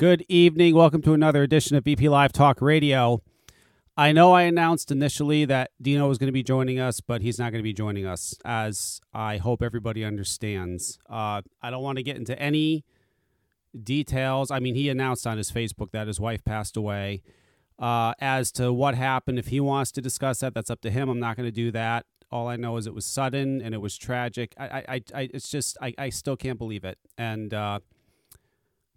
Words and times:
Good 0.00 0.24
evening. 0.30 0.74
Welcome 0.74 1.02
to 1.02 1.12
another 1.12 1.42
edition 1.42 1.76
of 1.76 1.84
BP 1.84 2.08
Live 2.08 2.32
Talk 2.32 2.62
Radio. 2.62 3.20
I 3.98 4.12
know 4.12 4.32
I 4.32 4.44
announced 4.44 4.90
initially 4.90 5.44
that 5.44 5.72
Dino 5.78 6.08
was 6.08 6.16
going 6.16 6.28
to 6.28 6.32
be 6.32 6.42
joining 6.42 6.80
us, 6.80 7.02
but 7.02 7.20
he's 7.20 7.38
not 7.38 7.52
going 7.52 7.58
to 7.58 7.62
be 7.62 7.74
joining 7.74 8.06
us, 8.06 8.34
as 8.42 9.02
I 9.12 9.36
hope 9.36 9.60
everybody 9.62 10.02
understands. 10.02 10.98
Uh, 11.10 11.42
I 11.60 11.70
don't 11.70 11.82
want 11.82 11.98
to 11.98 12.02
get 12.02 12.16
into 12.16 12.34
any 12.40 12.86
details. 13.84 14.50
I 14.50 14.58
mean, 14.58 14.74
he 14.74 14.88
announced 14.88 15.26
on 15.26 15.36
his 15.36 15.52
Facebook 15.52 15.90
that 15.90 16.06
his 16.06 16.18
wife 16.18 16.42
passed 16.46 16.78
away. 16.78 17.20
Uh, 17.78 18.14
as 18.20 18.50
to 18.52 18.72
what 18.72 18.94
happened, 18.94 19.38
if 19.38 19.48
he 19.48 19.60
wants 19.60 19.92
to 19.92 20.00
discuss 20.00 20.40
that, 20.40 20.54
that's 20.54 20.70
up 20.70 20.80
to 20.80 20.90
him. 20.90 21.10
I'm 21.10 21.20
not 21.20 21.36
going 21.36 21.46
to 21.46 21.52
do 21.52 21.70
that. 21.72 22.06
All 22.32 22.48
I 22.48 22.56
know 22.56 22.78
is 22.78 22.86
it 22.86 22.94
was 22.94 23.04
sudden 23.04 23.60
and 23.60 23.74
it 23.74 23.82
was 23.82 23.98
tragic. 23.98 24.54
I, 24.56 24.64
I, 24.64 25.02
I, 25.14 25.28
it's 25.34 25.50
just, 25.50 25.76
I, 25.82 25.92
I 25.98 26.08
still 26.08 26.38
can't 26.38 26.58
believe 26.58 26.84
it. 26.84 26.96
And, 27.18 27.52
uh, 27.52 27.80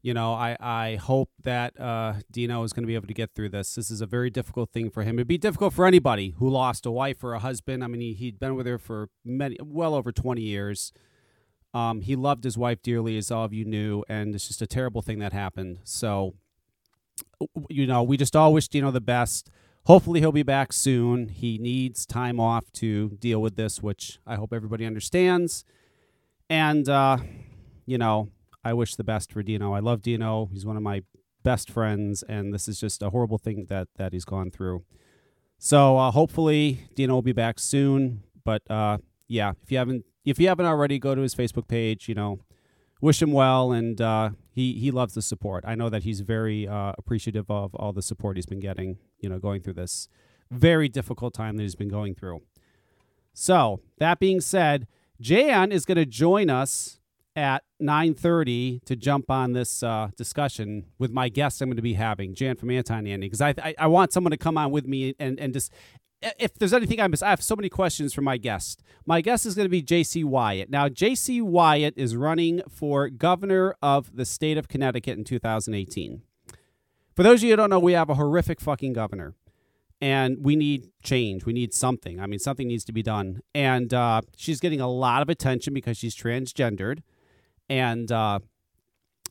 you 0.03 0.13
know, 0.13 0.33
I, 0.33 0.57
I 0.59 0.95
hope 0.97 1.29
that 1.43 1.79
uh, 1.79 2.15
Dino 2.29 2.63
is 2.63 2.73
going 2.73 2.83
to 2.83 2.87
be 2.87 2.95
able 2.95 3.07
to 3.07 3.13
get 3.13 3.33
through 3.33 3.49
this. 3.49 3.75
This 3.75 3.89
is 3.89 4.01
a 4.01 4.05
very 4.05 4.29
difficult 4.29 4.69
thing 4.69 4.89
for 4.89 5.03
him. 5.03 5.15
It'd 5.15 5.29
be 5.29 5.37
difficult 5.37 5.73
for 5.73 5.87
anybody 5.87 6.35
who 6.37 6.49
lost 6.49 6.85
a 6.85 6.91
wife 6.91 7.23
or 7.23 7.33
a 7.33 7.39
husband. 7.39 7.85
I 7.85 7.87
mean, 7.87 8.01
he, 8.01 8.13
he'd 8.13 8.37
been 8.37 8.55
with 8.55 8.67
her 8.67 8.77
for 8.77 9.07
many, 9.23 9.55
well 9.63 9.95
over 9.95 10.11
20 10.11 10.41
years. 10.41 10.91
Um, 11.73 12.01
he 12.01 12.17
loved 12.17 12.43
his 12.43 12.57
wife 12.57 12.81
dearly, 12.83 13.17
as 13.17 13.31
all 13.31 13.45
of 13.45 13.53
you 13.53 13.63
knew, 13.63 14.03
and 14.09 14.35
it's 14.35 14.47
just 14.47 14.61
a 14.61 14.67
terrible 14.67 15.01
thing 15.01 15.19
that 15.19 15.31
happened. 15.31 15.79
So, 15.85 16.35
you 17.69 17.87
know, 17.87 18.03
we 18.03 18.17
just 18.17 18.35
all 18.35 18.53
wish 18.53 18.67
Dino 18.67 18.91
the 18.91 19.01
best. 19.01 19.49
Hopefully, 19.85 20.19
he'll 20.19 20.33
be 20.33 20.43
back 20.43 20.73
soon. 20.73 21.29
He 21.29 21.57
needs 21.57 22.05
time 22.05 22.41
off 22.41 22.71
to 22.73 23.17
deal 23.19 23.41
with 23.41 23.55
this, 23.55 23.81
which 23.81 24.19
I 24.27 24.35
hope 24.35 24.53
everybody 24.53 24.85
understands. 24.85 25.63
And, 26.49 26.87
uh, 26.87 27.17
you 27.85 27.97
know, 27.97 28.29
I 28.63 28.73
wish 28.73 28.95
the 28.95 29.03
best 29.03 29.31
for 29.31 29.43
Dino. 29.43 29.73
I 29.73 29.79
love 29.79 30.01
Dino. 30.01 30.49
He's 30.51 30.65
one 30.65 30.77
of 30.77 30.83
my 30.83 31.03
best 31.43 31.69
friends, 31.69 32.23
and 32.23 32.53
this 32.53 32.67
is 32.67 32.79
just 32.79 33.03
a 33.03 33.09
horrible 33.09 33.37
thing 33.37 33.65
that 33.69 33.89
that 33.97 34.13
he's 34.13 34.25
gone 34.25 34.51
through. 34.51 34.83
So 35.57 35.97
uh, 35.97 36.11
hopefully 36.11 36.87
Dino 36.95 37.13
will 37.13 37.21
be 37.21 37.33
back 37.33 37.59
soon. 37.59 38.23
But 38.43 38.69
uh, 38.69 38.97
yeah, 39.27 39.53
if 39.61 39.71
you 39.71 39.77
haven't 39.77 40.05
if 40.25 40.39
you 40.39 40.47
haven't 40.47 40.65
already, 40.65 40.99
go 40.99 41.15
to 41.15 41.21
his 41.21 41.35
Facebook 41.35 41.67
page. 41.67 42.07
You 42.07 42.15
know, 42.15 42.39
wish 43.01 43.21
him 43.21 43.31
well, 43.31 43.71
and 43.71 43.99
uh, 43.99 44.31
he 44.51 44.73
he 44.73 44.91
loves 44.91 45.13
the 45.13 45.21
support. 45.21 45.63
I 45.67 45.75
know 45.75 45.89
that 45.89 46.03
he's 46.03 46.21
very 46.21 46.67
uh, 46.67 46.93
appreciative 46.97 47.49
of 47.49 47.75
all 47.75 47.93
the 47.93 48.01
support 48.01 48.37
he's 48.37 48.45
been 48.45 48.59
getting. 48.59 48.97
You 49.19 49.29
know, 49.29 49.39
going 49.39 49.61
through 49.61 49.73
this 49.73 50.07
very 50.51 50.87
difficult 50.87 51.33
time 51.33 51.57
that 51.57 51.63
he's 51.63 51.75
been 51.75 51.89
going 51.89 52.15
through. 52.15 52.41
So 53.33 53.81
that 53.97 54.19
being 54.19 54.39
said, 54.39 54.87
Jan 55.19 55.71
is 55.71 55.85
going 55.85 55.97
to 55.97 56.05
join 56.05 56.49
us 56.49 56.99
at 57.35 57.63
9.30 57.81 58.83
to 58.85 58.95
jump 58.95 59.29
on 59.29 59.53
this 59.53 59.83
uh, 59.83 60.09
discussion 60.15 60.85
with 60.99 61.11
my 61.11 61.29
guest 61.29 61.61
i'm 61.61 61.69
going 61.69 61.75
to 61.75 61.81
be 61.81 61.93
having 61.93 62.35
jan 62.35 62.55
from 62.55 62.69
anton 62.69 63.07
andy 63.07 63.27
because 63.27 63.41
I, 63.41 63.55
I, 63.57 63.75
I 63.79 63.87
want 63.87 64.13
someone 64.13 64.31
to 64.31 64.37
come 64.37 64.57
on 64.57 64.71
with 64.71 64.87
me 64.87 65.15
and, 65.19 65.39
and 65.39 65.53
just 65.53 65.71
if 66.39 66.53
there's 66.55 66.73
anything 66.73 67.01
i 67.01 67.07
miss 67.07 67.21
i 67.21 67.29
have 67.29 67.41
so 67.41 67.55
many 67.55 67.69
questions 67.69 68.13
for 68.13 68.21
my 68.21 68.37
guest 68.37 68.83
my 69.05 69.21
guest 69.21 69.45
is 69.45 69.55
going 69.55 69.65
to 69.65 69.69
be 69.69 69.81
Jacey 69.81 70.23
Wyatt 70.23 70.69
now 70.69 70.87
Jacey 70.87 71.41
Wyatt 71.41 71.95
is 71.97 72.15
running 72.15 72.61
for 72.69 73.09
governor 73.09 73.75
of 73.81 74.15
the 74.15 74.25
state 74.25 74.57
of 74.57 74.67
connecticut 74.67 75.17
in 75.17 75.23
2018 75.23 76.21
for 77.15 77.23
those 77.23 77.39
of 77.39 77.43
you 77.43 77.49
who 77.51 77.57
don't 77.57 77.69
know 77.69 77.79
we 77.79 77.93
have 77.93 78.09
a 78.09 78.15
horrific 78.15 78.61
fucking 78.61 78.93
governor 78.93 79.35
and 80.03 80.43
we 80.43 80.57
need 80.57 80.89
change. 81.01 81.45
We 81.45 81.53
need 81.53 81.73
something. 81.73 82.19
I 82.19 82.27
mean, 82.27 82.37
something 82.37 82.67
needs 82.67 82.83
to 82.83 82.91
be 82.91 83.01
done. 83.01 83.39
And 83.55 83.93
uh, 83.93 84.23
she's 84.35 84.59
getting 84.59 84.81
a 84.81 84.89
lot 84.89 85.21
of 85.21 85.29
attention 85.29 85.73
because 85.73 85.97
she's 85.97 86.13
transgendered 86.13 87.03
and 87.69 88.11
uh, 88.11 88.39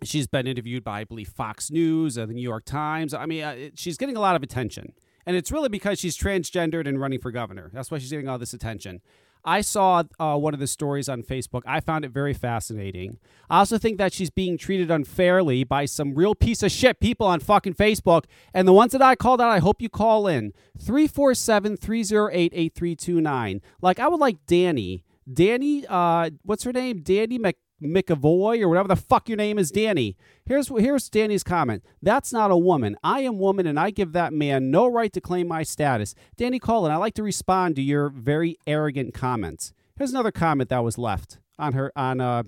she's 0.03 0.27
been 0.27 0.47
interviewed 0.47 0.85
by, 0.85 1.01
I 1.01 1.05
believe, 1.05 1.29
Fox 1.29 1.71
News 1.71 2.19
or 2.19 2.27
the 2.27 2.35
New 2.35 2.43
York 2.43 2.65
Times. 2.65 3.15
I 3.15 3.27
mean, 3.27 3.43
uh, 3.43 3.57
she's 3.75 3.97
getting 3.97 4.17
a 4.17 4.21
lot 4.21 4.37
of 4.37 4.43
attention, 4.43 4.93
and 5.27 5.37
it's 5.37 5.53
really 5.53 5.69
because 5.69 5.99
she's 5.99 6.17
transgendered 6.17 6.87
and 6.87 7.01
running 7.01 7.21
for 7.21 7.31
governor. 7.31 7.71
That's 7.73 7.91
why 7.91 7.99
she's 7.99 8.11
getting 8.11 8.29
all 8.29 8.39
this 8.39 8.53
attention. 8.53 9.01
I 9.45 9.61
saw 9.61 10.05
uh, 10.21 10.37
one 10.37 10.55
of 10.55 10.61
the 10.61 10.67
stories 10.67 11.09
on 11.09 11.23
Facebook. 11.23 11.63
I 11.67 11.81
found 11.81 12.05
it 12.05 12.13
very 12.13 12.33
fascinating. 12.33 13.19
I 13.51 13.59
also 13.59 13.77
think 13.77 13.99
that 13.99 14.13
she's 14.13 14.31
being 14.31 14.57
treated 14.57 14.91
unfairly 14.91 15.65
by 15.65 15.85
some 15.85 16.15
real 16.15 16.35
piece 16.35 16.63
of 16.63 16.71
shit 16.71 17.01
people 17.01 17.27
on 17.27 17.41
fucking 17.41 17.75
Facebook. 17.75 18.25
And 18.55 18.69
the 18.69 18.73
ones 18.73 18.93
that 18.93 19.03
I 19.03 19.17
called 19.17 19.41
out, 19.41 19.51
I 19.51 19.59
hope 19.59 19.83
you 19.83 19.89
call 19.89 20.29
in 20.29 20.53
347 20.79 21.77
308 21.77 22.53
8329. 22.55 23.61
Like, 23.81 23.99
I 23.99 24.07
would 24.07 24.21
like 24.21 24.39
Danny. 24.47 25.05
Danny, 25.33 25.87
uh, 25.89 26.31
what's 26.43 26.65
her 26.65 26.73
name? 26.73 27.01
Danny 27.03 27.39
Mc. 27.39 27.57
McAvoy 27.83 28.61
or 28.63 28.69
whatever 28.69 28.89
the 28.89 28.97
fuck 28.97 29.29
your 29.29 29.37
name 29.37 29.59
is, 29.59 29.71
Danny. 29.71 30.17
Here's 30.45 30.69
here's 30.69 31.09
Danny's 31.09 31.43
comment. 31.43 31.85
That's 32.01 32.33
not 32.33 32.51
a 32.51 32.57
woman. 32.57 32.97
I 33.03 33.21
am 33.21 33.39
woman, 33.39 33.67
and 33.67 33.79
I 33.79 33.91
give 33.91 34.13
that 34.13 34.33
man 34.33 34.71
no 34.71 34.87
right 34.87 35.13
to 35.13 35.21
claim 35.21 35.49
my 35.49 35.63
status. 35.63 36.15
Danny 36.37 36.59
Cullen, 36.59 36.93
I 36.93 36.97
like 36.97 37.15
to 37.15 37.23
respond 37.23 37.77
to 37.77 37.83
your 37.83 38.09
very 38.09 38.57
arrogant 38.67 39.15
comments. 39.15 39.73
Here's 39.97 40.11
another 40.11 40.33
comment 40.33 40.71
that 40.71 40.83
was 40.85 40.99
left 40.99 41.39
on 41.59 41.75
her 41.75 41.93
on 41.97 42.21
a 42.21 42.29
uh, 42.29 42.43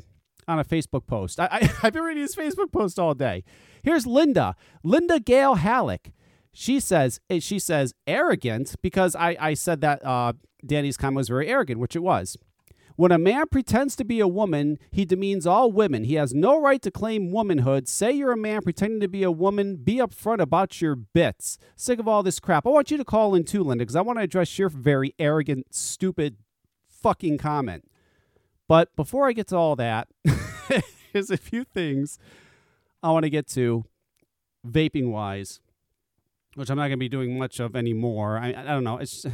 on 0.47 0.59
a 0.59 0.65
Facebook 0.65 1.07
post. 1.07 1.41
I, 1.41 1.49
I 1.51 1.65
have 1.83 1.93
been 1.93 2.03
reading 2.03 2.23
his 2.23 2.37
Facebook 2.37 2.73
post 2.73 2.99
all 2.99 3.15
day. 3.15 3.45
Here's 3.83 4.07
Linda, 4.07 4.57
Linda 4.83 5.21
Gale 5.21 5.55
Halleck. 5.57 6.13
She 6.53 6.81
says 6.81 7.21
eh, 7.29 7.41
she 7.41 7.59
says 7.59 7.95
arrogant 8.07 8.75
because 8.83 9.17
I 9.17 9.37
I 9.41 9.55
said 9.55 9.81
that 9.81 10.05
uh, 10.05 10.35
Danny's 10.65 10.97
comment 10.97 11.17
was 11.17 11.29
very 11.29 11.49
arrogant, 11.49 11.81
which 11.81 11.97
it 11.97 12.03
was. 12.03 12.37
When 12.97 13.11
a 13.11 13.19
man 13.19 13.49
pretends 13.49 13.97
to 13.97 14.05
be 14.05 14.21
a 14.21 14.29
woman, 14.29 14.79
he 14.93 15.05
demeans 15.05 15.47
all 15.47 15.73
women. 15.73 16.05
He 16.05 16.15
has 16.15 16.33
no 16.33 16.61
right 16.61 16.81
to 16.83 16.93
claim 16.93 17.33
womanhood. 17.33 17.89
Say 17.89 18.13
you're 18.13 18.33
a 18.33 18.37
man 18.37 18.63
pretending 18.63 19.01
to 19.01 19.09
be 19.09 19.25
a 19.25 19.33
woman. 19.33 19.77
Be 19.77 19.97
upfront 19.97 20.41
about 20.41 20.81
your 20.81 20.95
bits. 20.95 21.59
Sick 21.75 21.99
of 21.99 22.07
all 22.07 22.23
this 22.23 22.39
crap. 22.39 22.67
I 22.67 22.71
want 22.71 22.93
you 22.93 22.97
to 22.97 23.05
call 23.05 23.35
in 23.35 23.45
too, 23.45 23.65
Linda, 23.65 23.83
because 23.83 23.97
I 23.97 24.01
want 24.01 24.21
to 24.21 24.23
address 24.23 24.59
your 24.59 24.69
very 24.69 25.13
arrogant, 25.19 25.75
stupid, 25.75 26.37
fucking 26.89 27.39
comment. 27.39 27.85
But 28.69 28.95
before 28.95 29.29
I 29.29 29.33
get 29.33 29.49
to 29.49 29.57
all 29.57 29.75
that, 29.77 30.09
there's 31.13 31.31
a 31.31 31.37
few 31.37 31.65
things 31.65 32.19
I 33.03 33.11
want 33.11 33.25
to 33.25 33.31
get 33.31 33.49
to 33.49 33.85
vaping 34.67 35.11
wise, 35.11 35.61
which 36.55 36.71
I'm 36.71 36.77
not 36.77 36.85
going 36.85 36.93
to 36.93 36.97
be 36.99 37.09
doing 37.09 37.37
much 37.37 37.59
of 37.59 37.75
anymore. 37.75 38.39
I, 38.39 38.51
I 38.51 38.63
don't 38.63 38.85
know. 38.85 38.99
It's 38.99 39.27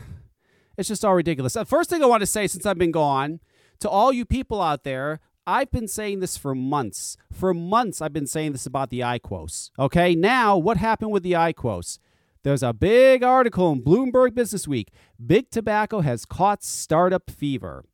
it's 0.78 0.88
just 0.88 1.04
all 1.04 1.14
ridiculous. 1.14 1.52
The 1.52 1.66
first 1.66 1.90
thing 1.90 2.02
I 2.02 2.06
want 2.06 2.22
to 2.22 2.26
say 2.26 2.46
since 2.46 2.64
I've 2.64 2.78
been 2.78 2.90
gone 2.90 3.40
to 3.80 3.88
all 3.88 4.12
you 4.12 4.24
people 4.24 4.62
out 4.62 4.84
there, 4.84 5.20
I've 5.46 5.70
been 5.70 5.88
saying 5.88 6.20
this 6.20 6.36
for 6.36 6.54
months. 6.54 7.16
For 7.32 7.52
months, 7.52 8.00
I've 8.00 8.12
been 8.12 8.26
saying 8.26 8.52
this 8.52 8.66
about 8.66 8.90
the 8.90 9.00
IQOS. 9.00 9.70
Okay, 9.78 10.14
now 10.14 10.56
what 10.56 10.76
happened 10.76 11.10
with 11.10 11.22
the 11.22 11.32
IQOS? 11.32 11.98
There's 12.42 12.62
a 12.62 12.72
big 12.72 13.22
article 13.22 13.72
in 13.72 13.82
Bloomberg 13.82 14.34
Business 14.34 14.66
Week. 14.66 14.92
Big 15.24 15.50
tobacco 15.50 16.00
has 16.00 16.24
caught 16.24 16.62
startup 16.62 17.30
fever. 17.30 17.84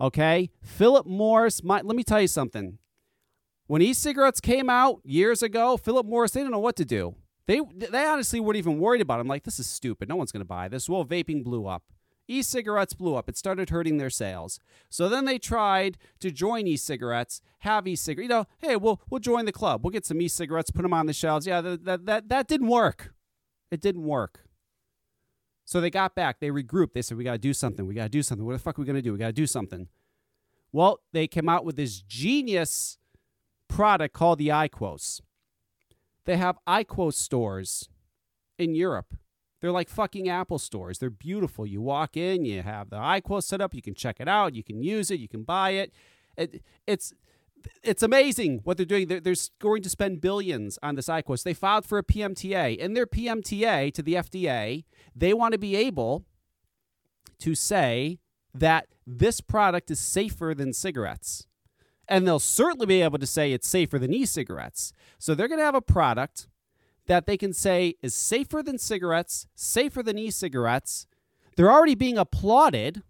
Okay, 0.00 0.50
Philip 0.62 1.06
Morris. 1.06 1.62
My, 1.64 1.80
let 1.80 1.96
me 1.96 2.04
tell 2.04 2.20
you 2.20 2.28
something. 2.28 2.78
When 3.66 3.82
e-cigarettes 3.82 4.40
came 4.40 4.70
out 4.70 5.00
years 5.02 5.42
ago, 5.42 5.76
Philip 5.76 6.06
Morris 6.06 6.32
they 6.32 6.40
didn't 6.40 6.52
know 6.52 6.60
what 6.60 6.76
to 6.76 6.84
do. 6.84 7.16
They 7.46 7.60
they 7.74 8.04
honestly 8.04 8.38
weren't 8.38 8.58
even 8.58 8.78
worried 8.78 9.00
about. 9.00 9.18
It. 9.18 9.22
I'm 9.22 9.28
like, 9.28 9.44
this 9.44 9.58
is 9.58 9.66
stupid. 9.66 10.08
No 10.08 10.16
one's 10.16 10.32
going 10.32 10.40
to 10.40 10.44
buy 10.44 10.68
this. 10.68 10.88
Well, 10.88 11.04
vaping 11.04 11.42
blew 11.42 11.66
up 11.66 11.82
e-cigarettes 12.28 12.94
blew 12.94 13.14
up. 13.14 13.28
It 13.28 13.36
started 13.36 13.70
hurting 13.70 13.98
their 13.98 14.10
sales. 14.10 14.58
So 14.90 15.08
then 15.08 15.24
they 15.24 15.38
tried 15.38 15.98
to 16.20 16.30
join 16.30 16.66
e-cigarettes, 16.66 17.40
have 17.60 17.86
e-cigarettes. 17.86 18.24
You 18.24 18.28
know, 18.28 18.46
hey, 18.58 18.76
we'll 18.76 19.00
we'll 19.10 19.20
join 19.20 19.44
the 19.44 19.52
club. 19.52 19.82
We'll 19.84 19.90
get 19.90 20.06
some 20.06 20.20
e-cigarettes, 20.20 20.70
put 20.70 20.82
them 20.82 20.92
on 20.92 21.06
the 21.06 21.12
shelves. 21.12 21.46
Yeah, 21.46 21.60
that 21.60 21.84
that 21.84 22.06
that, 22.06 22.28
that 22.28 22.48
didn't 22.48 22.68
work. 22.68 23.14
It 23.70 23.80
didn't 23.80 24.04
work. 24.04 24.44
So 25.64 25.80
they 25.80 25.90
got 25.90 26.14
back. 26.14 26.38
They 26.38 26.50
regrouped. 26.50 26.92
They 26.94 27.02
said, 27.02 27.18
"We 27.18 27.24
got 27.24 27.32
to 27.32 27.38
do 27.38 27.52
something. 27.52 27.86
We 27.86 27.94
got 27.94 28.04
to 28.04 28.08
do 28.08 28.22
something. 28.22 28.46
What 28.46 28.52
the 28.52 28.58
fuck 28.60 28.78
are 28.78 28.82
we 28.82 28.86
gonna 28.86 29.02
do? 29.02 29.12
We 29.12 29.18
got 29.18 29.26
to 29.26 29.32
do 29.32 29.46
something." 29.46 29.88
Well, 30.72 31.00
they 31.12 31.26
came 31.26 31.48
out 31.48 31.64
with 31.64 31.76
this 31.76 32.00
genius 32.00 32.98
product 33.68 34.14
called 34.14 34.38
the 34.38 34.48
IQOS. 34.48 35.20
They 36.24 36.36
have 36.36 36.58
IQOS 36.68 37.14
stores 37.14 37.88
in 38.58 38.74
Europe. 38.74 39.14
They're 39.66 39.72
like 39.72 39.88
fucking 39.88 40.28
Apple 40.28 40.60
stores. 40.60 41.00
They're 41.00 41.10
beautiful. 41.10 41.66
You 41.66 41.82
walk 41.82 42.16
in, 42.16 42.44
you 42.44 42.62
have 42.62 42.88
the 42.88 42.98
IQOS 42.98 43.42
set 43.42 43.60
up, 43.60 43.74
you 43.74 43.82
can 43.82 43.96
check 43.96 44.20
it 44.20 44.28
out, 44.28 44.54
you 44.54 44.62
can 44.62 44.80
use 44.80 45.10
it, 45.10 45.18
you 45.18 45.26
can 45.26 45.42
buy 45.42 45.70
it. 45.70 45.92
it 46.36 46.62
it's 46.86 47.12
it's 47.82 48.04
amazing 48.04 48.60
what 48.62 48.76
they're 48.76 48.86
doing. 48.86 49.08
They're, 49.08 49.18
they're 49.18 49.34
going 49.58 49.82
to 49.82 49.88
spend 49.88 50.20
billions 50.20 50.78
on 50.84 50.94
this 50.94 51.08
IQOS. 51.08 51.42
They 51.42 51.52
filed 51.52 51.84
for 51.84 51.98
a 51.98 52.04
PMTA. 52.04 52.76
In 52.76 52.94
their 52.94 53.08
PMTA 53.08 53.92
to 53.94 54.02
the 54.04 54.14
FDA, 54.14 54.84
they 55.16 55.34
want 55.34 55.50
to 55.50 55.58
be 55.58 55.74
able 55.74 56.24
to 57.40 57.56
say 57.56 58.20
that 58.54 58.86
this 59.04 59.40
product 59.40 59.90
is 59.90 59.98
safer 59.98 60.54
than 60.56 60.74
cigarettes. 60.74 61.48
And 62.06 62.24
they'll 62.24 62.38
certainly 62.38 62.86
be 62.86 63.02
able 63.02 63.18
to 63.18 63.26
say 63.26 63.52
it's 63.52 63.66
safer 63.66 63.98
than 63.98 64.14
e 64.14 64.26
cigarettes. 64.26 64.92
So 65.18 65.34
they're 65.34 65.48
going 65.48 65.58
to 65.58 65.64
have 65.64 65.74
a 65.74 65.80
product 65.80 66.46
that 67.06 67.26
they 67.26 67.36
can 67.36 67.52
say 67.52 67.94
is 68.02 68.14
safer 68.14 68.62
than 68.62 68.78
cigarettes, 68.78 69.46
safer 69.54 70.02
than 70.02 70.18
e 70.18 70.30
cigarettes. 70.30 71.06
They're 71.56 71.72
already 71.72 71.94
being 71.94 72.18
applauded 72.18 73.02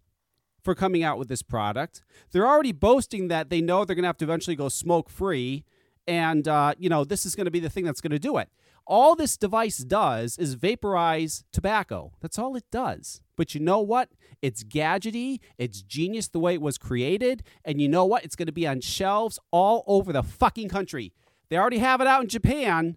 for 0.63 0.75
coming 0.75 1.03
out 1.03 1.19
with 1.19 1.29
this 1.29 1.43
product. 1.43 2.03
They're 2.33 2.47
already 2.47 2.73
boasting 2.73 3.29
that 3.29 3.51
they 3.51 3.61
know 3.61 3.85
they're 3.85 3.97
going 3.97 4.05
to 4.05 4.09
have 4.09 4.19
to 4.19 4.25
eventually 4.25 4.57
go 4.57 4.69
smoke 4.69 5.09
free 5.09 5.65
and 6.07 6.47
uh, 6.47 6.75
you 6.79 6.89
know 6.89 7.05
this 7.05 7.27
is 7.27 7.35
going 7.35 7.47
to 7.47 7.51
be 7.51 7.61
the 7.61 7.71
thing 7.71 7.85
that's 7.85 8.01
going 8.01 8.13
to 8.13 8.19
do 8.19 8.37
it. 8.39 8.49
All 8.87 9.17
this 9.17 9.37
device 9.37 9.79
does 9.79 10.39
is 10.39 10.55
vaporize 10.55 11.43
tobacco. 11.51 12.13
That's 12.21 12.39
all 12.39 12.55
it 12.55 12.71
does. 12.71 13.21
But 13.37 13.53
you 13.53 13.61
know 13.61 13.81
what? 13.81 14.11
It's 14.43 14.63
gadgety, 14.63 15.41
it's 15.59 15.83
genius 15.83 16.29
the 16.29 16.39
way 16.39 16.55
it 16.55 16.63
was 16.63 16.79
created, 16.79 17.43
and 17.65 17.81
you 17.81 17.89
know 17.89 18.05
what? 18.05 18.25
It's 18.25 18.37
going 18.37 18.47
to 18.47 18.53
be 18.53 18.67
on 18.67 18.81
shelves 18.81 19.41
all 19.51 19.83
over 19.89 20.13
the 20.13 20.23
fucking 20.23 20.69
country. 20.69 21.13
They 21.49 21.57
already 21.57 21.79
have 21.79 22.01
it 22.01 22.07
out 22.07 22.23
in 22.23 22.29
Japan. 22.29 22.97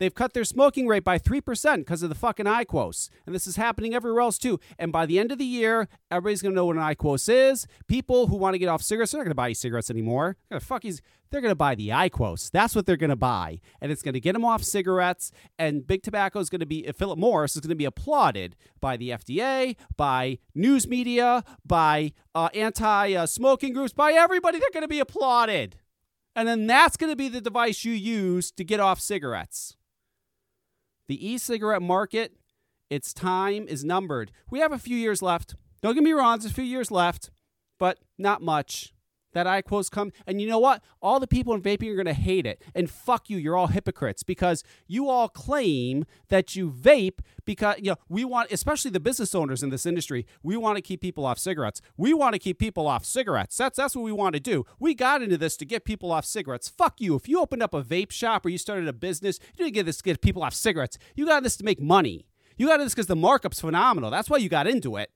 They've 0.00 0.14
cut 0.14 0.32
their 0.32 0.44
smoking 0.44 0.88
rate 0.88 1.04
by 1.04 1.18
3% 1.18 1.76
because 1.76 2.02
of 2.02 2.08
the 2.08 2.14
fucking 2.14 2.46
IQOS. 2.46 3.10
And 3.26 3.34
this 3.34 3.46
is 3.46 3.56
happening 3.56 3.94
everywhere 3.94 4.22
else 4.22 4.38
too. 4.38 4.58
And 4.78 4.90
by 4.90 5.04
the 5.04 5.18
end 5.18 5.30
of 5.30 5.36
the 5.36 5.44
year, 5.44 5.88
everybody's 6.10 6.40
going 6.40 6.52
to 6.52 6.56
know 6.56 6.64
what 6.64 6.76
an 6.76 6.82
IQOS 6.82 7.28
is. 7.28 7.66
People 7.86 8.26
who 8.28 8.36
want 8.36 8.54
to 8.54 8.58
get 8.58 8.70
off 8.70 8.82
cigarettes, 8.82 9.12
they're 9.12 9.18
not 9.18 9.24
going 9.24 9.32
to 9.32 9.34
buy 9.34 9.52
cigarettes 9.52 9.90
anymore. 9.90 10.38
They're 10.48 10.56
going 10.56 10.60
to 10.60 10.66
fuck 10.66 10.82
these. 10.82 11.02
They're 11.30 11.42
going 11.42 11.52
to 11.52 11.56
buy 11.56 11.74
the 11.74 11.90
IQOS. 11.90 12.50
That's 12.50 12.74
what 12.74 12.86
they're 12.86 12.96
going 12.96 13.10
to 13.10 13.16
buy. 13.16 13.60
And 13.82 13.92
it's 13.92 14.00
going 14.00 14.14
to 14.14 14.20
get 14.20 14.32
them 14.32 14.44
off 14.44 14.64
cigarettes. 14.64 15.32
And 15.58 15.86
big 15.86 16.02
tobacco 16.02 16.40
is 16.40 16.48
going 16.48 16.60
to 16.60 16.66
be, 16.66 16.90
Philip 16.96 17.18
Morris 17.18 17.54
is 17.54 17.60
going 17.60 17.68
to 17.68 17.74
be 17.76 17.84
applauded 17.84 18.56
by 18.80 18.96
the 18.96 19.10
FDA, 19.10 19.76
by 19.98 20.38
news 20.54 20.88
media, 20.88 21.44
by 21.66 22.14
uh, 22.34 22.48
anti 22.54 23.12
uh, 23.12 23.26
smoking 23.26 23.74
groups, 23.74 23.92
by 23.92 24.12
everybody. 24.12 24.58
They're 24.58 24.70
going 24.72 24.80
to 24.80 24.88
be 24.88 24.98
applauded. 24.98 25.76
And 26.34 26.48
then 26.48 26.66
that's 26.66 26.96
going 26.96 27.12
to 27.12 27.16
be 27.16 27.28
the 27.28 27.42
device 27.42 27.84
you 27.84 27.92
use 27.92 28.50
to 28.52 28.64
get 28.64 28.80
off 28.80 28.98
cigarettes. 28.98 29.76
The 31.10 31.28
e 31.28 31.38
cigarette 31.38 31.82
market, 31.82 32.36
its 32.88 33.12
time 33.12 33.66
is 33.66 33.82
numbered. 33.82 34.30
We 34.48 34.60
have 34.60 34.70
a 34.70 34.78
few 34.78 34.96
years 34.96 35.20
left. 35.20 35.56
Don't 35.82 35.94
get 35.94 36.04
me 36.04 36.12
wrong, 36.12 36.38
there's 36.38 36.52
a 36.52 36.54
few 36.54 36.62
years 36.62 36.92
left, 36.92 37.32
but 37.80 37.98
not 38.16 38.42
much. 38.42 38.94
That 39.32 39.46
IQOS 39.46 39.90
come, 39.90 40.12
and 40.26 40.40
you 40.40 40.48
know 40.48 40.58
what? 40.58 40.82
All 41.00 41.20
the 41.20 41.26
people 41.26 41.54
in 41.54 41.62
vaping 41.62 41.90
are 41.90 41.94
going 41.94 42.06
to 42.06 42.12
hate 42.12 42.46
it. 42.46 42.62
And 42.74 42.90
fuck 42.90 43.30
you, 43.30 43.36
you're 43.36 43.56
all 43.56 43.68
hypocrites 43.68 44.22
because 44.22 44.64
you 44.86 45.08
all 45.08 45.28
claim 45.28 46.04
that 46.28 46.56
you 46.56 46.70
vape 46.70 47.20
because 47.44 47.76
you 47.78 47.90
know 47.90 47.96
we 48.08 48.24
want, 48.24 48.50
especially 48.50 48.90
the 48.90 49.00
business 49.00 49.34
owners 49.34 49.62
in 49.62 49.70
this 49.70 49.86
industry, 49.86 50.26
we 50.42 50.56
want 50.56 50.76
to 50.76 50.82
keep 50.82 51.00
people 51.00 51.24
off 51.24 51.38
cigarettes. 51.38 51.80
We 51.96 52.14
want 52.14 52.34
to 52.34 52.38
keep 52.38 52.58
people 52.58 52.86
off 52.86 53.04
cigarettes. 53.04 53.56
That's 53.56 53.76
that's 53.76 53.96
what 53.96 54.04
we 54.04 54.12
want 54.12 54.34
to 54.34 54.40
do. 54.40 54.66
We 54.78 54.94
got 54.94 55.22
into 55.22 55.38
this 55.38 55.56
to 55.58 55.64
get 55.64 55.84
people 55.84 56.12
off 56.12 56.24
cigarettes. 56.24 56.68
Fuck 56.68 57.00
you. 57.00 57.14
If 57.14 57.28
you 57.28 57.40
opened 57.40 57.62
up 57.62 57.74
a 57.74 57.82
vape 57.82 58.10
shop 58.10 58.46
or 58.46 58.48
you 58.48 58.58
started 58.58 58.88
a 58.88 58.92
business, 58.92 59.38
you 59.56 59.64
didn't 59.64 59.74
get 59.74 59.86
this 59.86 59.98
to 59.98 60.02
get 60.02 60.20
people 60.20 60.42
off 60.42 60.54
cigarettes. 60.54 60.98
You 61.14 61.26
got 61.26 61.42
this 61.42 61.56
to 61.58 61.64
make 61.64 61.80
money. 61.80 62.26
You 62.56 62.66
got 62.66 62.78
this 62.78 62.92
because 62.92 63.06
the 63.06 63.16
markup's 63.16 63.60
phenomenal. 63.60 64.10
That's 64.10 64.28
why 64.28 64.36
you 64.36 64.48
got 64.48 64.66
into 64.66 64.96
it. 64.96 65.10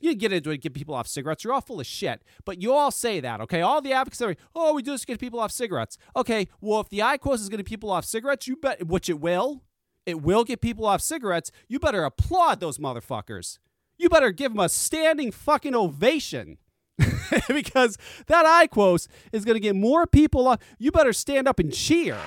You 0.00 0.14
get 0.14 0.32
into 0.32 0.50
it, 0.50 0.58
get 0.58 0.74
people 0.74 0.94
off 0.94 1.08
cigarettes. 1.08 1.42
You're 1.42 1.52
all 1.52 1.60
full 1.60 1.80
of 1.80 1.86
shit. 1.86 2.22
But 2.44 2.62
you 2.62 2.72
all 2.72 2.90
say 2.90 3.20
that, 3.20 3.40
okay? 3.42 3.60
All 3.60 3.80
the 3.80 3.92
advocates 3.92 4.22
are, 4.22 4.36
oh, 4.54 4.74
we 4.74 4.82
do 4.82 4.92
this 4.92 5.00
to 5.02 5.06
get 5.08 5.18
people 5.18 5.40
off 5.40 5.50
cigarettes. 5.50 5.98
Okay, 6.14 6.48
well, 6.60 6.80
if 6.80 6.88
the 6.88 7.00
IQOS 7.00 7.34
is 7.34 7.48
going 7.48 7.58
to 7.58 7.64
get 7.64 7.66
people 7.66 7.90
off 7.90 8.04
cigarettes, 8.04 8.46
you 8.46 8.56
bet, 8.56 8.86
which 8.86 9.08
it 9.08 9.20
will, 9.20 9.64
it 10.06 10.22
will 10.22 10.44
get 10.44 10.60
people 10.60 10.86
off 10.86 11.00
cigarettes. 11.00 11.50
You 11.68 11.78
better 11.78 12.04
applaud 12.04 12.60
those 12.60 12.78
motherfuckers. 12.78 13.58
You 13.98 14.08
better 14.08 14.30
give 14.30 14.52
them 14.52 14.60
a 14.60 14.68
standing 14.68 15.32
fucking 15.32 15.74
ovation. 15.74 16.58
because 17.48 17.96
that 18.26 18.44
IQOS 18.44 19.08
is 19.32 19.44
going 19.44 19.54
to 19.54 19.60
get 19.60 19.76
more 19.76 20.06
people 20.06 20.48
off. 20.48 20.60
You 20.78 20.90
better 20.90 21.12
stand 21.12 21.46
up 21.46 21.58
and 21.58 21.72
cheer. 21.72 22.18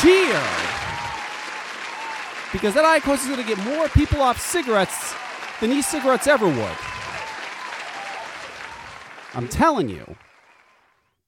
Cheer. 0.00 0.40
Because 2.52 2.74
that 2.74 3.02
IQOS 3.02 3.20
is 3.20 3.26
going 3.26 3.40
to 3.40 3.46
get 3.46 3.58
more 3.64 3.88
people 3.88 4.20
off 4.20 4.40
cigarettes 4.40 5.14
than 5.60 5.72
e 5.72 5.82
cigarettes 5.82 6.26
ever 6.26 6.46
would. 6.46 6.76
I'm 9.34 9.48
telling 9.48 9.88
you. 9.88 10.16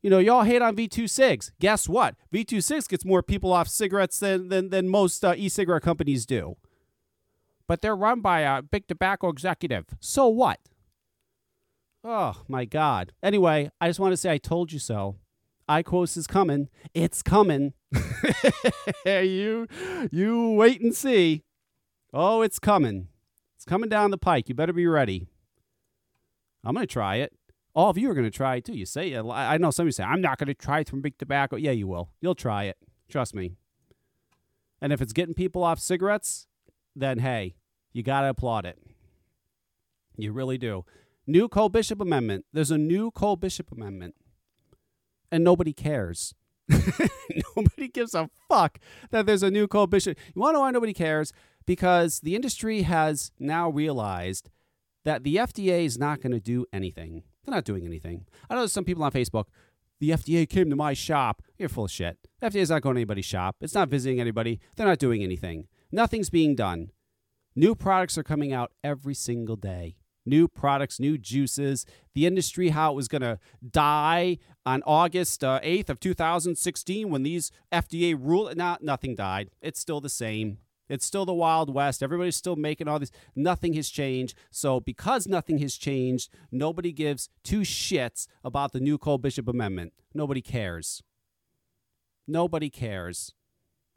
You 0.02 0.10
know, 0.10 0.18
y'all 0.18 0.42
hate 0.42 0.62
on 0.62 0.74
V2 0.74 1.08
Cigs. 1.08 1.52
Guess 1.60 1.88
what? 1.88 2.16
V2 2.34 2.62
Cigs 2.62 2.88
gets 2.88 3.04
more 3.04 3.22
people 3.22 3.52
off 3.52 3.68
cigarettes 3.68 4.18
than, 4.18 4.48
than, 4.48 4.70
than 4.70 4.88
most 4.88 5.24
uh, 5.24 5.34
e 5.36 5.48
cigarette 5.48 5.82
companies 5.82 6.26
do. 6.26 6.56
But 7.68 7.80
they're 7.80 7.94
run 7.94 8.20
by 8.20 8.40
a 8.40 8.62
big 8.62 8.88
tobacco 8.88 9.28
executive. 9.28 9.86
So 10.00 10.26
what? 10.26 10.58
Oh, 12.02 12.42
my 12.48 12.64
God. 12.64 13.12
Anyway, 13.22 13.70
I 13.80 13.88
just 13.88 14.00
want 14.00 14.12
to 14.12 14.16
say 14.16 14.32
I 14.32 14.38
told 14.38 14.72
you 14.72 14.80
so. 14.80 15.18
IQOS 15.68 16.16
is 16.16 16.26
coming. 16.26 16.68
It's 16.92 17.22
coming. 17.22 17.74
you, 19.06 19.68
you 20.10 20.50
wait 20.50 20.80
and 20.80 20.94
see. 20.94 21.44
Oh, 22.12 22.42
it's 22.42 22.58
coming. 22.58 23.06
It's 23.62 23.70
coming 23.70 23.88
down 23.88 24.10
the 24.10 24.18
pike. 24.18 24.48
You 24.48 24.56
better 24.56 24.72
be 24.72 24.88
ready. 24.88 25.28
I'm 26.64 26.74
going 26.74 26.84
to 26.84 26.92
try 26.92 27.16
it. 27.16 27.32
All 27.76 27.90
of 27.90 27.96
you 27.96 28.10
are 28.10 28.14
going 28.14 28.28
to 28.28 28.36
try 28.36 28.56
it 28.56 28.64
too. 28.64 28.72
You 28.72 28.84
say, 28.84 29.14
uh, 29.14 29.24
I 29.28 29.56
know 29.56 29.70
some 29.70 29.84
of 29.84 29.86
you 29.86 29.92
say, 29.92 30.02
I'm 30.02 30.20
not 30.20 30.38
going 30.38 30.48
to 30.48 30.54
try 30.54 30.80
it 30.80 30.88
from 30.88 31.00
big 31.00 31.16
tobacco. 31.16 31.54
Yeah, 31.54 31.70
you 31.70 31.86
will. 31.86 32.10
You'll 32.20 32.34
try 32.34 32.64
it. 32.64 32.76
Trust 33.08 33.36
me. 33.36 33.52
And 34.80 34.92
if 34.92 35.00
it's 35.00 35.12
getting 35.12 35.32
people 35.32 35.62
off 35.62 35.78
cigarettes, 35.78 36.48
then 36.96 37.20
hey, 37.20 37.54
you 37.92 38.02
got 38.02 38.22
to 38.22 38.30
applaud 38.30 38.66
it. 38.66 38.80
You 40.16 40.32
really 40.32 40.58
do. 40.58 40.84
New 41.24 41.46
Cole 41.46 41.68
Bishop 41.68 42.00
Amendment. 42.00 42.46
There's 42.52 42.72
a 42.72 42.78
new 42.78 43.12
Cole 43.12 43.36
Bishop 43.36 43.70
Amendment. 43.70 44.16
And 45.30 45.44
nobody 45.44 45.72
cares. 45.72 46.34
nobody 47.56 47.86
gives 47.86 48.12
a 48.12 48.28
fuck 48.48 48.78
that 49.12 49.26
there's 49.26 49.44
a 49.44 49.52
new 49.52 49.68
Cole 49.68 49.86
Bishop. 49.86 50.18
You 50.34 50.40
want 50.40 50.54
to 50.54 50.56
know 50.58 50.60
why 50.62 50.72
nobody 50.72 50.92
cares? 50.92 51.32
Because 51.66 52.20
the 52.20 52.34
industry 52.34 52.82
has 52.82 53.32
now 53.38 53.68
realized 53.68 54.50
that 55.04 55.24
the 55.24 55.36
FDA 55.36 55.84
is 55.84 55.98
not 55.98 56.20
going 56.20 56.32
to 56.32 56.40
do 56.40 56.66
anything. 56.72 57.22
They're 57.44 57.54
not 57.54 57.64
doing 57.64 57.84
anything. 57.84 58.26
I 58.48 58.54
know 58.54 58.66
some 58.66 58.84
people 58.84 59.02
on 59.02 59.12
Facebook, 59.12 59.46
the 60.00 60.10
FDA 60.10 60.48
came 60.48 60.70
to 60.70 60.76
my 60.76 60.94
shop. 60.94 61.42
You're 61.58 61.68
full 61.68 61.84
of 61.84 61.90
shit. 61.90 62.18
The 62.40 62.50
FDA 62.50 62.60
is 62.60 62.70
not 62.70 62.82
going 62.82 62.94
to 62.94 63.00
anybody's 63.00 63.24
shop. 63.24 63.56
It's 63.60 63.74
not 63.74 63.88
visiting 63.88 64.20
anybody. 64.20 64.60
They're 64.76 64.86
not 64.86 64.98
doing 64.98 65.22
anything. 65.22 65.66
Nothing's 65.90 66.30
being 66.30 66.54
done. 66.54 66.90
New 67.54 67.74
products 67.74 68.16
are 68.16 68.22
coming 68.22 68.52
out 68.52 68.72
every 68.82 69.14
single 69.14 69.56
day. 69.56 69.96
New 70.24 70.48
products, 70.48 71.00
new 71.00 71.18
juices. 71.18 71.84
The 72.14 72.26
industry, 72.26 72.70
how 72.70 72.92
it 72.92 72.96
was 72.96 73.08
going 73.08 73.22
to 73.22 73.38
die 73.68 74.38
on 74.64 74.82
August 74.86 75.42
uh, 75.42 75.60
8th 75.62 75.90
of 75.90 76.00
2016 76.00 77.10
when 77.10 77.24
these 77.24 77.50
FDA 77.72 78.16
rule, 78.18 78.50
not 78.54 78.82
nothing 78.82 79.16
died. 79.16 79.50
It's 79.60 79.80
still 79.80 80.00
the 80.00 80.08
same. 80.08 80.58
It's 80.92 81.06
still 81.06 81.24
the 81.24 81.32
Wild 81.32 81.72
West. 81.72 82.02
Everybody's 82.02 82.36
still 82.36 82.54
making 82.54 82.86
all 82.86 82.98
these. 82.98 83.10
Nothing 83.34 83.72
has 83.72 83.88
changed. 83.88 84.36
So, 84.50 84.78
because 84.78 85.26
nothing 85.26 85.56
has 85.60 85.78
changed, 85.78 86.28
nobody 86.50 86.92
gives 86.92 87.30
two 87.42 87.60
shits 87.60 88.26
about 88.44 88.72
the 88.72 88.80
new 88.80 88.98
Cole 88.98 89.16
Bishop 89.16 89.48
Amendment. 89.48 89.94
Nobody 90.12 90.42
cares. 90.42 91.02
Nobody 92.28 92.68
cares. 92.68 93.32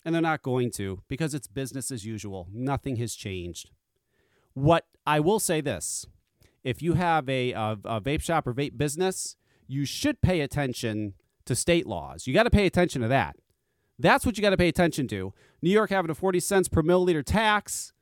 And 0.05 0.15
they're 0.15 0.21
not 0.21 0.41
going 0.41 0.71
to 0.71 1.03
because 1.09 1.33
it's 1.33 1.47
business 1.47 1.91
as 1.91 2.05
usual. 2.05 2.47
Nothing 2.53 2.95
has 2.95 3.13
changed. 3.13 3.71
What 4.53 4.85
I 5.05 5.19
will 5.19 5.39
say 5.39 5.59
this 5.59 6.05
if 6.63 6.81
you 6.81 6.93
have 6.93 7.27
a, 7.27 7.51
a, 7.51 7.77
a 7.83 7.99
vape 7.99 8.21
shop 8.21 8.47
or 8.47 8.53
vape 8.53 8.77
business, 8.77 9.35
you 9.67 9.83
should 9.83 10.21
pay 10.21 10.39
attention 10.39 11.15
to 11.43 11.55
state 11.55 11.87
laws. 11.87 12.25
You 12.25 12.33
got 12.33 12.43
to 12.43 12.49
pay 12.49 12.65
attention 12.65 13.01
to 13.01 13.09
that. 13.09 13.35
That's 13.97 14.25
what 14.25 14.37
you 14.37 14.41
got 14.41 14.49
to 14.49 14.57
pay 14.57 14.67
attention 14.67 15.07
to. 15.09 15.33
New 15.61 15.69
York 15.69 15.89
having 15.89 16.11
a 16.11 16.15
40 16.15 16.39
cents 16.39 16.67
per 16.67 16.81
milliliter 16.81 17.23
tax. 17.23 17.93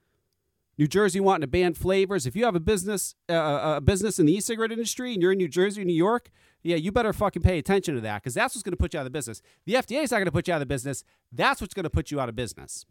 New 0.78 0.88
Jersey 0.88 1.20
wanting 1.20 1.42
to 1.42 1.48
ban 1.48 1.76
flavors. 1.76 2.26
If 2.26 2.36
you 2.36 2.46
have 2.46 2.56
a 2.56 2.60
business, 2.60 3.14
uh, 3.30 3.34
uh, 3.34 3.74
a 3.78 3.82
business 3.82 4.18
in 4.18 4.26
the 4.26 4.34
e-cigarette 4.34 4.72
industry, 4.72 5.14
and 5.14 5.22
you're 5.22 5.32
in 5.32 5.38
New 5.38 5.48
Jersey, 5.48 5.82
or 5.82 5.86
New 5.86 5.94
York, 5.94 6.32
yeah, 6.64 6.78
you 6.78 6.92
better 6.92 7.14
fucking 7.14 7.44
pay 7.44 7.60
attention 7.60 7.94
to 7.94 8.02
that 8.02 8.24
because 8.24 8.34
that's 8.34 8.56
what's 8.56 8.64
going 8.64 8.72
to 8.72 8.78
put 8.78 8.94
you 8.94 9.00
out 9.00 9.06
of 9.06 9.12
business. 9.12 9.42
The 9.66 9.74
FDA 9.74 10.04
is 10.04 10.12
not 10.12 10.18
going 10.18 10.26
to 10.26 10.32
put 10.32 10.48
you 10.48 10.54
out 10.54 10.62
of 10.64 10.68
business. 10.68 11.04
That's 11.32 11.62
what's 11.62 11.76
going 11.76 11.84
to 11.84 11.90
put 11.90 12.10
you 12.10 12.20
out 12.20 12.30
of 12.30 12.36
business. 12.36 12.86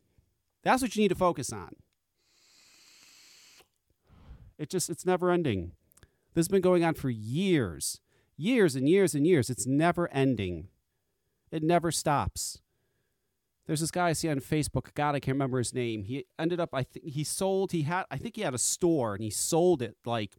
That's 0.63 0.81
what 0.81 0.95
you 0.95 1.03
need 1.03 1.09
to 1.09 1.17
focus 1.17 1.53
on. 1.53 1.75
It 4.59 4.71
just, 4.71 4.89
it's 4.89 5.05
never 5.05 5.33
ending. 5.33 5.73
This 6.35 6.45
has 6.45 6.49
been 6.49 6.61
going 6.61 6.85
on 6.85 6.95
for 6.95 7.11
years, 7.11 8.01
years 8.37 8.77
and 8.77 8.89
years 8.89 9.15
and 9.15 9.27
years. 9.27 9.51
It's 9.51 9.67
never 9.67 10.09
ending. 10.13 10.69
It 11.51 11.63
never 11.65 11.91
stops. 11.91 12.61
There's 13.73 13.81
this 13.81 13.91
guy 13.91 14.11
I 14.11 14.13
see 14.13 14.29
on 14.29 14.39
Facebook. 14.41 14.93
God, 14.93 15.15
I 15.15 15.19
can't 15.19 15.35
remember 15.35 15.57
his 15.57 15.73
name. 15.73 16.05
He 16.05 16.27
ended 16.39 16.61
up, 16.61 16.75
I 16.75 16.83
think 16.83 17.07
he 17.07 17.25
sold. 17.25 17.73
He 17.73 17.85
had, 17.85 18.05
I 18.11 18.19
think 18.19 18.37
he 18.37 18.43
had 18.43 18.53
a 18.53 18.59
store 18.59 19.15
and 19.15 19.25
he 19.25 19.31
sold 19.31 19.81
it 19.81 19.97
like 20.05 20.37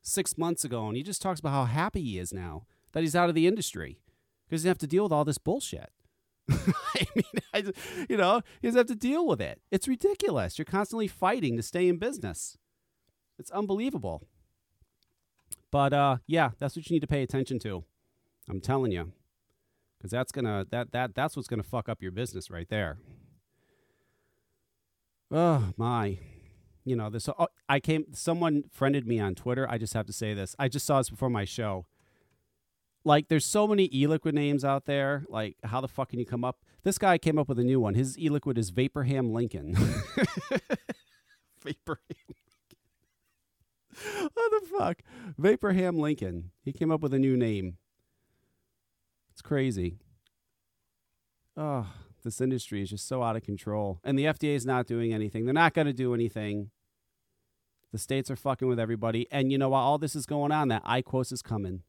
six 0.00 0.38
months 0.38 0.62
ago. 0.64 0.86
And 0.86 0.96
he 0.96 1.02
just 1.02 1.20
talks 1.20 1.40
about 1.40 1.50
how 1.50 1.64
happy 1.64 2.00
he 2.00 2.20
is 2.20 2.32
now 2.32 2.66
that 2.92 3.00
he's 3.00 3.16
out 3.16 3.28
of 3.28 3.34
the 3.34 3.48
industry 3.48 3.98
because 4.46 4.62
he 4.62 4.66
doesn't 4.66 4.68
have 4.68 4.78
to 4.78 4.86
deal 4.86 5.02
with 5.02 5.10
all 5.10 5.24
this 5.24 5.38
bullshit. 5.38 5.90
I 6.48 7.06
mean, 7.16 7.24
I, 7.52 7.64
you 8.08 8.16
know, 8.16 8.42
he 8.62 8.68
doesn't 8.68 8.78
have 8.78 8.86
to 8.86 8.94
deal 8.94 9.26
with 9.26 9.40
it. 9.40 9.60
It's 9.72 9.88
ridiculous. 9.88 10.56
You're 10.56 10.64
constantly 10.64 11.08
fighting 11.08 11.56
to 11.56 11.64
stay 11.64 11.88
in 11.88 11.96
business. 11.96 12.58
It's 13.40 13.50
unbelievable. 13.50 14.22
But 15.72 15.92
uh, 15.92 16.18
yeah, 16.28 16.50
that's 16.60 16.76
what 16.76 16.88
you 16.88 16.94
need 16.94 17.00
to 17.00 17.08
pay 17.08 17.24
attention 17.24 17.58
to. 17.58 17.82
I'm 18.48 18.60
telling 18.60 18.92
you 18.92 19.14
because 19.98 20.10
that's 20.10 20.32
gonna 20.32 20.66
that 20.70 20.92
that 20.92 21.14
that's 21.14 21.36
what's 21.36 21.48
gonna 21.48 21.62
fuck 21.62 21.88
up 21.88 22.00
your 22.00 22.12
business 22.12 22.50
right 22.50 22.68
there. 22.68 22.98
Oh 25.30 25.72
my, 25.76 26.18
you 26.84 26.96
know 26.96 27.10
this. 27.10 27.28
Oh, 27.28 27.48
I 27.68 27.80
came. 27.80 28.06
Someone 28.14 28.64
friended 28.72 29.06
me 29.06 29.20
on 29.20 29.34
Twitter. 29.34 29.68
I 29.68 29.76
just 29.78 29.94
have 29.94 30.06
to 30.06 30.12
say 30.12 30.32
this. 30.34 30.56
I 30.58 30.68
just 30.68 30.86
saw 30.86 30.98
this 30.98 31.10
before 31.10 31.30
my 31.30 31.44
show. 31.44 31.86
Like, 33.04 33.28
there's 33.28 33.44
so 33.44 33.66
many 33.66 33.88
e-liquid 33.94 34.34
names 34.34 34.64
out 34.64 34.86
there. 34.86 35.24
Like, 35.28 35.56
how 35.64 35.80
the 35.80 35.88
fuck 35.88 36.10
can 36.10 36.18
you 36.18 36.26
come 36.26 36.44
up? 36.44 36.58
This 36.82 36.98
guy 36.98 37.16
came 37.16 37.38
up 37.38 37.48
with 37.48 37.58
a 37.58 37.64
new 37.64 37.80
one. 37.80 37.94
His 37.94 38.18
e-liquid 38.18 38.58
is 38.58 38.70
Vaporham 38.70 39.32
Lincoln. 39.32 39.74
Vaporham. 41.64 41.96
what 44.32 44.50
the 44.50 44.60
fuck? 44.78 45.02
Vaporham 45.40 45.98
Lincoln. 45.98 46.50
He 46.62 46.72
came 46.72 46.90
up 46.90 47.00
with 47.00 47.14
a 47.14 47.18
new 47.18 47.36
name. 47.36 47.78
It's 49.38 49.42
crazy. 49.46 49.94
Oh, 51.56 51.86
this 52.24 52.40
industry 52.40 52.82
is 52.82 52.90
just 52.90 53.06
so 53.06 53.22
out 53.22 53.36
of 53.36 53.44
control. 53.44 54.00
And 54.02 54.18
the 54.18 54.24
FDA 54.24 54.56
is 54.56 54.66
not 54.66 54.88
doing 54.88 55.14
anything. 55.14 55.44
They're 55.44 55.54
not 55.54 55.74
going 55.74 55.86
to 55.86 55.92
do 55.92 56.12
anything. 56.12 56.72
The 57.92 57.98
states 57.98 58.32
are 58.32 58.36
fucking 58.36 58.66
with 58.66 58.80
everybody. 58.80 59.28
And 59.30 59.52
you 59.52 59.58
know, 59.58 59.68
while 59.68 59.84
all 59.84 59.96
this 59.96 60.16
is 60.16 60.26
going 60.26 60.50
on, 60.50 60.66
that 60.68 60.84
IQOS 60.84 61.32
is 61.32 61.40
coming. 61.40 61.84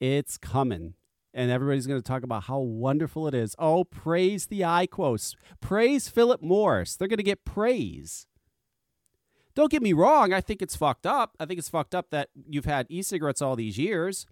It's 0.00 0.38
coming. 0.38 0.94
And 1.34 1.50
everybody's 1.50 1.86
going 1.86 2.00
to 2.00 2.08
talk 2.08 2.22
about 2.22 2.44
how 2.44 2.60
wonderful 2.60 3.28
it 3.28 3.34
is. 3.34 3.54
Oh, 3.58 3.84
praise 3.84 4.46
the 4.46 4.62
IQOS. 4.62 5.34
Praise 5.60 6.08
Philip 6.08 6.40
Morris. 6.40 6.96
They're 6.96 7.08
going 7.08 7.18
to 7.18 7.22
get 7.22 7.44
praise. 7.44 8.26
Don't 9.54 9.70
get 9.70 9.82
me 9.82 9.92
wrong. 9.92 10.32
I 10.32 10.40
think 10.40 10.62
it's 10.62 10.76
fucked 10.76 11.04
up. 11.04 11.36
I 11.38 11.44
think 11.44 11.58
it's 11.58 11.68
fucked 11.68 11.94
up 11.94 12.08
that 12.08 12.30
you've 12.48 12.64
had 12.64 12.86
e 12.88 13.02
cigarettes 13.02 13.42
all 13.42 13.54
these 13.54 13.76
years 13.76 14.24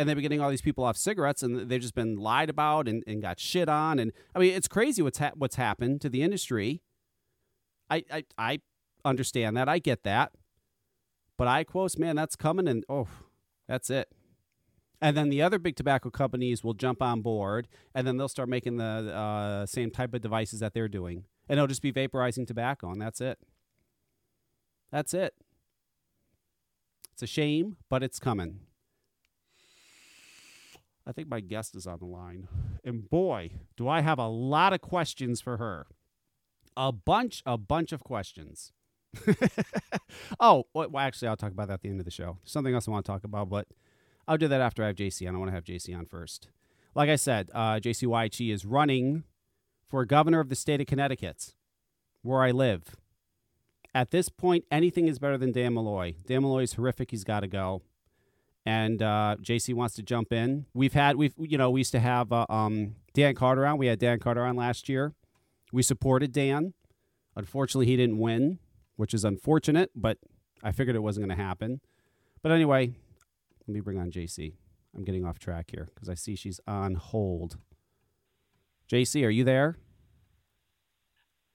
and 0.00 0.08
they've 0.08 0.16
been 0.16 0.22
getting 0.22 0.40
all 0.40 0.48
these 0.48 0.62
people 0.62 0.82
off 0.82 0.96
cigarettes 0.96 1.42
and 1.42 1.68
they've 1.68 1.80
just 1.80 1.94
been 1.94 2.16
lied 2.16 2.48
about 2.48 2.88
and, 2.88 3.04
and 3.06 3.20
got 3.20 3.38
shit 3.38 3.68
on. 3.68 3.98
And 3.98 4.12
I 4.34 4.38
mean, 4.38 4.54
it's 4.54 4.66
crazy 4.66 5.02
what's, 5.02 5.18
ha- 5.18 5.32
what's 5.34 5.56
happened 5.56 6.00
to 6.00 6.08
the 6.08 6.22
industry. 6.22 6.80
I, 7.90 8.02
I, 8.10 8.24
I 8.38 8.60
understand 9.04 9.58
that. 9.58 9.68
I 9.68 9.78
get 9.78 10.02
that. 10.04 10.32
But 11.36 11.48
IQOS, 11.48 11.98
man, 11.98 12.16
that's 12.16 12.34
coming 12.34 12.66
and 12.66 12.82
oh, 12.88 13.08
that's 13.68 13.90
it. 13.90 14.10
And 15.02 15.14
then 15.14 15.28
the 15.28 15.42
other 15.42 15.58
big 15.58 15.76
tobacco 15.76 16.08
companies 16.08 16.64
will 16.64 16.74
jump 16.74 17.02
on 17.02 17.20
board, 17.20 17.68
and 17.94 18.06
then 18.06 18.16
they'll 18.16 18.28
start 18.28 18.48
making 18.48 18.76
the 18.76 18.84
uh, 18.84 19.66
same 19.66 19.90
type 19.90 20.12
of 20.12 20.20
devices 20.20 20.60
that 20.60 20.74
they're 20.74 20.88
doing, 20.88 21.24
and 21.48 21.58
it'll 21.58 21.66
just 21.66 21.80
be 21.80 21.90
vaporizing 21.90 22.46
tobacco, 22.46 22.90
and 22.90 23.00
that's 23.00 23.22
it. 23.22 23.38
That's 24.92 25.14
it. 25.14 25.34
It's 27.14 27.22
a 27.22 27.26
shame, 27.26 27.78
but 27.88 28.02
it's 28.02 28.18
coming. 28.18 28.60
I 31.06 31.12
think 31.12 31.28
my 31.28 31.40
guest 31.40 31.74
is 31.74 31.86
on 31.86 31.98
the 31.98 32.06
line, 32.06 32.48
and 32.84 33.08
boy, 33.08 33.50
do 33.76 33.88
I 33.88 34.00
have 34.00 34.18
a 34.18 34.28
lot 34.28 34.72
of 34.72 34.80
questions 34.80 35.40
for 35.40 35.56
her. 35.56 35.86
A 36.76 36.92
bunch, 36.92 37.42
a 37.44 37.58
bunch 37.58 37.92
of 37.92 38.04
questions. 38.04 38.72
oh, 40.40 40.64
well, 40.72 40.98
actually, 40.98 41.28
I'll 41.28 41.36
talk 41.36 41.52
about 41.52 41.68
that 41.68 41.74
at 41.74 41.82
the 41.82 41.88
end 41.88 42.00
of 42.00 42.04
the 42.04 42.10
show. 42.10 42.38
Something 42.44 42.74
else 42.74 42.86
I 42.86 42.92
want 42.92 43.04
to 43.04 43.10
talk 43.10 43.24
about, 43.24 43.48
but 43.48 43.66
I'll 44.28 44.38
do 44.38 44.48
that 44.48 44.60
after 44.60 44.84
I 44.84 44.88
have 44.88 44.96
Jacey 44.96 45.26
on. 45.26 45.34
I 45.34 45.38
want 45.38 45.50
to 45.50 45.54
have 45.54 45.64
Jacey 45.64 45.92
on 45.92 46.06
first. 46.06 46.48
Like 46.94 47.08
I 47.08 47.16
said, 47.16 47.50
uh, 47.54 47.80
Jacey 47.80 48.06
Wyatt 48.06 48.40
is 48.40 48.64
running 48.64 49.24
for 49.88 50.04
governor 50.04 50.40
of 50.40 50.48
the 50.48 50.54
state 50.54 50.80
of 50.80 50.86
Connecticut, 50.86 51.54
where 52.22 52.42
I 52.42 52.50
live. 52.50 52.96
At 53.94 54.10
this 54.10 54.28
point, 54.28 54.64
anything 54.70 55.08
is 55.08 55.18
better 55.18 55.36
than 55.36 55.52
Dan 55.52 55.74
Malloy. 55.74 56.14
Dan 56.26 56.42
Malloy 56.42 56.62
is 56.62 56.74
horrific. 56.74 57.10
He's 57.10 57.24
got 57.24 57.40
to 57.40 57.48
go. 57.48 57.82
And 58.66 59.02
uh, 59.02 59.36
Jacey 59.40 59.72
wants 59.72 59.94
to 59.96 60.02
jump 60.02 60.32
in. 60.32 60.66
We've 60.74 60.92
had, 60.92 61.16
we've, 61.16 61.32
you 61.38 61.56
know, 61.56 61.70
we 61.70 61.80
used 61.80 61.92
to 61.92 62.00
have 62.00 62.30
uh, 62.32 62.46
um, 62.50 62.96
Dan 63.14 63.34
Carter 63.34 63.66
on. 63.66 63.78
We 63.78 63.86
had 63.86 63.98
Dan 63.98 64.18
Carter 64.18 64.44
on 64.44 64.56
last 64.56 64.88
year. 64.88 65.14
We 65.72 65.82
supported 65.82 66.32
Dan. 66.32 66.74
Unfortunately, 67.36 67.86
he 67.86 67.96
didn't 67.96 68.18
win 68.18 68.58
which 69.00 69.14
is 69.14 69.24
unfortunate, 69.24 69.90
but 69.96 70.18
I 70.62 70.72
figured 70.72 70.94
it 70.94 71.00
wasn't 71.00 71.26
going 71.26 71.34
to 71.34 71.42
happen. 71.42 71.80
But 72.42 72.52
anyway, 72.52 72.92
let 73.66 73.72
me 73.74 73.80
bring 73.80 73.98
on 73.98 74.10
Jacey. 74.10 74.58
I'm 74.94 75.04
getting 75.04 75.24
off 75.24 75.38
track 75.38 75.70
here 75.70 75.88
because 75.94 76.10
I 76.10 76.12
see 76.12 76.36
she's 76.36 76.60
on 76.66 76.96
hold. 76.96 77.56
Jacey, 78.88 79.24
are 79.24 79.30
you 79.30 79.42
there? 79.42 79.78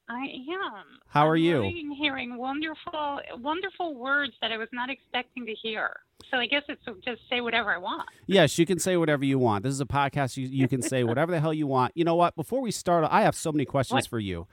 I 0.08 0.24
am. 0.24 0.84
How 1.08 1.28
are 1.28 1.36
I'm 1.36 1.44
you? 1.44 1.96
Hearing 1.98 2.38
wonderful, 2.38 3.20
wonderful 3.40 3.96
words 3.96 4.34
that 4.42 4.52
I 4.52 4.58
was 4.58 4.70
not 4.72 4.90
expecting 4.90 5.46
to 5.46 5.54
hear. 5.54 6.00
So 6.32 6.38
I 6.38 6.48
guess 6.48 6.64
it's 6.68 6.82
just 7.04 7.22
say 7.30 7.42
whatever 7.42 7.74
I 7.74 7.78
want. 7.78 8.08
Yes, 8.28 8.58
you 8.58 8.66
can 8.66 8.80
say 8.80 8.98
whatever 8.98 9.26
you 9.26 9.40
want. 9.40 9.64
This 9.64 9.74
is 9.74 9.82
a 9.82 9.86
podcast. 9.86 10.38
You 10.38 10.48
you 10.48 10.68
can 10.68 10.82
say 10.82 11.04
whatever 11.04 11.32
the 11.32 11.40
hell 11.40 11.54
you 11.54 11.68
want. 11.68 11.94
You 11.96 12.04
know 12.04 12.16
what? 12.16 12.36
Before 12.36 12.62
we 12.62 12.72
start, 12.72 13.08
I 13.10 13.22
have 13.22 13.36
so 13.36 13.52
many 13.52 13.66
questions 13.66 14.04
what? 14.04 14.08
for 14.08 14.20
you. 14.20 14.48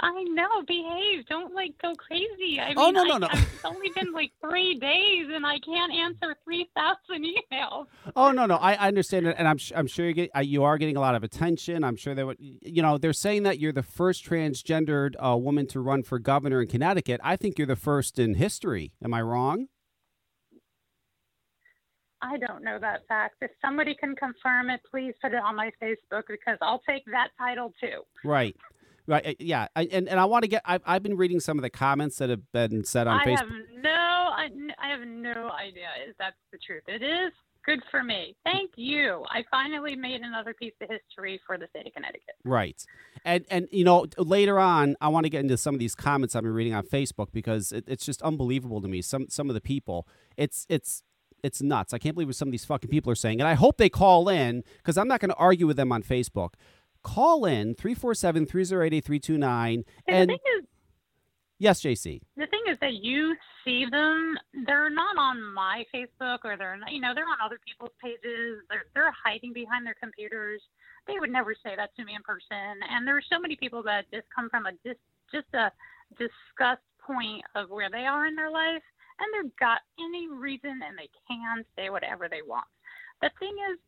I 0.00 0.22
know, 0.24 0.62
behave. 0.66 1.26
Don't 1.26 1.54
like 1.54 1.74
go 1.82 1.92
crazy. 1.94 2.60
I 2.60 2.68
mean, 2.68 2.74
oh, 2.76 2.86
mean, 2.86 2.94
no, 2.94 3.04
no, 3.04 3.14
I, 3.14 3.18
no. 3.18 3.28
It's 3.32 3.64
only 3.64 3.90
been 3.96 4.12
like 4.12 4.30
three 4.40 4.78
days, 4.78 5.26
and 5.32 5.44
I 5.44 5.58
can't 5.58 5.92
answer 5.92 6.36
three 6.44 6.70
thousand 6.76 7.26
emails. 7.26 7.86
Oh 8.14 8.30
no, 8.30 8.46
no, 8.46 8.56
I, 8.56 8.74
I 8.74 8.88
understand 8.88 9.26
it, 9.26 9.34
and 9.38 9.48
I'm 9.48 9.58
I'm 9.74 9.88
sure 9.88 10.06
you 10.06 10.14
get 10.14 10.30
uh, 10.36 10.40
you 10.40 10.62
are 10.62 10.78
getting 10.78 10.96
a 10.96 11.00
lot 11.00 11.16
of 11.16 11.24
attention. 11.24 11.82
I'm 11.82 11.96
sure 11.96 12.14
that 12.14 12.36
you 12.38 12.80
know 12.80 12.96
they're 12.96 13.12
saying 13.12 13.42
that 13.42 13.58
you're 13.58 13.72
the 13.72 13.82
first 13.82 14.24
transgendered 14.24 15.14
uh, 15.18 15.36
woman 15.36 15.66
to 15.68 15.80
run 15.80 16.04
for 16.04 16.20
governor 16.20 16.62
in 16.62 16.68
Connecticut. 16.68 17.20
I 17.24 17.34
think 17.34 17.58
you're 17.58 17.66
the 17.66 17.76
first 17.76 18.20
in 18.20 18.34
history. 18.34 18.92
Am 19.02 19.12
I 19.12 19.22
wrong? 19.22 19.66
I 22.22 22.36
don't 22.38 22.62
know 22.62 22.78
that 22.80 23.06
fact. 23.06 23.36
If 23.40 23.50
somebody 23.60 23.94
can 23.94 24.16
confirm 24.16 24.70
it, 24.70 24.80
please 24.88 25.14
put 25.22 25.32
it 25.32 25.42
on 25.44 25.56
my 25.56 25.70
Facebook 25.82 26.22
because 26.28 26.58
I'll 26.60 26.82
take 26.88 27.04
that 27.06 27.28
title 27.38 27.72
too. 27.80 28.02
Right. 28.24 28.56
Right. 29.08 29.26
Uh, 29.26 29.34
yeah. 29.40 29.66
I, 29.74 29.88
and 29.90 30.08
and 30.08 30.20
I 30.20 30.26
want 30.26 30.42
to 30.42 30.48
get. 30.48 30.62
I've, 30.64 30.82
I've 30.86 31.02
been 31.02 31.16
reading 31.16 31.40
some 31.40 31.58
of 31.58 31.62
the 31.62 31.70
comments 31.70 32.18
that 32.18 32.30
have 32.30 32.52
been 32.52 32.84
said 32.84 33.08
on 33.08 33.20
I 33.20 33.24
Facebook. 33.24 33.38
have 33.38 33.48
no. 33.82 33.90
I, 33.90 34.48
I 34.80 34.90
have 34.90 35.00
no 35.00 35.50
idea 35.50 35.88
if 36.06 36.16
that's 36.18 36.36
the 36.52 36.58
truth. 36.58 36.82
It 36.86 37.02
is 37.02 37.32
good 37.64 37.80
for 37.90 38.04
me. 38.04 38.36
Thank 38.44 38.72
you. 38.76 39.24
I 39.30 39.44
finally 39.50 39.96
made 39.96 40.20
another 40.20 40.54
piece 40.54 40.72
of 40.80 40.88
history 40.88 41.40
for 41.46 41.58
the 41.58 41.66
state 41.68 41.86
of 41.86 41.94
Connecticut. 41.94 42.34
Right. 42.44 42.84
And 43.24 43.44
and 43.50 43.66
you 43.72 43.84
know 43.84 44.06
later 44.16 44.58
on, 44.58 44.96
I 45.00 45.08
want 45.08 45.24
to 45.24 45.30
get 45.30 45.40
into 45.40 45.56
some 45.56 45.74
of 45.74 45.78
these 45.78 45.94
comments 45.94 46.36
I've 46.36 46.42
been 46.42 46.54
reading 46.54 46.74
on 46.74 46.84
Facebook 46.84 47.28
because 47.32 47.72
it, 47.72 47.84
it's 47.86 48.04
just 48.04 48.22
unbelievable 48.22 48.80
to 48.82 48.88
me. 48.88 49.02
Some 49.02 49.28
some 49.28 49.48
of 49.48 49.54
the 49.54 49.60
people. 49.60 50.06
It's 50.36 50.66
it's 50.68 51.02
it's 51.42 51.62
nuts. 51.62 51.92
I 51.92 51.98
can't 51.98 52.14
believe 52.14 52.28
what 52.28 52.36
some 52.36 52.48
of 52.48 52.52
these 52.52 52.64
fucking 52.64 52.90
people 52.90 53.12
are 53.12 53.16
saying. 53.16 53.40
And 53.40 53.48
I 53.48 53.54
hope 53.54 53.76
they 53.76 53.88
call 53.88 54.28
in 54.28 54.64
because 54.78 54.98
I'm 54.98 55.08
not 55.08 55.20
going 55.20 55.30
to 55.30 55.36
argue 55.36 55.66
with 55.66 55.76
them 55.76 55.92
on 55.92 56.02
Facebook 56.02 56.54
call 57.02 57.44
in 57.44 57.74
347 57.74 58.46
308 58.46 58.96
8329. 58.96 59.84
And 60.06 60.30
the 60.30 60.34
thing 60.34 60.38
is, 60.58 60.64
yes, 61.58 61.80
Jacey. 61.80 62.22
The 62.36 62.46
thing 62.46 62.62
is 62.68 62.78
that 62.80 62.94
you 62.94 63.34
see 63.64 63.84
them, 63.90 64.36
they're 64.66 64.90
not 64.90 65.16
on 65.18 65.42
my 65.54 65.84
Facebook 65.94 66.38
or 66.44 66.56
they're 66.56 66.76
not, 66.76 66.92
you 66.92 67.00
know, 67.00 67.12
they're 67.14 67.24
on 67.24 67.38
other 67.44 67.58
people's 67.66 67.94
pages. 68.02 68.62
They're, 68.70 68.86
they're 68.94 69.12
hiding 69.24 69.52
behind 69.52 69.86
their 69.86 69.96
computers. 70.00 70.62
They 71.06 71.18
would 71.18 71.30
never 71.30 71.54
say 71.54 71.74
that 71.76 71.94
to 71.96 72.04
me 72.04 72.14
in 72.14 72.22
person. 72.22 72.80
And 72.90 73.06
there 73.06 73.16
are 73.16 73.22
so 73.30 73.40
many 73.40 73.56
people 73.56 73.82
that 73.84 74.10
just 74.12 74.26
come 74.34 74.50
from 74.50 74.66
a 74.66 74.72
just, 74.84 75.00
just 75.32 75.52
a 75.54 75.72
disgust 76.18 76.82
point 77.00 77.42
of 77.54 77.70
where 77.70 77.90
they 77.90 78.04
are 78.04 78.26
in 78.26 78.34
their 78.34 78.50
life 78.50 78.82
and 79.18 79.28
they've 79.34 79.56
got 79.56 79.80
any 79.98 80.28
reason 80.28 80.80
and 80.86 80.96
they 80.96 81.08
can 81.26 81.64
say 81.76 81.90
whatever 81.90 82.28
they 82.28 82.42
want. 82.46 82.66
The 83.20 83.30
thing 83.40 83.54
is, 83.72 83.78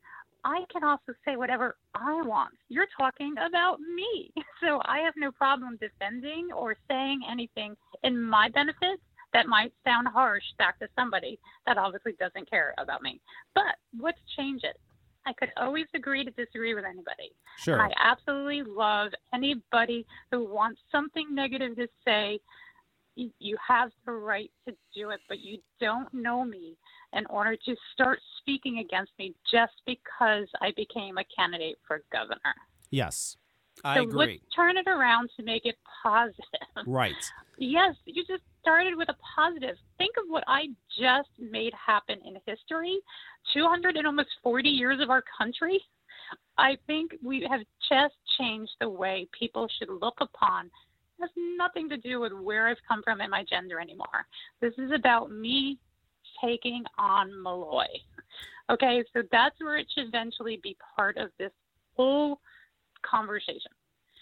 I 0.45 0.65
can 0.73 0.85
also 0.85 1.13
say 1.25 1.37
whatever 1.37 1.77
I 1.95 2.23
want. 2.23 2.55
You're 2.69 2.89
talking 2.99 3.35
about 3.39 3.79
me. 3.81 4.33
So 4.63 4.79
I 4.85 4.99
have 4.99 5.15
no 5.17 5.33
problem 5.33 5.79
defending 5.81 6.51
or 6.55 6.77
saying 6.87 7.23
anything 7.31 7.75
in 8.03 8.23
my 8.23 8.51
benefit 8.51 9.01
that 9.33 9.47
might 9.47 9.73
sound 9.85 10.07
harsh 10.07 10.45
back 10.59 10.79
to 10.81 10.89
somebody 10.95 11.39
that 11.67 11.79
obviously 11.79 12.13
doesn't 12.21 12.51
care 12.51 12.75
about 12.77 13.01
me. 13.01 13.23
But 13.55 13.77
let's 13.99 14.19
change 14.37 14.61
it. 14.65 14.77
I 15.27 15.33
could 15.33 15.51
always 15.57 15.87
agree 15.95 16.25
to 16.25 16.31
disagree 16.31 16.75
with 16.75 16.85
anybody. 16.85 17.33
Sure. 17.59 17.81
I 17.81 17.91
absolutely 18.03 18.63
love 18.63 19.13
anybody 19.33 20.07
who 20.31 20.45
wants 20.45 20.81
something 20.93 21.35
negative 21.35 21.77
to 21.77 21.87
say. 22.05 22.39
You 23.17 23.57
have 23.67 23.91
the 24.07 24.13
right 24.13 24.51
to 24.67 24.75
do 24.95 25.11
it, 25.11 25.21
but 25.29 25.41
you 25.41 25.59
don't 25.81 26.13
know 26.13 26.45
me 26.45 26.77
in 27.13 27.27
order 27.27 27.57
to 27.57 27.77
start 27.93 28.21
speaking 28.39 28.79
against 28.79 29.13
me 29.19 29.35
just 29.51 29.73
because 29.87 30.47
I 30.61 30.73
became 30.77 31.19
a 31.19 31.25
candidate 31.37 31.79
for 31.87 32.03
governor. 32.13 32.55
Yes, 32.91 33.37
I 33.85 33.97
so 33.97 34.03
agree. 34.03 34.17
Let's 34.17 34.55
turn 34.55 34.77
it 34.77 34.89
around 34.89 35.31
to 35.37 35.43
make 35.43 35.65
it 35.65 35.77
positive. 36.03 36.87
Right. 36.87 37.15
yes, 37.59 37.95
you 38.05 38.25
just 38.27 38.43
started 38.61 38.97
with 38.97 39.09
a 39.09 39.17
positive. 39.37 39.77
Think 39.99 40.15
of 40.19 40.25
what 40.29 40.45
I 40.47 40.67
just 40.99 41.31
made 41.39 41.73
happen 41.75 42.19
in 42.25 42.37
history 42.47 42.99
200 43.55 43.97
and 43.97 44.07
almost 44.07 44.29
40 44.43 44.69
years 44.69 45.01
of 45.01 45.11
our 45.11 45.25
country. 45.39 45.81
I 46.59 46.77
think 46.87 47.13
we 47.23 47.47
have 47.51 47.61
just 47.91 48.15
changed 48.39 48.73
the 48.81 48.89
way 48.89 49.29
people 49.37 49.69
should 49.79 49.89
look 49.89 50.19
upon. 50.21 50.67
It 50.67 51.23
has 51.23 51.31
nothing 51.57 51.89
to 51.89 51.97
do 51.97 52.21
with 52.21 52.33
where 52.33 52.69
I've 52.69 52.77
come 52.87 53.03
from 53.03 53.21
and 53.21 53.31
my 53.31 53.45
gender 53.49 53.81
anymore. 53.81 54.27
This 54.61 54.75
is 54.79 54.91
about 54.95 55.31
me 55.31 55.79
taking 56.45 56.85
on 56.99 57.43
Malloy. 57.43 57.87
Okay, 58.71 59.03
so 59.13 59.23
that's 59.33 59.57
where 59.61 59.77
it 59.77 59.87
should 59.95 60.07
eventually 60.09 60.61
be 60.63 60.77
part 60.97 61.17
of 61.17 61.31
this 61.39 61.51
whole 61.97 62.41
conversation. 63.03 63.73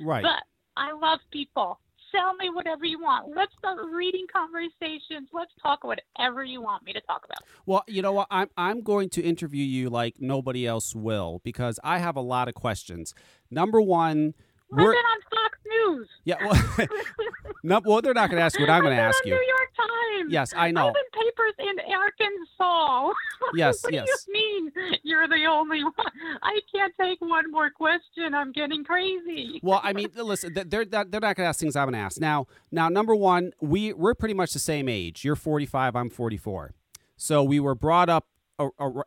Right. 0.00 0.22
But 0.22 0.42
I 0.76 0.92
love 0.92 1.20
people. 1.30 1.78
sell 2.12 2.34
me 2.34 2.50
whatever 2.50 2.84
you 2.84 3.00
want. 3.00 3.34
Let's 3.34 3.52
start 3.58 3.78
reading 3.92 4.26
conversations. 4.32 5.28
Let's 5.32 5.52
talk 5.62 5.84
whatever 5.84 6.44
you 6.44 6.62
want 6.62 6.84
me 6.84 6.92
to 6.92 7.00
talk 7.02 7.24
about. 7.24 7.38
Well, 7.66 7.84
you 7.86 8.02
know 8.02 8.12
what? 8.12 8.28
I'm 8.30 8.48
I'm 8.56 8.82
going 8.82 9.10
to 9.10 9.22
interview 9.22 9.64
you 9.64 9.90
like 9.90 10.16
nobody 10.18 10.66
else 10.66 10.94
will 10.94 11.40
because 11.44 11.78
I 11.84 11.98
have 11.98 12.16
a 12.16 12.20
lot 12.20 12.48
of 12.48 12.54
questions. 12.54 13.14
Number 13.50 13.80
one, 13.80 14.34
Been 14.70 14.84
on 14.84 15.20
Fox 15.30 15.58
News. 15.66 16.08
Yeah, 16.24 16.36
well, 16.44 16.88
no, 17.62 17.80
well, 17.84 18.02
they're 18.02 18.12
not 18.12 18.28
going 18.28 18.38
to 18.38 18.44
ask 18.44 18.58
you 18.58 18.66
what 18.66 18.70
I'm 18.70 18.82
going 18.82 18.96
to 18.96 19.02
ask 19.02 19.24
you. 19.24 19.32
New 19.32 19.46
York 19.46 19.70
Times. 19.76 20.32
Yes, 20.32 20.52
I 20.54 20.70
know. 20.70 20.88
In 20.88 20.94
papers 21.12 21.54
in 21.58 21.94
Arkansas. 21.94 23.12
Yes, 23.54 23.82
what 23.84 23.94
yes. 23.94 24.04
do 24.04 24.38
you 24.38 24.70
mean 24.72 24.72
you're 25.04 25.26
the 25.26 25.46
only 25.48 25.82
one? 25.82 25.94
I 26.42 26.60
can't 26.74 26.92
take 27.00 27.20
one 27.20 27.50
more 27.50 27.70
question. 27.70 28.34
I'm 28.34 28.52
getting 28.52 28.84
crazy. 28.84 29.60
Well, 29.62 29.80
I 29.82 29.94
mean, 29.94 30.10
listen, 30.14 30.52
they're 30.54 30.84
they're 30.84 31.02
not 31.02 31.10
going 31.10 31.34
to 31.34 31.42
ask 31.44 31.60
things 31.60 31.74
I'm 31.74 31.86
going 31.86 31.94
to 31.94 32.00
ask. 32.00 32.20
Now, 32.20 32.46
now, 32.70 32.90
number 32.90 33.14
one, 33.14 33.52
we 33.60 33.94
we're 33.94 34.14
pretty 34.14 34.34
much 34.34 34.52
the 34.52 34.58
same 34.58 34.88
age. 34.88 35.24
You're 35.24 35.36
45, 35.36 35.96
I'm 35.96 36.10
44, 36.10 36.74
so 37.16 37.42
we 37.42 37.58
were 37.58 37.74
brought 37.74 38.10
up 38.10 38.26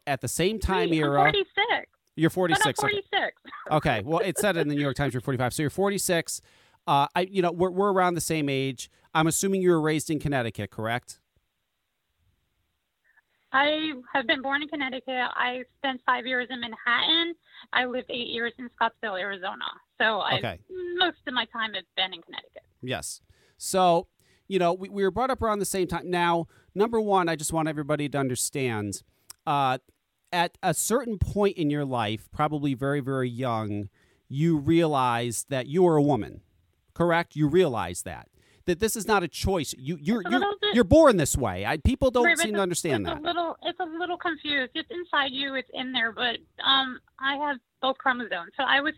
at 0.07 0.21
the 0.21 0.27
same 0.27 0.59
time 0.59 0.89
Wait, 0.89 1.03
I'm 1.03 1.13
46. 1.13 1.90
You're 2.21 2.29
But 2.29 2.35
46. 2.35 2.65
I'm 2.65 2.69
okay. 2.69 3.01
46. 3.11 3.41
Okay. 3.71 4.01
Well, 4.05 4.19
it 4.19 4.37
said 4.37 4.55
in 4.55 4.67
the 4.67 4.75
New 4.75 4.81
York 4.81 4.95
Times 4.95 5.13
you're 5.13 5.21
45, 5.21 5.55
so 5.55 5.63
you're 5.63 5.69
46. 5.71 6.41
Uh, 6.85 7.07
I, 7.15 7.21
you 7.21 7.41
know, 7.41 7.51
we're 7.51 7.71
we're 7.71 7.91
around 7.91 8.13
the 8.13 8.21
same 8.21 8.47
age. 8.47 8.91
I'm 9.13 9.25
assuming 9.25 9.61
you 9.63 9.71
were 9.71 9.81
raised 9.81 10.09
in 10.11 10.19
Connecticut, 10.19 10.69
correct? 10.69 11.19
I 13.53 13.93
have 14.13 14.27
been 14.27 14.41
born 14.41 14.61
in 14.61 14.67
Connecticut. 14.67 15.29
I 15.35 15.63
spent 15.79 16.01
five 16.05 16.25
years 16.27 16.47
in 16.51 16.61
Manhattan. 16.61 17.33
I 17.73 17.85
lived 17.85 18.09
eight 18.09 18.27
years 18.27 18.53
in 18.59 18.69
Scottsdale, 18.79 19.19
Arizona. 19.19 19.65
So 19.99 20.21
I 20.21 20.59
most 20.95 21.17
of 21.27 21.33
my 21.33 21.45
time 21.45 21.73
has 21.73 21.83
been 21.97 22.13
in 22.13 22.21
Connecticut. 22.21 22.63
Yes. 22.81 23.21
So, 23.57 24.07
you 24.47 24.59
know, 24.59 24.73
we, 24.73 24.89
we 24.89 25.03
were 25.03 25.11
brought 25.11 25.31
up 25.31 25.41
around 25.41 25.59
the 25.59 25.65
same 25.65 25.87
time. 25.87 26.09
Now, 26.09 26.47
number 26.75 27.01
one, 27.01 27.27
I 27.27 27.35
just 27.35 27.51
want 27.51 27.67
everybody 27.67 28.07
to 28.09 28.17
understand 28.17 29.03
uh, 29.45 29.79
at 30.31 30.57
a 30.63 30.73
certain 30.73 31.17
point 31.17 31.57
in 31.57 31.69
your 31.69 31.85
life, 31.85 32.29
probably 32.31 32.73
very, 32.73 32.99
very 32.99 33.29
young, 33.29 33.89
you 34.29 34.57
realize 34.57 35.45
that 35.49 35.67
you 35.67 35.85
are 35.87 35.97
a 35.97 36.01
woman, 36.01 36.41
correct? 36.93 37.35
You 37.35 37.47
realize 37.47 38.03
that. 38.03 38.27
That 38.65 38.79
this 38.79 38.95
is 38.95 39.07
not 39.07 39.23
a 39.23 39.27
choice. 39.27 39.73
You 39.77 39.97
you're 39.99 40.21
you're, 40.29 40.39
bit- 40.39 40.75
you're 40.75 40.83
born 40.83 41.17
this 41.17 41.35
way. 41.35 41.65
I, 41.65 41.77
people 41.77 42.11
don't 42.11 42.25
Right, 42.25 42.37
seem 42.37 42.53
to 42.53 42.61
understand 42.61 43.07
it's 43.07 43.15
that. 43.15 43.21
A 43.21 43.25
little, 43.25 43.57
it's 43.63 43.79
a 43.79 43.85
little 43.85 44.17
confused. 44.17 44.71
It's 44.75 44.89
inside 44.91 45.31
you. 45.31 45.55
It's 45.55 45.69
in 45.73 45.91
there. 45.91 46.11
But 46.11 46.37
um, 46.63 46.99
I 47.19 47.35
have 47.37 47.57
both 47.81 47.97
chromosomes. 47.97 48.51
So 48.55 48.63
I 48.63 48.79
was, 48.79 48.93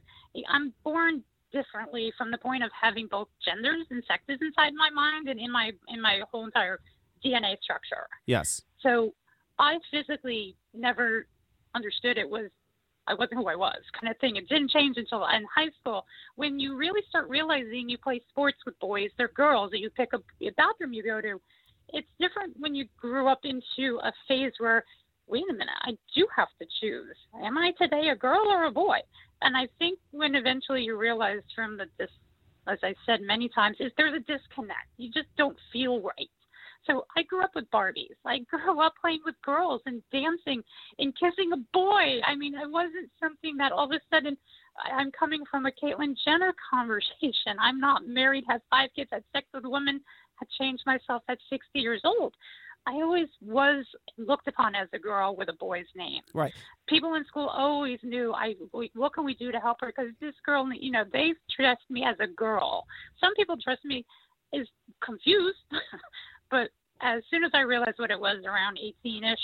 I'm 0.50 0.74
born 0.84 1.24
differently 1.54 2.12
from 2.18 2.30
the 2.30 2.38
point 2.38 2.62
of 2.64 2.72
having 2.80 3.08
both 3.08 3.30
genders 3.44 3.86
and 3.90 4.04
sexes 4.06 4.38
inside 4.42 4.74
my 4.74 4.90
mind 4.90 5.30
and 5.30 5.40
in 5.40 5.50
my 5.52 5.72
in 5.88 6.02
my 6.02 6.22
whole 6.30 6.44
entire 6.46 6.80
DNA 7.24 7.56
structure. 7.62 8.08
Yes. 8.26 8.62
So 8.82 9.14
I 9.60 9.78
physically 9.92 10.56
never 10.74 11.28
understood 11.76 12.18
it 12.18 12.30
was 12.30 12.50
I 13.08 13.14
wasn't 13.14 13.40
who 13.40 13.48
I 13.48 13.56
was 13.56 13.82
kind 14.00 14.10
of 14.10 14.18
thing. 14.20 14.38
It 14.38 14.48
didn't 14.48 14.72
change 14.72 14.96
until 14.98 15.26
in 15.26 15.46
high 15.54 15.72
school 15.82 16.06
when 16.36 16.60
you 16.60 16.78
really 16.78 17.02
start 17.10 17.28
realizing 17.28 17.90
you 17.90 17.98
play 17.98 18.22
sports 18.30 18.58
with 18.66 18.80
boys, 18.80 19.10
they're 19.18 19.28
girls, 19.30 19.72
that 19.72 19.80
you 19.80 19.90
pick 19.90 20.14
up 20.14 20.24
a 20.42 20.50
bathroom 20.52 20.94
you 20.94 21.04
go 21.04 21.20
to. 21.20 21.42
It's 21.90 22.08
different 22.20 22.54
when 22.60 22.74
you 22.74 22.86
grew 22.98 23.28
up 23.28 23.42
into 23.44 24.00
a 24.04 24.14
phase 24.28 24.54
where, 24.60 24.86
wait 25.28 25.44
a 25.50 25.54
minute, 25.54 25.76
I 25.82 25.92
do 26.16 26.26
have 26.36 26.48
to 26.60 26.68
choose. 26.80 27.16
Am 27.44 27.58
I 27.58 27.74
today 27.78 28.10
a 28.10 28.16
girl 28.16 28.48
or 28.48 28.66
a 28.66 28.72
boy? 28.72 29.00
And 29.42 29.58
I 29.58 29.68
think 29.80 30.00
when 30.12 30.36
eventually 30.36 30.84
you 30.84 30.98
realize 30.98 31.42
from 31.54 31.78
the 31.78 31.86
dis, 32.00 32.10
as 32.68 32.80
I 32.84 32.96
said 33.06 33.20
many 33.22 33.50
times, 33.50 33.78
is 33.82 33.92
there's 33.98 34.16
a 34.16 34.20
disconnect. 34.20 34.88
You 34.98 35.12
just 35.12 35.28
don't 35.38 35.58
feel 35.74 36.00
right. 36.02 36.30
So 36.86 37.06
I 37.16 37.24
grew 37.24 37.42
up 37.44 37.52
with 37.56 37.70
Barbies. 37.72 38.16
I 38.26 38.40
grew 38.40 38.82
up 38.82 38.94
playing 39.00 39.22
with 39.26 39.36
girls 39.42 39.82
and 39.86 40.02
dancing 40.12 40.62
and 41.00 41.14
kissing 41.16 41.52
a 41.54 41.58
boy. 41.74 42.20
I 42.26 42.36
mean, 42.36 42.56
it 42.56 42.70
wasn't 42.70 43.10
something 43.22 43.56
that 43.58 43.72
all 43.72 43.86
of 43.86 43.92
a 43.92 44.00
sudden 44.14 44.38
I'm 44.92 45.12
coming 45.12 45.44
from 45.50 45.66
a 45.66 45.72
Caitlyn 45.72 46.16
Jenner 46.26 46.54
conversation. 46.74 47.58
I'm 47.62 47.80
not 47.80 48.08
married, 48.08 48.44
have 48.50 48.62
five 48.70 48.90
kids, 48.96 49.10
had 49.14 49.24
sex 49.34 49.48
with 49.54 49.64
women, 49.66 50.02
had 50.36 50.48
changed 50.60 50.84
myself 50.86 51.24
at 51.30 51.38
60 51.50 51.80
years 51.80 52.02
old. 52.04 52.34
I 52.86 52.96
always 52.96 53.30
was 53.42 53.86
looked 54.18 54.50
upon 54.50 54.76
as 54.76 54.90
a 54.92 55.00
girl 55.00 55.38
with 55.38 55.48
a 55.48 55.54
boy's 55.54 55.86
name. 55.96 56.22
Right. 56.34 56.52
People 56.90 57.14
in 57.16 57.24
school 57.26 57.48
always 57.48 57.98
knew 58.04 58.34
I. 58.34 58.56
we- 58.74 58.92
What 58.94 59.14
can 59.14 59.24
we 59.24 59.36
do 59.36 59.54
to 59.54 59.60
help 59.60 59.78
her? 59.80 59.88
Because 59.88 60.12
this 60.20 60.36
girl, 60.46 60.68
you 60.74 60.92
know, 60.92 61.06
they 61.14 61.34
dressed 61.58 61.90
me 61.90 62.04
as 62.04 62.18
a 62.20 62.28
girl. 62.28 62.86
Some 63.22 63.34
people 63.36 63.56
dressed 63.56 63.86
me 63.86 64.06
as 64.54 64.68
confused, 65.02 65.58
but 66.54 66.70
as 67.02 67.24
soon 67.32 67.44
as 67.44 67.50
I 67.56 67.62
realized 67.62 67.98
what 67.98 68.12
it 68.12 68.20
was 68.20 68.38
around 68.46 68.78
18ish, 68.78 69.36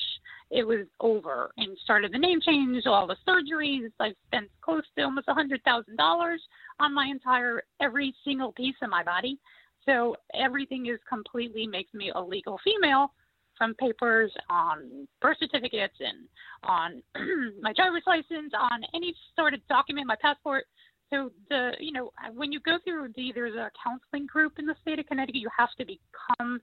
it 0.51 0.63
was 0.65 0.85
over 0.99 1.49
and 1.57 1.75
started 1.83 2.13
the 2.13 2.19
name 2.19 2.39
change, 2.39 2.83
all 2.85 3.07
the 3.07 3.15
surgeries. 3.27 3.89
I've 3.99 4.13
spent 4.27 4.47
close 4.61 4.83
to 4.95 5.03
almost 5.03 5.27
$100,000 5.27 6.37
on 6.79 6.93
my 6.93 7.07
entire, 7.07 7.63
every 7.81 8.13
single 8.23 8.51
piece 8.51 8.75
of 8.83 8.91
my 8.91 9.03
body. 9.03 9.39
So 9.85 10.15
everything 10.35 10.85
is 10.85 10.99
completely 11.09 11.65
makes 11.65 11.93
me 11.95 12.11
a 12.13 12.21
legal 12.21 12.59
female 12.63 13.11
from 13.57 13.73
papers 13.73 14.31
on 14.51 15.07
birth 15.19 15.37
certificates 15.39 15.95
and 15.99 16.27
on 16.63 17.01
my 17.61 17.73
driver's 17.73 18.03
license, 18.05 18.53
on 18.57 18.83
any 18.93 19.15
sort 19.35 19.55
of 19.55 19.67
document, 19.67 20.05
my 20.05 20.15
passport. 20.21 20.65
So 21.09 21.31
the, 21.49 21.71
you 21.79 21.91
know, 21.91 22.11
when 22.35 22.51
you 22.51 22.59
go 22.59 22.77
through 22.83 23.09
the, 23.15 23.31
there's 23.33 23.55
a 23.55 23.71
counseling 23.83 24.27
group 24.27 24.59
in 24.59 24.67
the 24.67 24.75
state 24.81 24.99
of 24.99 25.07
Connecticut, 25.07 25.41
you 25.41 25.49
have 25.57 25.69
to 25.79 25.85
become 25.85 26.61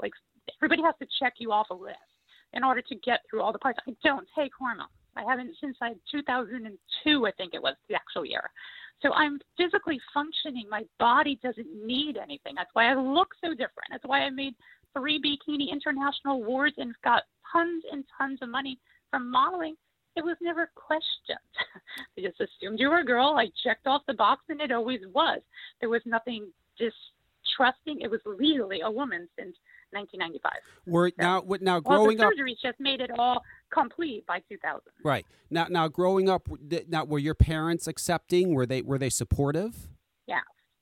like 0.00 0.12
everybody 0.58 0.82
has 0.82 0.94
to 1.00 1.06
check 1.20 1.34
you 1.38 1.52
off 1.52 1.70
a 1.70 1.74
list 1.74 1.96
in 2.54 2.64
order 2.64 2.82
to 2.82 2.94
get 2.96 3.20
through 3.28 3.42
all 3.42 3.52
the 3.52 3.58
parts. 3.58 3.78
I 3.86 3.94
don't 4.02 4.26
take 4.36 4.52
hormones. 4.58 4.90
I 5.16 5.24
haven't 5.28 5.54
since 5.60 5.76
I 5.82 5.94
2002, 6.10 7.26
I 7.26 7.32
think 7.32 7.54
it 7.54 7.62
was 7.62 7.74
the 7.88 7.96
actual 7.96 8.24
year. 8.24 8.50
So 9.02 9.12
I'm 9.12 9.38
physically 9.56 10.00
functioning. 10.12 10.66
My 10.70 10.84
body 10.98 11.38
doesn't 11.42 11.68
need 11.86 12.16
anything. 12.16 12.54
That's 12.56 12.70
why 12.72 12.90
I 12.90 12.94
look 12.94 13.28
so 13.42 13.50
different. 13.50 13.90
That's 13.90 14.04
why 14.04 14.20
I 14.20 14.30
made 14.30 14.54
three 14.96 15.20
bikini 15.20 15.70
international 15.70 16.42
awards 16.42 16.76
and 16.78 16.94
got 17.04 17.24
tons 17.52 17.84
and 17.90 18.04
tons 18.16 18.38
of 18.42 18.48
money 18.48 18.78
from 19.10 19.30
modeling. 19.30 19.76
It 20.16 20.24
was 20.24 20.36
never 20.40 20.70
questioned. 20.74 21.38
they 22.16 22.22
just 22.22 22.40
assumed 22.40 22.80
you 22.80 22.90
were 22.90 23.00
a 23.00 23.04
girl. 23.04 23.36
I 23.38 23.48
checked 23.62 23.86
off 23.86 24.02
the 24.06 24.14
box, 24.14 24.42
and 24.48 24.60
it 24.60 24.72
always 24.72 25.00
was. 25.14 25.40
There 25.80 25.88
was 25.88 26.02
nothing 26.04 26.48
distrusting. 26.76 28.00
It 28.00 28.10
was 28.10 28.20
legally 28.26 28.80
a 28.80 28.90
woman 28.90 29.28
since 29.38 29.56
1995. 29.92 30.52
We're 30.86 31.10
now 31.18 31.40
what- 31.42 31.62
now 31.62 31.80
Well, 31.84 31.98
growing 32.04 32.18
the 32.18 32.26
up. 32.26 32.32
surgeries 32.32 32.60
just 32.62 32.78
made 32.80 33.00
it 33.00 33.10
all 33.18 33.42
complete 33.70 34.26
by 34.26 34.40
2000. 34.48 34.80
Right 35.04 35.26
now, 35.50 35.66
now 35.68 35.88
growing 35.88 36.28
up, 36.28 36.48
now 36.88 37.04
were 37.04 37.18
your 37.18 37.34
parents 37.34 37.86
accepting? 37.86 38.54
Were 38.54 38.66
they 38.66 38.82
were 38.82 38.98
they 38.98 39.10
supportive? 39.10 39.88
Yeah. 40.26 40.40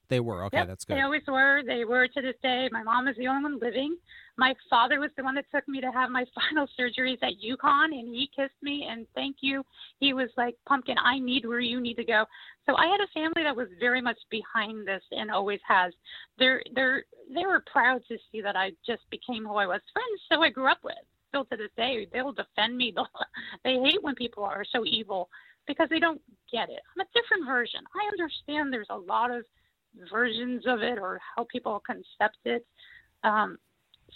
They 0.08 0.20
were. 0.20 0.44
Okay, 0.44 0.58
Yep, 0.58 0.68
that's 0.68 0.84
good. 0.84 0.96
They 0.96 1.00
always 1.02 1.22
were. 1.26 1.62
They 1.66 1.84
were 1.84 2.06
to 2.06 2.22
this 2.22 2.36
day. 2.42 2.68
My 2.70 2.82
mom 2.84 3.08
is 3.08 3.16
the 3.16 3.26
only 3.28 3.42
one 3.42 3.58
living. 3.58 3.96
My 4.38 4.54
father 4.68 5.00
was 5.00 5.10
the 5.16 5.24
one 5.24 5.34
that 5.36 5.46
took 5.54 5.66
me 5.66 5.80
to 5.80 5.90
have 5.92 6.10
my 6.10 6.24
final 6.34 6.68
surgeries 6.78 7.22
at 7.22 7.40
UConn, 7.42 7.98
and 7.98 8.14
he 8.14 8.30
kissed 8.34 8.62
me 8.62 8.86
and 8.90 9.06
thank 9.14 9.36
you. 9.40 9.64
He 9.98 10.12
was 10.12 10.28
like, 10.36 10.56
"Pumpkin, 10.68 10.96
I 11.02 11.18
need 11.18 11.46
where 11.46 11.60
you 11.60 11.80
need 11.80 11.96
to 11.96 12.04
go." 12.04 12.24
So 12.66 12.76
I 12.76 12.86
had 12.86 13.00
a 13.00 13.12
family 13.14 13.42
that 13.42 13.56
was 13.56 13.68
very 13.80 14.00
much 14.00 14.18
behind 14.30 14.86
this 14.86 15.02
and 15.12 15.30
always 15.30 15.60
has. 15.66 15.92
They're 16.38 16.62
they're 16.74 17.04
they 17.32 17.46
were 17.46 17.64
proud 17.70 18.02
to 18.08 18.18
see 18.30 18.40
that 18.42 18.56
I 18.56 18.72
just 18.86 19.02
became 19.10 19.44
who 19.44 19.54
I 19.54 19.66
was. 19.66 19.80
Friends, 19.92 20.20
so 20.30 20.42
I 20.42 20.50
grew 20.50 20.70
up 20.70 20.80
with. 20.84 20.94
Still 21.28 21.44
to 21.46 21.56
this 21.56 21.70
day, 21.76 22.06
they'll 22.12 22.32
defend 22.32 22.76
me. 22.76 22.92
They'll, 22.94 23.08
they 23.64 23.80
hate 23.80 24.02
when 24.02 24.14
people 24.14 24.44
are 24.44 24.64
so 24.70 24.84
evil 24.86 25.28
because 25.66 25.88
they 25.90 25.98
don't 25.98 26.20
get 26.52 26.70
it. 26.70 26.80
I'm 26.94 27.00
a 27.00 27.20
different 27.20 27.46
version. 27.46 27.80
I 27.94 28.06
understand 28.12 28.72
there's 28.72 28.86
a 28.90 28.96
lot 28.96 29.30
of 29.30 29.44
versions 30.10 30.64
of 30.66 30.82
it 30.82 30.98
or 30.98 31.20
how 31.34 31.46
people 31.50 31.82
concept 31.84 32.38
it. 32.44 32.64
Um, 33.24 33.58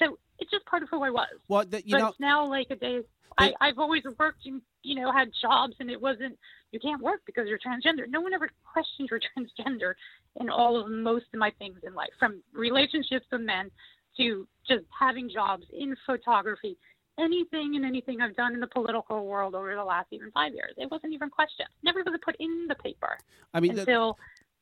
so 0.01 0.19
it's 0.39 0.51
just 0.51 0.65
part 0.67 0.83
of 0.83 0.89
who 0.89 1.03
I 1.03 1.11
was. 1.11 1.29
Well, 1.49 1.65
you 1.65 1.93
but 1.93 1.99
know, 1.99 2.13
now 2.19 2.47
like 2.47 2.69
a 2.71 2.77
day. 2.77 3.01
I, 3.39 3.53
I've 3.61 3.79
always 3.79 4.03
worked 4.19 4.45
and 4.45 4.61
you 4.83 4.97
know 4.97 5.13
had 5.13 5.31
jobs, 5.41 5.75
and 5.81 5.91
it 5.91 6.01
wasn't 6.01 6.39
you 6.73 6.81
can't 6.81 7.03
work 7.03 7.21
because 7.27 7.49
you're 7.49 7.59
transgender. 7.59 8.09
No 8.09 8.21
one 8.21 8.35
ever 8.35 8.51
questioned 8.73 9.09
you're 9.11 9.21
transgender 9.39 9.95
in 10.41 10.51
all 10.51 10.79
of 10.79 10.91
most 10.91 11.27
of 11.33 11.39
my 11.39 11.51
things 11.59 11.79
in 11.85 11.95
life, 11.95 12.11
from 12.19 12.43
relationships 12.53 13.27
with 13.31 13.43
men 13.43 13.71
to 14.17 14.47
just 14.67 14.85
having 14.99 15.31
jobs 15.31 15.65
in 15.73 15.97
photography. 16.07 16.77
Anything 17.19 17.77
and 17.77 17.85
anything 17.85 18.23
I've 18.23 18.35
done 18.35 18.55
in 18.55 18.61
the 18.61 18.67
political 18.67 19.27
world 19.27 19.55
over 19.55 19.75
the 19.75 19.85
last 19.85 20.07
even 20.11 20.31
five 20.31 20.55
years, 20.55 20.73
it 20.79 20.91
wasn't 20.91 21.13
even 21.13 21.29
questioned. 21.29 21.69
Never 21.83 22.03
was 22.03 22.19
put 22.25 22.35
in 22.39 22.67
the 22.67 22.77
paper 22.77 23.19
I 23.53 23.61
mean, 23.61 23.79
until 23.79 24.17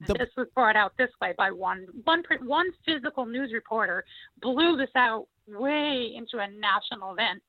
the- 0.06 0.14
this 0.14 0.30
was 0.36 0.48
brought 0.54 0.76
out 0.76 0.96
this 0.96 1.10
way 1.20 1.34
by 1.36 1.50
one 1.50 1.86
one 2.04 2.22
one 2.44 2.66
physical 2.84 3.26
news 3.26 3.52
reporter 3.52 4.04
blew 4.40 4.76
this 4.76 4.94
out 4.94 5.26
way 5.46 6.14
into 6.14 6.38
a 6.38 6.48
national 6.48 7.12
event 7.12 7.42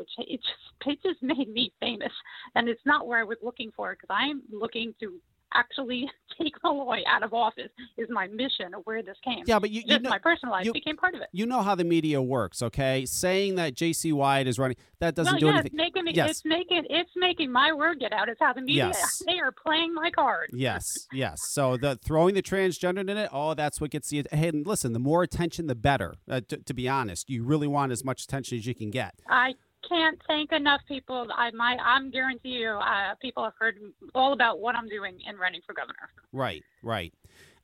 which 0.00 0.10
it 0.18 0.40
just 0.42 0.88
it 0.88 0.98
just 1.02 1.22
made 1.22 1.48
me 1.48 1.72
famous. 1.80 2.12
And 2.54 2.68
it's 2.68 2.84
not 2.86 3.06
where 3.06 3.18
I 3.18 3.24
was 3.24 3.38
looking 3.42 3.70
for 3.76 3.92
because 3.94 4.08
I'm 4.10 4.42
looking 4.50 4.94
to 5.00 5.20
actually 5.54 6.10
take 6.40 6.54
Malloy 6.62 7.00
out 7.06 7.22
of 7.22 7.34
office 7.34 7.70
is 7.98 8.08
my 8.10 8.26
mission 8.28 8.74
of 8.74 8.82
where 8.84 9.02
this 9.02 9.16
came. 9.24 9.44
Yeah, 9.46 9.58
but 9.58 9.70
you, 9.70 9.82
you 9.84 9.98
know, 9.98 10.10
my 10.10 10.18
personal 10.18 10.52
life 10.52 10.64
you- 10.64 10.72
became 10.72 10.96
part 10.96 11.14
of 11.14 11.20
it. 11.20 11.28
you 11.32 11.46
know 11.46 11.60
how 11.62 11.74
the 11.74 11.84
media 11.84 12.20
works, 12.22 12.62
okay? 12.62 13.04
Saying 13.06 13.56
that 13.56 13.74
Jacey 13.74 14.12
Wyatt 14.12 14.46
is 14.46 14.58
running 14.58 14.76
that 15.00 15.14
doesn't 15.14 15.38
do 15.40 15.46
yeah, 15.46 15.52
anything. 15.52 15.66
it's 15.66 15.74
making 15.76 16.04
me, 16.04 16.12
Yes. 16.14 16.30
it's 16.30 16.42
making 16.44 16.84
it's 16.90 17.10
making 17.16 17.50
my 17.52 17.72
word 17.72 17.98
get 18.00 18.12
out. 18.12 18.28
It's 18.28 18.40
how 18.40 18.52
the 18.52 18.60
media 18.62 18.88
Yes. 18.94 19.22
they 19.26 19.38
are 19.38 19.52
playing 19.52 19.94
my 19.94 20.10
card. 20.10 20.50
Yes, 20.52 21.06
yes. 21.12 21.42
So 21.48 21.76
the 21.76 21.96
throwing 22.04 22.34
the 22.34 22.42
transgender 22.42 23.00
in 23.00 23.16
it, 23.16 23.28
oh, 23.32 23.54
that's 23.54 23.80
what 23.80 23.90
gets 23.90 24.08
the. 24.10 24.26
Hey, 24.30 24.48
and 24.48 24.66
listen, 24.66 24.92
the 24.92 24.98
more 24.98 25.22
attention, 25.22 25.66
the 25.66 25.74
better. 25.74 26.14
Uh, 26.28 26.40
t- 26.46 26.56
to 26.58 26.74
be 26.74 26.88
honest, 26.88 27.28
you 27.30 27.44
really 27.44 27.66
want 27.66 27.92
as 27.92 28.04
much 28.04 28.24
attention 28.24 28.58
as 28.58 28.66
you 28.66 28.74
can 28.74 28.90
get. 28.90 29.14
I 29.28 29.54
can't 29.88 30.20
thank 30.26 30.52
enough 30.52 30.80
people. 30.86 31.26
I 31.34 31.50
my 31.52 31.76
I'm 31.82 32.10
guarantee 32.10 32.60
you, 32.60 32.70
uh, 32.70 33.14
people 33.20 33.44
have 33.44 33.54
heard 33.58 33.78
all 34.14 34.32
about 34.32 34.60
what 34.60 34.74
I'm 34.74 34.88
doing 34.88 35.18
in 35.26 35.36
running 35.36 35.60
for 35.66 35.74
governor. 35.74 36.10
Right, 36.32 36.62
right. 36.82 37.12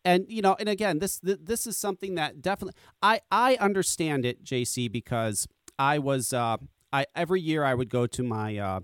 And 0.05 0.27
you 0.29 0.43
know, 0.43 0.57
and 0.59 0.69
again, 0.69 0.99
this 0.99 1.21
this 1.23 1.67
is 1.67 1.77
something 1.77 2.15
that 2.15 2.41
definitely 2.41 2.75
I 3.03 3.21
I 3.31 3.57
understand 3.57 4.25
it, 4.25 4.43
Jacey, 4.43 4.89
because 4.89 5.47
I 5.79 5.99
was 5.99 6.33
uh 6.33 6.59
I 6.93 7.07
every 7.15 7.41
year 7.41 7.65
I 7.65 7.75
would 7.75 7.91
go 7.91 8.07
to 8.07 8.23
my 8.23 8.57
uh 8.57 8.81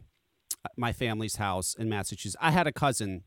my 0.76 0.92
family's 0.92 1.36
house 1.36 1.74
in 1.74 1.88
Massachusetts. 1.88 2.36
I 2.40 2.50
had 2.50 2.66
a 2.66 2.72
cousin 2.72 3.22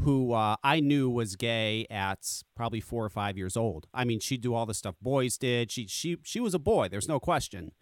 who 0.00 0.32
uh, 0.32 0.56
I 0.62 0.80
knew 0.80 1.08
was 1.08 1.36
gay 1.36 1.86
at 1.88 2.42
probably 2.56 2.80
four 2.80 3.04
or 3.04 3.08
five 3.08 3.36
years 3.38 3.56
old. 3.56 3.86
I 3.94 4.04
mean, 4.04 4.20
she'd 4.20 4.40
do 4.40 4.54
all 4.54 4.66
the 4.66 4.74
stuff 4.74 4.96
boys 5.00 5.38
did. 5.38 5.70
She 5.70 5.86
she 5.86 6.18
she 6.22 6.40
was 6.40 6.54
a 6.54 6.58
boy. 6.58 6.88
There's 6.88 7.08
no 7.08 7.20
question. 7.20 7.72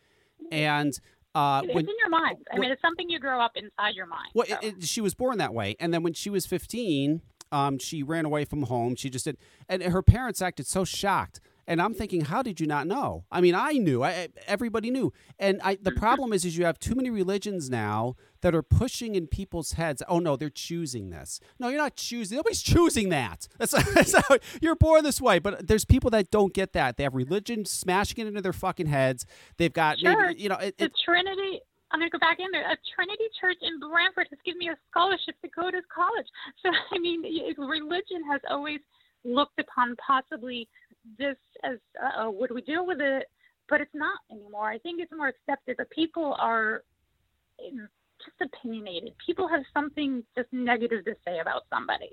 And 0.51 0.99
uh, 1.35 1.62
It's 1.64 1.75
when 1.75 1.85
in 1.88 1.95
your 1.99 2.09
mind. 2.11 2.38
I 2.51 2.55
when- 2.55 2.61
mean, 2.62 2.71
it's 2.73 2.83
something 2.83 3.09
you 3.09 3.18
grow 3.18 3.40
up 3.40 3.53
inside 3.57 3.95
your 3.95 4.07
mind. 4.07 4.29
well, 4.35 4.47
so. 4.47 4.59
it, 4.62 4.77
it, 4.79 4.85
she 4.85 5.01
was 5.01 5.14
born 5.14 5.38
that 5.38 5.55
way, 5.55 5.77
and 5.81 5.92
then 5.92 6.03
when 6.03 6.12
she 6.14 6.31
was 6.31 6.47
fifteen, 6.47 7.23
um, 7.51 7.79
she 7.79 8.03
ran 8.03 8.25
away 8.25 8.45
from 8.45 8.64
home. 8.64 8.97
She 8.97 9.11
just 9.11 9.25
did, 9.25 9.37
and 9.68 9.83
her 9.83 10.03
parents 10.03 10.42
acted 10.42 10.66
so 10.66 10.85
shocked. 10.85 11.40
And 11.66 11.81
I'm 11.81 11.94
thinking, 11.94 12.22
how 12.22 12.42
did 12.42 12.61
you 12.61 12.66
not 12.66 12.87
know? 12.87 13.25
I 13.31 13.40
mean, 13.40 13.55
I 13.55 13.72
knew. 13.72 14.03
I, 14.03 14.29
everybody 14.46 14.90
knew. 14.90 15.12
And 15.38 15.61
I, 15.62 15.77
the 15.77 15.90
mm-hmm. 15.90 16.01
problem 16.01 16.33
is, 16.33 16.44
is 16.44 16.57
you 16.57 16.64
have 16.64 16.79
too 16.79 16.94
many 16.94 17.11
religions 17.11 17.70
now 17.70 18.16
that 18.40 18.55
are 18.55 18.62
pushing 18.62 19.14
in 19.14 19.29
people's 19.29 19.72
heads. 19.72 20.03
Oh 20.09 20.18
no, 20.18 20.37
they're 20.37 20.51
choosing 20.51 21.11
this. 21.11 21.40
No, 21.61 21.68
you're 21.68 21.79
not 21.79 21.96
choosing. 21.96 22.37
Nobody's 22.37 22.62
choosing 22.62 23.09
that. 23.11 23.46
That's, 23.59 23.72
that's 23.94 24.14
how 24.14 24.38
you're 24.61 24.75
born 24.75 25.05
this 25.05 25.20
way. 25.20 25.38
But 25.38 25.68
there's 25.68 25.85
people 25.85 26.11
that 26.11 26.31
don't 26.31 26.53
get 26.53 26.72
that. 26.72 26.96
They 26.96 27.05
have 27.05 27.14
religion 27.14 27.64
smashing 27.64 28.18
it 28.18 28.27
into 28.27 28.40
their 28.40 28.53
fucking 28.53 28.87
heads. 28.87 29.25
They've 29.57 29.72
got, 29.72 29.98
maybe, 30.03 30.14
Sure. 30.14 30.31
you 30.31 30.48
know, 30.48 30.57
it, 30.57 30.79
the 30.79 30.87
it, 30.87 30.92
Trinity. 31.05 31.61
I'm 31.92 32.01
going 32.01 32.11
to 32.11 32.12
go 32.12 32.18
back 32.18 32.38
in 32.40 32.46
there. 32.51 32.64
A 32.64 32.77
Trinity 32.96 33.25
Church 33.38 33.59
in 33.61 33.79
Branford 33.79 34.27
has 34.31 34.38
given 34.44 34.59
me 34.59 34.68
a 34.68 34.77
scholarship 34.90 35.37
to 35.42 35.48
go 35.55 35.70
to 35.70 35.81
college. 35.94 36.27
So 36.62 36.70
I 36.70 36.98
mean, 36.98 37.22
religion 37.59 38.25
has 38.31 38.40
always 38.51 38.81
looked 39.25 39.59
upon 39.61 39.96
possibly 40.05 40.68
this 41.19 41.37
as 41.65 41.79
uh, 42.03 42.27
what 42.27 42.49
do 42.49 42.55
we 42.55 42.62
do 42.62 42.85
with 42.85 43.01
it? 43.01 43.27
But 43.69 43.81
it's 43.81 43.95
not 43.95 44.19
anymore. 44.31 44.69
I 44.71 44.79
think 44.79 45.01
it's 45.01 45.12
more 45.12 45.29
accepted. 45.29 45.77
But 45.79 45.91
people 45.91 46.37
are 46.38 46.83
just 47.59 48.53
opinionated. 48.53 49.15
People 49.25 49.49
have 49.49 49.62
something 49.75 50.23
just 50.37 50.53
negative 50.53 51.05
to 51.07 51.15
say 51.27 51.41
about 51.41 51.62
somebody. 51.73 52.11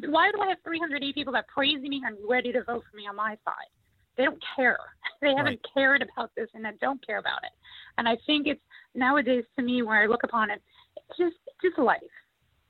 Why 0.00 0.30
do 0.32 0.40
I 0.40 0.48
have 0.48 0.58
380 0.64 1.12
people 1.12 1.32
that 1.34 1.48
praise 1.48 1.80
me 1.80 2.02
and 2.04 2.16
ready 2.28 2.52
to 2.52 2.62
vote 2.64 2.84
for 2.90 2.96
me 2.96 3.06
on 3.08 3.16
my 3.16 3.36
side? 3.44 3.70
They 4.16 4.24
don't 4.24 4.42
care. 4.56 4.78
They 5.22 5.34
haven't 5.34 5.60
Right. 5.64 5.74
cared 5.74 6.02
about 6.02 6.30
this 6.36 6.48
and 6.54 6.64
they 6.64 6.70
don't 6.80 7.04
care 7.06 7.18
about 7.18 7.42
it. 7.42 7.50
And 7.98 8.06
I 8.06 8.18
think 8.26 8.46
it's 8.46 8.60
nowadays 8.94 9.44
to 9.58 9.64
me 9.64 9.82
where 9.82 10.02
I 10.02 10.06
look 10.06 10.24
upon 10.24 10.50
it, 10.50 10.62
it's 10.96 11.18
just 11.18 11.36
it's 11.46 11.56
just 11.62 11.78
life. 11.78 12.02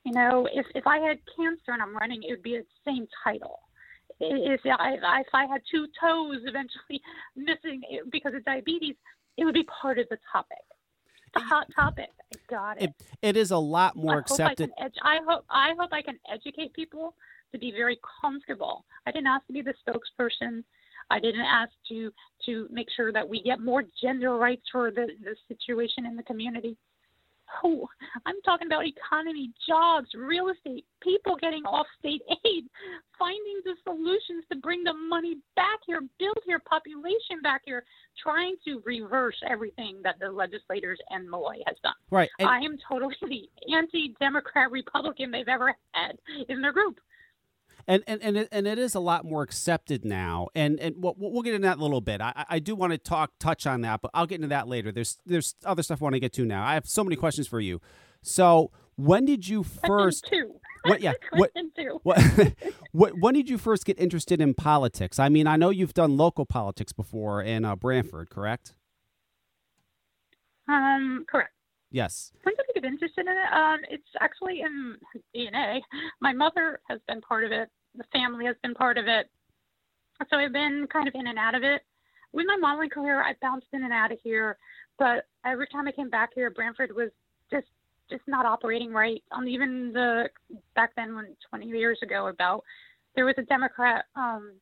You 0.05 0.13
know, 0.13 0.47
if 0.53 0.65
if 0.73 0.87
I 0.87 0.99
had 0.99 1.19
cancer 1.35 1.73
and 1.73 1.81
I'm 1.81 1.95
running, 1.95 2.23
it 2.23 2.31
would 2.31 2.43
be 2.43 2.57
the 2.57 2.65
same 2.85 3.05
title. 3.23 3.59
If 4.19 4.61
I 4.65 4.93
if 4.93 5.27
I 5.33 5.45
had 5.45 5.61
two 5.69 5.87
toes 5.99 6.41
eventually 6.45 7.01
missing 7.35 7.81
because 8.11 8.33
of 8.33 8.43
diabetes, 8.45 8.95
it 9.37 9.45
would 9.45 9.53
be 9.53 9.63
part 9.63 9.99
of 9.99 10.07
the 10.09 10.17
topic. 10.31 10.57
The 11.33 11.41
hot 11.41 11.67
topic. 11.75 12.09
I 12.33 12.37
got 12.49 12.81
it. 12.81 12.89
it, 12.89 13.05
it 13.21 13.37
is 13.37 13.51
a 13.51 13.57
lot 13.57 13.95
more 13.95 14.15
I 14.15 14.19
accepted. 14.19 14.71
Hope 14.77 14.79
I, 14.79 14.87
edu- 14.87 15.01
I 15.03 15.17
hope 15.27 15.45
I 15.49 15.73
hope 15.77 15.89
I 15.93 16.01
can 16.01 16.17
educate 16.31 16.73
people 16.73 17.13
to 17.51 17.59
be 17.59 17.71
very 17.71 17.99
comfortable. 18.21 18.85
I 19.05 19.11
didn't 19.11 19.27
ask 19.27 19.45
to 19.47 19.53
be 19.53 19.61
the 19.61 19.73
spokesperson. 19.87 20.63
I 21.09 21.19
didn't 21.19 21.41
ask 21.41 21.71
to 21.89 22.11
to 22.45 22.67
make 22.71 22.87
sure 22.95 23.11
that 23.11 23.27
we 23.27 23.41
get 23.43 23.59
more 23.59 23.83
gender 24.01 24.35
rights 24.35 24.63
for 24.71 24.91
the, 24.91 25.07
the 25.23 25.35
situation 25.47 26.05
in 26.05 26.15
the 26.15 26.23
community. 26.23 26.75
Oh, 27.63 27.87
I'm 28.25 28.39
talking 28.43 28.67
about 28.67 28.83
economy, 28.85 29.51
jobs, 29.67 30.07
real 30.15 30.49
estate, 30.49 30.85
people 31.01 31.35
getting 31.39 31.63
off 31.63 31.85
state 31.99 32.21
aid, 32.45 32.65
finding 33.17 33.61
the 33.63 33.75
solutions 33.83 34.43
to 34.51 34.57
bring 34.57 34.83
the 34.83 34.93
money 34.93 35.37
back 35.55 35.79
here, 35.85 36.01
build 36.19 36.37
here, 36.45 36.59
population 36.59 37.41
back 37.41 37.61
here, 37.65 37.83
trying 38.21 38.55
to 38.65 38.81
reverse 38.85 39.35
everything 39.49 39.99
that 40.03 40.15
the 40.19 40.29
legislators 40.29 40.99
and 41.09 41.29
Malloy 41.29 41.57
has 41.65 41.77
done. 41.83 41.93
right. 42.11 42.29
And, 42.39 42.47
I 42.47 42.59
am 42.59 42.77
totally 42.87 43.15
the 43.21 43.49
anti-Democrat 43.73 44.71
Republican 44.71 45.31
they've 45.31 45.47
ever 45.47 45.73
had 45.93 46.17
in 46.49 46.61
their 46.61 46.73
group. 46.73 46.99
And 47.89 48.03
and 48.05 48.21
and 48.21 48.35
it, 48.37 48.49
and 48.51 48.67
it 48.67 48.77
is 48.77 48.95
a 48.95 48.99
lot 48.99 49.23
more 49.23 49.43
accepted 49.43 50.03
now. 50.03 50.49
And 50.53 50.77
and 50.79 50.95
we'll, 50.97 51.15
we'll 51.17 51.41
get 51.41 51.53
into 51.53 51.67
that 51.67 51.77
a 51.77 51.81
little 51.81 52.01
bit. 52.01 52.19
I, 52.21 52.45
I- 52.49 52.59
do 52.59 52.75
want 52.75 52.91
to 52.91 52.97
talk 52.97 53.31
touch 53.39 53.65
on 53.65 53.81
that, 53.81 54.01
but 54.01 54.11
I'll 54.13 54.25
get 54.25 54.35
into 54.35 54.49
that 54.49 54.67
later. 54.67 54.91
There's 54.91 55.17
there's 55.25 55.55
other 55.65 55.83
stuff 55.83 56.01
I 56.01 56.05
want 56.05 56.13
to 56.15 56.19
get 56.19 56.33
to 56.33 56.45
now. 56.45 56.65
I 56.65 56.73
have 56.73 56.85
so 56.87 57.03
many 57.03 57.15
questions 57.15 57.47
for 57.47 57.61
you. 57.61 57.79
So 58.21 58.71
when 58.97 59.23
did 59.25 59.47
you 59.47 59.63
first? 59.63 60.25
Question 60.27 60.49
two. 60.49 60.59
What? 60.89 61.01
Yeah. 61.01 61.13
What? 61.33 61.51
What, 62.03 62.53
what? 62.91 63.13
When 63.19 63.33
did 63.33 63.49
you 63.49 63.57
first 63.57 63.85
get 63.85 63.97
interested 63.99 64.41
in 64.41 64.53
politics? 64.53 65.17
I 65.19 65.29
mean, 65.29 65.47
I 65.47 65.55
know 65.55 65.69
you've 65.69 65.93
done 65.93 66.17
local 66.17 66.45
politics 66.45 66.91
before 66.93 67.41
in 67.41 67.63
uh, 67.65 67.75
Branford, 67.75 68.29
correct? 68.29 68.73
Um, 70.67 71.25
correct. 71.29 71.51
Yes. 71.91 72.31
When 72.43 72.53
did 72.55 72.65
I 72.69 72.79
get 72.79 72.85
interested 72.85 73.21
in 73.27 73.31
it? 73.33 73.53
Um, 73.53 73.79
it's 73.89 74.07
actually 74.19 74.61
in 74.61 74.95
DNA. 75.35 75.79
My 76.21 76.33
mother 76.33 76.79
has 76.89 76.99
been 77.07 77.21
part 77.21 77.43
of 77.45 77.51
it. 77.51 77.69
The 77.97 78.03
family 78.13 78.45
has 78.45 78.55
been 78.61 78.73
part 78.73 78.97
of 78.97 79.07
it. 79.07 79.29
So 80.29 80.37
I've 80.37 80.53
been 80.53 80.87
kind 80.91 81.07
of 81.07 81.15
in 81.15 81.27
and 81.27 81.37
out 81.37 81.55
of 81.55 81.63
it. 81.63 81.83
With 82.33 82.45
my 82.47 82.57
modeling 82.57 82.89
career, 82.89 83.21
I 83.21 83.33
bounced 83.41 83.67
in 83.73 83.83
and 83.83 83.93
out 83.93 84.11
of 84.11 84.19
here. 84.23 84.57
But 84.97 85.25
every 85.45 85.67
time 85.67 85.87
I 85.87 85.91
came 85.91 86.09
back 86.09 86.31
here, 86.33 86.49
Branford 86.49 86.95
was 86.95 87.09
just 87.51 87.67
just 88.09 88.23
not 88.27 88.45
operating 88.45 88.91
right. 88.91 89.21
Um, 89.31 89.47
even 89.47 89.91
the 89.93 90.29
back 90.75 90.91
then, 90.95 91.15
when 91.15 91.35
20 91.49 91.67
years 91.67 91.99
ago, 92.01 92.27
about 92.27 92.63
there 93.15 93.25
was 93.25 93.35
a 93.37 93.43
Democrat 93.43 94.05
um, 94.15 94.53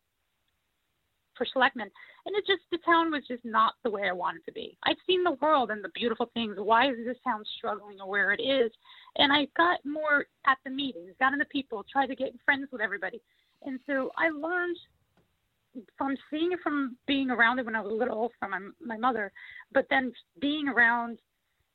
for 1.38 1.46
selectmen, 1.46 1.90
and 2.26 2.36
it 2.36 2.46
just 2.48 2.62
the 2.72 2.78
town 2.86 3.12
was 3.12 3.24
just 3.28 3.44
not 3.44 3.74
the 3.84 3.90
way 3.90 4.08
I 4.08 4.14
wanted 4.14 4.46
to 4.46 4.52
be. 4.52 4.78
I'd 4.84 4.98
seen 5.08 5.24
the 5.24 5.38
world 5.42 5.72
and 5.72 5.84
the 5.84 5.90
beautiful 5.90 6.30
things. 6.34 6.56
Why 6.58 6.90
is 6.90 6.98
this 7.06 7.18
town 7.24 7.44
struggling 7.58 8.00
or 8.02 8.10
where 8.10 8.32
it 8.32 8.42
is? 8.42 8.72
And 9.18 9.32
I 9.32 9.48
got 9.56 9.80
more 9.86 10.26
at 10.48 10.58
the 10.64 10.72
meetings, 10.72 11.14
got 11.20 11.34
in 11.34 11.40
the 11.40 11.46
people, 11.46 11.86
tried 11.92 12.08
to 12.08 12.16
get 12.16 12.34
friends 12.44 12.68
with 12.72 12.82
everybody, 12.82 13.22
and 13.66 13.80
so 13.88 14.12
I 14.18 14.30
learned 14.30 14.78
from 15.98 16.16
seeing 16.32 16.54
it 16.54 16.60
from 16.64 16.96
being 17.06 17.30
around 17.30 17.60
it 17.60 17.66
when 17.66 17.76
I 17.76 17.82
was 17.82 17.94
little 17.94 18.32
from 18.40 18.52
my 18.52 18.60
my 18.84 18.98
mother, 18.98 19.32
but 19.74 19.86
then 19.90 20.14
being 20.40 20.68
around, 20.68 21.20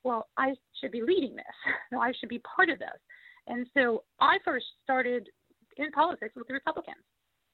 well, 0.04 0.28
I 0.36 0.54
should 0.80 0.92
be 0.92 1.02
leading 1.02 1.36
this. 1.36 1.44
I 1.98 2.12
should 2.18 2.28
be 2.28 2.40
part 2.40 2.70
of 2.70 2.78
this. 2.78 2.88
And 3.46 3.66
so 3.74 4.04
I 4.20 4.38
first 4.44 4.66
started 4.84 5.28
in 5.76 5.90
politics 5.90 6.34
with 6.36 6.46
the 6.46 6.54
Republicans. 6.54 7.04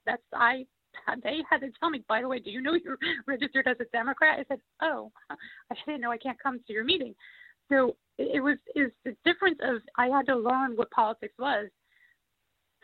That's 0.05 0.21
I 0.33 0.65
they 1.23 1.37
had 1.49 1.61
to 1.61 1.69
tell 1.79 1.89
me, 1.89 2.03
by 2.07 2.21
the 2.21 2.27
way, 2.27 2.39
do 2.39 2.49
you 2.49 2.61
know 2.61 2.73
you're 2.73 2.97
registered 3.27 3.67
as 3.67 3.77
a 3.79 3.85
Democrat? 3.85 4.39
I 4.39 4.43
said, 4.47 4.59
oh, 4.81 5.11
I 5.29 5.75
didn't 5.85 6.01
know 6.01 6.11
I 6.11 6.17
can't 6.17 6.41
come 6.41 6.59
to 6.65 6.73
your 6.73 6.83
meeting. 6.83 7.13
So 7.69 7.95
it 8.17 8.35
it 8.35 8.41
was 8.41 8.57
is 8.75 8.91
the 9.05 9.15
difference 9.25 9.59
of 9.61 9.81
I 9.97 10.07
had 10.07 10.25
to 10.27 10.35
learn 10.35 10.75
what 10.75 10.89
politics 10.91 11.33
was 11.37 11.69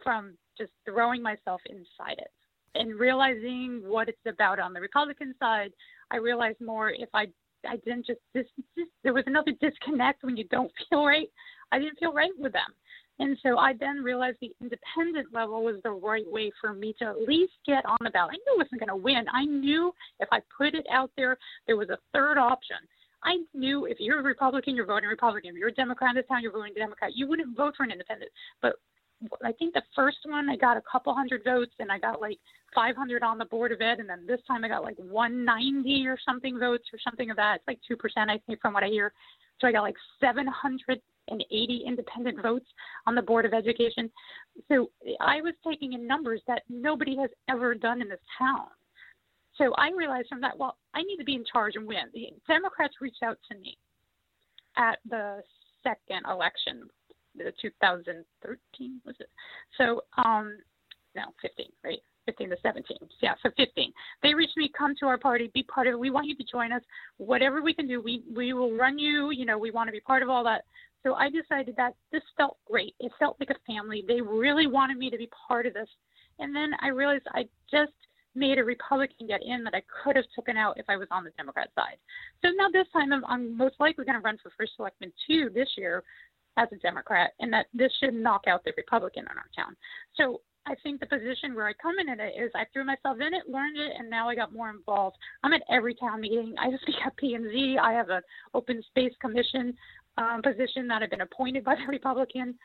from 0.03 0.37
just 0.57 0.71
throwing 0.85 1.21
myself 1.21 1.61
inside 1.69 2.17
it 2.17 2.31
and 2.75 2.99
realizing 2.99 3.81
what 3.85 4.09
it's 4.09 4.17
about 4.27 4.59
on 4.59 4.73
the 4.73 4.81
Republican 4.81 5.33
side. 5.39 5.71
I 6.11 6.17
realized 6.17 6.59
more 6.61 6.89
if 6.89 7.09
I 7.13 7.27
I 7.67 7.77
didn't 7.77 8.05
just 8.05 8.19
this, 8.33 8.45
this 8.75 8.87
there 9.03 9.13
was 9.13 9.23
another 9.27 9.51
disconnect 9.61 10.23
when 10.23 10.37
you 10.37 10.45
don't 10.49 10.71
feel 10.89 11.05
right. 11.05 11.29
I 11.71 11.79
didn't 11.79 11.97
feel 11.97 12.13
right 12.13 12.31
with 12.37 12.53
them. 12.53 12.73
And 13.19 13.37
so 13.43 13.57
I 13.57 13.73
then 13.79 13.97
realized 14.03 14.37
the 14.41 14.51
independent 14.59 15.33
level 15.33 15.63
was 15.63 15.75
the 15.83 15.91
right 15.91 16.25
way 16.27 16.51
for 16.59 16.73
me 16.73 16.95
to 16.99 17.05
at 17.05 17.21
least 17.27 17.53
get 17.65 17.85
on 17.85 17.97
the 18.01 18.09
ballot. 18.09 18.33
I 18.33 18.37
knew 18.37 18.55
I 18.55 18.63
wasn't 18.63 18.79
going 18.79 18.89
to 18.89 18.95
win. 18.95 19.25
I 19.31 19.45
knew 19.45 19.93
if 20.19 20.27
I 20.31 20.39
put 20.57 20.73
it 20.73 20.85
out 20.91 21.11
there, 21.15 21.37
there 21.67 21.77
was 21.77 21.89
a 21.89 21.99
third 22.11 22.37
option. 22.37 22.77
I 23.23 23.37
knew 23.53 23.85
if 23.85 23.97
you're 23.99 24.19
a 24.19 24.23
Republican, 24.23 24.75
you're 24.75 24.85
voting 24.85 25.09
Republican. 25.09 25.51
If 25.51 25.57
you're 25.57 25.69
a 25.69 25.73
Democrat 25.73 26.11
in 26.11 26.15
this 26.17 26.27
town, 26.27 26.41
you're 26.41 26.51
voting 26.51 26.73
Democrat. 26.75 27.11
You 27.15 27.27
wouldn't 27.27 27.55
vote 27.55 27.75
for 27.77 27.83
an 27.83 27.91
independent. 27.91 28.31
But 28.61 28.73
I 29.43 29.51
think 29.53 29.73
the 29.73 29.83
first 29.95 30.17
one, 30.25 30.49
I 30.49 30.57
got 30.57 30.75
a 30.75 30.81
couple 30.81 31.13
hundred 31.13 31.43
votes, 31.43 31.71
and 31.79 31.91
I 31.91 31.99
got 31.99 32.19
like 32.19 32.39
500 32.75 33.23
on 33.23 33.37
the 33.37 33.45
board 33.45 33.71
of 33.71 33.81
ed, 33.81 33.99
and 33.99 34.09
then 34.09 34.25
this 34.27 34.41
time 34.47 34.65
I 34.65 34.67
got 34.67 34.83
like 34.83 34.97
190 34.97 36.07
or 36.07 36.17
something 36.25 36.59
votes 36.59 36.85
or 36.91 36.99
something 37.03 37.29
of 37.29 37.37
that. 37.37 37.57
It's 37.57 37.67
like 37.67 37.79
two 37.87 37.95
percent, 37.95 38.29
I 38.29 38.39
think, 38.45 38.59
from 38.59 38.73
what 38.73 38.83
I 38.83 38.87
hear. 38.87 39.13
So 39.61 39.67
I 39.67 39.71
got 39.71 39.83
like 39.83 39.95
700 40.19 40.99
80 41.29 41.83
independent 41.87 42.41
votes 42.41 42.65
on 43.07 43.15
the 43.15 43.21
Board 43.21 43.45
of 43.45 43.53
Education. 43.53 44.09
So 44.67 44.89
I 45.19 45.41
was 45.41 45.53
taking 45.65 45.93
in 45.93 46.05
numbers 46.05 46.41
that 46.47 46.63
nobody 46.69 47.17
has 47.17 47.29
ever 47.49 47.75
done 47.75 48.01
in 48.01 48.09
this 48.09 48.19
town. 48.37 48.67
So 49.57 49.73
I 49.77 49.91
realized 49.91 50.29
from 50.29 50.41
that, 50.41 50.57
well, 50.57 50.77
I 50.93 51.03
need 51.03 51.17
to 51.17 51.23
be 51.23 51.35
in 51.35 51.45
charge 51.51 51.75
and 51.75 51.87
win. 51.87 52.05
The 52.13 52.29
Democrats 52.47 52.95
reached 53.01 53.23
out 53.23 53.37
to 53.51 53.57
me 53.57 53.77
at 54.77 54.99
the 55.09 55.41
second 55.83 56.23
election, 56.29 56.83
the 57.35 57.51
2013 57.61 59.01
was 59.05 59.15
it? 59.19 59.29
So 59.77 60.01
um, 60.17 60.57
no, 61.15 61.23
15, 61.41 61.67
right? 61.83 61.99
15 62.25 62.49
to 62.51 62.57
17. 62.63 62.97
Yeah, 63.21 63.33
so 63.43 63.49
15. 63.57 63.91
They 64.21 64.33
reached 64.33 64.55
me, 64.55 64.71
come 64.77 64.95
to 64.99 65.07
our 65.07 65.17
party, 65.17 65.51
be 65.53 65.63
part 65.63 65.87
of 65.87 65.93
it. 65.93 65.99
We 65.99 66.09
want 66.09 66.27
you 66.27 66.35
to 66.35 66.43
join 66.43 66.71
us. 66.71 66.81
Whatever 67.17 67.61
we 67.61 67.73
can 67.73 67.87
do, 67.87 68.01
we 68.01 68.23
we 68.33 68.53
will 68.53 68.75
run 68.75 68.97
you. 68.97 69.31
You 69.31 69.45
know, 69.45 69.57
we 69.57 69.71
want 69.71 69.87
to 69.89 69.91
be 69.91 69.99
part 69.99 70.23
of 70.23 70.29
all 70.29 70.43
that. 70.45 70.63
So 71.03 71.15
I 71.15 71.29
decided 71.29 71.75
that 71.75 71.95
this 72.11 72.23
felt 72.37 72.57
great. 72.65 72.95
It 72.99 73.11
felt 73.19 73.37
like 73.39 73.49
a 73.49 73.71
family. 73.71 74.03
They 74.07 74.21
really 74.21 74.67
wanted 74.67 74.97
me 74.97 75.09
to 75.09 75.17
be 75.17 75.29
part 75.47 75.65
of 75.65 75.73
this. 75.73 75.89
And 76.39 76.55
then 76.55 76.71
I 76.81 76.87
realized 76.87 77.25
I 77.33 77.43
just 77.69 77.93
made 78.35 78.57
a 78.57 78.63
Republican 78.63 79.27
get 79.27 79.41
in 79.43 79.63
that 79.63 79.75
I 79.75 79.83
could 80.03 80.15
have 80.15 80.25
taken 80.35 80.57
out 80.57 80.79
if 80.79 80.85
I 80.89 80.97
was 80.97 81.07
on 81.11 81.23
the 81.23 81.29
Democrat 81.31 81.69
side. 81.75 81.97
So 82.41 82.49
now 82.55 82.69
this 82.71 82.87
time 82.91 83.13
I'm, 83.13 83.23
I'm 83.25 83.55
most 83.55 83.75
likely 83.79 84.05
going 84.05 84.17
to 84.17 84.23
run 84.23 84.39
for 84.41 84.51
first 84.57 84.73
selectman 84.75 85.13
two 85.27 85.49
this 85.53 85.69
year 85.77 86.03
as 86.57 86.67
a 86.71 86.77
Democrat, 86.77 87.31
and 87.39 87.51
that 87.51 87.65
this 87.73 87.91
should 87.99 88.13
knock 88.13 88.43
out 88.47 88.63
the 88.63 88.73
Republican 88.77 89.23
in 89.23 89.37
our 89.37 89.49
town. 89.55 89.75
So 90.15 90.41
I 90.65 90.75
think 90.81 90.99
the 90.99 91.07
position 91.07 91.55
where 91.55 91.67
I 91.67 91.73
come 91.73 91.99
in 91.99 92.09
at 92.09 92.19
it 92.19 92.33
is 92.39 92.51
I 92.55 92.65
threw 92.71 92.85
myself 92.85 93.17
in 93.19 93.33
it, 93.33 93.49
learned 93.49 93.77
it, 93.77 93.91
and 93.97 94.09
now 94.09 94.29
I 94.29 94.35
got 94.35 94.53
more 94.53 94.69
involved. 94.69 95.17
I'm 95.43 95.53
at 95.53 95.63
every 95.69 95.93
town 95.95 96.21
meeting. 96.21 96.55
I 96.57 96.67
speak 96.81 96.95
at 97.05 97.17
P 97.17 97.33
and 97.33 97.51
Z. 97.51 97.77
I 97.81 97.91
have 97.93 98.09
an 98.09 98.21
open 98.53 98.81
space 98.87 99.13
commission 99.19 99.73
um, 100.17 100.41
position 100.41 100.87
that 100.87 101.01
I've 101.01 101.09
been 101.09 101.21
appointed 101.21 101.63
by 101.63 101.75
the 101.75 101.85
Republican. 101.87 102.55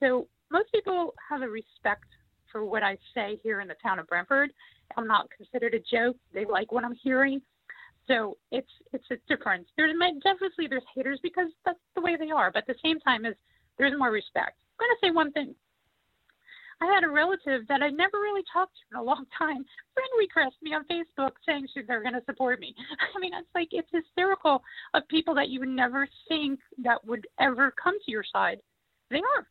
So 0.00 0.28
most 0.50 0.70
people 0.72 1.14
have 1.28 1.42
a 1.42 1.48
respect 1.48 2.04
for 2.50 2.64
what 2.64 2.82
I 2.82 2.98
say 3.14 3.38
here 3.42 3.60
in 3.60 3.68
the 3.68 3.76
town 3.82 3.98
of 3.98 4.06
Branford. 4.06 4.50
I'm 4.96 5.06
not 5.06 5.28
considered 5.36 5.74
a 5.74 5.80
joke. 5.80 6.16
They 6.34 6.44
like 6.44 6.72
what 6.72 6.84
I'm 6.84 6.96
hearing. 7.02 7.40
So 8.08 8.36
it's 8.50 8.70
it's 8.92 9.04
a 9.12 9.16
difference. 9.28 9.68
There's 9.76 9.94
definitely 10.24 10.66
there's 10.68 10.82
haters 10.96 11.20
because 11.22 11.46
that's 11.64 11.78
the 11.94 12.00
way 12.00 12.16
they 12.16 12.30
are, 12.30 12.50
but 12.50 12.60
at 12.62 12.66
the 12.66 12.74
same 12.82 12.98
time 13.00 13.24
is 13.24 13.34
there's 13.78 13.96
more 13.96 14.10
respect. 14.10 14.56
I'm 14.80 14.86
gonna 14.86 14.98
say 15.02 15.14
one 15.14 15.30
thing. 15.32 15.54
I 16.80 16.86
had 16.86 17.04
a 17.04 17.08
relative 17.08 17.66
that 17.68 17.82
I 17.82 17.90
never 17.90 18.18
really 18.18 18.42
talked 18.52 18.72
to 18.76 18.96
in 18.96 19.00
a 19.00 19.02
long 19.02 19.26
time. 19.36 19.64
Friend 19.94 20.10
request 20.18 20.56
me 20.62 20.72
on 20.74 20.84
Facebook 20.84 21.32
saying 21.46 21.66
they're 21.86 22.02
going 22.02 22.14
to 22.14 22.24
support 22.24 22.58
me. 22.58 22.74
I 23.16 23.20
mean, 23.20 23.32
it's 23.34 23.48
like 23.54 23.68
it's 23.72 23.88
hysterical 23.92 24.62
of 24.94 25.06
people 25.08 25.34
that 25.34 25.48
you 25.48 25.60
would 25.60 25.68
never 25.68 26.08
think 26.28 26.60
that 26.82 27.04
would 27.06 27.26
ever 27.38 27.72
come 27.82 27.94
to 28.04 28.10
your 28.10 28.24
side. 28.32 28.60
They 29.10 29.18
are. 29.18 29.46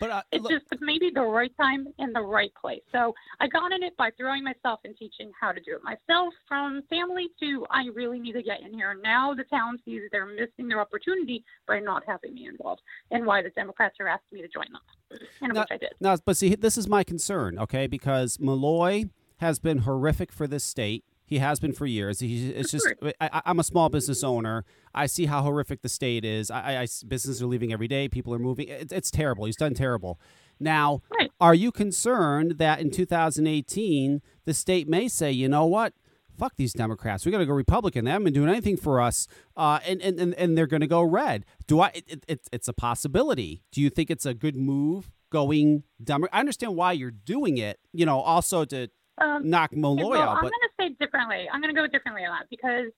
But 0.00 0.10
uh, 0.10 0.22
it's 0.32 0.42
look, 0.42 0.52
just 0.52 0.64
maybe 0.80 1.10
the 1.14 1.20
right 1.20 1.54
time 1.58 1.86
in 1.98 2.14
the 2.14 2.22
right 2.22 2.52
place. 2.58 2.80
So 2.90 3.14
I 3.38 3.48
got 3.48 3.70
in 3.70 3.82
it 3.82 3.94
by 3.98 4.10
throwing 4.16 4.42
myself 4.42 4.80
and 4.84 4.96
teaching 4.96 5.30
how 5.38 5.52
to 5.52 5.60
do 5.60 5.76
it 5.76 5.82
myself 5.84 6.32
from 6.48 6.80
family 6.88 7.28
to 7.40 7.66
I 7.70 7.88
really 7.94 8.18
need 8.18 8.32
to 8.32 8.42
get 8.42 8.62
in 8.62 8.72
here. 8.72 8.98
Now 9.02 9.34
the 9.34 9.44
town 9.44 9.78
sees 9.84 10.00
they're 10.10 10.24
missing 10.24 10.68
their 10.68 10.80
opportunity 10.80 11.44
by 11.68 11.80
not 11.80 12.02
having 12.06 12.32
me 12.32 12.46
involved 12.46 12.80
and 13.10 13.26
why 13.26 13.42
the 13.42 13.50
Democrats 13.50 13.96
are 14.00 14.08
asking 14.08 14.38
me 14.38 14.42
to 14.42 14.48
join 14.48 14.72
them. 14.72 14.80
And 15.40 15.54
now, 15.54 15.60
which 15.60 15.68
I 15.70 15.76
did. 15.76 15.94
Now, 16.00 16.16
but 16.24 16.36
see, 16.36 16.54
this 16.54 16.78
is 16.78 16.88
my 16.88 17.04
concern, 17.04 17.58
okay? 17.58 17.86
Because 17.86 18.38
Malloy 18.38 19.06
has 19.38 19.58
been 19.58 19.78
horrific 19.78 20.32
for 20.32 20.46
this 20.46 20.64
state. 20.64 21.04
He 21.24 21.38
has 21.38 21.60
been 21.60 21.72
for 21.72 21.86
years. 21.86 22.18
He, 22.18 22.50
it's 22.50 22.72
just 22.72 22.86
I, 23.20 23.42
am 23.46 23.60
a 23.60 23.64
small 23.64 23.88
business 23.88 24.24
owner. 24.24 24.64
I 24.92 25.06
see 25.06 25.26
how 25.26 25.42
horrific 25.42 25.82
the 25.82 25.88
state 25.88 26.24
is. 26.24 26.50
I, 26.50 26.82
I 26.82 26.86
businesses 27.06 27.40
are 27.40 27.46
leaving 27.46 27.72
every 27.72 27.86
day. 27.86 28.08
People 28.08 28.34
are 28.34 28.38
moving. 28.38 28.66
It's, 28.68 28.92
it's 28.92 29.10
terrible. 29.12 29.44
He's 29.44 29.56
done 29.56 29.72
terrible. 29.72 30.18
Now, 30.58 31.02
right. 31.16 31.30
are 31.40 31.54
you 31.54 31.70
concerned 31.70 32.58
that 32.58 32.80
in 32.80 32.90
2018 32.90 34.20
the 34.44 34.54
state 34.54 34.88
may 34.88 35.06
say, 35.06 35.30
you 35.30 35.48
know 35.48 35.64
what? 35.64 35.94
Fuck 36.40 36.56
these 36.56 36.72
Democrats. 36.72 37.26
We 37.26 37.32
got 37.32 37.38
to 37.38 37.44
go 37.44 37.52
Republican. 37.52 38.06
They 38.06 38.12
haven't 38.12 38.24
been 38.24 38.32
doing 38.32 38.48
anything 38.48 38.78
for 38.78 38.98
us, 38.98 39.26
uh, 39.58 39.78
and, 39.86 40.00
and, 40.00 40.18
and 40.18 40.32
and 40.36 40.56
they're 40.56 40.66
going 40.66 40.80
to 40.80 40.86
go 40.86 41.02
red. 41.02 41.44
Do 41.66 41.80
I? 41.80 41.88
It, 41.88 42.24
it, 42.26 42.48
it's 42.50 42.66
a 42.66 42.72
possibility. 42.72 43.62
Do 43.70 43.82
you 43.82 43.90
think 43.90 44.10
it's 44.10 44.24
a 44.24 44.32
good 44.32 44.56
move 44.56 45.10
going 45.30 45.82
Democrat? 46.02 46.34
I 46.34 46.40
understand 46.40 46.76
why 46.76 46.92
you're 46.92 47.10
doing 47.10 47.58
it. 47.58 47.78
You 47.92 48.06
know, 48.06 48.20
also 48.20 48.64
to 48.64 48.88
um, 49.20 49.50
knock 49.50 49.76
Malloy 49.76 50.12
well, 50.12 50.22
out. 50.22 50.36
I'm 50.38 50.44
but... 50.44 50.52
going 50.52 50.52
to 50.52 50.70
say 50.80 51.04
differently. 51.04 51.46
I'm 51.52 51.60
going 51.60 51.74
to 51.74 51.78
go 51.78 51.86
differently 51.86 52.24
on 52.24 52.38
that 52.38 52.48
because, 52.48 52.90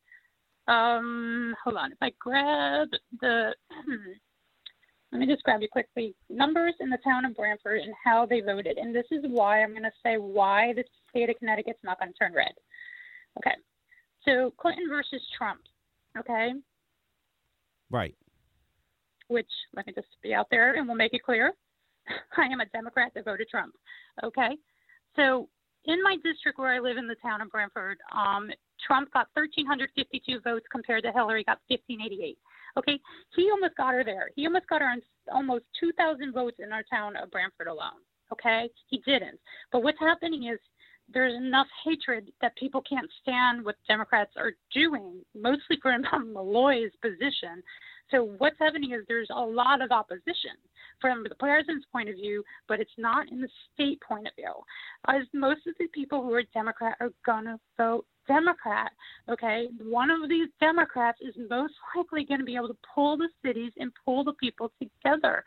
um, 0.69 1.57
hold 1.65 1.77
on. 1.77 1.91
If 1.91 1.99
I 2.01 2.13
grab 2.21 2.91
the, 3.21 3.55
let 5.13 5.19
me 5.19 5.27
just 5.27 5.43
grab 5.43 5.63
you 5.63 5.69
quickly 5.69 6.15
numbers 6.31 6.75
in 6.79 6.91
the 6.91 6.99
town 7.03 7.25
of 7.25 7.35
Branford 7.35 7.81
and 7.81 7.93
how 8.05 8.25
they 8.25 8.41
voted, 8.41 8.79
and 8.79 8.95
this 8.95 9.07
is 9.11 9.25
why 9.27 9.65
I'm 9.65 9.71
going 9.71 9.83
to 9.83 9.91
say 10.01 10.15
why 10.15 10.75
the 10.75 10.85
state 11.11 11.29
of 11.29 11.37
Connecticut's 11.41 11.81
not 11.83 11.99
going 11.99 12.13
to 12.13 12.19
turn 12.21 12.35
red. 12.35 12.53
Okay, 13.39 13.57
so 14.25 14.53
Clinton 14.59 14.89
versus 14.89 15.23
Trump. 15.37 15.61
Okay. 16.19 16.53
Right. 17.91 18.15
Which 19.29 19.49
let 19.75 19.87
me 19.87 19.93
just 19.95 20.09
be 20.23 20.35
out 20.35 20.47
there, 20.51 20.75
and 20.75 20.87
we'll 20.87 20.97
make 20.97 21.15
it 21.15 21.23
clear. 21.23 21.53
I 22.37 22.45
am 22.45 22.61
a 22.61 22.67
Democrat 22.67 23.13
that 23.15 23.25
voted 23.25 23.49
Trump. 23.49 23.75
Okay. 24.23 24.57
So 25.17 25.49
in 25.85 26.03
my 26.03 26.17
district 26.23 26.59
where 26.59 26.73
I 26.73 26.79
live 26.79 26.97
in 26.97 27.07
the 27.07 27.17
town 27.23 27.41
of 27.41 27.51
Branford, 27.51 27.99
um, 28.15 28.51
Trump 28.87 29.13
got 29.13 29.29
1,352 29.35 30.41
votes 30.41 30.67
compared 30.71 31.03
to 31.05 31.13
Hillary 31.13 31.45
got 31.45 31.59
1,588. 31.69 32.39
Okay, 32.79 32.99
he 33.37 33.51
almost 33.51 33.77
got 33.77 33.93
her 33.93 34.05
there. 34.05 34.31
He 34.35 34.47
almost 34.47 34.67
got 34.69 34.81
her 34.81 34.89
on 34.89 35.03
almost 35.31 35.65
2,000 35.79 36.33
votes 36.33 36.57
in 36.59 36.73
our 36.73 36.83
town 36.91 37.17
of 37.17 37.31
Branford 37.31 37.67
alone. 37.67 38.01
Okay, 38.33 38.71
he 38.89 38.99
didn't. 39.05 39.39
But 39.71 39.83
what's 39.83 39.99
happening 39.99 40.45
is 40.45 40.59
there's 41.13 41.35
enough 41.35 41.67
hatred 41.85 42.33
that 42.41 42.57
people 42.57 42.83
can't 42.89 43.09
stand 43.23 43.65
what 43.65 43.77
Democrats 43.87 44.33
are 44.37 44.53
doing, 44.73 45.21
mostly 45.35 45.79
for 45.81 45.97
Malloy's 46.33 46.93
position, 47.01 47.63
so 48.13 48.35
what's 48.39 48.59
happening 48.59 48.93
is 48.93 49.05
there's 49.09 49.31
a 49.31 49.41
lot 49.41 49.81
of 49.81 49.91
opposition 49.91 50.53
from 51.01 51.25
the 51.27 51.35
president's 51.37 51.87
point 51.91 52.11
of 52.11 52.17
view, 52.17 52.45
but 52.69 52.79
it's 52.79 52.91
not 52.99 53.31
in 53.33 53.41
the 53.41 53.49
state 53.73 54.01
point 54.07 54.27
of 54.27 54.35
view. 54.37 54.53
As 55.09 55.23
most 55.33 55.67
of 55.67 55.75
the 55.79 55.87
people 55.89 56.23
who 56.23 56.33
are 56.35 56.43
Democrat 56.53 56.97
are 57.01 57.11
gonna 57.25 57.59
vote 57.79 58.07
Democrat. 58.27 58.93
Okay, 59.29 59.69
one 59.83 60.11
of 60.11 60.29
these 60.29 60.49
Democrats 60.61 61.19
is 61.21 61.35
most 61.51 61.75
likely 61.97 62.25
going 62.25 62.41
to 62.41 62.47
be 62.47 62.57
able 62.57 62.69
to 62.69 62.77
pull 62.95 63.17
the 63.17 63.29
cities 63.45 63.73
and 63.79 63.93
pull 64.05 64.25
the 64.25 64.33
people 64.35 64.73
together. 64.79 65.45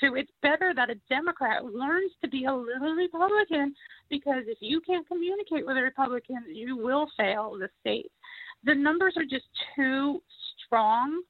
So 0.00 0.14
it's 0.14 0.30
better 0.42 0.74
that 0.74 0.90
a 0.90 0.96
Democrat 1.08 1.64
learns 1.64 2.12
to 2.22 2.28
be 2.28 2.44
a 2.44 2.54
little 2.54 2.94
Republican 2.94 3.74
because 4.10 4.44
if 4.46 4.58
you 4.60 4.80
can't 4.80 5.08
communicate 5.08 5.66
with 5.66 5.76
a 5.76 5.82
Republican, 5.82 6.44
you 6.52 6.76
will 6.76 7.06
fail 7.16 7.56
the 7.58 7.68
state. 7.80 8.10
The 8.64 8.74
numbers 8.74 9.14
are 9.16 9.24
just 9.24 9.46
too 9.74 10.22
strong 10.66 11.22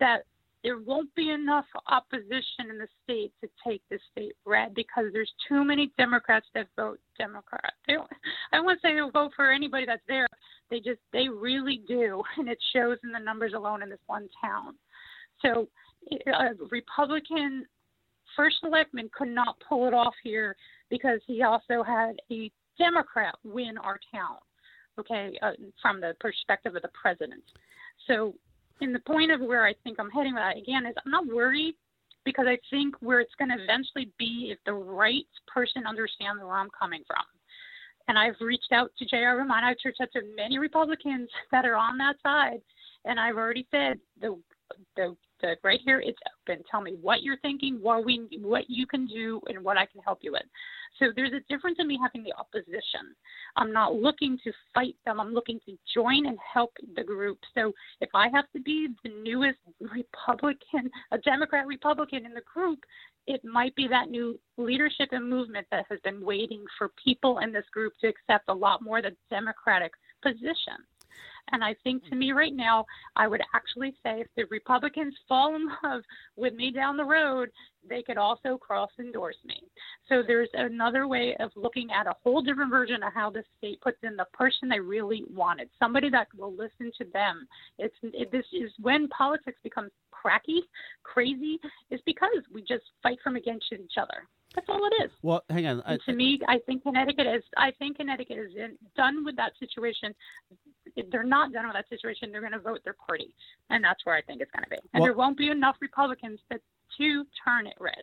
that 0.00 0.24
there 0.62 0.78
won't 0.78 1.12
be 1.14 1.30
enough 1.30 1.64
opposition 1.88 2.70
in 2.70 2.78
the 2.78 2.88
state 3.02 3.32
to 3.42 3.48
take 3.66 3.82
the 3.90 3.98
state 4.12 4.34
red 4.44 4.74
because 4.74 5.06
there's 5.12 5.32
too 5.48 5.64
many 5.64 5.92
Democrats 5.98 6.46
that 6.54 6.68
vote 6.76 7.00
Democrat. 7.18 7.72
They 7.86 7.96
I 8.52 8.60
won't 8.60 8.80
say 8.80 8.94
they'll 8.94 9.10
vote 9.10 9.32
for 9.34 9.50
anybody 9.50 9.86
that's 9.86 10.02
there. 10.06 10.28
They 10.70 10.78
just 10.78 11.00
they 11.12 11.28
really 11.28 11.82
do, 11.88 12.22
and 12.38 12.48
it 12.48 12.58
shows 12.72 12.98
in 13.04 13.10
the 13.10 13.18
numbers 13.18 13.52
alone 13.56 13.82
in 13.82 13.90
this 13.90 13.98
one 14.06 14.28
town. 14.42 14.74
So, 15.40 15.68
a 16.28 16.50
Republican 16.70 17.66
first 18.36 18.56
selectman 18.60 19.10
could 19.16 19.28
not 19.28 19.56
pull 19.68 19.88
it 19.88 19.94
off 19.94 20.14
here 20.22 20.56
because 20.88 21.20
he 21.26 21.42
also 21.42 21.82
had 21.82 22.12
a 22.30 22.50
Democrat 22.78 23.34
win 23.44 23.76
our 23.78 23.98
town. 24.14 24.36
Okay, 24.98 25.38
uh, 25.42 25.52
from 25.80 26.00
the 26.00 26.14
perspective 26.20 26.76
of 26.76 26.82
the 26.82 26.90
president. 27.00 27.42
So 28.06 28.34
and 28.82 28.94
the 28.94 29.00
point 29.00 29.30
of 29.30 29.40
where 29.40 29.64
I 29.64 29.74
think 29.84 29.98
I'm 29.98 30.10
heading 30.10 30.34
with 30.34 30.42
that 30.42 30.58
again 30.58 30.86
is 30.86 30.94
I'm 31.04 31.12
not 31.12 31.26
worried 31.26 31.74
because 32.24 32.46
I 32.48 32.58
think 32.70 32.94
where 33.00 33.20
it's 33.20 33.34
going 33.38 33.50
to 33.56 33.62
eventually 33.62 34.10
be 34.18 34.50
if 34.52 34.58
the 34.66 34.72
right 34.72 35.26
person 35.52 35.86
understands 35.86 36.42
where 36.42 36.54
I'm 36.54 36.70
coming 36.78 37.02
from. 37.06 37.24
And 38.08 38.18
I've 38.18 38.34
reached 38.40 38.72
out 38.72 38.90
to 38.98 39.04
J.R. 39.04 39.38
Romano. 39.38 39.68
I've 39.68 39.76
reached 39.84 40.00
out 40.00 40.08
to 40.14 40.22
many 40.36 40.58
Republicans 40.58 41.28
that 41.52 41.64
are 41.64 41.76
on 41.76 41.96
that 41.98 42.16
side, 42.22 42.60
and 43.04 43.18
I've 43.18 43.36
already 43.36 43.66
said 43.70 43.98
the 44.20 44.38
the, 44.96 45.16
right 45.62 45.80
here 45.84 46.00
it's 46.00 46.18
open. 46.48 46.62
Tell 46.70 46.80
me 46.80 46.96
what 47.00 47.22
you're 47.22 47.38
thinking, 47.38 47.78
what 47.80 48.04
we 48.04 48.28
what 48.40 48.64
you 48.68 48.86
can 48.86 49.06
do, 49.06 49.40
and 49.48 49.64
what 49.64 49.76
I 49.76 49.86
can 49.86 50.00
help 50.02 50.18
you 50.22 50.32
with. 50.32 50.42
So 50.98 51.06
there's 51.14 51.32
a 51.32 51.40
difference 51.52 51.78
in 51.80 51.88
me 51.88 51.98
having 52.00 52.22
the 52.22 52.34
opposition. 52.38 53.14
I'm 53.56 53.72
not 53.72 53.94
looking 53.94 54.38
to 54.44 54.52
fight 54.74 54.94
them. 55.04 55.20
I'm 55.20 55.32
looking 55.32 55.58
to 55.66 55.76
join 55.94 56.26
and 56.26 56.38
help 56.52 56.72
the 56.96 57.02
group. 57.02 57.38
So 57.54 57.72
if 58.00 58.10
I 58.14 58.28
have 58.28 58.44
to 58.54 58.60
be 58.60 58.88
the 59.02 59.10
newest 59.22 59.58
Republican, 59.80 60.90
a 61.10 61.18
Democrat 61.18 61.66
Republican 61.66 62.26
in 62.26 62.34
the 62.34 62.42
group, 62.52 62.80
it 63.26 63.44
might 63.44 63.74
be 63.76 63.86
that 63.88 64.10
new 64.10 64.38
leadership 64.58 65.08
and 65.12 65.28
movement 65.28 65.66
that 65.70 65.86
has 65.88 66.00
been 66.04 66.24
waiting 66.24 66.64
for 66.76 66.90
people 67.02 67.38
in 67.38 67.52
this 67.52 67.66
group 67.72 67.92
to 68.00 68.08
accept 68.08 68.44
a 68.48 68.54
lot 68.54 68.82
more 68.82 69.00
the 69.00 69.16
Democratic 69.30 69.92
position. 70.22 70.78
And 71.50 71.62
I 71.62 71.74
think 71.84 72.04
to 72.08 72.14
me 72.14 72.28
mm-hmm. 72.28 72.38
right 72.38 72.54
now, 72.54 72.86
I 73.16 73.26
would 73.26 73.42
actually 73.54 73.94
say 74.02 74.20
if 74.20 74.28
the 74.36 74.44
Republicans 74.50 75.14
fall 75.28 75.54
in 75.54 75.68
love 75.82 76.02
with 76.36 76.54
me 76.54 76.70
down 76.70 76.96
the 76.96 77.04
road, 77.04 77.50
they 77.88 78.02
could 78.02 78.16
also 78.16 78.56
cross 78.56 78.90
endorse 78.98 79.36
me. 79.44 79.62
So 80.08 80.22
there's 80.26 80.48
another 80.54 81.08
way 81.08 81.36
of 81.40 81.50
looking 81.56 81.88
at 81.90 82.06
a 82.06 82.14
whole 82.22 82.40
different 82.40 82.70
version 82.70 83.02
of 83.02 83.12
how 83.12 83.30
the 83.30 83.42
state 83.58 83.80
puts 83.80 83.98
in 84.02 84.16
the 84.16 84.26
person 84.32 84.68
they 84.68 84.80
really 84.80 85.24
wanted, 85.34 85.68
somebody 85.78 86.08
that 86.10 86.28
will 86.38 86.52
listen 86.52 86.92
to 86.98 87.04
them. 87.12 87.46
It's 87.78 87.94
it, 88.02 88.30
this 88.30 88.46
is 88.52 88.70
when 88.80 89.08
politics 89.08 89.58
becomes 89.64 89.90
cracky, 90.10 90.62
crazy, 91.02 91.58
is 91.90 92.00
because 92.06 92.30
we 92.54 92.62
just 92.62 92.84
fight 93.02 93.18
from 93.22 93.36
against 93.36 93.66
each 93.72 93.98
other. 94.00 94.28
That's 94.54 94.66
all 94.68 94.86
it 94.86 95.04
is. 95.04 95.10
Well, 95.22 95.42
hang 95.48 95.66
on. 95.66 95.82
I, 95.86 95.96
to 96.06 96.12
me, 96.12 96.38
I 96.46 96.58
think 96.66 96.82
Connecticut 96.82 97.26
is. 97.26 97.42
I 97.56 97.72
think 97.78 97.96
Connecticut 97.96 98.38
is 98.38 98.52
in, 98.54 98.76
done 98.96 99.24
with 99.24 99.36
that 99.36 99.52
situation. 99.58 100.14
If 100.96 101.10
they're 101.10 101.24
not 101.24 101.52
done 101.52 101.66
with 101.66 101.74
that 101.74 101.88
situation, 101.88 102.30
they're 102.32 102.40
going 102.40 102.52
to 102.52 102.58
vote 102.58 102.80
their 102.84 102.96
party, 103.06 103.34
and 103.70 103.82
that's 103.82 104.04
where 104.04 104.14
I 104.14 104.22
think 104.22 104.40
it's 104.40 104.50
going 104.50 104.64
to 104.64 104.70
be. 104.70 104.76
And 104.94 105.00
well, 105.00 105.04
there 105.04 105.16
won't 105.16 105.38
be 105.38 105.48
enough 105.48 105.76
Republicans 105.80 106.40
to 106.50 106.58
to 106.98 107.24
turn 107.44 107.66
it 107.66 107.74
red. 107.80 108.02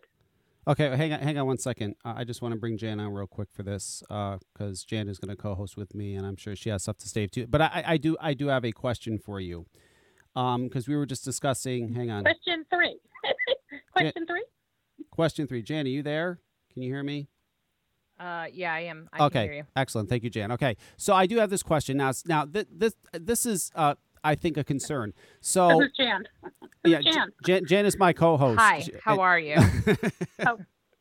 Okay, 0.67 0.95
hang 0.95 1.13
on, 1.13 1.19
hang 1.19 1.37
on 1.37 1.47
one 1.47 1.57
second. 1.57 1.95
Uh, 2.05 2.13
I 2.17 2.23
just 2.23 2.41
want 2.41 2.53
to 2.53 2.59
bring 2.59 2.77
Jan 2.77 2.99
on 2.99 3.11
real 3.11 3.27
quick 3.27 3.49
for 3.51 3.63
this 3.63 4.03
because 4.07 4.83
uh, 4.83 4.87
Jan 4.87 5.07
is 5.07 5.17
going 5.17 5.35
to 5.35 5.41
co-host 5.41 5.77
with 5.77 5.95
me, 5.95 6.15
and 6.15 6.25
I'm 6.25 6.35
sure 6.35 6.55
she 6.55 6.69
has 6.69 6.83
stuff 6.83 6.97
to 6.97 7.09
say 7.09 7.27
too. 7.27 7.47
But 7.47 7.61
I, 7.61 7.83
I 7.87 7.97
do, 7.97 8.17
I 8.19 8.33
do 8.33 8.47
have 8.47 8.65
a 8.65 8.71
question 8.71 9.17
for 9.17 9.39
you 9.39 9.65
because 10.33 10.55
um, 10.55 10.69
we 10.87 10.95
were 10.95 11.05
just 11.05 11.23
discussing. 11.23 11.93
Hang 11.93 12.11
on. 12.11 12.23
Question 12.23 12.65
three. 12.71 12.99
question 13.93 14.13
Jan, 14.15 14.27
three. 14.27 14.43
Question 15.11 15.47
three. 15.47 15.63
Jan, 15.63 15.85
are 15.85 15.89
you 15.89 16.03
there? 16.03 16.39
Can 16.71 16.83
you 16.83 16.93
hear 16.93 17.03
me? 17.03 17.29
Uh, 18.19 18.47
yeah, 18.51 18.73
I 18.73 18.81
am. 18.81 19.07
I 19.13 19.25
okay, 19.25 19.63
excellent. 19.75 20.09
Thank 20.09 20.23
you, 20.23 20.29
Jan. 20.29 20.51
Okay, 20.51 20.75
so 20.97 21.13
I 21.13 21.25
do 21.25 21.37
have 21.37 21.49
this 21.49 21.63
question 21.63 21.97
now. 21.97 22.11
Now, 22.25 22.45
th- 22.45 22.67
this 22.69 22.93
this 23.13 23.45
is 23.45 23.71
uh, 23.75 23.95
I 24.23 24.35
think 24.35 24.57
a 24.57 24.63
concern. 24.63 25.13
So 25.39 25.79
this 25.79 25.87
is 25.87 25.97
Jan. 25.97 26.23
yeah, 26.85 27.01
Jan. 27.01 27.29
Jan. 27.45 27.65
Jan 27.65 27.85
is 27.85 27.97
my 27.97 28.11
co-host. 28.11 28.59
Hi, 28.59 28.85
how 29.03 29.21
are 29.21 29.39
you? 29.39 29.55
oh, 29.57 30.57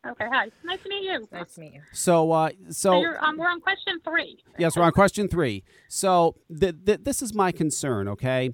okay. 0.07 0.27
Hi, 0.31 0.51
nice 0.65 0.83
to 0.83 0.89
meet 0.89 1.03
you. 1.03 1.27
Nice 1.33 1.55
to 1.55 1.61
meet 1.61 1.75
you. 1.75 1.81
So, 1.93 2.31
uh, 2.31 2.51
so, 2.69 3.03
so 3.03 3.15
um, 3.21 3.37
we're 3.37 3.49
on 3.49 3.61
question 3.61 3.99
three. 4.05 4.39
Yes, 4.57 4.77
we're 4.77 4.85
on 4.85 4.93
question 4.93 5.29
three. 5.29 5.65
So, 5.89 6.37
th- 6.57 6.77
th- 6.87 7.01
this 7.03 7.21
is 7.21 7.35
my 7.35 7.51
concern. 7.51 8.07
Okay, 8.07 8.51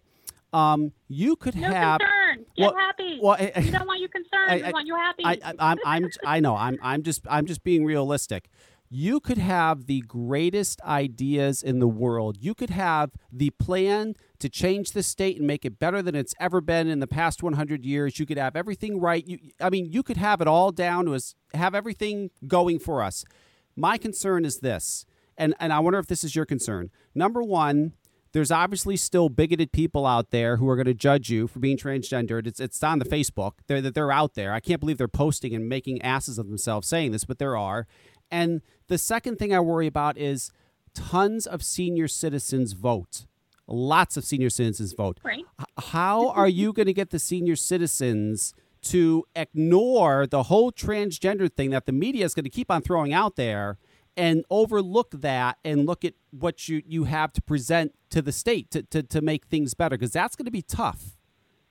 um, 0.54 0.92
you 1.08 1.36
could 1.36 1.54
no 1.56 1.68
have. 1.68 2.00
Concern. 2.00 2.13
Get 2.34 2.46
well, 2.58 2.74
happy. 2.74 3.18
Well, 3.22 3.36
I, 3.38 3.52
we 3.56 3.70
don't 3.70 3.86
want 3.86 4.00
you 4.00 4.08
concerned. 4.08 4.50
I, 4.50 4.54
I, 4.54 4.66
we 4.66 4.72
want 4.72 4.86
you 4.86 4.96
happy. 4.96 5.24
I, 5.24 5.38
I, 5.44 5.54
I'm, 5.58 5.78
I'm, 5.84 6.10
I 6.26 6.40
know. 6.40 6.56
I'm, 6.56 6.78
I'm 6.82 7.02
just, 7.02 7.22
I'm 7.28 7.46
just 7.46 7.64
being 7.64 7.84
realistic 7.84 8.48
you 8.96 9.18
could 9.18 9.38
have 9.38 9.86
the 9.86 10.02
greatest 10.02 10.80
ideas 10.82 11.64
in 11.64 11.80
the 11.80 11.88
world. 11.88 12.36
You 12.38 12.54
could 12.54 12.70
have 12.70 13.10
the 13.32 13.50
plan 13.50 14.14
to 14.38 14.48
change 14.48 14.92
the 14.92 15.02
state 15.02 15.36
and 15.36 15.48
make 15.48 15.64
it 15.64 15.80
better 15.80 16.00
than 16.00 16.14
it's 16.14 16.32
ever 16.38 16.60
been 16.60 16.86
in 16.86 17.00
the 17.00 17.08
past 17.08 17.42
100 17.42 17.84
years. 17.84 18.20
You 18.20 18.24
could 18.26 18.38
have 18.38 18.54
everything 18.54 19.00
right. 19.00 19.26
You, 19.26 19.38
I 19.60 19.68
mean, 19.68 19.90
you 19.90 20.04
could 20.04 20.16
have 20.16 20.40
it 20.40 20.46
all 20.46 20.70
down 20.70 21.06
to 21.06 21.14
us, 21.14 21.34
have 21.54 21.74
everything 21.74 22.30
going 22.46 22.78
for 22.78 23.02
us. 23.02 23.24
My 23.74 23.98
concern 23.98 24.44
is 24.44 24.58
this, 24.58 25.06
and, 25.36 25.56
and 25.58 25.72
I 25.72 25.80
wonder 25.80 25.98
if 25.98 26.06
this 26.06 26.22
is 26.22 26.36
your 26.36 26.46
concern. 26.46 26.90
Number 27.16 27.42
one, 27.42 27.94
there's 28.34 28.50
obviously 28.50 28.96
still 28.96 29.28
bigoted 29.28 29.70
people 29.70 30.04
out 30.04 30.32
there 30.32 30.56
who 30.56 30.68
are 30.68 30.74
going 30.74 30.86
to 30.86 30.92
judge 30.92 31.30
you 31.30 31.46
for 31.46 31.60
being 31.60 31.78
transgendered. 31.78 32.48
It's, 32.48 32.58
it's 32.58 32.82
on 32.82 32.98
the 32.98 33.04
Facebook. 33.04 33.52
They're, 33.68 33.80
they're 33.80 34.10
out 34.10 34.34
there. 34.34 34.52
I 34.52 34.58
can't 34.58 34.80
believe 34.80 34.98
they're 34.98 35.06
posting 35.06 35.54
and 35.54 35.68
making 35.68 36.02
asses 36.02 36.36
of 36.36 36.48
themselves 36.48 36.88
saying 36.88 37.12
this, 37.12 37.24
but 37.24 37.38
there 37.38 37.56
are. 37.56 37.86
And 38.32 38.60
the 38.88 38.98
second 38.98 39.38
thing 39.38 39.54
I 39.54 39.60
worry 39.60 39.86
about 39.86 40.18
is 40.18 40.50
tons 40.94 41.46
of 41.46 41.62
senior 41.62 42.08
citizens 42.08 42.72
vote. 42.72 43.26
Lots 43.68 44.16
of 44.16 44.24
senior 44.24 44.50
citizens 44.50 44.94
vote. 44.94 45.20
Right. 45.22 45.44
How 45.78 46.30
are 46.30 46.48
you 46.48 46.72
going 46.72 46.86
to 46.86 46.92
get 46.92 47.10
the 47.10 47.20
senior 47.20 47.54
citizens 47.54 48.52
to 48.82 49.24
ignore 49.36 50.26
the 50.26 50.44
whole 50.44 50.72
transgender 50.72 51.50
thing 51.50 51.70
that 51.70 51.86
the 51.86 51.92
media 51.92 52.24
is 52.24 52.34
going 52.34 52.44
to 52.44 52.50
keep 52.50 52.68
on 52.68 52.82
throwing 52.82 53.12
out 53.12 53.36
there 53.36 53.78
and 54.16 54.44
overlook 54.50 55.10
that 55.12 55.58
and 55.64 55.86
look 55.86 56.04
at 56.04 56.14
what 56.30 56.68
you, 56.68 56.82
you 56.86 57.04
have 57.04 57.32
to 57.32 57.42
present 57.42 57.92
to 58.10 58.22
the 58.22 58.32
state 58.32 58.70
to, 58.70 58.82
to, 58.84 59.02
to 59.02 59.20
make 59.20 59.46
things 59.46 59.74
better? 59.74 59.96
Because 59.96 60.12
that's 60.12 60.36
going 60.36 60.46
to 60.46 60.50
be 60.50 60.62
tough. 60.62 61.16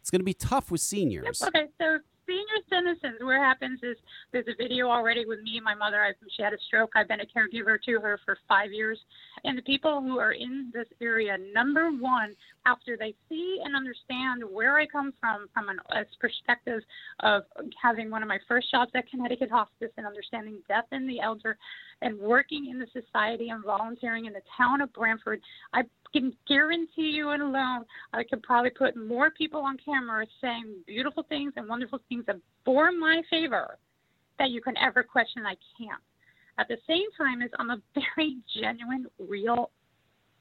It's 0.02 0.10
going 0.10 0.20
to 0.20 0.26
be 0.26 0.34
tough 0.34 0.70
with 0.70 0.82
seniors. 0.82 1.42
Yep. 1.42 1.56
Okay, 1.56 1.68
so 1.80 2.00
senior 2.28 2.60
citizens, 2.70 3.20
what 3.22 3.38
happens 3.38 3.80
is 3.84 3.98
there's 4.32 4.48
a 4.48 4.56
video 4.56 4.88
already 4.90 5.26
with 5.26 5.42
me 5.42 5.58
and 5.58 5.64
my 5.64 5.76
mother. 5.76 6.02
I, 6.02 6.12
she 6.36 6.44
had 6.44 6.54
a 6.54 6.58
stroke. 6.68 6.92
I've 6.96 7.08
been 7.08 7.22
a 7.22 7.26
caregiver 7.26 7.78
to 7.86 8.00
her 8.00 8.20
for 8.26 8.38
five 8.48 8.72
years. 8.72 9.00
And 9.44 9.58
the 9.58 9.62
people 9.64 10.02
who 10.02 10.20
are 10.20 10.34
in 10.34 10.72
this 10.74 10.88
area, 11.02 11.38
number 11.54 11.92
one, 11.92 12.36
after 12.66 12.96
they 12.98 13.14
see 13.30 13.60
and 13.64 13.76
understand 13.76 14.44
where 14.50 14.78
I 14.78 14.86
come 14.86 15.14
from, 15.20 15.48
from 15.54 15.70
an, 15.70 15.80
a 15.92 16.06
perspective 16.20 16.82
of 17.22 17.44
having 17.82 18.10
one 18.10 18.22
of 18.22 18.30
my 18.30 18.40
first 18.48 18.72
jobs 18.72 18.92
at 18.96 19.10
Connecticut 19.10 19.52
Hospice 19.52 19.92
and 19.98 20.06
understanding 20.06 20.60
death 20.68 20.86
in 20.92 21.08
the 21.08 21.20
elder 21.20 21.58
and 22.02 22.18
working 22.20 22.70
in 22.70 22.80
the 22.80 22.88
society 22.94 23.50
and 23.50 23.64
volunteering 23.64 24.26
in 24.26 24.34
the 24.34 24.42
town 24.58 24.82
of 24.82 24.92
Branford, 24.94 25.42
I 25.74 25.84
can 26.14 26.34
guarantee 26.48 27.12
you 27.12 27.32
and 27.32 27.42
alone, 27.42 27.86
I 28.14 28.24
could 28.24 28.44
probably 28.44 28.70
put 28.70 28.96
more 28.96 29.32
people 29.32 29.62
on 29.62 29.78
camera 29.84 30.26
saying 30.40 30.76
beautiful 30.88 31.24
things 31.24 31.54
and 31.58 31.68
wonderful 31.68 32.00
things 32.08 32.26
for 32.64 32.92
my 32.92 33.22
favor 33.30 33.78
that 34.40 34.52
you 34.52 34.62
can 34.62 34.78
ever 34.78 35.04
question. 35.04 35.46
I 35.46 35.56
can't. 35.78 36.02
At 36.60 36.68
the 36.68 36.78
same 36.88 37.08
time, 37.18 37.42
as 37.42 37.50
I'm 37.60 37.72
a 37.72 37.82
very 38.16 38.38
genuine, 38.62 39.08
real 39.20 39.72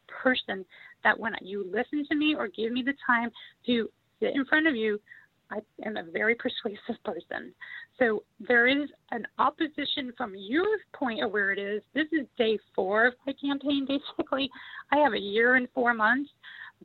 person 0.06 0.64
that 1.04 1.18
when 1.18 1.32
you 1.40 1.66
listen 1.72 2.06
to 2.08 2.14
me 2.14 2.34
or 2.36 2.48
give 2.48 2.72
me 2.72 2.82
the 2.82 2.94
time 3.06 3.30
to 3.66 3.88
sit 4.20 4.34
in 4.34 4.44
front 4.44 4.66
of 4.66 4.76
you, 4.76 5.00
I 5.52 5.60
am 5.86 5.96
a 5.96 6.02
very 6.10 6.34
persuasive 6.34 7.02
person. 7.04 7.52
So 7.98 8.24
there 8.40 8.66
is 8.66 8.88
an 9.10 9.26
opposition 9.38 10.12
from 10.16 10.34
your 10.34 10.66
point 10.94 11.22
of 11.22 11.30
where 11.30 11.52
it 11.52 11.58
is. 11.58 11.82
This 11.94 12.06
is 12.12 12.26
day 12.38 12.58
four 12.74 13.06
of 13.06 13.14
my 13.26 13.34
campaign, 13.34 13.86
basically. 13.88 14.50
I 14.90 14.96
have 14.98 15.12
a 15.12 15.20
year 15.20 15.56
and 15.56 15.68
four 15.74 15.94
months. 15.94 16.30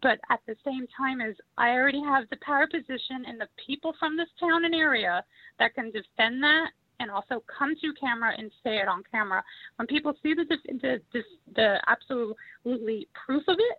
But 0.01 0.19
at 0.29 0.41
the 0.45 0.55
same 0.63 0.85
time 0.95 1.21
as 1.21 1.35
I 1.57 1.69
already 1.69 2.03
have 2.03 2.29
the 2.29 2.37
power 2.45 2.67
position 2.67 3.25
and 3.27 3.41
the 3.41 3.47
people 3.65 3.93
from 3.99 4.15
this 4.15 4.27
town 4.39 4.65
and 4.65 4.75
area 4.75 5.23
that 5.57 5.73
can 5.73 5.85
defend 5.85 6.43
that 6.43 6.69
and 6.99 7.09
also 7.09 7.43
come 7.57 7.73
to 7.81 7.93
camera 7.99 8.33
and 8.37 8.51
say 8.63 8.77
it 8.77 8.87
on 8.87 9.01
camera. 9.11 9.43
When 9.77 9.87
people 9.87 10.13
see 10.21 10.35
the 10.35 10.45
the 10.45 11.01
the, 11.13 11.23
the 11.55 11.81
absolutely 11.87 13.07
proof 13.25 13.43
of 13.47 13.55
it, 13.57 13.77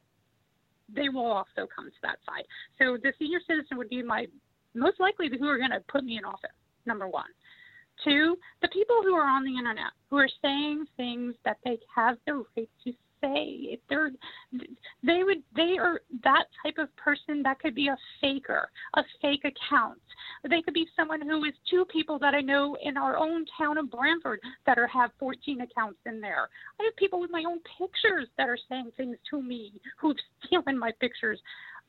they 0.88 1.08
will 1.08 1.30
also 1.30 1.68
come 1.74 1.86
to 1.86 2.00
that 2.02 2.18
side. 2.26 2.44
So 2.78 2.96
the 3.00 3.12
senior 3.18 3.40
citizen 3.46 3.76
would 3.76 3.88
be 3.88 4.02
my 4.02 4.26
most 4.74 5.00
likely 5.00 5.28
who 5.28 5.48
are 5.48 5.58
going 5.58 5.70
to 5.70 5.80
put 5.88 6.04
me 6.04 6.18
in 6.18 6.24
office. 6.24 6.50
Number 6.86 7.08
one. 7.08 7.30
Two, 8.04 8.36
the 8.62 8.68
people 8.68 9.02
who 9.02 9.14
are 9.14 9.28
on 9.28 9.44
the 9.44 9.58
internet 9.58 9.90
who 10.08 10.16
are 10.16 10.28
saying 10.40 10.86
things 10.96 11.34
that 11.44 11.58
they 11.64 11.78
have 11.94 12.16
the 12.26 12.44
right 12.56 12.68
to 12.84 12.92
say. 13.20 13.74
If 13.74 13.80
they're, 13.88 14.10
they 15.02 15.22
would, 15.24 15.42
they 15.54 15.76
are 15.78 16.00
that 16.24 16.44
type 16.62 16.76
of 16.78 16.94
person 16.96 17.42
that 17.42 17.58
could 17.60 17.74
be 17.74 17.88
a 17.88 17.96
faker, 18.20 18.68
a 18.94 19.02
fake 19.20 19.44
account. 19.44 20.00
They 20.48 20.62
could 20.62 20.74
be 20.74 20.86
someone 20.96 21.20
who 21.20 21.44
is 21.44 21.54
two 21.70 21.84
people 21.86 22.18
that 22.20 22.34
I 22.34 22.40
know 22.40 22.76
in 22.82 22.96
our 22.96 23.16
own 23.16 23.44
town 23.56 23.78
of 23.78 23.90
Branford 23.90 24.40
that 24.66 24.78
are 24.78 24.86
have 24.86 25.10
14 25.18 25.62
accounts 25.62 25.98
in 26.06 26.20
there. 26.20 26.48
I 26.80 26.84
have 26.84 26.96
people 26.96 27.20
with 27.20 27.30
my 27.30 27.44
own 27.46 27.58
pictures 27.78 28.28
that 28.36 28.48
are 28.48 28.58
saying 28.68 28.90
things 28.96 29.16
to 29.30 29.42
me 29.42 29.72
who've 30.00 30.16
stolen 30.46 30.78
my 30.78 30.92
pictures. 31.00 31.40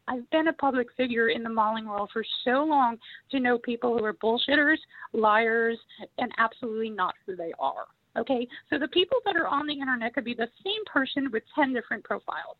I've 0.09 0.29
been 0.31 0.47
a 0.47 0.53
public 0.53 0.87
figure 0.97 1.29
in 1.29 1.43
the 1.43 1.49
modeling 1.49 1.87
world 1.87 2.09
for 2.11 2.23
so 2.43 2.63
long 2.63 2.97
to 3.31 3.39
know 3.39 3.59
people 3.59 3.95
who 3.95 4.03
are 4.03 4.13
bullshitters, 4.13 4.77
liars, 5.13 5.77
and 6.17 6.31
absolutely 6.39 6.89
not 6.89 7.13
who 7.25 7.35
they 7.35 7.53
are. 7.59 7.85
Okay, 8.17 8.47
so 8.69 8.79
the 8.79 8.87
people 8.87 9.17
that 9.25 9.35
are 9.35 9.47
on 9.47 9.67
the 9.67 9.73
internet 9.73 10.15
could 10.15 10.25
be 10.25 10.33
the 10.33 10.49
same 10.63 10.83
person 10.91 11.29
with 11.31 11.43
10 11.53 11.73
different 11.73 12.03
profiles. 12.03 12.57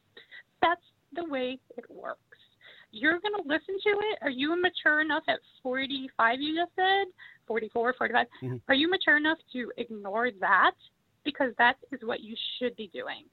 That's 0.62 0.81
the 1.15 1.25
way 1.27 1.57
it 1.75 1.85
works. 1.89 2.19
You're 2.91 3.19
going 3.19 3.33
to 3.35 3.47
listen 3.47 3.75
to 3.83 3.89
it. 3.89 4.19
Are 4.21 4.29
you 4.29 4.55
mature 4.62 5.01
enough 5.01 5.23
at 5.27 5.39
45, 5.63 6.39
you 6.39 6.55
just 6.55 6.71
said? 6.75 7.07
44, 7.47 7.95
45? 7.97 8.27
Mm-hmm. 8.43 8.55
Are 8.67 8.75
you 8.75 8.89
mature 8.89 9.17
enough 9.17 9.39
to 9.53 9.71
ignore 9.77 10.29
that? 10.39 10.75
Because 11.25 11.51
that 11.57 11.77
is 11.91 11.99
what 12.03 12.21
you 12.21 12.35
should 12.57 12.75
be 12.75 12.89
doing. 12.93 13.25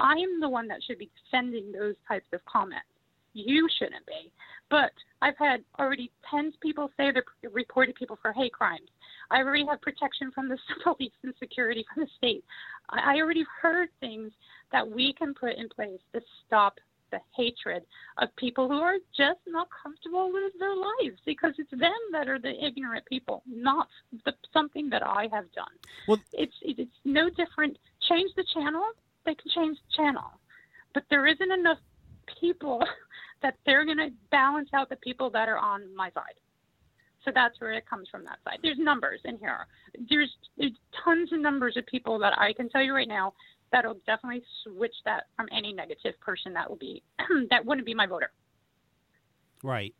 I'm 0.00 0.40
the 0.40 0.48
one 0.48 0.66
that 0.68 0.80
should 0.84 0.98
be 0.98 1.10
defending 1.24 1.70
those 1.72 1.94
types 2.08 2.26
of 2.32 2.40
comments. 2.46 2.86
You 3.32 3.68
shouldn't 3.78 4.06
be. 4.06 4.32
But 4.70 4.92
I've 5.22 5.36
had 5.38 5.64
already 5.78 6.10
10 6.30 6.52
people 6.60 6.90
say 6.96 7.10
they've 7.10 7.52
reported 7.52 7.94
people 7.94 8.18
for 8.20 8.32
hate 8.32 8.52
crimes. 8.52 8.88
I 9.30 9.38
already 9.38 9.66
have 9.66 9.80
protection 9.80 10.30
from 10.32 10.48
the 10.48 10.58
police 10.84 11.12
and 11.22 11.34
security 11.38 11.84
from 11.92 12.04
the 12.04 12.10
state. 12.16 12.44
I 12.88 13.16
already 13.16 13.44
heard 13.60 13.88
things 14.00 14.32
that 14.72 14.88
we 14.88 15.12
can 15.12 15.34
put 15.34 15.56
in 15.56 15.68
place 15.68 16.00
to 16.12 16.20
stop 16.46 16.78
the 17.10 17.20
hatred 17.36 17.82
of 18.18 18.34
people 18.36 18.68
who 18.68 18.78
are 18.78 18.96
just 19.16 19.40
not 19.46 19.68
comfortable 19.82 20.30
with 20.32 20.52
their 20.58 20.74
lives 20.76 21.20
because 21.26 21.52
it's 21.58 21.70
them 21.70 21.92
that 22.12 22.28
are 22.28 22.38
the 22.38 22.52
ignorant 22.64 23.04
people, 23.06 23.42
not 23.48 23.88
the, 24.24 24.32
something 24.52 24.88
that 24.90 25.04
I 25.04 25.22
have 25.32 25.50
done. 25.52 25.74
Well, 26.06 26.18
it's 26.32 26.54
it's 26.62 26.90
no 27.04 27.28
different. 27.30 27.78
Change 28.08 28.30
the 28.36 28.44
channel, 28.54 28.84
they 29.26 29.34
can 29.34 29.50
change 29.54 29.78
the 29.78 30.02
channel, 30.02 30.30
but 30.94 31.04
there 31.10 31.26
isn't 31.26 31.52
enough 31.52 31.78
people 32.40 32.82
that 33.42 33.56
they're 33.66 33.84
going 33.84 33.98
to 33.98 34.10
balance 34.30 34.68
out 34.74 34.88
the 34.88 34.96
people 34.96 35.30
that 35.30 35.48
are 35.48 35.58
on 35.58 35.94
my 35.94 36.10
side. 36.10 36.34
So 37.24 37.30
that's 37.34 37.60
where 37.60 37.72
it 37.72 37.84
comes 37.88 38.08
from 38.10 38.24
that 38.24 38.38
side. 38.44 38.58
There's 38.62 38.78
numbers 38.78 39.20
in 39.24 39.36
here. 39.38 39.66
There's, 40.08 40.30
there's 40.56 40.72
tons 41.04 41.32
of 41.32 41.40
numbers 41.40 41.76
of 41.76 41.86
people 41.86 42.18
that 42.20 42.38
I 42.38 42.52
can 42.54 42.68
tell 42.70 42.82
you 42.82 42.94
right 42.94 43.08
now 43.08 43.34
that'll 43.72 43.98
definitely 44.06 44.42
switch 44.64 44.94
that 45.04 45.24
from 45.36 45.46
any 45.56 45.72
negative 45.72 46.18
person 46.20 46.52
that 46.54 46.68
will 46.68 46.76
be 46.76 47.02
that 47.50 47.64
wouldn't 47.64 47.86
be 47.86 47.94
my 47.94 48.06
voter. 48.06 48.30
Right. 49.62 49.94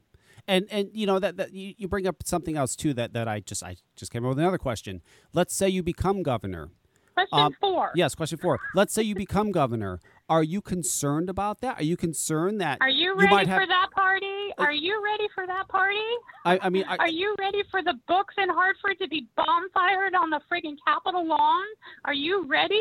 And 0.49 0.67
and 0.71 0.89
you 0.93 1.07
know 1.07 1.19
that, 1.19 1.37
that 1.37 1.53
you, 1.53 1.75
you 1.77 1.87
bring 1.87 2.07
up 2.07 2.17
something 2.25 2.57
else 2.57 2.75
too 2.75 2.95
that, 2.95 3.13
that 3.13 3.29
I 3.29 3.41
just 3.41 3.63
I 3.63 3.77
just 3.95 4.11
came 4.11 4.25
up 4.25 4.31
with 4.31 4.39
another 4.39 4.59
question. 4.59 5.03
Let's 5.33 5.55
say 5.55 5.69
you 5.69 5.83
become 5.83 6.23
governor. 6.23 6.71
Question 7.15 7.39
um, 7.39 7.57
four. 7.61 7.91
Yes, 7.95 8.15
question 8.15 8.39
four. 8.39 8.59
Let's 8.75 8.95
say 8.95 9.03
you 9.03 9.15
become 9.15 9.53
governor. 9.53 10.01
Are 10.31 10.45
you 10.45 10.63
concerned 10.63 11.29
about 11.29 11.61
that? 11.63 11.81
Are 11.81 11.83
you 11.83 11.97
concerned 11.97 12.61
that 12.61 12.79
Are 12.81 12.89
you 12.89 13.17
ready 13.17 13.49
have, 13.49 13.63
for 13.63 13.67
that 13.67 13.89
party? 13.91 14.55
Are 14.59 14.73
you 14.73 15.03
ready 15.05 15.27
for 15.35 15.45
that 15.45 15.67
party? 15.67 15.99
I, 16.45 16.57
I 16.63 16.71
mean, 16.71 16.85
I, 16.87 16.99
are 16.99 17.09
you 17.09 17.35
ready 17.41 17.65
for 17.69 17.83
the 17.83 17.95
books 18.07 18.37
in 18.39 18.49
Hartford 18.49 19.01
to 19.01 19.09
be 19.09 19.27
bomb 19.37 19.69
fired 19.75 20.15
on 20.15 20.31
the 20.31 20.41
friggin' 20.49 20.77
Capitol 20.87 21.27
lawn? 21.27 21.65
Are 22.05 22.15
you 22.15 22.47
ready? 22.47 22.81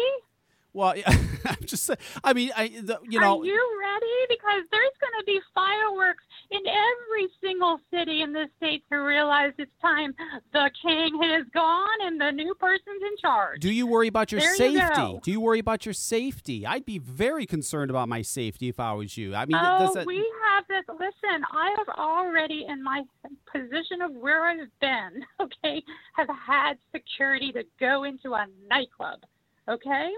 Well, 0.73 0.95
yeah, 0.95 1.09
I'm 1.45 1.57
just. 1.65 1.83
Say 1.83 1.95
I 2.23 2.33
mean, 2.33 2.51
I. 2.55 2.67
The, 2.67 2.99
you 3.09 3.19
know. 3.19 3.41
Are 3.41 3.45
you 3.45 3.79
ready? 3.81 4.05
Because 4.29 4.63
there's 4.71 4.91
going 4.99 5.13
to 5.19 5.25
be 5.25 5.39
fireworks 5.53 6.23
in 6.51 6.61
every 6.67 7.27
single 7.41 7.79
city 7.91 8.21
in 8.21 8.33
this 8.33 8.49
state 8.57 8.83
to 8.91 8.97
realize 8.97 9.53
it's 9.57 9.71
time. 9.81 10.13
The 10.53 10.69
king 10.81 11.21
has 11.23 11.45
gone 11.53 11.87
and 12.03 12.19
the 12.19 12.31
new 12.31 12.53
person's 12.55 13.01
in 13.01 13.17
charge. 13.21 13.61
Do 13.61 13.71
you 13.71 13.85
worry 13.87 14.07
about 14.07 14.31
your 14.31 14.41
there 14.41 14.55
safety? 14.55 15.01
You 15.01 15.19
Do 15.23 15.31
you 15.31 15.39
worry 15.39 15.59
about 15.59 15.85
your 15.85 15.93
safety? 15.93 16.65
I'd 16.65 16.85
be 16.85 16.97
very 16.99 17.45
concerned 17.45 17.91
about 17.91 18.09
my 18.09 18.21
safety 18.21 18.67
if 18.67 18.79
I 18.79 18.93
was 18.93 19.17
you. 19.17 19.35
I 19.35 19.45
mean, 19.45 19.57
oh, 19.59 19.93
a... 19.95 20.05
we 20.05 20.25
have 20.47 20.65
this. 20.67 20.83
Listen, 20.89 21.43
I 21.51 21.75
have 21.77 21.89
already, 21.97 22.65
in 22.67 22.83
my 22.83 23.03
position 23.51 24.01
of 24.01 24.13
where 24.13 24.45
I've 24.45 24.69
been, 24.79 25.23
okay, 25.39 25.83
have 26.15 26.29
had 26.29 26.73
security 26.91 27.51
to 27.53 27.63
go 27.79 28.03
into 28.03 28.33
a 28.33 28.45
nightclub. 28.69 29.19
Okay. 29.67 30.11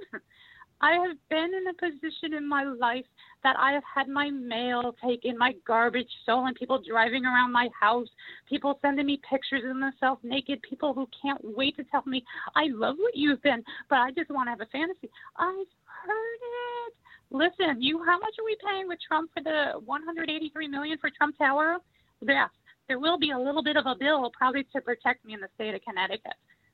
I 0.82 0.93
have 0.93 1.17
been 1.29 1.51
in 1.53 1.67
a 1.67 1.73
position 1.73 2.34
in 2.34 2.47
my 2.47 2.63
life 2.63 3.05
that 3.43 3.55
I 3.57 3.71
have 3.71 3.84
had 3.84 4.07
my 4.07 4.32
mail 4.32 4.95
taken, 5.03 5.38
my 5.38 5.53
garbage 5.65 6.09
stolen, 6.23 6.55
people 6.55 6.82
driving 6.88 7.25
around 7.25 7.51
my 7.51 7.69
house, 7.79 8.07
people 8.49 8.79
sending 8.82 9.05
me 9.05 9.21
pictures 9.29 9.61
of 9.63 9.77
themselves 9.79 10.21
naked, 10.23 10.59
people 10.67 10.93
who 10.93 11.07
can't 11.21 11.39
wait 11.43 11.77
to 11.77 11.84
tell 11.86 12.03
me, 12.05 12.23
I 12.55 12.67
love 12.69 12.95
what 12.97 13.15
you've 13.15 13.41
been, 13.43 13.63
but 13.89 13.99
I 13.99 14.11
just 14.11 14.32
want 14.32 14.47
to 14.47 14.51
have 14.51 14.61
a 14.61 14.65
fantasy. 14.71 15.09
I've 15.38 15.67
heard 15.86 16.41
it. 16.88 16.93
Listen, 17.29 17.82
you 17.82 18.03
how 18.03 18.19
much 18.19 18.34
are 18.39 18.45
we 18.45 18.57
paying 18.65 18.88
with 18.88 18.99
Trump 19.07 19.32
for 19.34 19.43
the 19.43 19.79
183 19.86 20.67
million 20.67 20.97
for 20.99 21.09
Trump 21.15 21.38
Tower? 21.38 21.77
Yes, 22.21 22.49
there 22.88 22.99
will 22.99 23.17
be 23.17 23.32
a 23.32 23.39
little 23.39 23.63
bit 23.63 23.77
of 23.77 23.86
a 23.86 23.95
bill 23.97 24.32
probably 24.38 24.65
to 24.75 24.82
protect 24.82 25.23
me 25.25 25.34
in 25.34 25.39
the 25.39 25.47
state 25.55 25.73
of 25.75 25.82
Connecticut. 25.88 26.34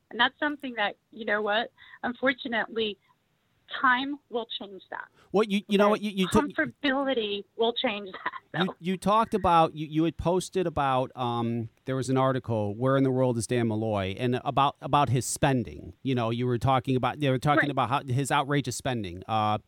And 0.09 0.19
that's 0.19 0.33
something 0.39 0.73
that, 0.77 0.95
you 1.11 1.25
know 1.25 1.41
what, 1.41 1.71
unfortunately, 2.03 2.97
time 3.81 4.17
will 4.29 4.47
change 4.59 4.81
that. 4.89 5.05
What 5.31 5.49
you 5.49 5.61
you 5.67 5.77
know 5.77 5.89
what 5.89 6.01
you, 6.01 6.11
you 6.11 6.27
comfortability 6.27 7.43
will 7.57 7.73
change 7.73 8.09
that. 8.11 8.63
You 8.63 8.75
you 8.79 8.97
talked 8.97 9.33
about 9.33 9.75
you, 9.75 9.87
you 9.87 10.03
had 10.03 10.17
posted 10.17 10.65
about 10.65 11.11
um 11.15 11.69
there 11.85 11.95
was 11.95 12.09
an 12.09 12.17
article 12.17 12.75
where 12.75 12.97
in 12.97 13.03
the 13.03 13.11
world 13.11 13.37
is 13.37 13.47
Dan 13.47 13.67
Malloy 13.67 14.15
and 14.17 14.39
about 14.43 14.75
about 14.81 15.09
his 15.09 15.25
spending. 15.25 15.93
You 16.03 16.15
know 16.15 16.29
you 16.29 16.47
were 16.47 16.57
talking 16.57 16.95
about 16.95 17.19
they 17.19 17.29
were 17.29 17.39
talking 17.39 17.63
right. 17.63 17.71
about 17.71 17.89
how 17.89 18.01
his 18.05 18.31
outrageous 18.31 18.75
spending. 18.75 19.23
Uh, 19.27 19.59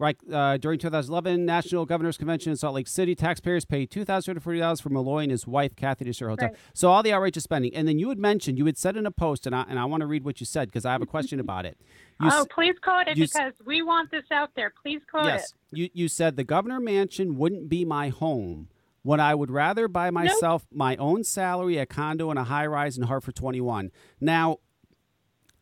Right 0.00 0.16
uh, 0.32 0.56
during 0.56 0.78
2011 0.78 1.44
National 1.44 1.84
Governors 1.84 2.16
Convention 2.16 2.50
in 2.50 2.56
Salt 2.56 2.74
Lake 2.74 2.88
City, 2.88 3.14
taxpayers 3.14 3.66
paid 3.66 3.90
two 3.90 4.02
thousand 4.02 4.40
forty 4.40 4.58
dollars 4.58 4.80
for 4.80 4.88
Malloy 4.88 5.24
and 5.24 5.30
his 5.30 5.46
wife 5.46 5.76
Cathy 5.76 6.06
to 6.06 6.12
share 6.14 6.28
a 6.28 6.30
hotel. 6.30 6.48
Right. 6.48 6.56
So 6.72 6.90
all 6.90 7.02
the 7.02 7.12
outrageous 7.12 7.44
spending, 7.44 7.74
and 7.74 7.86
then 7.86 7.98
you 7.98 8.08
had 8.08 8.18
mentioned 8.18 8.56
you 8.56 8.64
had 8.64 8.78
said 8.78 8.96
in 8.96 9.04
a 9.04 9.10
post, 9.10 9.44
and 9.44 9.54
I 9.54 9.66
and 9.68 9.78
I 9.78 9.84
want 9.84 10.00
to 10.00 10.06
read 10.06 10.24
what 10.24 10.40
you 10.40 10.46
said 10.46 10.68
because 10.68 10.86
I 10.86 10.92
have 10.92 11.02
a 11.02 11.06
question 11.06 11.38
about 11.46 11.66
it. 11.66 11.76
You 12.18 12.30
oh, 12.32 12.46
please 12.50 12.76
quote 12.82 13.08
it 13.08 13.18
because 13.18 13.52
we 13.66 13.82
want 13.82 14.10
this 14.10 14.24
out 14.32 14.52
there. 14.56 14.72
Please 14.82 15.02
quote 15.10 15.26
yes, 15.26 15.34
it. 15.34 15.54
Yes, 15.70 15.90
you 15.94 16.02
you 16.04 16.08
said 16.08 16.36
the 16.36 16.44
governor 16.44 16.80
mansion 16.80 17.36
wouldn't 17.36 17.68
be 17.68 17.84
my 17.84 18.08
home. 18.08 18.68
When 19.02 19.20
I 19.20 19.34
would 19.34 19.50
rather 19.50 19.86
buy 19.86 20.10
myself 20.10 20.66
nope. 20.70 20.78
my 20.78 20.96
own 20.96 21.24
salary, 21.24 21.76
a 21.76 21.84
condo, 21.84 22.30
and 22.30 22.38
a 22.38 22.44
high 22.44 22.66
rise 22.66 22.96
in 22.98 23.04
Hartford 23.04 23.34
21. 23.34 23.90
Now, 24.20 24.58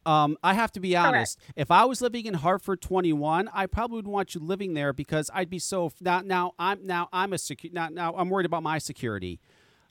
um, 0.09 0.39
I 0.43 0.55
have 0.55 0.73
to 0.73 0.81
be 0.81 0.97
honest. 0.97 1.39
Correct. 1.39 1.53
If 1.57 1.71
I 1.71 1.85
was 1.85 2.01
living 2.01 2.25
in 2.25 2.33
Hartford 2.33 2.81
21, 2.81 3.51
I 3.53 3.67
probably 3.67 3.97
would 3.97 4.09
want 4.09 4.35
you 4.35 4.41
living 4.41 4.73
there 4.73 4.95
because 4.95 5.31
I'd 5.35 5.51
be 5.51 5.59
so 5.59 5.93
now. 6.01 6.23
Now 6.25 6.53
I'm 6.59 6.87
now 6.87 7.11
I'm 7.13 7.35
a 7.35 7.37
secu- 7.37 7.75
now 7.75 7.89
now 7.91 8.15
I'm 8.17 8.31
worried 8.31 8.47
about 8.47 8.63
my 8.63 8.79
security. 8.79 9.39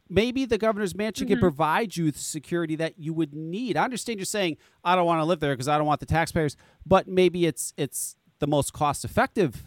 Maybe 0.09 0.45
the 0.45 0.57
governor's 0.57 0.95
mansion 0.95 1.27
mm-hmm. 1.27 1.33
can 1.33 1.39
provide 1.39 1.97
you 1.97 2.09
the 2.09 2.17
security 2.17 2.75
that 2.77 2.97
you 2.97 3.13
would 3.13 3.33
need. 3.33 3.77
I 3.77 3.83
understand 3.83 4.17
you're 4.17 4.25
saying 4.25 4.57
I 4.83 4.95
don't 4.95 5.05
want 5.05 5.19
to 5.19 5.25
live 5.25 5.39
there 5.39 5.53
because 5.53 5.67
I 5.67 5.77
don't 5.77 5.85
want 5.85 5.99
the 5.99 6.07
taxpayers, 6.07 6.57
but 6.83 7.07
maybe 7.07 7.45
it's 7.45 7.73
it's 7.77 8.15
the 8.39 8.47
most 8.47 8.73
cost 8.73 9.05
effective 9.05 9.65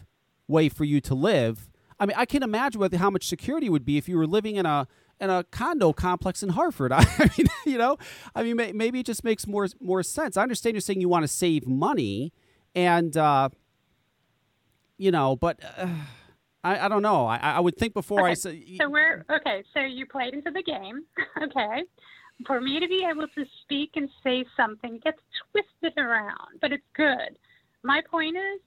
way 0.49 0.67
for 0.67 0.83
you 0.83 0.99
to 0.99 1.15
live. 1.15 1.69
I 1.97 2.07
mean, 2.07 2.15
I 2.17 2.25
can 2.25 2.43
imagine 2.43 2.81
what, 2.81 2.93
how 2.95 3.09
much 3.09 3.25
security 3.27 3.69
would 3.69 3.85
be 3.85 3.97
if 3.97 4.09
you 4.09 4.17
were 4.17 4.27
living 4.27 4.57
in 4.57 4.65
a 4.65 4.87
in 5.21 5.29
a 5.29 5.43
condo 5.45 5.93
complex 5.93 6.43
in 6.43 6.49
Hartford. 6.49 6.91
I 6.95 7.05
mean, 7.37 7.47
you 7.65 7.77
know, 7.77 7.97
I 8.35 8.43
mean, 8.43 8.55
maybe 8.75 8.99
it 8.99 9.05
just 9.05 9.23
makes 9.23 9.47
more 9.47 9.67
more 9.79 10.03
sense. 10.03 10.35
I 10.35 10.41
understand 10.41 10.73
you're 10.73 10.81
saying 10.81 10.99
you 10.99 11.09
want 11.09 11.23
to 11.23 11.29
save 11.29 11.67
money, 11.67 12.33
and 12.75 13.15
uh, 13.15 13.49
you 14.97 15.11
know, 15.11 15.35
but 15.35 15.59
uh, 15.77 15.87
I, 16.63 16.85
I 16.85 16.87
don't 16.89 17.03
know. 17.03 17.27
I, 17.27 17.37
I 17.37 17.59
would 17.59 17.77
think 17.77 17.93
before 17.93 18.21
okay. 18.21 18.31
I 18.31 18.33
say. 18.33 18.77
So 18.77 18.89
we're 18.89 19.23
okay. 19.31 19.63
So 19.73 19.81
you 19.81 20.05
played 20.07 20.33
into 20.33 20.51
the 20.51 20.63
game, 20.63 21.03
okay? 21.43 21.83
For 22.47 22.59
me 22.59 22.79
to 22.79 22.87
be 22.87 23.05
able 23.09 23.27
to 23.27 23.45
speak 23.61 23.91
and 23.95 24.09
say 24.23 24.43
something 24.57 24.99
gets 25.03 25.19
twisted 25.51 25.97
around, 25.97 26.59
but 26.59 26.71
it's 26.71 26.83
good. 26.95 27.37
My 27.83 28.01
point 28.09 28.35
is, 28.35 28.61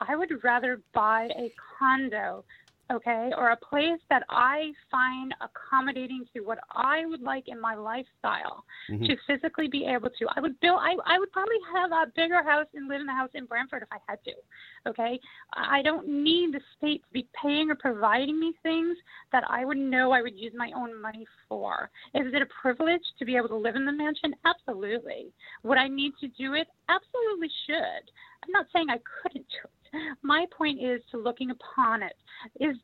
I 0.00 0.16
would 0.16 0.42
rather 0.42 0.80
buy 0.92 1.28
a 1.36 1.52
condo 1.78 2.44
okay, 2.90 3.30
or 3.36 3.50
a 3.50 3.56
place 3.56 4.00
that 4.08 4.22
I 4.28 4.72
find 4.90 5.34
accommodating 5.40 6.24
to 6.34 6.40
what 6.40 6.58
I 6.74 7.06
would 7.06 7.22
like 7.22 7.44
in 7.46 7.60
my 7.60 7.74
lifestyle 7.74 8.64
mm-hmm. 8.90 9.04
to 9.04 9.16
physically 9.26 9.68
be 9.68 9.86
able 9.86 10.10
to. 10.10 10.26
I 10.36 10.40
would 10.40 10.58
build, 10.60 10.80
I, 10.80 10.96
I 11.06 11.18
would 11.18 11.30
probably 11.32 11.56
have 11.74 11.92
a 11.92 12.10
bigger 12.14 12.42
house 12.42 12.66
and 12.74 12.88
live 12.88 13.00
in 13.00 13.06
the 13.06 13.12
house 13.12 13.30
in 13.34 13.46
Branford 13.46 13.82
if 13.82 13.88
I 13.92 13.98
had 14.08 14.18
to, 14.24 14.90
okay? 14.90 15.20
I 15.54 15.82
don't 15.82 16.08
need 16.08 16.54
the 16.54 16.60
state 16.76 17.02
to 17.02 17.12
be 17.12 17.28
paying 17.40 17.70
or 17.70 17.76
providing 17.76 18.38
me 18.40 18.54
things 18.62 18.96
that 19.32 19.44
I 19.48 19.64
would 19.64 19.78
know 19.78 20.12
I 20.12 20.22
would 20.22 20.36
use 20.36 20.52
my 20.56 20.72
own 20.76 21.00
money 21.00 21.26
for. 21.48 21.90
Is 22.14 22.32
it 22.32 22.42
a 22.42 22.46
privilege 22.60 23.02
to 23.18 23.24
be 23.24 23.36
able 23.36 23.48
to 23.48 23.56
live 23.56 23.76
in 23.76 23.86
the 23.86 23.92
mansion? 23.92 24.34
Absolutely. 24.44 25.32
Would 25.62 25.78
I 25.78 25.88
need 25.88 26.12
to 26.20 26.28
do 26.28 26.54
it? 26.54 26.66
Absolutely 26.88 27.50
should. 27.66 28.10
I'm 28.42 28.50
not 28.50 28.66
saying 28.72 28.86
I 28.90 28.98
couldn't 29.22 29.46
do 29.48 29.64
it. 29.64 29.79
My 30.22 30.46
point 30.56 30.80
is 30.82 31.00
to 31.10 31.18
looking 31.18 31.50
upon 31.50 32.02
it. 32.02 32.14
Is 32.60 32.76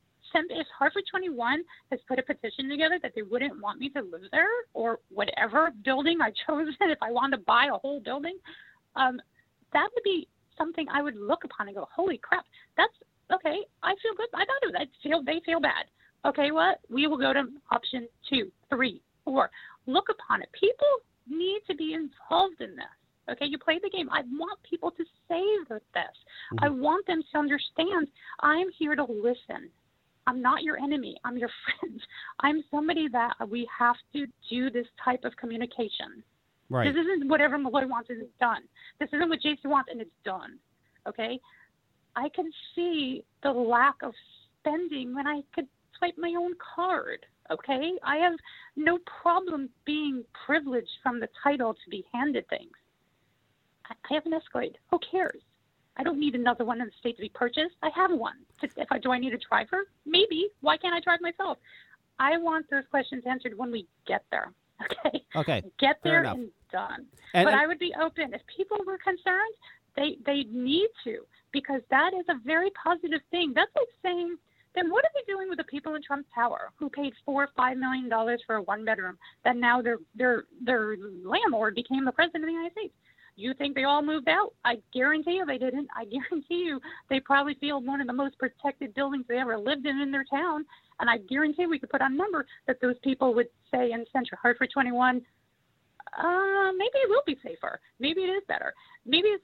if 0.50 0.66
Hartford 0.78 1.04
21 1.11 1.62
has 1.90 2.00
put 2.07 2.18
a 2.18 2.22
petition 2.22 2.68
together 2.68 2.98
that 3.02 3.12
they 3.14 3.22
wouldn't 3.22 3.61
want 3.61 3.78
me 3.78 3.88
to 3.90 4.00
live 4.02 4.22
there 4.32 4.48
or 4.74 4.98
whatever 5.09 5.70
building 5.84 6.18
I 6.20 6.30
chose, 6.46 6.68
if 6.80 6.98
I 7.02 7.11
wanted 7.11 7.38
to 7.38 7.42
buy 7.44 7.68
a 7.72 7.78
whole 7.78 8.00
building, 8.00 8.36
um, 8.96 9.20
that 9.72 9.88
would 9.94 10.04
be 10.04 10.28
something 10.59 10.86
I 10.92 11.02
would 11.02 11.16
look 11.16 11.44
upon 11.44 11.68
and 11.68 11.76
go, 11.76 11.88
holy 11.94 12.18
crap, 12.18 12.44
that's 12.76 12.92
okay. 13.32 13.61
I 13.82 13.94
feel 14.02 14.14
good. 14.16 14.28
I 14.34 14.44
thought 14.44 14.62
it 14.62 14.72
was, 14.72 14.74
I 14.78 14.86
feel, 15.02 15.22
they 15.22 15.40
feel 15.44 15.61
bad. 15.61 15.86
Okay, 16.24 16.50
what? 16.50 16.80
We 16.90 17.07
will 17.07 17.18
go 17.18 17.32
to 17.32 17.44
option 17.70 18.09
two, 18.28 18.50
three, 18.68 19.00
four. 19.24 19.50
Look 19.86 20.07
upon 20.11 20.42
it. 20.42 20.48
People 20.59 20.88
need 21.28 21.61
to 21.68 21.76
be 21.76 21.94
involved 21.94 22.61
in 22.61 22.76
this. 22.76 22.86
Okay, 23.31 23.47
you 23.47 23.59
play 23.59 23.79
the 23.83 23.91
game. 23.91 24.09
I 24.11 24.22
want 24.39 24.59
people 24.68 24.91
to 24.93 25.05
save 25.29 25.68
this. 25.68 25.79
Mm-hmm. 25.95 26.64
I 26.64 26.68
want 26.68 27.07
them 27.07 27.22
to 27.33 27.39
understand 27.39 28.09
I'm 28.41 28.68
here 28.79 28.95
to 28.95 29.05
listen. 29.05 29.70
I'm 30.27 30.43
not 30.43 30.62
your 30.62 30.77
enemy. 30.79 31.16
I'm 31.24 31.37
your 31.37 31.51
friend. 31.81 32.01
I'm 32.41 32.64
somebody 32.70 33.09
that 33.09 33.35
we 33.49 33.68
have 33.77 33.97
to 34.12 34.27
do 34.51 34.70
this 34.70 34.87
type 35.05 35.24
of 35.24 35.37
communication. 35.37 36.22
Right. 36.68 36.93
This 36.93 37.01
isn't 37.01 37.29
whatever 37.29 37.59
Malloy 37.59 37.87
wants 37.87 38.11
and 38.11 38.22
it's 38.22 38.31
done. 38.41 38.62
This 38.99 39.09
isn't 39.12 39.29
what 39.29 39.41
Jacey 39.41 39.66
wants 39.68 39.89
and 39.91 40.01
it's 40.01 40.11
done. 40.24 40.59
Okay? 41.09 41.39
I 42.16 42.29
can 42.31 42.51
see 42.74 43.24
the 43.43 43.51
lack 43.51 43.95
of 44.03 44.12
spending 44.61 45.14
when 45.14 45.27
I 45.27 45.43
could 45.55 45.66
swipe 45.99 46.14
my 46.18 46.35
own 46.37 46.55
card. 46.74 47.24
Okay? 47.53 47.93
I 48.05 48.16
have 48.16 48.35
no 48.77 48.99
problem 49.22 49.68
being 49.85 50.24
privileged 50.45 50.91
from 51.03 51.20
the 51.20 51.29
title 51.43 51.74
to 51.74 51.91
be 51.91 52.05
handed 52.12 52.49
things. 52.49 52.72
I 53.91 54.14
have 54.14 54.26
an 54.26 54.34
Escalade. 54.34 54.78
Who 54.91 54.99
cares? 55.11 55.41
I 55.97 56.03
don't 56.03 56.20
need 56.20 56.34
another 56.34 56.64
one 56.64 56.80
in 56.80 56.87
the 56.87 56.93
state 56.99 57.16
to 57.16 57.22
be 57.22 57.30
purchased. 57.30 57.74
I 57.82 57.91
have 57.95 58.11
one. 58.12 58.37
If 58.62 58.89
I 58.91 58.99
do, 58.99 59.12
I 59.12 59.18
need 59.18 59.32
a 59.32 59.39
driver. 59.49 59.89
Maybe. 60.05 60.49
Why 60.61 60.76
can't 60.76 60.95
I 60.95 61.01
drive 61.01 61.20
myself? 61.22 61.59
I 62.18 62.37
want 62.39 62.66
those 62.70 62.84
questions 62.91 63.24
answered 63.26 63.57
when 63.57 63.70
we 63.70 63.87
get 64.07 64.24
there. 64.30 64.53
Okay. 64.84 65.24
Okay. 65.34 65.62
Get 65.80 65.97
there 66.05 66.22
and 66.24 66.51
done. 66.70 67.07
And, 67.32 67.47
but 67.47 67.55
and, 67.55 67.61
I 67.61 67.66
would 67.66 67.78
be 67.78 67.95
open. 67.99 68.34
If 68.34 68.43
people 68.55 68.76
were 68.87 68.99
concerned, 68.99 69.55
they 69.97 70.18
they 70.26 70.45
need 70.51 70.89
to 71.05 71.20
because 71.51 71.80
that 71.89 72.12
is 72.12 72.26
a 72.28 72.34
very 72.45 72.70
positive 72.72 73.22
thing. 73.30 73.53
That's 73.55 73.70
like 73.74 73.89
saying 74.03 74.37
then 74.74 74.91
what 74.91 75.05
are 75.05 75.11
they 75.14 75.32
doing 75.32 75.49
with 75.49 75.57
the 75.57 75.64
people 75.64 75.95
in 75.95 76.03
Trump 76.03 76.26
Tower 76.34 76.70
who 76.76 76.91
paid 76.91 77.14
four 77.24 77.45
or 77.45 77.49
five 77.57 77.78
million 77.78 78.11
dollars 78.11 78.43
for 78.47 78.57
a 78.57 78.62
one 78.62 78.84
bedroom 78.84 79.16
that 79.45 79.57
now 79.57 79.80
their 79.80 79.97
their 80.14 80.45
their 80.62 80.97
landlord 81.24 81.74
became 81.74 82.05
the 82.05 82.12
president 82.12 82.45
of 82.45 82.49
the 82.49 82.53
United 82.53 82.72
States? 82.72 82.95
You 83.39 83.53
think 83.55 83.74
they 83.74 83.84
all 83.84 84.03
moved 84.03 84.28
out? 84.28 84.55
I 84.64 84.78
guarantee 84.95 85.32
you 85.37 85.47
they 85.47 85.59
didn't. 85.59 85.89
I 85.95 86.05
guarantee 86.30 86.64
you 86.64 86.80
they 87.11 87.20
probably 87.20 87.55
feel 87.55 87.80
one 87.80 88.01
of 88.01 88.07
the 88.07 88.12
most 88.12 88.39
protected 88.39 88.95
buildings 88.95 89.26
they 89.28 89.39
ever 89.39 89.59
lived 89.59 89.87
in 89.87 90.01
in 90.01 90.11
their 90.11 90.24
town. 90.24 90.64
And 91.01 91.11
I 91.11 91.18
guarantee 91.18 91.66
we 91.66 91.78
could 91.78 91.91
put 91.91 92.01
on 92.01 92.14
a 92.14 92.16
number 92.16 92.47
that 92.66 92.80
those 92.80 92.97
people 93.03 93.34
would 93.34 93.49
say 93.70 93.93
in 93.93 94.05
Central 94.12 94.39
Hartford 94.41 94.70
21, 94.72 95.20
uh, 96.18 96.72
maybe 96.76 96.91
it 96.95 97.09
will 97.11 97.22
be 97.26 97.37
safer. 97.43 97.78
Maybe 98.01 98.22
it 98.22 98.28
is 98.30 98.43
better. 98.49 98.72
Maybe 99.05 99.28
it 99.28 99.43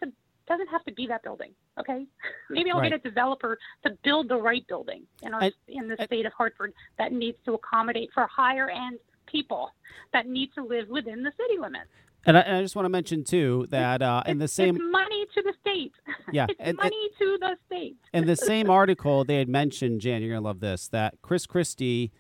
doesn't 0.49 0.68
have 0.68 0.84
to 0.84 0.93
be 0.93 1.07
that 1.09 1.22
building. 1.22 1.51
Okay, 1.78 2.07
maybe 2.51 2.70
I'll 2.70 2.80
Right. 2.80 2.90
get 2.93 3.01
a 3.05 3.09
developer 3.09 3.59
to 3.84 3.90
build 4.03 4.28
the 4.28 4.36
right 4.36 4.66
building 4.68 5.03
in 5.22 5.34
our 5.34 5.43
And- 5.43 5.55
in 5.68 5.88
the 5.88 5.97
and- 5.99 6.07
state 6.09 6.24
of 6.24 6.32
Hartford 6.32 6.72
that 6.99 7.12
needs 7.12 7.36
to 7.45 7.55
accommodate 7.55 8.11
for 8.14 8.26
higher 8.26 8.70
end 8.70 8.99
people 9.26 9.72
that 10.14 10.26
need 10.26 10.53
to 10.55 10.64
live 10.64 10.88
within 10.88 11.22
the 11.22 11.32
city 11.38 11.59
limits. 11.59 11.90
And 12.25 12.37
I, 12.39 12.41
and 12.43 12.57
I 12.59 12.62
just 12.62 12.77
want 12.77 12.85
to 12.87 12.91
mention 12.91 13.25
too 13.25 13.66
that 13.70 14.01
uh, 14.03 14.23
in 14.27 14.39
the 14.39 14.49
same 14.49 14.77
it's 14.77 14.85
money 14.91 15.27
to 15.35 15.43
the 15.43 15.53
state. 15.61 15.93
Yeah, 16.33 16.47
it's 16.49 16.55
and- 16.61 16.68
and- 16.68 16.77
money 16.79 17.09
to 17.18 17.39
the 17.41 17.57
state. 17.66 17.97
in 18.12 18.27
the 18.27 18.37
same 18.37 18.70
article 18.70 19.25
they 19.25 19.39
had 19.39 19.49
mentioned, 19.49 20.01
Jan, 20.01 20.23
you're 20.23 20.35
gonna 20.35 20.45
love 20.47 20.61
this, 20.61 20.89
that 20.89 21.14
Chris 21.23 21.47
Christie 21.47 22.12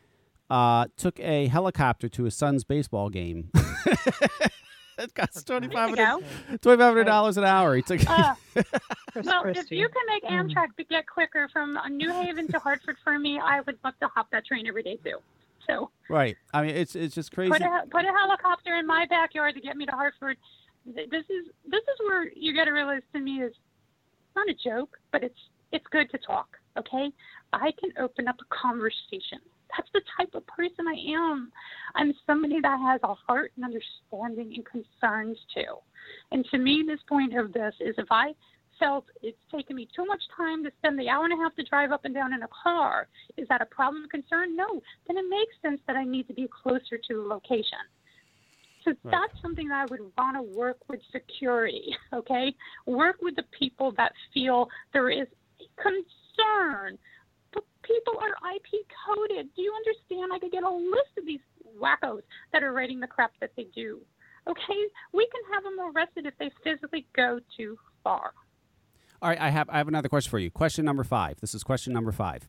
uh, 0.50 0.86
took 0.96 1.18
a 1.20 1.46
helicopter 1.46 2.08
to 2.08 2.24
his 2.24 2.34
son's 2.34 2.64
baseball 2.64 3.10
game. 3.10 3.50
it 4.98 5.14
costs 5.14 5.42
twenty 5.44 5.68
five 5.68 5.94
There 5.96 6.04
you 6.04 6.10
hundred 6.10 6.62
twenty 6.62 6.78
five 6.78 6.88
hundred 6.88 7.04
dollars 7.04 7.36
an 7.36 7.44
hour. 7.44 7.74
He 7.76 7.82
took. 7.82 8.00
Uh, 8.08 8.34
Chris 9.12 9.26
well, 9.26 9.44
if 9.46 9.70
you 9.70 9.88
can 9.88 10.02
make 10.08 10.24
Mm. 10.24 10.52
Amtrak 10.52 10.76
to 10.76 10.84
get 10.84 11.06
quicker 11.06 11.48
from 11.52 11.78
New 11.90 12.10
Haven 12.10 12.48
to 12.48 12.58
Hartford 12.58 12.96
for 13.04 13.18
me, 13.18 13.38
I 13.38 13.60
would 13.60 13.78
love 13.84 13.94
to 14.00 14.08
hop 14.08 14.30
that 14.32 14.44
train 14.46 14.66
every 14.66 14.82
day 14.82 14.96
too. 15.04 15.18
So 15.66 15.90
right. 16.08 16.36
I 16.52 16.62
mean, 16.62 16.76
it's 16.76 16.94
it's 16.96 17.14
just 17.14 17.32
crazy. 17.32 17.52
put 17.52 17.62
a 17.62 17.82
put 17.90 18.04
a 18.04 18.12
helicopter 18.12 18.76
in 18.76 18.86
my 18.86 19.06
backyard 19.08 19.54
to 19.54 19.60
get 19.60 19.76
me 19.76 19.86
to 19.86 19.92
Hartford. 19.92 20.36
This 20.86 21.06
is 21.12 21.46
this 21.66 21.82
is 21.82 22.00
where 22.00 22.30
you 22.34 22.54
got 22.54 22.64
to 22.64 22.72
realize 22.72 23.02
to 23.14 23.20
me 23.20 23.42
is 23.42 23.52
not 24.34 24.48
a 24.48 24.54
joke, 24.54 24.96
but 25.12 25.22
it's 25.22 25.38
it's 25.70 25.86
good 25.90 26.10
to 26.10 26.18
talk. 26.18 26.48
Okay, 26.78 27.10
I 27.52 27.72
can 27.78 27.90
open 27.98 28.28
up 28.28 28.36
a 28.40 28.54
conversation. 28.54 29.38
That's 29.76 29.88
the 29.94 30.02
type 30.18 30.34
of 30.34 30.46
person 30.46 30.86
I 30.86 31.14
am. 31.14 31.52
I'm 31.94 32.12
somebody 32.26 32.60
that 32.60 32.78
has 32.80 33.00
a 33.04 33.14
heart 33.14 33.52
and 33.56 33.64
understanding 33.64 34.54
and 34.54 34.66
concerns 34.66 35.38
too. 35.54 35.76
And 36.30 36.44
to 36.50 36.58
me, 36.58 36.84
this 36.86 37.00
point 37.08 37.36
of 37.38 37.52
this 37.52 37.74
is 37.80 37.94
if 37.96 38.08
I 38.10 38.32
felt 38.78 39.04
it's 39.22 39.38
taken 39.50 39.76
me 39.76 39.88
too 39.94 40.04
much 40.04 40.20
time 40.36 40.64
to 40.64 40.70
spend 40.78 40.98
the 40.98 41.08
hour 41.08 41.24
and 41.24 41.32
a 41.32 41.36
half 41.36 41.54
to 41.56 41.62
drive 41.64 41.92
up 41.92 42.04
and 42.04 42.14
down 42.14 42.32
in 42.32 42.42
a 42.42 42.48
car, 42.62 43.08
is 43.36 43.46
that 43.48 43.60
a 43.60 43.66
problem, 43.66 44.08
concern? 44.08 44.56
No. 44.56 44.82
Then 45.06 45.16
it 45.16 45.24
makes 45.28 45.54
sense 45.62 45.80
that 45.86 45.96
I 45.96 46.04
need 46.04 46.26
to 46.28 46.34
be 46.34 46.48
closer 46.62 46.98
to 46.98 47.14
the 47.14 47.28
location. 47.28 47.78
So 48.84 48.90
Right. 49.04 49.12
that's 49.12 49.40
something 49.40 49.68
that 49.68 49.80
I 49.82 49.86
would 49.86 50.00
want 50.18 50.36
to 50.36 50.42
work 50.42 50.88
with 50.88 51.00
security, 51.12 51.96
okay? 52.12 52.54
Work 52.86 53.22
with 53.22 53.36
the 53.36 53.44
people 53.56 53.92
that 53.92 54.12
feel 54.34 54.68
there 54.92 55.10
is 55.10 55.28
a 55.60 55.82
concern. 55.82 56.98
But 57.52 57.64
people 57.82 58.18
are 58.18 58.34
IP 58.54 58.86
coded. 59.06 59.54
Do 59.54 59.62
you 59.62 59.72
understand? 59.74 60.32
I 60.32 60.38
could 60.38 60.52
get 60.52 60.64
a 60.64 60.70
list 60.70 61.16
of 61.18 61.26
these 61.26 61.40
wackos 61.78 62.22
that 62.52 62.62
are 62.62 62.72
writing 62.72 62.98
the 63.00 63.06
crap 63.06 63.32
that 63.40 63.54
they 63.56 63.64
do. 63.74 64.00
Okay? 64.48 64.88
We 65.12 65.28
can 65.28 65.42
have 65.54 65.62
them 65.62 65.78
arrested 65.78 66.26
if 66.26 66.36
they 66.38 66.50
physically 66.64 67.06
go 67.14 67.40
too 67.56 67.78
far. 68.02 68.32
All 69.22 69.28
right, 69.28 69.40
I 69.40 69.50
have 69.50 69.70
I 69.70 69.78
have 69.78 69.86
another 69.88 70.08
question 70.08 70.30
for 70.30 70.38
you. 70.40 70.50
Question 70.50 70.84
number 70.84 71.04
five. 71.04 71.40
This 71.40 71.54
is 71.54 71.62
question 71.62 71.92
number 71.92 72.10
five. 72.12 72.48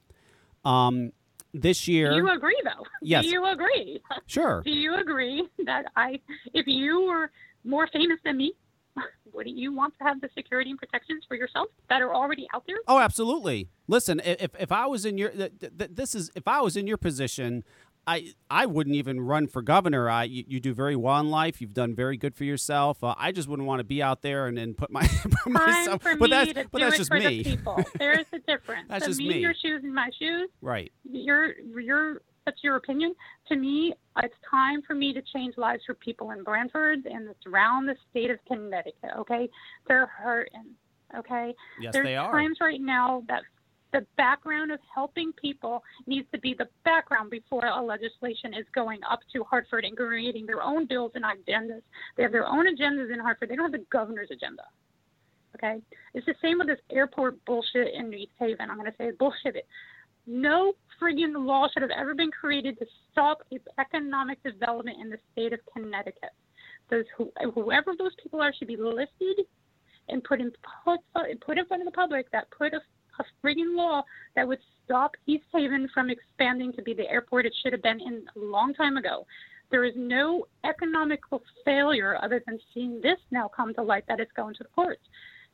Um, 0.65 1.11
this 1.53 1.87
year, 1.87 2.09
Do 2.11 2.17
you 2.17 2.31
agree, 2.31 2.59
though? 2.63 2.83
Yes. 3.01 3.25
Do 3.25 3.29
you 3.29 3.45
agree? 3.45 4.01
sure. 4.25 4.63
Do 4.65 4.71
you 4.71 4.95
agree 4.95 5.47
that 5.65 5.85
I, 5.95 6.19
if 6.53 6.65
you 6.65 7.05
were 7.05 7.29
more 7.63 7.85
famous 7.93 8.17
than 8.25 8.37
me, 8.37 8.53
wouldn't 9.33 9.55
you 9.55 9.71
want 9.71 9.95
to 9.99 10.03
have 10.03 10.19
the 10.19 10.29
security 10.35 10.71
and 10.71 10.79
protections 10.79 11.25
for 11.27 11.35
yourself 11.35 11.67
that 11.89 12.01
are 12.01 12.11
already 12.13 12.47
out 12.55 12.63
there? 12.65 12.77
Oh, 12.87 12.97
absolutely. 12.99 13.69
Listen, 13.87 14.19
if 14.25 14.49
if 14.59 14.71
I 14.71 14.87
was 14.87 15.05
in 15.05 15.19
your 15.19 15.29
th- 15.29 15.51
th- 15.59 15.91
this 15.93 16.15
is 16.15 16.31
if 16.35 16.47
I 16.47 16.61
was 16.61 16.75
in 16.75 16.87
your 16.87 16.97
position, 16.97 17.63
I 18.05 18.33
I 18.49 18.65
wouldn't 18.65 18.95
even 18.95 19.21
run 19.21 19.47
for 19.47 19.61
governor. 19.61 20.09
I 20.09 20.23
you, 20.25 20.43
you 20.47 20.59
do 20.59 20.73
very 20.73 20.95
well 20.95 21.19
in 21.19 21.29
life. 21.29 21.61
You've 21.61 21.73
done 21.73 21.95
very 21.95 22.17
good 22.17 22.35
for 22.35 22.43
yourself. 22.43 23.03
Uh, 23.03 23.15
I 23.17 23.31
just 23.31 23.47
wouldn't 23.47 23.67
want 23.67 23.79
to 23.79 23.83
be 23.85 24.01
out 24.03 24.21
there 24.21 24.47
and 24.47 24.57
then 24.57 24.73
put 24.73 24.91
my 24.91 25.01
put 25.23 25.31
Time 25.43 25.53
myself. 25.53 26.01
for 26.01 26.15
but 26.17 26.29
me 26.29 26.35
that's 26.35 26.53
to 26.53 26.67
but 26.71 26.77
do 26.79 26.83
that's 26.85 26.95
it 26.95 26.97
just 26.97 27.09
for 27.11 27.19
me. 27.19 27.43
the 27.43 27.55
people. 27.55 27.83
There 27.99 28.19
is 28.19 28.25
a 28.33 28.39
difference. 28.39 28.87
That's 28.89 29.05
so 29.05 29.09
just 29.11 29.19
me, 29.19 29.29
me. 29.29 29.39
your 29.39 29.53
shoes 29.53 29.81
and 29.83 29.93
my 29.93 30.09
shoes. 30.19 30.49
Right. 30.61 30.91
Your 31.09 31.53
your 31.79 32.21
that's 32.45 32.61
your 32.61 32.75
opinion. 32.75 33.15
To 33.47 33.55
me, 33.55 33.93
it's 34.21 34.35
time 34.51 34.81
for 34.85 34.95
me 34.95 35.13
to 35.13 35.21
change 35.33 35.55
lives 35.57 35.83
for 35.85 35.93
people 35.93 36.31
in 36.31 36.43
Branford 36.43 37.05
and 37.05 37.29
around 37.47 37.85
the 37.85 37.95
state 38.09 38.29
of 38.31 38.39
Connecticut. 38.47 39.11
Okay, 39.19 39.49
they're 39.87 40.07
hurting. 40.07 40.65
Okay, 41.17 41.53
Yes, 41.79 41.93
There's 41.93 42.05
they 42.05 42.15
are. 42.17 42.31
times 42.31 42.57
right 42.59 42.81
now 42.81 43.23
that 43.27 43.43
the 43.93 44.05
background 44.17 44.71
of 44.71 44.79
helping 44.93 45.31
people 45.33 45.81
needs 46.05 46.27
to 46.33 46.39
be 46.39 46.53
the 46.57 46.67
background 46.83 47.29
before 47.29 47.65
a 47.65 47.81
legislation 47.81 48.53
is 48.53 48.65
going 48.75 48.99
up 49.09 49.19
to 49.31 49.43
Hartford 49.43 49.85
and 49.85 49.95
creating 49.95 50.45
their 50.45 50.61
own 50.61 50.85
bills 50.85 51.11
and 51.15 51.23
agendas. 51.23 51.81
They 52.17 52.23
have 52.23 52.31
their 52.31 52.47
own 52.47 52.65
agendas 52.65 53.13
in 53.13 53.19
Hartford. 53.19 53.49
They 53.49 53.55
don't 53.55 53.71
have 53.71 53.79
the 53.79 53.85
governor's 53.91 54.31
agenda. 54.31 54.63
Okay? 55.55 55.79
It's 56.13 56.25
the 56.25 56.35
same 56.41 56.57
with 56.57 56.67
this 56.67 56.79
airport 56.91 57.43
bullshit 57.45 57.93
in 57.93 58.13
East 58.13 58.31
Haven. 58.39 58.69
I'm 58.69 58.77
going 58.77 58.91
to 58.91 58.97
say 58.97 59.11
bullshit. 59.17 59.65
No 60.25 60.73
friggin' 61.01 61.45
law 61.45 61.67
should 61.71 61.83
have 61.83 61.91
ever 61.91 62.15
been 62.15 62.31
created 62.31 62.79
to 62.79 62.85
stop 63.11 63.39
economic 63.77 64.41
development 64.43 64.97
in 64.99 65.09
the 65.09 65.17
state 65.31 65.53
of 65.53 65.59
Connecticut. 65.75 66.31
Those 66.89 67.05
who, 67.17 67.31
whoever 67.53 67.93
those 67.97 68.13
people 68.21 68.41
are 68.41 68.53
should 68.53 68.67
be 68.67 68.77
listed 68.77 69.45
and 70.09 70.23
put 70.23 70.41
in 70.41 70.51
put, 70.83 70.99
put 71.41 71.57
in 71.57 71.65
front 71.65 71.81
of 71.81 71.85
the 71.85 71.91
public 71.91 72.31
that 72.31 72.47
put 72.51 72.73
a, 72.73 72.81
a 73.19 73.23
friggin' 73.41 73.75
law 73.75 74.03
that 74.35 74.47
would 74.47 74.59
stop 74.85 75.11
East 75.25 75.45
Haven 75.53 75.87
from 75.93 76.09
expanding 76.09 76.73
to 76.73 76.81
be 76.81 76.93
the 76.93 77.09
airport 77.09 77.45
it 77.45 77.53
should 77.61 77.73
have 77.73 77.81
been 77.81 78.01
in 78.01 78.25
a 78.35 78.39
long 78.39 78.73
time 78.73 78.97
ago. 78.97 79.25
There 79.71 79.85
is 79.85 79.93
no 79.95 80.45
economical 80.63 81.41
failure 81.65 82.17
other 82.21 82.43
than 82.45 82.59
seeing 82.73 83.01
this 83.01 83.17
now 83.31 83.47
come 83.47 83.73
to 83.73 83.81
light 83.81 84.03
that 84.07 84.19
it's 84.19 84.31
going 84.35 84.55
to 84.55 84.63
the 84.63 84.69
courts. 84.69 85.01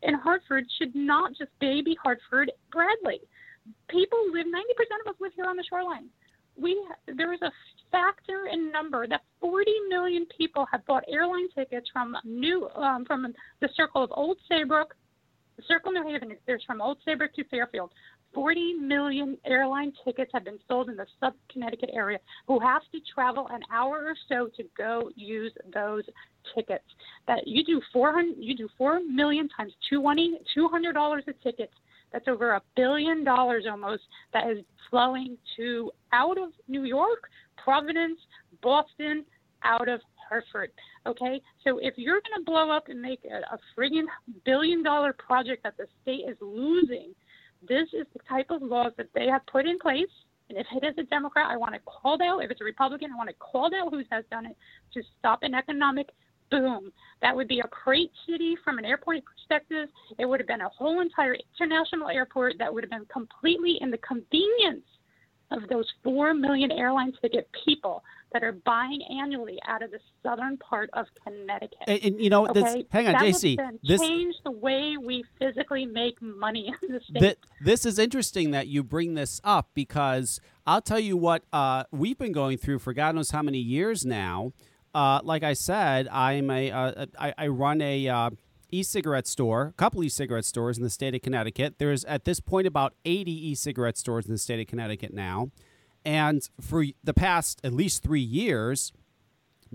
And 0.03 0.15
Hartford 0.15 0.65
should 0.77 0.95
not 0.95 1.31
just 1.37 1.51
baby 1.59 1.97
Hartford 2.01 2.51
Bradley. 2.71 3.21
People 3.89 4.19
live 4.31 4.45
90% 4.45 4.51
of 5.05 5.13
us 5.13 5.21
live 5.21 5.31
here 5.35 5.45
on 5.45 5.57
the 5.57 5.63
shoreline. 5.69 6.09
We 6.57 6.77
there 7.07 7.33
is 7.33 7.41
a 7.41 7.51
factor 7.91 8.47
in 8.51 8.71
number 8.71 9.07
that 9.07 9.21
40 9.39 9.71
million 9.89 10.25
people 10.37 10.65
have 10.71 10.85
bought 10.85 11.03
airline 11.07 11.47
tickets 11.55 11.89
from 11.91 12.15
new 12.25 12.69
um, 12.75 13.05
from 13.05 13.33
the 13.61 13.69
circle 13.75 14.03
of 14.03 14.11
Old 14.13 14.37
Saybrook, 14.49 14.95
Circle 15.67 15.91
New 15.91 16.07
Haven. 16.07 16.35
There's 16.45 16.63
from 16.65 16.81
Old 16.81 16.97
Saybrook 17.05 17.33
to 17.35 17.43
Fairfield. 17.45 17.91
40 18.33 18.73
million 18.75 19.37
airline 19.45 19.91
tickets 20.05 20.31
have 20.33 20.45
been 20.45 20.59
sold 20.67 20.89
in 20.89 20.95
the 20.95 21.05
sub 21.19 21.33
Connecticut 21.51 21.89
area 21.93 22.19
who 22.47 22.59
have 22.59 22.83
to 22.91 22.99
travel 23.13 23.47
an 23.51 23.61
hour 23.73 24.05
or 24.05 24.15
so 24.27 24.49
to 24.55 24.63
go 24.77 25.09
use 25.15 25.51
those 25.73 26.03
tickets. 26.55 26.83
That 27.27 27.47
you 27.47 27.63
do 27.63 27.81
400 27.91 28.35
you 28.37 28.55
do 28.55 28.69
4 28.77 29.01
million 29.01 29.49
times 29.49 29.73
220 29.89 30.39
$200 30.55 31.27
a 31.27 31.33
ticket. 31.43 31.71
That's 32.11 32.27
over 32.27 32.51
a 32.51 32.61
billion 32.75 33.23
dollars 33.23 33.65
almost 33.69 34.03
that 34.33 34.49
is 34.49 34.63
flowing 34.89 35.37
to 35.57 35.91
out 36.13 36.37
of 36.37 36.49
New 36.67 36.83
York, 36.83 37.29
Providence, 37.63 38.19
Boston, 38.61 39.25
out 39.63 39.87
of 39.87 40.01
Hartford. 40.29 40.71
Okay, 41.07 41.41
so 41.63 41.79
if 41.79 41.95
you're 41.97 42.21
going 42.21 42.39
to 42.39 42.45
blow 42.45 42.69
up 42.69 42.87
and 42.87 43.01
make 43.01 43.21
a, 43.25 43.53
a 43.53 43.59
friggin' 43.75 44.05
billion 44.45 44.83
dollar 44.83 45.13
project 45.13 45.63
that 45.63 45.75
the 45.77 45.87
state 46.01 46.29
is 46.29 46.37
losing, 46.39 47.13
this 47.67 47.87
is 47.93 48.05
the 48.13 48.19
type 48.29 48.47
of 48.49 48.61
laws 48.61 48.93
that 48.97 49.07
they 49.13 49.27
have 49.27 49.45
put 49.47 49.65
in 49.65 49.79
place. 49.79 50.07
And 50.49 50.57
if 50.57 50.65
it 50.75 50.85
is 50.85 50.95
a 50.97 51.03
Democrat, 51.03 51.47
I 51.49 51.57
want 51.57 51.73
to 51.73 51.79
call 51.81 52.17
out. 52.23 52.43
If 52.43 52.51
it's 52.51 52.61
a 52.61 52.63
Republican, 52.63 53.11
I 53.13 53.17
want 53.17 53.29
to 53.29 53.35
call 53.35 53.69
out 53.75 53.91
who 53.91 54.01
has 54.09 54.23
done 54.31 54.45
it 54.45 54.57
to 54.93 55.01
stop 55.19 55.39
an 55.43 55.53
economic 55.53 56.09
boom. 56.49 56.91
That 57.21 57.35
would 57.35 57.47
be 57.47 57.59
a 57.59 57.69
great 57.83 58.11
city 58.27 58.55
from 58.63 58.79
an 58.79 58.85
airport 58.85 59.19
perspective. 59.25 59.89
It 60.17 60.25
would 60.25 60.39
have 60.39 60.47
been 60.47 60.61
a 60.61 60.69
whole 60.69 61.01
entire 61.01 61.35
international 61.59 62.09
airport 62.09 62.55
that 62.57 62.73
would 62.73 62.83
have 62.83 62.91
been 62.91 63.05
completely 63.11 63.77
in 63.81 63.91
the 63.91 63.99
convenience 63.99 64.85
of 65.51 65.67
those 65.69 65.85
4 66.03 66.33
million 66.33 66.71
airlines 66.71 66.79
airline 66.79 67.13
ticket 67.21 67.49
people 67.65 68.03
that 68.31 68.43
are 68.43 68.51
buying 68.51 69.01
annually 69.09 69.57
out 69.67 69.81
of 69.81 69.91
the 69.91 69.99
southern 70.23 70.57
part 70.57 70.89
of 70.93 71.07
Connecticut. 71.23 71.77
And, 71.87 71.99
and 72.03 72.21
you 72.21 72.29
know, 72.29 72.51
this, 72.51 72.83
hang 72.89 73.07
on, 73.07 73.13
that 73.13 73.21
Jacey. 73.21 73.57
This 73.83 74.01
change 74.01 74.35
the 74.43 74.51
way 74.51 74.97
we 74.97 75.23
physically 75.39 75.85
make 75.85 76.21
money 76.21 76.73
in 76.81 76.93
the 76.93 76.99
state. 76.99 77.19
Th- 77.19 77.37
this 77.61 77.85
is 77.85 77.97
interesting 77.97 78.51
that 78.51 78.67
you 78.67 78.83
bring 78.83 79.15
this 79.15 79.41
up 79.43 79.69
because 79.73 80.39
I'll 80.65 80.81
tell 80.81 80.99
you 80.99 81.17
what 81.17 81.43
uh, 81.51 81.85
we've 81.91 82.17
been 82.17 82.31
going 82.31 82.57
through 82.57 82.79
for 82.79 82.93
God 82.93 83.15
knows 83.15 83.31
how 83.31 83.41
many 83.41 83.59
years 83.59 84.05
now. 84.05 84.53
Uh, 84.93 85.19
like 85.23 85.43
I 85.43 85.53
said, 85.53 86.07
I'm 86.07 86.49
a 86.49 86.71
uh, 86.71 87.05
I, 87.19 87.33
I 87.37 87.47
run 87.47 87.79
a 87.81 88.07
uh, 88.07 88.29
e-cigarette 88.71 89.27
store, 89.27 89.67
a 89.67 89.73
couple 89.73 90.03
e-cigarette 90.03 90.45
stores 90.45 90.77
in 90.77 90.83
the 90.83 90.89
state 90.89 91.13
of 91.15 91.21
Connecticut. 91.21 91.75
There's 91.77 92.05
at 92.05 92.25
this 92.25 92.39
point 92.39 92.67
about 92.67 92.93
80 93.05 93.49
e-cigarette 93.49 93.97
stores 93.97 94.25
in 94.25 94.31
the 94.31 94.37
state 94.37 94.59
of 94.59 94.67
Connecticut 94.67 95.13
now. 95.13 95.49
And 96.05 96.41
for 96.61 96.85
the 97.03 97.13
past 97.13 97.59
at 97.63 97.73
least 97.73 98.03
3 98.03 98.19
years, 98.21 98.93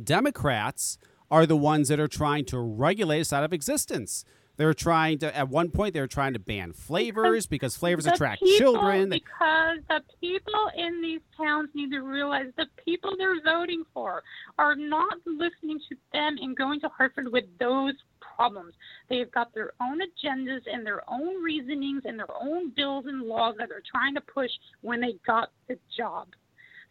Democrats 0.03 0.99
are 1.31 1.47
the 1.47 1.57
ones 1.57 1.89
that 1.89 2.01
are 2.01 2.09
trying 2.09 2.45
to 2.47 2.59
regulate 2.59 3.20
us 3.20 3.33
out 3.33 3.45
of 3.45 3.53
existence. 3.53 4.25
They're 4.57 4.75
trying 4.75 5.18
to. 5.18 5.37
At 5.37 5.49
one 5.49 5.70
point, 5.70 5.95
they 5.95 6.01
were 6.01 6.07
trying 6.07 6.33
to 6.35 6.39
ban 6.39 6.72
flavors 6.72 7.47
because 7.47 7.77
flavors 7.77 8.05
The 8.05 8.12
attract 8.14 8.41
people- 8.41 8.59
children. 8.59 9.09
Because 9.11 9.79
the 9.89 10.01
people 10.20 10.70
in 10.77 11.03
these 11.03 11.20
towns 11.37 11.70
need 11.75 11.91
to 11.91 12.01
realize 12.01 12.53
the 12.57 12.66
people 12.85 13.16
they're 13.18 13.41
voting 13.43 13.83
for 13.93 14.22
are 14.57 14.77
not 14.77 15.18
listening 15.27 15.81
to 15.89 15.97
them 16.12 16.37
and 16.41 16.57
going 16.57 16.79
to 16.81 16.89
Hartford 16.89 17.33
with 17.33 17.45
those 17.59 17.95
problems. 18.35 18.74
They've 19.09 19.30
got 19.30 19.55
their 19.55 19.72
own 19.80 20.01
agendas 20.01 20.62
and 20.72 20.85
their 20.85 21.03
own 21.09 21.43
reasonings 21.43 22.03
and 22.05 22.18
their 22.18 22.32
own 22.41 22.70
bills 22.74 23.05
and 23.07 23.22
laws 23.22 23.57
that 23.59 23.68
they're 23.68 23.82
trying 23.91 24.14
to 24.14 24.20
push 24.20 24.51
when 24.82 25.01
they 25.01 25.16
got 25.26 25.51
the 25.68 25.78
job. 25.97 26.28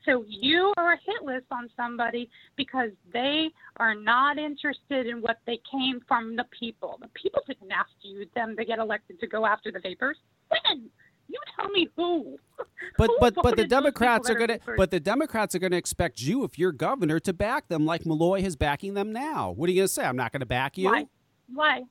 So 0.05 0.25
you 0.27 0.73
are 0.77 0.93
a 0.93 0.97
hit 0.97 1.23
list 1.23 1.45
on 1.51 1.69
somebody 1.77 2.29
because 2.57 2.89
they 3.13 3.49
are 3.77 3.95
not 3.95 4.37
interested 4.37 5.07
in 5.07 5.21
what 5.21 5.39
they 5.47 5.59
came 5.71 6.01
from 6.07 6.35
the 6.35 6.45
people. 6.57 6.97
The 7.01 7.07
people 7.13 7.41
didn't 7.47 7.71
ask 7.71 7.89
you 8.01 8.25
them 8.35 8.55
to 8.57 8.65
get 8.65 8.79
elected 8.79 9.19
to 9.21 9.27
go 9.27 9.45
after 9.45 9.71
the 9.71 9.79
vapors. 9.79 10.17
When? 10.49 10.89
You 11.29 11.39
tell 11.57 11.69
me 11.69 11.87
who. 11.95 12.37
But 12.97 13.07
Who 13.07 13.17
but 13.19 13.33
but 13.41 13.55
the 13.55 13.65
Democrats 13.65 14.29
are 14.29 14.35
gonna 14.35 14.59
vapors? 14.59 14.77
but 14.77 14.91
the 14.91 14.99
Democrats 14.99 15.55
are 15.55 15.59
gonna 15.59 15.77
expect 15.77 16.21
you 16.21 16.43
if 16.43 16.59
you're 16.59 16.73
governor 16.73 17.19
to 17.21 17.33
back 17.33 17.69
them 17.69 17.85
like 17.85 18.05
Malloy 18.05 18.41
is 18.41 18.55
backing 18.55 18.93
them 18.93 19.11
now. 19.13 19.51
What 19.51 19.67
are 19.69 19.71
you 19.71 19.79
gonna 19.81 19.87
say? 19.87 20.03
I'm 20.03 20.17
not 20.17 20.31
gonna 20.31 20.45
back 20.45 20.77
you. 20.77 20.89
Why? 20.89 21.07
Why? 21.51 21.81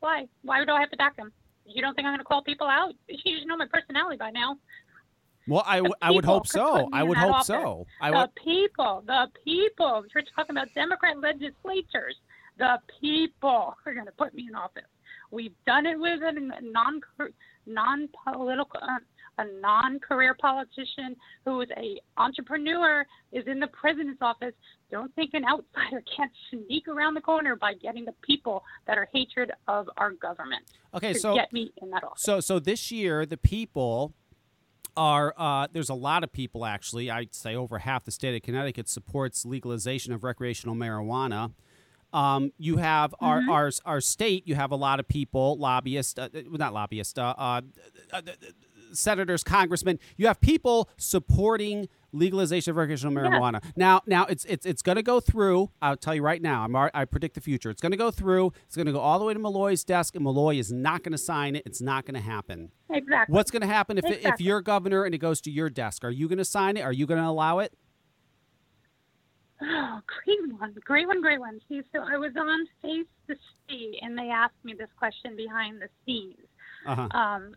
Why? 0.00 0.26
Why 0.42 0.64
do 0.64 0.72
I 0.72 0.80
have 0.80 0.90
to 0.90 0.96
back 0.96 1.16
him? 1.16 1.32
You 1.66 1.80
don't 1.82 1.94
think 1.94 2.06
I'm 2.06 2.12
going 2.12 2.18
to 2.18 2.24
call 2.24 2.42
people 2.42 2.66
out? 2.66 2.94
You 3.08 3.38
should 3.38 3.48
know 3.48 3.56
my 3.56 3.66
personality 3.72 4.16
by 4.18 4.30
now. 4.30 4.58
Well, 5.46 5.62
I, 5.66 5.76
w- 5.76 5.94
I 6.00 6.10
would 6.10 6.24
hope 6.24 6.46
so. 6.46 6.88
I 6.92 7.02
would 7.02 7.18
hope 7.18 7.34
office. 7.34 7.46
so. 7.46 7.86
I 8.00 8.10
the 8.10 8.16
would. 8.16 8.34
people, 8.36 9.02
the 9.06 9.26
people. 9.44 10.02
We're 10.14 10.22
talking 10.34 10.56
about 10.56 10.68
Democrat 10.74 11.18
legislatures. 11.18 12.16
The 12.58 12.78
people 13.00 13.74
are 13.84 13.94
going 13.94 14.06
to 14.06 14.12
put 14.12 14.32
me 14.34 14.46
in 14.48 14.54
office. 14.54 14.84
We've 15.30 15.52
done 15.66 15.84
it 15.86 15.98
with 15.98 16.20
a 16.22 16.32
non 16.62 17.00
non 17.66 18.08
political 18.32 18.80
uh, 18.80 18.98
a 19.38 19.44
non 19.60 19.98
career 19.98 20.34
politician 20.40 21.16
who 21.44 21.60
is 21.60 21.68
a 21.76 22.00
entrepreneur 22.16 23.04
is 23.32 23.44
in 23.46 23.58
the 23.60 23.66
president's 23.68 24.22
office. 24.22 24.54
Don't 24.94 25.14
think 25.14 25.34
an 25.34 25.44
outsider 25.44 26.02
can't 26.16 26.30
sneak 26.50 26.86
around 26.88 27.14
the 27.14 27.20
corner 27.20 27.56
by 27.56 27.74
getting 27.74 28.04
the 28.04 28.14
people 28.22 28.62
that 28.86 28.96
are 28.96 29.08
hatred 29.12 29.50
of 29.68 29.88
our 29.96 30.12
government 30.12 30.62
Okay, 30.94 31.12
so 31.14 31.34
get 31.34 31.52
me 31.52 31.72
in 31.82 31.90
that 31.90 32.04
office. 32.04 32.22
so 32.22 32.40
so 32.40 32.58
this 32.58 32.92
year 32.92 33.26
the 33.26 33.36
people 33.36 34.14
are 34.96 35.34
uh, 35.36 35.66
there's 35.72 35.88
a 35.90 35.94
lot 35.94 36.22
of 36.22 36.30
people 36.32 36.64
actually. 36.64 37.10
I'd 37.10 37.34
say 37.34 37.56
over 37.56 37.78
half 37.80 38.04
the 38.04 38.12
state 38.12 38.36
of 38.36 38.42
Connecticut 38.42 38.88
supports 38.88 39.44
legalization 39.44 40.12
of 40.12 40.22
recreational 40.22 40.76
marijuana. 40.76 41.52
Um, 42.12 42.52
you 42.58 42.76
have 42.76 43.12
our, 43.18 43.40
Mm-hmm. 43.40 43.50
our 43.50 43.70
our 43.84 44.00
state. 44.00 44.46
You 44.46 44.54
have 44.54 44.70
a 44.70 44.76
lot 44.76 45.00
of 45.00 45.08
people, 45.08 45.58
lobbyists, 45.58 46.16
uh, 46.16 46.28
not 46.52 46.72
lobbyists, 46.72 47.18
uh, 47.18 47.34
uh, 47.36 47.60
uh, 48.12 48.20
senators, 48.92 49.42
congressmen. 49.42 49.98
You 50.16 50.28
have 50.28 50.40
people 50.40 50.88
supporting 50.96 51.88
legalization 52.14 52.70
of 52.70 52.76
recreational 52.76 53.14
marijuana. 53.14 53.62
Now, 53.76 54.02
now 54.06 54.24
it's 54.26 54.44
it's 54.44 54.64
it's 54.64 54.82
going 54.82 54.96
to 54.96 55.02
go 55.02 55.20
through. 55.20 55.70
I'll 55.82 55.96
tell 55.96 56.14
you 56.14 56.22
right 56.22 56.40
now. 56.40 56.64
I'm 56.64 56.74
I 56.76 57.04
predict 57.04 57.34
the 57.34 57.40
future. 57.40 57.70
It's 57.70 57.80
going 57.80 57.92
to 57.92 57.98
go 57.98 58.10
through. 58.10 58.52
It's 58.66 58.76
going 58.76 58.86
to 58.86 58.92
go 58.92 59.00
all 59.00 59.18
the 59.18 59.24
way 59.24 59.34
to 59.34 59.38
Malloy's 59.38 59.84
desk, 59.84 60.14
and 60.14 60.24
Malloy 60.24 60.56
is 60.56 60.72
not 60.72 61.02
going 61.02 61.12
to 61.12 61.18
sign 61.18 61.56
it. 61.56 61.62
It's 61.66 61.80
not 61.80 62.04
going 62.06 62.14
to 62.14 62.20
happen. 62.20 62.70
exactly. 62.90 63.32
What's 63.34 63.50
going 63.50 63.62
to 63.62 63.68
happen 63.68 63.98
if 63.98 64.04
if 64.06 64.40
you're 64.40 64.60
governor 64.60 65.04
and 65.04 65.14
it 65.14 65.18
goes 65.18 65.40
to 65.42 65.50
your 65.50 65.70
desk? 65.70 66.04
Are 66.04 66.10
you 66.10 66.28
going 66.28 66.38
to 66.38 66.44
sign 66.44 66.76
it? 66.76 66.82
Are 66.82 66.92
you 66.92 67.06
going 67.06 67.20
to 67.20 67.28
allow 67.28 67.58
it? 67.58 67.74
Oh, 69.62 70.00
great 70.24 70.58
one, 70.58 70.74
great 70.84 71.06
one, 71.06 71.20
great 71.20 71.40
one. 71.40 71.60
See, 71.68 71.82
so 71.92 72.00
I 72.00 72.16
was 72.16 72.32
on 72.36 72.66
Face 72.82 73.06
the 73.26 73.36
State, 73.64 73.98
and 74.02 74.16
they 74.18 74.28
asked 74.28 74.62
me 74.64 74.74
this 74.78 74.90
question 74.98 75.36
behind 75.36 75.80
the 75.80 75.88
scenes. 76.04 76.46
Uh-huh. 76.86 77.08
Um, 77.16 77.54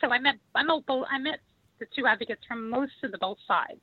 so 0.00 0.10
I 0.10 0.18
met 0.18 0.36
I 0.54 0.62
met 0.62 0.86
both, 0.86 1.06
I 1.10 1.18
met 1.18 1.40
the 1.78 1.86
two 1.96 2.06
advocates 2.06 2.42
from 2.46 2.68
most 2.70 2.92
of 3.02 3.12
the 3.12 3.18
both 3.18 3.38
sides. 3.46 3.80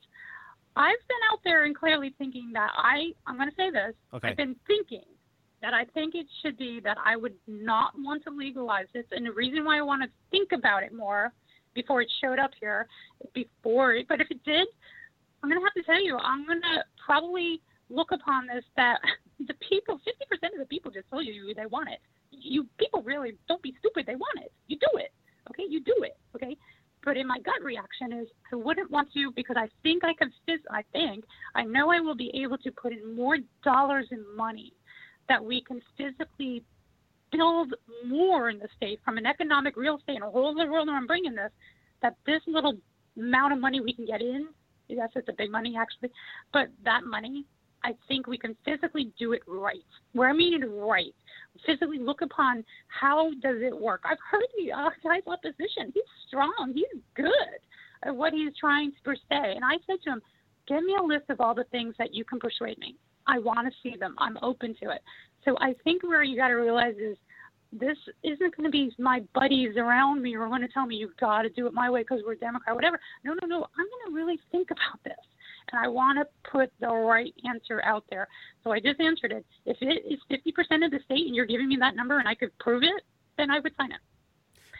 I've 0.76 1.08
been 1.08 1.24
out 1.32 1.40
there 1.44 1.64
and 1.64 1.76
clearly 1.76 2.14
thinking 2.18 2.52
that 2.54 2.70
I 2.76 3.12
I'm 3.26 3.38
going 3.38 3.50
to 3.50 3.56
say 3.56 3.72
this. 3.72 3.96
Okay. 4.14 4.30
I've 4.30 4.38
been 4.38 4.56
thinking 4.68 5.06
that 5.62 5.74
I 5.74 5.86
think 5.94 6.16
it 6.16 6.28
should 6.42 6.58
be 6.58 6.80
that 6.84 6.98
I 7.04 7.16
would 7.16 7.34
not 7.48 7.94
want 7.98 8.24
to 8.26 8.30
legalize 8.30 8.88
this, 8.94 9.06
and 9.12 9.26
the 9.26 9.32
reason 9.32 9.64
why 9.66 9.80
I 9.80 9.82
want 9.82 10.04
to 10.04 10.10
think 10.32 10.52
about 10.52 10.84
it 10.84 10.94
more 10.94 11.32
before 11.74 12.02
it 12.02 12.10
showed 12.22 12.40
up 12.40 12.52
here, 12.60 12.88
before 13.34 13.94
it, 13.94 14.08
but 14.08 14.22
if 14.22 14.32
it 14.32 14.44
did, 14.46 14.68
I'm 15.44 15.50
going 15.50 15.62
to 15.62 15.66
have 15.66 15.74
to 15.74 15.84
tell 15.84 16.02
you, 16.02 16.18
I'm 16.18 16.46
going 16.46 16.62
to 16.62 16.84
probably 17.04 17.62
look 17.90 18.12
upon 18.12 18.48
this 18.48 18.64
that 18.78 19.00
the 19.40 19.54
people, 19.70 20.00
50% 20.00 20.54
of 20.54 20.60
the 20.60 20.66
people 20.66 20.90
just 20.90 21.10
told 21.12 21.26
you 21.26 21.54
they 21.56 21.66
want 21.68 21.90
it. 21.90 22.00
You 22.32 22.66
people 22.78 23.02
really 23.04 23.36
don't 23.48 23.62
be 23.62 23.76
stupid. 23.80 24.06
They 24.06 24.16
want 24.16 24.40
it. 24.44 24.52
You 24.68 24.78
do 24.78 24.98
it. 24.98 25.12
Okay, 25.52 25.64
you 25.70 25.80
do 25.82 25.96
it. 26.02 26.18
Okay. 26.36 26.58
But 27.06 27.18
in 27.18 27.28
my 27.28 27.38
gut 27.40 27.62
reaction 27.64 28.12
is 28.12 28.28
I 28.52 28.56
wouldn't 28.56 28.90
want 28.90 29.14
to 29.14 29.32
because 29.36 29.56
I 29.58 29.70
think 29.84 30.04
I 30.04 30.14
can 30.16 30.34
phys- 30.48 30.70
I 30.72 30.84
think 30.92 31.24
I 31.54 31.64
know 31.64 31.92
I 31.92 32.00
will 32.00 32.16
be 32.16 32.32
able 32.34 32.58
to 32.58 32.72
put 32.72 32.92
in 32.92 33.16
more 33.16 33.38
dollars 33.64 34.08
and 34.10 34.26
money 34.36 34.74
that 35.30 35.44
we 35.44 35.62
can 35.62 35.82
physically 35.98 36.64
build 37.32 37.74
more 38.08 38.50
in 38.50 38.60
the 38.60 38.68
state 38.76 39.00
from 39.06 39.18
an 39.18 39.26
economic 39.26 39.78
real 39.78 39.98
estate 39.98 40.16
and 40.16 40.24
a 40.24 40.30
whole 40.30 40.52
other 40.60 40.72
world 40.72 40.88
where 40.88 40.98
I'm 40.98 41.08
bringing 41.08 41.36
this 41.36 41.52
that 42.02 42.16
this 42.26 42.42
little 42.48 42.74
amount 43.18 43.54
of 43.54 43.60
money 43.60 43.82
we 43.82 43.94
can 43.94 44.06
get 44.06 44.22
in 44.22 44.48
yes 44.88 45.10
it's 45.16 45.30
a 45.30 45.34
big 45.34 45.52
money 45.52 45.76
actually 45.78 46.12
but 46.54 46.68
that 46.84 47.04
money 47.04 47.46
I 47.86 47.94
think 48.08 48.28
we 48.28 48.38
can 48.38 48.56
physically 48.66 49.12
do 49.18 49.34
it 49.34 49.42
right. 49.48 49.84
Where 50.14 50.30
I 50.30 50.34
mean 50.34 50.62
it 50.62 50.66
right. 50.66 51.14
Physically 51.66 52.00
look 52.00 52.22
upon 52.22 52.66
how 52.88 53.30
does 53.42 53.58
it 53.62 53.80
work. 53.80 54.02
I've 54.04 54.18
heard 54.30 54.48
the 54.58 54.72
uh, 54.72 54.90
guy's 55.04 55.22
opposition 55.28 55.94
he's 55.94 56.04
strong. 56.28 56.74
He's 56.74 57.02
good 57.16 57.32
at 58.04 58.16
what 58.16 58.34
he's 58.34 58.52
trying 58.60 58.92
to 58.92 59.16
say 59.30 59.56
and 59.56 59.64
I 59.64 59.78
said 59.88 59.98
to 60.04 60.12
him 60.12 60.22
give 60.68 60.84
me 60.84 60.96
a 61.00 61.04
list 61.04 61.30
of 61.30 61.40
all 61.40 61.54
the 61.54 61.64
things 61.66 61.96
that 62.00 62.14
you 62.14 62.26
can 62.26 62.40
persuade 62.40 62.78
me. 62.80 62.96
I 63.28 63.40
want 63.40 63.68
to 63.68 63.74
see 63.82 63.96
them. 63.98 64.16
I'm 64.18 64.38
open 64.42 64.76
to 64.82 64.90
it. 64.90 65.02
So 65.44 65.56
I 65.60 65.76
think 65.84 66.04
where 66.04 66.24
you 66.24 66.36
got 66.36 66.50
to 66.50 66.56
realize 66.56 66.96
is 66.98 67.18
this 67.72 67.98
isn't 68.24 68.56
going 68.56 68.66
to 68.66 68.70
be 68.70 68.92
my 68.98 69.22
buddies 69.34 69.78
around 69.78 70.22
me 70.22 70.34
who 70.34 70.42
are 70.42 70.48
going 70.48 70.62
to 70.62 70.68
tell 70.68 70.86
me 70.86 70.96
you've 70.96 71.18
got 71.18 71.44
to 71.44 71.50
do 71.50 71.68
it 71.68 71.74
my 71.74 71.90
way 71.90 72.02
because 72.02 72.22
we're 72.26 72.36
Democrat, 72.36 72.76
whatever. 72.76 73.00
No, 73.24 73.34
no, 73.42 73.48
no. 73.48 73.58
I'm 73.78 73.86
going 73.86 74.10
to 74.10 74.16
really 74.16 74.40
think 74.52 74.72
about 74.72 75.04
this, 75.04 75.14
and 75.76 75.84
I 75.84 75.88
want 75.88 76.18
to 76.20 76.50
put 76.50 76.72
the 76.80 76.88
right 76.88 77.34
answer 77.48 77.82
out 77.84 78.06
there. 78.10 78.28
So 78.64 78.72
I 78.72 78.80
just 78.80 79.00
answered 79.00 79.32
it. 79.32 79.46
If 79.66 79.78
it 79.82 80.06
is 80.06 80.20
50% 80.32 80.86
of 80.86 80.92
the 80.92 81.00
state, 81.06 81.26
and 81.28 81.36
you're 81.36 81.46
giving 81.46 81.68
me 81.68 81.78
that 81.78 81.96
number, 81.96 82.20
and 82.20 82.28
I 82.28 82.36
could 82.36 82.58
prove 82.60 82.84
it, 82.84 83.04
then 83.38 83.52
I 83.52 83.60
would 83.60 83.74
sign 83.76 83.92
it. 83.92 84.00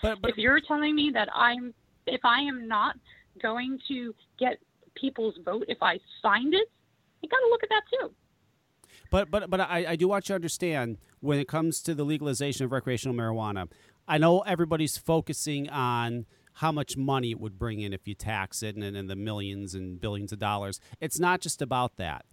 But 0.02 0.22
but 0.22 0.32
if 0.32 0.38
you're 0.38 0.60
telling 0.62 0.96
me 0.96 1.12
that 1.14 1.30
I'm, 1.34 1.74
if 2.08 2.22
I 2.24 2.40
am 2.42 2.68
not 2.68 2.96
going 3.42 3.80
to 3.90 4.16
get 4.40 4.58
people's 4.96 5.36
vote 5.44 5.66
if 5.68 5.78
I 5.82 6.00
signed 6.22 6.54
it, 6.54 6.70
you 7.22 7.30
got 7.30 7.40
to 7.40 7.48
look 7.50 7.64
at 7.64 7.70
that 7.70 7.82
too. 7.92 8.12
But 9.12 9.30
but 9.30 9.50
but 9.50 9.60
I, 9.60 9.86
I 9.90 9.96
do 9.96 10.08
want 10.08 10.26
you 10.26 10.34
to 10.34 10.36
understand 10.36 10.98
when 11.20 11.40
it 11.40 11.48
comes 11.48 11.82
to 11.82 11.94
the 11.94 12.04
legalization 12.04 12.66
of 12.66 12.72
recreational 12.72 13.16
marijuana, 13.16 13.70
I 14.08 14.18
know 14.18 14.42
everybody's 14.42 14.98
focusing 14.98 15.70
on 15.70 16.26
how 16.56 16.72
much 16.72 16.96
money 16.98 17.32
it 17.32 17.40
would 17.40 17.58
bring 17.58 17.82
in 17.82 17.94
if 17.94 18.08
you 18.08 18.16
tax 18.16 18.64
it 18.64 18.76
and, 18.76 18.96
and 18.96 19.10
the 19.10 19.16
millions 19.16 19.74
and 19.76 20.00
billions 20.00 20.32
of 20.32 20.40
dollars. 20.40 20.80
It's 21.00 21.20
not 21.20 21.42
just 21.42 21.62
about 21.62 21.98
that. 21.98 22.26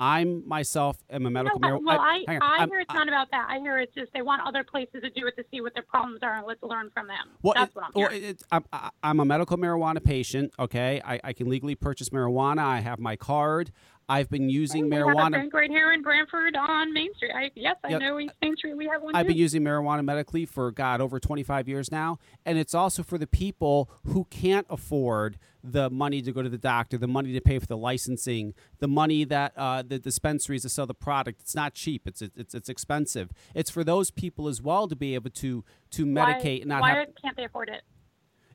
I'm 0.00 0.46
myself 0.48 0.96
am 1.10 1.26
a 1.26 1.30
medical 1.30 1.58
No, 1.58 1.78
marijuana. 1.80 1.84
well, 1.86 2.00
I. 2.00 2.24
I 2.28 2.38
I'm- 2.40 2.68
hear 2.68 2.80
it's 2.80 2.94
not 2.94 3.08
about 3.08 3.30
that. 3.32 3.46
I 3.50 3.58
hear 3.58 3.78
it's 3.78 3.92
just 3.94 4.12
they 4.12 4.22
want 4.22 4.42
other 4.46 4.62
places 4.62 5.02
to 5.02 5.10
do 5.10 5.26
it 5.26 5.36
to 5.36 5.44
see 5.50 5.60
what 5.60 5.74
their 5.74 5.82
problems 5.82 6.20
are 6.22 6.36
and 6.36 6.46
let's 6.46 6.62
learn 6.62 6.90
from 6.94 7.08
them. 7.08 7.30
Well, 7.42 7.54
That's 7.56 7.70
it- 7.70 7.74
what 7.76 7.84
I'm 7.86 7.90
well, 7.94 8.08
hearing. 8.10 8.24
it- 8.30 8.42
I'm, 8.52 8.64
I- 8.72 8.90
I'm 9.02 9.18
a 9.20 9.24
medical 9.24 9.56
marijuana 9.56 10.02
patient. 10.02 10.52
Okay, 10.58 11.00
I, 11.04 11.20
I 11.24 11.32
can 11.32 11.48
legally 11.48 11.74
purchase 11.74 12.10
marijuana. 12.10 12.60
I 12.60 12.80
have 12.80 13.00
my 13.00 13.16
card. 13.16 13.72
I've 14.10 14.30
been 14.30 14.48
using 14.48 14.84
oh, 14.84 14.88
we 14.88 14.94
have 14.96 15.06
a 15.06 15.10
marijuana. 15.10 15.32
bank 15.32 15.52
right 15.52 15.68
here 15.70 15.92
in 15.92 16.00
Branford 16.00 16.56
on 16.56 16.94
Main 16.94 17.12
Street. 17.16 17.32
I, 17.34 17.50
yes, 17.54 17.76
I 17.84 17.88
Yep. 17.90 18.00
know 18.00 18.18
East 18.20 18.32
Main 18.40 18.56
Street. 18.56 18.74
We 18.74 18.86
have 18.86 19.02
one 19.02 19.14
I've 19.14 19.26
too. 19.26 19.32
been 19.32 19.36
using 19.36 19.62
marijuana 19.62 20.02
medically 20.02 20.46
for 20.46 20.70
God 20.70 21.02
over 21.02 21.20
25 21.20 21.68
years 21.68 21.90
now, 21.92 22.18
and 22.46 22.56
it's 22.56 22.74
also 22.74 23.02
for 23.02 23.18
the 23.18 23.26
people 23.26 23.90
who 24.06 24.24
can't 24.30 24.66
afford 24.70 25.38
the 25.68 25.90
money 25.90 26.20
to 26.22 26.32
go 26.32 26.42
to 26.42 26.48
the 26.48 26.58
doctor, 26.58 26.98
the 26.98 27.06
money 27.08 27.32
to 27.32 27.40
pay 27.40 27.58
for 27.58 27.66
the 27.66 27.76
licensing, 27.76 28.54
the 28.80 28.88
money 28.88 29.24
that 29.24 29.52
uh, 29.56 29.82
the 29.86 29.98
dispensaries 29.98 30.62
to 30.62 30.68
sell 30.68 30.86
the 30.86 30.94
product. 30.94 31.40
It's 31.40 31.54
not 31.54 31.74
cheap. 31.74 32.06
It's 32.06 32.22
it's 32.22 32.54
it's 32.54 32.68
expensive. 32.68 33.30
It's 33.54 33.70
for 33.70 33.84
those 33.84 34.10
people 34.10 34.48
as 34.48 34.60
well 34.62 34.88
to 34.88 34.96
be 34.96 35.14
able 35.14 35.30
to 35.30 35.64
to 35.92 36.04
why, 36.04 36.34
medicate 36.34 36.60
and 36.60 36.68
not 36.70 36.80
why 36.82 36.94
have. 36.94 37.08
can't 37.22 37.36
they 37.36 37.44
afford 37.44 37.68
it? 37.68 37.82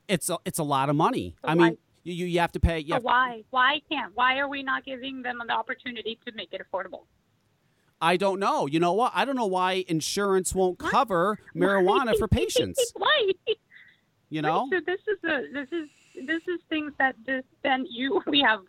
It's 0.08 0.30
a, 0.30 0.38
it's 0.46 0.60
a 0.60 0.64
lot 0.64 0.90
of 0.90 0.96
money. 0.96 1.36
But 1.42 1.52
I 1.52 1.56
why- 1.56 1.70
mean, 1.70 1.78
you 2.04 2.26
you 2.26 2.40
have 2.42 2.52
to 2.54 2.60
pay. 2.60 2.80
You 2.80 2.96
So 2.96 3.00
why? 3.02 3.44
Why 3.52 3.82
can't? 3.90 4.12
Why 4.16 4.38
are 4.40 4.50
we 4.50 4.64
not 4.64 4.84
giving 4.84 5.22
them 5.22 5.40
the 5.48 5.54
opportunity 5.54 6.20
to 6.26 6.34
make 6.34 6.50
it 6.52 6.62
affordable? 6.62 7.06
I 8.02 8.18
don't 8.18 8.40
know. 8.40 8.66
You 8.68 8.82
know 8.82 8.92
what? 8.92 9.14
I 9.16 9.24
don't 9.24 9.38
know 9.38 9.46
why 9.46 9.86
insurance 9.88 10.54
won't 10.54 10.78
cover 10.78 11.40
marijuana 11.56 12.18
for 12.18 12.28
patients. 12.40 12.92
Why? 12.98 13.32
You 14.30 14.42
know? 14.42 14.68
Right, 14.70 14.82
so 14.86 14.86
this 14.86 15.00
is 15.08 15.24
a 15.24 15.54
this 15.54 15.68
is 15.72 15.90
this 16.16 16.42
is 16.48 16.60
things 16.70 16.92
that 17.00 17.16
this, 17.26 17.44
then 17.64 17.86
you 17.90 18.22
we 18.28 18.44
have 18.48 18.60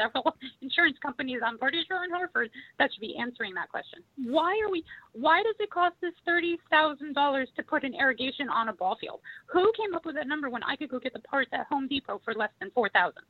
several 0.00 0.34
insurance 0.60 0.96
companies 1.02 1.40
I'm 1.44 1.58
pretty 1.58 1.82
sure 1.86 2.04
in 2.04 2.10
Hartford 2.10 2.50
that 2.78 2.90
should 2.92 3.00
be 3.00 3.16
answering 3.16 3.54
that 3.54 3.68
question. 3.68 4.00
Why 4.24 4.58
are 4.64 4.70
we 4.70 4.84
why 5.12 5.42
does 5.42 5.56
it 5.58 5.70
cost 5.70 5.96
us 6.04 6.12
thirty 6.24 6.58
thousand 6.70 7.14
dollars 7.14 7.48
to 7.56 7.62
put 7.62 7.84
an 7.84 7.94
irrigation 7.94 8.48
on 8.48 8.68
a 8.68 8.72
ball 8.72 8.96
field? 9.00 9.20
Who 9.52 9.70
came 9.76 9.94
up 9.94 10.06
with 10.06 10.14
that 10.16 10.26
number 10.26 10.48
when 10.50 10.62
I 10.62 10.76
could 10.76 10.90
go 10.90 10.98
get 10.98 11.12
the 11.12 11.20
parts 11.20 11.50
at 11.52 11.66
Home 11.66 11.88
Depot 11.88 12.20
for 12.24 12.34
less 12.34 12.50
than 12.60 12.70
four 12.70 12.88
thousand? 12.88 13.22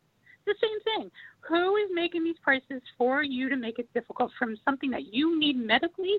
The 0.45 0.55
same 0.61 0.81
thing. 0.97 1.11
Who 1.49 1.77
is 1.77 1.91
making 1.95 2.25
these 2.25 2.37
prices 2.43 2.83
for 2.99 3.23
you 3.23 3.49
to 3.49 3.57
make 3.57 3.79
it 3.79 3.93
difficult 3.95 4.33
from 4.39 4.57
something 4.65 4.91
that 4.91 5.13
you 5.13 5.39
need 5.39 5.57
medically 5.57 6.19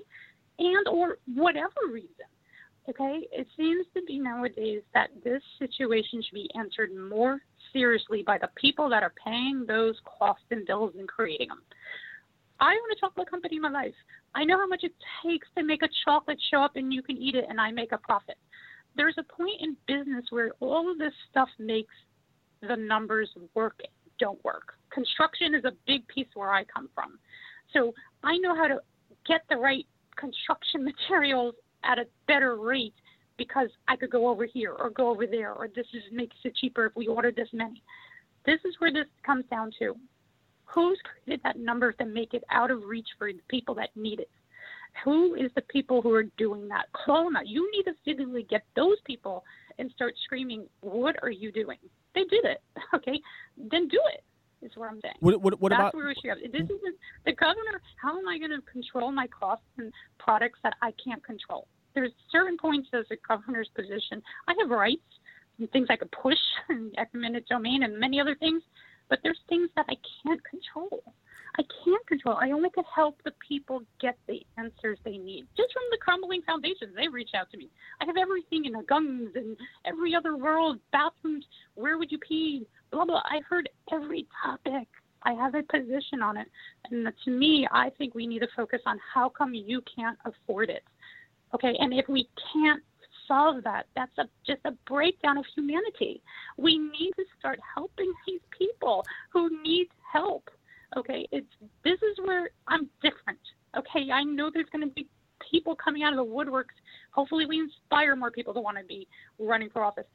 and 0.58 0.88
or 0.88 1.18
whatever 1.34 1.92
reason? 1.92 2.26
Okay, 2.88 3.26
it 3.32 3.46
seems 3.56 3.86
to 3.94 4.02
be 4.06 4.18
nowadays 4.18 4.82
that 4.92 5.08
this 5.22 5.42
situation 5.58 6.22
should 6.22 6.34
be 6.34 6.50
answered 6.54 6.90
more 6.94 7.40
seriously 7.72 8.22
by 8.22 8.36
the 8.36 8.50
people 8.56 8.90
that 8.90 9.02
are 9.02 9.12
paying 9.24 9.64
those 9.66 9.94
costs 10.18 10.44
and 10.50 10.66
bills 10.66 10.92
and 10.98 11.08
creating 11.08 11.48
them. 11.48 11.62
I 12.60 12.72
own 12.72 12.92
a 12.92 13.00
chocolate 13.00 13.30
company 13.30 13.56
in 13.56 13.62
my 13.62 13.70
life. 13.70 13.94
I 14.34 14.44
know 14.44 14.58
how 14.58 14.66
much 14.66 14.84
it 14.84 14.92
takes 15.24 15.48
to 15.56 15.64
make 15.64 15.82
a 15.82 15.88
chocolate 16.04 16.38
show 16.50 16.62
up 16.62 16.76
and 16.76 16.92
you 16.92 17.02
can 17.02 17.16
eat 17.16 17.34
it 17.34 17.46
and 17.48 17.58
I 17.58 17.70
make 17.70 17.92
a 17.92 17.98
profit. 17.98 18.36
There's 18.96 19.16
a 19.18 19.22
point 19.22 19.60
in 19.60 19.76
business 19.86 20.26
where 20.30 20.52
all 20.60 20.90
of 20.90 20.98
this 20.98 21.12
stuff 21.30 21.48
makes 21.58 21.94
the 22.60 22.76
numbers 22.76 23.30
work 23.54 23.80
don't 24.20 24.42
work. 24.44 24.74
Construction 24.92 25.54
is 25.54 25.64
a 25.64 25.72
big 25.86 26.06
piece 26.06 26.28
where 26.34 26.52
I 26.52 26.64
come 26.64 26.88
from. 26.94 27.18
So 27.72 27.92
I 28.22 28.36
know 28.38 28.54
how 28.54 28.68
to 28.68 28.80
get 29.26 29.40
the 29.48 29.56
right 29.56 29.86
construction 30.16 30.84
materials 31.10 31.54
at 31.84 31.98
a 31.98 32.06
better 32.26 32.56
rate 32.56 32.94
because 33.36 33.68
I 33.88 33.96
could 33.96 34.10
go 34.10 34.28
over 34.28 34.44
here 34.44 34.72
or 34.72 34.90
go 34.90 35.08
over 35.10 35.26
there 35.26 35.52
or 35.52 35.68
this 35.68 35.86
is 35.92 36.02
makes 36.12 36.36
it 36.44 36.54
cheaper 36.56 36.86
if 36.86 36.92
we 36.96 37.06
order 37.06 37.32
this 37.32 37.48
many. 37.52 37.82
This 38.46 38.60
is 38.64 38.74
where 38.78 38.92
this 38.92 39.06
comes 39.24 39.44
down 39.50 39.70
to. 39.78 39.96
Who's 40.66 40.98
created 41.02 41.42
that 41.44 41.58
number 41.58 41.92
to 41.92 42.04
make 42.04 42.34
it 42.34 42.44
out 42.50 42.70
of 42.70 42.84
reach 42.84 43.08
for 43.18 43.32
the 43.32 43.40
people 43.48 43.74
that 43.76 43.90
need 43.96 44.20
it? 44.20 44.30
Who 45.04 45.34
is 45.34 45.50
the 45.54 45.62
people 45.62 46.02
who 46.02 46.14
are 46.14 46.24
doing 46.38 46.68
that? 46.68 46.86
Call 46.92 47.24
them 47.24 47.36
out. 47.36 47.48
You 47.48 47.68
need 47.72 47.84
to 47.84 47.94
physically 48.04 48.44
get 48.48 48.62
those 48.76 48.96
people 49.04 49.44
and 49.78 49.90
start 49.94 50.14
screaming, 50.24 50.66
What 50.80 51.16
are 51.22 51.30
you 51.30 51.50
doing? 51.50 51.78
They 52.14 52.24
did 52.24 52.44
it. 52.44 52.62
Okay. 52.94 53.20
Then 53.56 53.88
do 53.88 54.00
it 54.12 54.22
is 54.64 54.72
what 54.76 54.90
I'm 54.90 55.00
saying. 55.00 55.14
What, 55.20 55.40
what, 55.40 55.60
what 55.60 55.70
That's 55.70 55.80
about 55.80 55.94
where 55.94 56.06
we 56.06 56.14
should 56.14 56.52
This 56.52 56.62
mm-hmm. 56.62 56.72
is 56.72 56.94
the 57.26 57.32
governor. 57.32 57.80
How 58.00 58.18
am 58.18 58.26
I 58.28 58.38
going 58.38 58.50
to 58.50 58.62
control 58.62 59.12
my 59.12 59.26
costs 59.26 59.66
and 59.78 59.92
products 60.18 60.58
that 60.62 60.74
I 60.80 60.92
can't 61.04 61.22
control? 61.22 61.66
There's 61.94 62.12
certain 62.30 62.56
points 62.56 62.88
as 62.92 63.06
a 63.10 63.16
governor's 63.26 63.68
position. 63.74 64.22
I 64.48 64.54
have 64.60 64.70
rights 64.70 65.02
and 65.58 65.70
things 65.70 65.86
I 65.90 65.96
could 65.96 66.10
push 66.10 66.38
and 66.68 66.94
eminent 67.14 67.46
domain 67.48 67.84
and 67.84 67.98
many 67.98 68.20
other 68.20 68.34
things, 68.34 68.62
but 69.08 69.20
there's 69.22 69.40
things 69.48 69.68
that 69.76 69.86
I 69.88 69.94
can't 70.22 70.40
control. 70.44 71.02
I 71.56 71.62
can't 71.84 72.06
control. 72.08 72.36
I 72.40 72.50
only 72.50 72.70
can 72.70 72.82
help 72.92 73.22
the 73.22 73.32
people 73.46 73.82
get 74.00 74.16
the 74.26 74.44
answers 74.58 74.98
they 75.04 75.18
need. 75.18 75.46
Just 75.56 75.72
from 75.72 75.84
the 75.92 75.98
crumbling 76.00 76.42
foundations, 76.42 76.96
they 76.96 77.06
reach 77.06 77.30
out 77.36 77.48
to 77.52 77.56
me. 77.56 77.70
I 78.00 78.06
have 78.06 78.16
everything 78.16 78.64
in 78.64 78.72
the 78.72 78.82
guns 78.82 79.30
and 79.36 79.56
every 79.84 80.16
other 80.16 80.36
world, 80.36 80.80
bathrooms, 80.90 81.44
where 81.76 81.96
would 81.96 82.10
you 82.10 82.18
pee, 82.18 82.66
blah, 82.90 83.04
blah. 83.04 83.22
I've 83.30 83.44
heard 83.44 83.68
every 83.92 84.26
topic. 84.44 84.88
I 85.22 85.32
have 85.34 85.54
a 85.54 85.62
position 85.62 86.22
on 86.22 86.36
it. 86.36 86.48
And 86.90 87.10
to 87.24 87.30
me, 87.30 87.68
I 87.70 87.90
think 87.98 88.14
we 88.14 88.26
need 88.26 88.40
to 88.40 88.48
focus 88.56 88.80
on 88.84 88.98
how 89.14 89.28
come 89.28 89.54
you 89.54 89.80
can't 89.94 90.18
afford 90.24 90.70
it. 90.70 90.82
Okay, 91.54 91.76
and 91.78 91.94
if 91.94 92.08
we 92.08 92.28
can't 92.52 92.82
solve 93.28 93.62
that, 93.64 93.86
that's 93.94 94.16
a, 94.18 94.24
just 94.46 94.60
a 94.64 94.72
breakdown 94.86 95.38
of 95.38 95.44
humanity. 95.54 96.20
We 96.56 96.78
need 96.78 97.12
to 97.16 97.24
start 97.38 97.58
helping 97.74 98.12
these 98.26 98.40
people 98.58 99.04
who 99.32 99.62
need 99.62 99.88
help. 100.12 100.50
Okay, 100.96 101.26
it's 101.32 101.46
this 101.84 102.00
is 102.02 102.18
where 102.24 102.50
I'm 102.68 102.88
different. 103.02 103.38
Okay, 103.76 104.10
I 104.12 104.24
know 104.24 104.50
there's 104.52 104.68
going 104.70 104.86
to 104.86 104.94
be 104.94 105.06
people 105.50 105.76
coming 105.76 106.02
out 106.02 106.12
of 106.12 106.18
the 106.18 106.24
woodworks. 106.24 106.76
Hopefully, 107.12 107.46
we 107.46 107.60
inspire 107.60 108.16
more 108.16 108.30
people 108.30 108.54
to 108.54 108.60
want 108.60 108.78
to 108.78 108.84
be 108.84 109.06
running 109.38 109.70
for 109.70 109.82
office. 109.82 110.06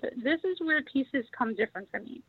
This 0.00 0.40
is 0.44 0.60
where 0.60 0.82
pieces 0.82 1.24
come 1.36 1.54
different 1.54 1.88
for 1.90 2.00
me. 2.00 2.22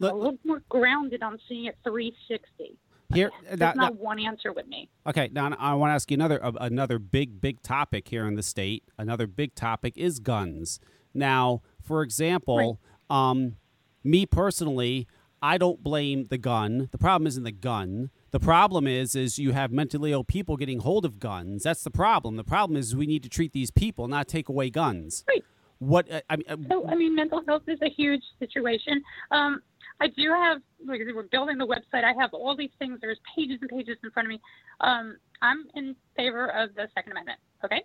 Look, 0.00 0.12
a 0.12 0.16
little 0.16 0.38
more 0.44 0.62
grounded 0.68 1.22
on 1.22 1.38
seeing 1.48 1.66
it 1.66 1.76
360. 1.84 2.76
Here, 3.14 3.30
There's 3.44 3.58
that, 3.58 3.76
not 3.76 3.92
that, 3.94 4.02
one 4.02 4.18
answer 4.18 4.52
with 4.52 4.66
me. 4.66 4.88
Okay, 5.06 5.30
now 5.32 5.54
I 5.58 5.74
want 5.74 5.90
to 5.90 5.94
ask 5.94 6.10
you 6.10 6.16
another 6.16 6.44
uh, 6.44 6.52
another 6.60 6.98
big 6.98 7.40
big 7.40 7.62
topic 7.62 8.08
here 8.08 8.26
in 8.26 8.34
the 8.34 8.42
state. 8.42 8.84
Another 8.98 9.26
big 9.26 9.54
topic 9.54 9.94
is 9.96 10.18
guns. 10.18 10.80
Now, 11.12 11.62
for 11.80 12.02
example, 12.02 12.80
right. 13.10 13.30
um, 13.30 13.56
me 14.02 14.26
personally, 14.26 15.06
I 15.40 15.58
don't 15.58 15.82
blame 15.82 16.24
the 16.24 16.38
gun. 16.38 16.88
The 16.90 16.98
problem 16.98 17.26
isn't 17.26 17.44
the 17.44 17.52
gun. 17.52 18.10
The 18.30 18.40
problem 18.40 18.86
is 18.86 19.14
is 19.14 19.38
you 19.38 19.52
have 19.52 19.70
mentally 19.70 20.10
ill 20.12 20.24
people 20.24 20.56
getting 20.56 20.80
hold 20.80 21.04
of 21.04 21.18
guns. 21.20 21.64
That's 21.64 21.82
the 21.82 21.90
problem. 21.90 22.36
The 22.36 22.44
problem 22.44 22.76
is 22.76 22.96
we 22.96 23.06
need 23.06 23.22
to 23.22 23.28
treat 23.28 23.52
these 23.52 23.70
people, 23.70 24.08
not 24.08 24.26
take 24.26 24.48
away 24.48 24.70
guns. 24.70 25.22
Right. 25.28 25.44
What 25.78 26.10
uh, 26.10 26.22
I 26.30 26.36
mean? 26.36 26.46
Uh, 26.48 26.56
so 26.68 26.88
I 26.88 26.94
mean, 26.94 27.14
mental 27.14 27.42
health 27.46 27.64
is 27.68 27.78
a 27.82 27.90
huge 27.90 28.22
situation. 28.38 29.02
Um, 29.30 29.62
I 30.00 30.08
do 30.08 30.30
have, 30.30 30.58
like 30.86 31.00
we're 31.14 31.22
building 31.24 31.58
the 31.58 31.66
website. 31.66 32.04
I 32.04 32.12
have 32.20 32.34
all 32.34 32.56
these 32.56 32.70
things. 32.78 32.98
There's 33.00 33.18
pages 33.36 33.58
and 33.60 33.70
pages 33.70 33.96
in 34.02 34.10
front 34.10 34.26
of 34.26 34.30
me. 34.30 34.40
Um, 34.80 35.16
I'm 35.40 35.66
in 35.74 35.94
favor 36.16 36.48
of 36.48 36.74
the 36.74 36.88
Second 36.94 37.12
Amendment. 37.12 37.38
Okay. 37.64 37.82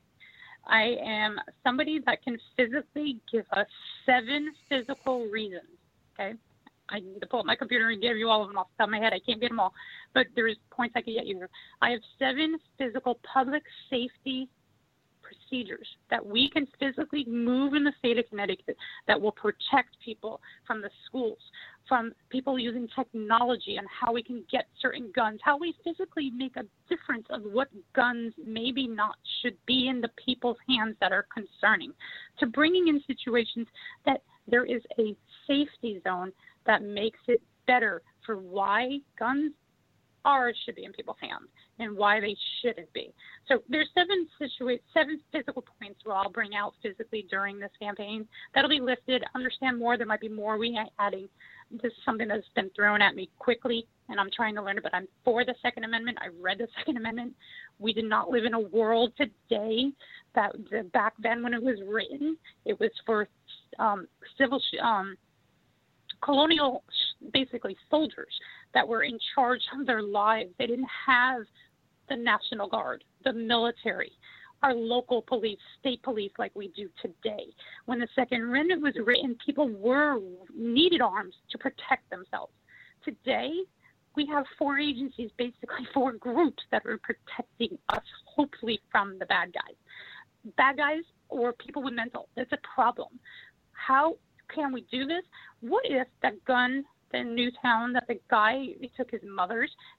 I 0.68 0.96
am 1.04 1.38
somebody 1.64 2.00
that 2.06 2.24
can 2.24 2.38
physically 2.58 3.20
give 3.32 3.46
us 3.54 3.68
seven 4.06 4.52
physical 4.68 5.26
reasons. 5.28 5.70
Okay. 6.14 6.34
I 6.90 7.00
need 7.00 7.20
to 7.22 7.28
pull 7.28 7.42
up 7.42 7.46
my 7.46 7.56
computer 7.56 7.90
and 7.90 8.02
give 8.02 8.18
you 8.18 8.30
all 8.30 8.42
of 8.42 8.48
them 8.48 8.58
off 8.58 8.68
the 8.78 8.84
top 8.84 8.88
of 8.88 8.92
my 8.92 9.00
head. 9.00 9.14
I 9.14 9.20
can't 9.20 9.40
get 9.40 9.50
them 9.50 9.60
all, 9.60 9.74
but 10.14 10.26
there's 10.36 10.58
points 10.72 10.94
I 10.96 11.02
can 11.02 11.14
get 11.14 11.28
you. 11.28 11.46
I 11.82 11.92
have 11.92 12.00
seven 12.18 12.58
physical 12.78 13.20
public 13.32 13.64
safety 13.90 14.50
procedures 15.30 15.88
that 16.10 16.26
we 16.26 16.50
can 16.50 16.68
physically 16.80 17.26
move 17.26 17.74
in 17.74 17.84
the 17.84 17.94
state 18.00 18.18
of 18.18 18.26
Connecticut 18.30 18.76
that 19.08 19.20
will 19.20 19.32
protect 19.32 19.96
people 20.04 20.42
from 20.66 20.82
the 20.82 20.90
schools, 21.06 21.38
from 21.88 22.14
people 22.30 22.58
using 22.58 22.88
technology 22.96 23.78
and 23.78 23.88
how 23.88 24.12
we 24.12 24.24
can 24.24 24.44
get 24.52 24.68
certain 24.82 25.12
guns, 25.16 25.40
how 25.44 25.58
we 25.58 25.74
physically 25.84 26.32
make 26.32 26.56
a 26.56 26.64
difference 26.90 27.26
of 27.30 27.42
what 27.44 27.68
guns 27.96 28.34
maybe 28.44 28.88
not 28.88 29.16
should 29.42 29.58
be 29.66 29.88
in 29.88 30.02
the 30.02 30.10
people's 30.24 30.58
hands 30.68 30.96
that 31.02 31.12
are 31.12 31.26
concerning, 31.34 31.92
to 32.40 32.48
bringing 32.48 32.88
in 32.88 33.02
situations 33.08 33.68
that 34.06 34.22
there 34.48 34.66
is 34.66 34.82
a 34.98 35.16
safety 35.48 36.02
zone 36.04 36.32
that 36.66 36.82
makes 36.82 37.20
it 37.28 37.42
better 37.68 38.02
for 38.26 38.38
why 38.38 38.98
guns 39.18 39.54
are 40.26 40.52
should 40.66 40.76
be 40.76 40.86
in 40.86 40.92
people's 40.92 41.18
hands 41.22 41.50
and 41.80 41.96
why 41.96 42.20
they 42.20 42.36
shouldn't 42.62 42.92
be. 42.94 43.12
So 43.48 43.64
there's 43.70 43.90
seven 43.94 44.28
situa- 44.40 44.82
seven 44.94 45.20
physical 45.32 45.64
points 45.80 46.02
we'll 46.06 46.16
all 46.16 46.30
bring 46.30 46.56
out 46.56 46.74
physically 46.84 47.26
during 47.30 47.60
this 47.60 47.72
campaign. 47.82 48.28
That'll 48.54 48.70
be 48.70 48.80
listed. 48.80 49.24
Understand 49.34 49.80
more. 49.80 49.98
There 49.98 50.06
might 50.06 50.20
be 50.20 50.30
more 50.30 50.58
we 50.58 50.78
are 50.78 50.88
adding. 51.00 51.28
This 51.72 51.92
is 51.92 52.04
something 52.06 52.28
that's 52.28 52.48
been 52.56 52.70
thrown 52.76 53.02
at 53.02 53.16
me 53.16 53.30
quickly, 53.40 53.88
and 54.10 54.20
I'm 54.20 54.30
trying 54.36 54.56
to 54.56 54.64
learn 54.64 54.78
it. 54.78 54.84
But 54.84 54.94
I'm 54.94 55.08
for 55.24 55.46
the 55.46 55.56
Second 55.62 55.86
Amendment. 55.86 56.18
I 56.22 56.28
read 56.42 56.58
the 56.60 56.68
Second 56.78 56.98
Amendment. 56.98 57.34
We 57.80 57.94
did 57.94 58.06
not 58.06 58.30
live 58.30 58.46
in 58.46 58.54
a 58.54 58.60
world 58.60 59.14
today 59.18 59.92
that 60.36 60.52
back 60.92 61.14
then 61.20 61.42
when 61.42 61.54
it 61.54 61.62
was 61.62 61.80
written, 61.88 62.38
it 62.66 62.80
was 62.80 62.92
for 63.06 63.28
um, 63.80 64.08
civil. 64.38 64.62
Um, 64.82 65.16
colonial 66.22 66.84
basically 67.34 67.76
soldiers 67.90 68.34
that 68.74 68.88
were 68.88 69.04
in 69.04 69.18
charge 69.36 69.62
of 69.80 69.86
their 69.86 70.02
lives. 70.02 70.50
They 70.58 70.68
didn't 70.68 70.88
have 71.08 71.44
the 72.10 72.16
National 72.16 72.68
Guard, 72.68 73.04
the 73.24 73.34
military, 73.34 74.12
our 74.64 74.74
local 74.74 75.22
police, 75.22 75.60
state 75.80 76.02
police 76.04 76.32
like 76.38 76.52
we 76.56 76.70
do 76.70 76.90
today. 77.02 77.46
When 77.86 78.00
the 78.00 78.08
Second 78.16 78.44
Amendment 78.44 78.82
was 78.82 78.94
written, 79.06 79.38
people 79.46 79.70
were 79.70 80.20
needed 80.56 81.02
arms 81.02 81.36
to 81.52 81.58
protect 81.58 82.10
themselves. 82.10 82.52
Today, 83.06 83.52
we 84.16 84.26
have 84.26 84.46
four 84.58 84.78
agencies, 84.80 85.30
basically 85.38 85.88
four 85.94 86.14
groups 86.14 86.62
that 86.72 86.86
are 86.86 87.00
protecting 87.00 87.78
us, 87.90 88.04
hopefully 88.26 88.82
from 88.92 89.18
the 89.20 89.26
bad 89.26 89.54
guys. 89.54 89.76
Bad 90.58 90.78
guys 90.78 91.04
or 91.30 91.54
people 91.54 91.84
with 91.84 91.94
mental, 91.94 92.28
it's 92.36 92.52
a 92.52 92.58
problem. 92.76 93.20
How 93.72 94.16
can 94.54 94.74
we 94.74 94.86
do 94.92 95.06
this? 95.06 95.24
What 95.62 95.84
if 95.86 96.08
that 96.22 96.44
gun 96.46 96.84
in 97.14 97.36
Newtown 97.36 97.94
that 97.94 98.08
the 98.08 98.20
guy 98.30 98.68
took 98.98 99.12
his 99.12 99.22
mother's, 99.24 99.72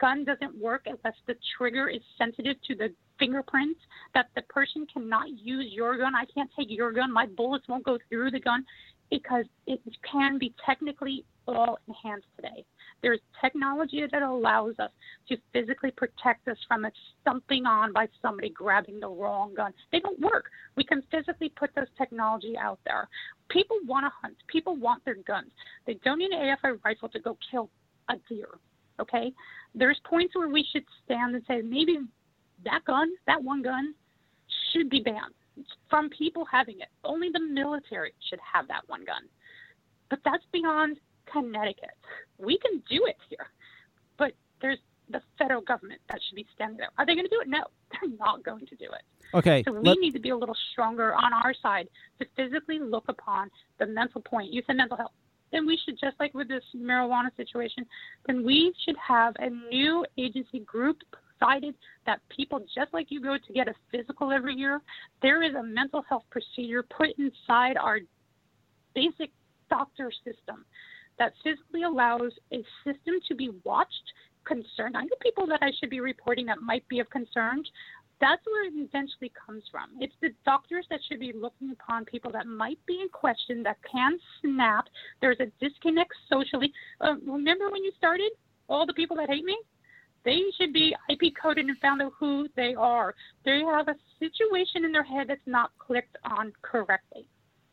gun 0.00 0.24
doesn't 0.24 0.56
work 0.60 0.82
unless 0.86 1.16
the 1.26 1.34
trigger 1.56 1.88
is 1.88 2.00
sensitive 2.18 2.56
to 2.68 2.74
the 2.74 2.88
fingerprints, 3.18 3.80
that 4.14 4.26
the 4.34 4.42
person 4.42 4.86
cannot 4.92 5.28
use 5.38 5.72
your 5.72 5.96
gun. 5.96 6.14
I 6.14 6.24
can't 6.34 6.50
take 6.56 6.70
your 6.70 6.92
gun. 6.92 7.12
My 7.12 7.26
bullets 7.26 7.66
won't 7.68 7.84
go 7.84 7.98
through 8.08 8.30
the 8.30 8.40
gun 8.40 8.64
because 9.10 9.44
it 9.66 9.80
can 10.10 10.38
be 10.38 10.54
technically 10.64 11.24
all 11.46 11.78
enhanced 11.86 12.26
today. 12.36 12.64
There's 13.02 13.20
technology 13.40 14.02
that 14.10 14.22
allows 14.22 14.74
us 14.78 14.90
to 15.28 15.36
physically 15.52 15.92
protect 15.92 16.48
us 16.48 16.56
from 16.66 16.84
it 16.84 16.92
stumping 17.20 17.66
on 17.66 17.92
by 17.92 18.08
somebody 18.20 18.50
grabbing 18.50 18.98
the 19.00 19.08
wrong 19.08 19.54
gun. 19.54 19.72
They 19.92 20.00
don't 20.00 20.18
work. 20.18 20.46
We 20.76 20.84
can 20.84 21.02
physically 21.10 21.50
put 21.50 21.70
those 21.74 21.86
technology 21.96 22.56
out 22.58 22.80
there. 22.84 23.08
People 23.48 23.76
want 23.86 24.06
to 24.06 24.10
hunt. 24.20 24.36
People 24.48 24.76
want 24.76 25.04
their 25.04 25.16
guns. 25.26 25.50
They 25.86 25.94
don't 26.04 26.18
need 26.18 26.32
an 26.32 26.56
AFI 26.64 26.78
rifle 26.84 27.08
to 27.10 27.20
go 27.20 27.38
kill 27.50 27.70
a 28.08 28.14
deer. 28.28 28.48
Okay? 29.00 29.32
There's 29.74 30.00
points 30.04 30.34
where 30.34 30.48
we 30.48 30.64
should 30.72 30.84
stand 31.04 31.34
and 31.34 31.44
say 31.46 31.62
maybe 31.62 31.98
that 32.64 32.84
gun, 32.86 33.08
that 33.26 33.42
one 33.42 33.62
gun, 33.62 33.94
should 34.72 34.90
be 34.90 35.00
banned 35.00 35.34
from 35.88 36.10
people 36.10 36.44
having 36.50 36.80
it. 36.80 36.88
Only 37.04 37.28
the 37.32 37.40
military 37.40 38.12
should 38.28 38.40
have 38.40 38.68
that 38.68 38.82
one 38.86 39.04
gun. 39.04 39.22
But 40.10 40.20
that's 40.24 40.44
beyond 40.52 40.98
Connecticut. 41.30 41.96
We 42.38 42.58
can 42.58 42.82
do 42.88 43.06
it 43.06 43.16
here. 43.28 43.48
But 44.18 44.32
there's 44.60 44.78
the 45.10 45.20
federal 45.38 45.60
government 45.62 46.00
that 46.08 46.18
should 46.26 46.36
be 46.36 46.46
standing 46.54 46.78
there. 46.78 46.90
Are 46.98 47.06
they 47.06 47.14
going 47.14 47.26
to 47.26 47.30
do 47.30 47.40
it? 47.40 47.48
No, 47.48 47.64
they're 47.92 48.10
not 48.18 48.44
going 48.44 48.66
to 48.66 48.76
do 48.76 48.84
it. 48.84 49.02
Okay. 49.34 49.62
So 49.64 49.72
we 49.72 49.88
let, 49.88 49.98
need 49.98 50.12
to 50.12 50.20
be 50.20 50.30
a 50.30 50.36
little 50.36 50.56
stronger 50.72 51.14
on 51.14 51.32
our 51.32 51.54
side 51.62 51.88
to 52.18 52.26
physically 52.36 52.78
look 52.78 53.04
upon 53.08 53.50
the 53.78 53.86
mental 53.86 54.20
point. 54.20 54.52
You 54.52 54.62
said 54.66 54.76
mental 54.76 54.96
health. 54.96 55.12
Then 55.56 55.66
we 55.66 55.78
should, 55.82 55.98
just 55.98 56.20
like 56.20 56.34
with 56.34 56.48
this 56.48 56.62
marijuana 56.76 57.34
situation, 57.34 57.86
then 58.26 58.44
we 58.44 58.74
should 58.84 58.96
have 58.98 59.34
a 59.38 59.48
new 59.48 60.04
agency 60.18 60.58
group 60.60 60.98
decided 61.40 61.74
that 62.04 62.20
people, 62.28 62.58
just 62.58 62.92
like 62.92 63.06
you 63.08 63.22
go 63.22 63.38
to 63.38 63.52
get 63.54 63.66
a 63.66 63.72
physical 63.90 64.32
every 64.32 64.54
year, 64.54 64.82
there 65.22 65.42
is 65.42 65.54
a 65.54 65.62
mental 65.62 66.02
health 66.06 66.24
procedure 66.30 66.82
put 66.82 67.08
inside 67.18 67.78
our 67.78 68.00
basic 68.94 69.30
doctor 69.70 70.12
system 70.26 70.66
that 71.18 71.32
physically 71.42 71.84
allows 71.84 72.32
a 72.52 72.62
system 72.84 73.14
to 73.26 73.34
be 73.34 73.50
watched, 73.64 74.12
concerned. 74.46 74.94
I 74.94 75.02
know 75.02 75.16
people 75.22 75.46
that 75.46 75.60
I 75.62 75.70
should 75.80 75.90
be 75.90 76.00
reporting 76.00 76.46
that 76.46 76.60
might 76.60 76.86
be 76.88 77.00
of 77.00 77.08
concern. 77.10 77.64
That's 78.20 78.42
where 78.46 78.66
it 78.66 78.72
eventually 78.74 79.30
comes 79.46 79.62
from. 79.70 79.90
It's 80.00 80.14
the 80.22 80.30
doctors 80.44 80.86
that 80.88 81.00
should 81.06 81.20
be 81.20 81.32
looking 81.34 81.70
upon 81.70 82.06
people 82.06 82.30
that 82.32 82.46
might 82.46 82.78
be 82.86 83.00
in 83.02 83.08
question, 83.10 83.62
that 83.64 83.76
can 83.90 84.18
snap. 84.40 84.86
There's 85.20 85.38
a 85.40 85.46
disconnect 85.60 86.12
socially. 86.30 86.72
Uh, 87.00 87.16
remember 87.26 87.70
when 87.70 87.84
you 87.84 87.92
started? 87.98 88.30
All 88.68 88.86
the 88.86 88.94
people 88.94 89.16
that 89.16 89.28
hate 89.28 89.44
me? 89.44 89.56
They 90.24 90.42
should 90.58 90.72
be 90.72 90.94
IP 91.08 91.34
coded 91.40 91.66
and 91.66 91.78
found 91.78 92.02
out 92.02 92.12
who 92.18 92.48
they 92.56 92.74
are. 92.74 93.14
They 93.44 93.60
have 93.60 93.86
a 93.88 93.94
situation 94.18 94.84
in 94.84 94.92
their 94.92 95.04
head 95.04 95.28
that's 95.28 95.40
not 95.46 95.70
clicked 95.78 96.16
on 96.24 96.52
correctly. 96.62 97.28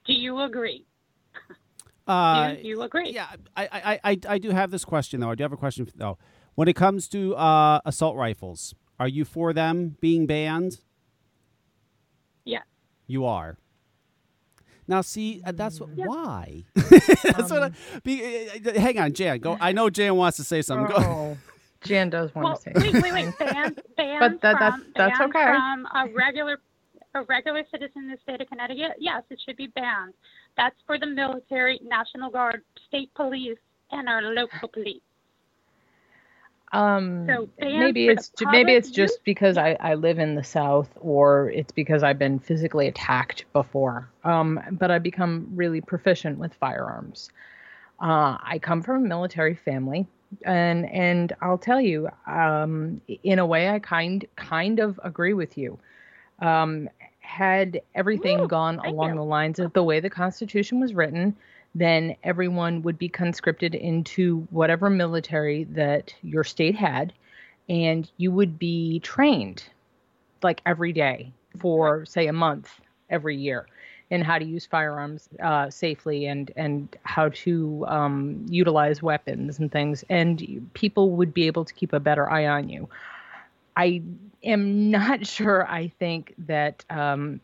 Do 0.06 0.14
you 0.14 0.40
agree? 0.42 0.86
Uh, 2.06 2.56
do 2.56 2.68
you 2.68 2.82
agree? 2.82 3.12
Yeah, 3.12 3.28
I, 3.56 3.70
I, 3.72 4.00
I, 4.12 4.18
I 4.28 4.38
do 4.38 4.50
have 4.50 4.72
this 4.72 4.84
question 4.84 5.22
though. 5.22 5.30
I 5.30 5.36
do 5.36 5.44
have 5.44 5.54
a 5.54 5.58
question 5.58 5.88
though. 5.96 6.18
When 6.54 6.68
it 6.68 6.76
comes 6.76 7.08
to 7.08 7.34
uh, 7.38 7.80
assault 7.86 8.18
rifles, 8.18 8.76
are 9.00 9.08
you 9.08 9.26
for 9.26 9.54
them 9.54 9.98
being 10.00 10.26
banned? 10.28 10.80
Yeah. 12.46 12.62
You 13.08 13.26
are. 13.26 13.58
Now, 14.88 15.02
see, 15.02 15.42
uh, 15.46 15.52
that's 15.54 15.80
what, 15.80 15.90
yeah. 15.96 16.06
why. 16.06 16.64
that's 16.76 17.52
um, 17.52 17.60
what. 17.60 17.64
I, 17.64 18.00
be, 18.04 18.50
uh, 18.50 18.80
hang 18.80 19.00
on, 19.00 19.14
Jan. 19.14 19.40
Go. 19.40 19.58
I 19.60 19.72
know 19.72 19.90
Jan 19.90 20.16
wants 20.16 20.38
to 20.38 20.44
say 20.44 20.62
something. 20.62 20.94
Oh. 20.96 21.02
Go. 21.02 21.38
Jan 21.88 22.10
does 22.10 22.34
want 22.34 22.46
well, 22.46 22.58
to 22.58 22.62
say. 22.62 22.92
Wait, 22.92 23.04
wait, 23.04 23.14
wait. 23.14 23.38
Ban, 23.40 23.76
ban 23.98 24.20
but 24.20 24.42
that, 24.42 24.58
from, 24.58 24.86
that's, 24.96 25.18
that's 25.18 25.22
okay. 25.22 25.44
From 25.44 25.86
a 25.94 26.08
regular, 26.14 26.58
a 27.14 27.24
regular 27.24 27.64
citizen 27.72 28.04
in 28.04 28.12
the 28.12 28.18
state 28.24 28.42
of 28.42 28.48
Connecticut, 28.48 28.98
yes, 29.00 29.24
it 29.30 29.40
should 29.46 29.58
be 29.58 29.68
banned. 29.68 30.14
That's 30.56 30.76
for 30.86 30.98
the 30.98 31.08
military, 31.08 31.80
National 31.84 32.30
Guard, 32.30 32.62
state 32.88 33.14
police, 33.16 33.58
and 33.92 34.08
our 34.08 34.22
local 34.22 34.70
police. 34.70 35.02
Um, 36.74 37.28
so 37.28 37.50
maybe 37.60 38.08
it's 38.08 38.32
maybe 38.42 38.74
it's 38.74 38.90
just 38.90 39.24
because 39.24 39.58
I, 39.58 39.78
I 39.80 39.94
live 39.94 40.20
in 40.20 40.36
the 40.36 40.44
South, 40.44 40.90
or 41.00 41.50
it's 41.52 41.72
because 41.72 42.04
I've 42.04 42.20
been 42.20 42.40
physically 42.40 42.88
attacked 42.88 43.46
before. 43.54 44.10
Um, 44.24 44.60
but 44.72 44.92
I 44.92 45.00
become 45.00 45.48
really 45.54 45.82
proficient 45.82 46.40
with 46.40 46.54
firearms. 46.56 47.30
Uh, 48.02 48.38
I 48.42 48.60
come 48.62 48.82
from 48.82 49.06
a 49.06 49.08
military 49.08 49.56
family 49.56 50.08
and 50.44 50.90
and 50.90 51.34
I'll 51.42 51.58
tell 51.58 51.80
you, 51.80 52.10
um, 52.28 53.02
in 53.24 53.40
a 53.40 53.46
way, 53.46 53.70
I 53.70 53.80
kind 53.80 54.26
kind 54.36 54.80
of 54.80 55.00
agree 55.04 55.34
with 55.34 55.58
you. 55.58 55.78
Um, 56.40 56.90
had 57.20 57.82
everything 57.96 58.42
Ooh, 58.42 58.48
gone 58.48 58.80
along 58.80 59.10
you. 59.10 59.16
the 59.16 59.24
lines 59.24 59.60
of 59.60 59.74
the 59.74 59.84
way 59.84 60.00
the 60.00 60.10
Constitution 60.10 60.80
was 60.80 60.94
written, 60.94 61.36
then 61.76 62.16
everyone 62.24 62.82
would 62.84 62.98
be 62.98 63.10
conscripted 63.10 63.74
into 63.76 64.48
whatever 64.52 64.90
military 64.90 65.64
that 65.66 66.14
your 66.22 66.44
state 66.44 66.76
had, 66.76 67.14
and 67.68 68.10
you 68.18 68.32
would 68.32 68.60
be 68.60 69.00
trained 69.00 69.64
like 70.42 70.62
every 70.66 70.94
day 70.94 71.32
for 71.60 72.06
say 72.06 72.28
a 72.28 72.34
month 72.34 72.82
every 73.10 73.38
year 73.38 73.68
in 74.10 74.22
how 74.22 74.38
to 74.38 74.46
use 74.46 74.66
firearms 74.66 75.30
uh, 75.42 75.70
safely 75.70 76.28
and 76.28 76.52
and 76.56 76.96
how 77.04 77.30
to 77.30 77.84
um, 77.88 78.46
utilize 78.48 79.02
weapons 79.02 79.58
and 79.60 79.72
things, 79.72 80.04
and 80.10 80.70
people 80.74 81.12
would 81.12 81.34
be 81.34 81.48
able 81.48 81.66
to 81.66 81.74
keep 81.74 81.94
a 81.94 82.00
better 82.00 82.30
eye 82.30 82.46
on 82.46 82.70
you. 82.70 82.88
I 83.76 84.04
am 84.44 84.92
not 84.92 85.26
sure. 85.36 85.68
I 85.68 85.88
think 86.00 86.36
that 86.40 86.86
um, 86.90 87.40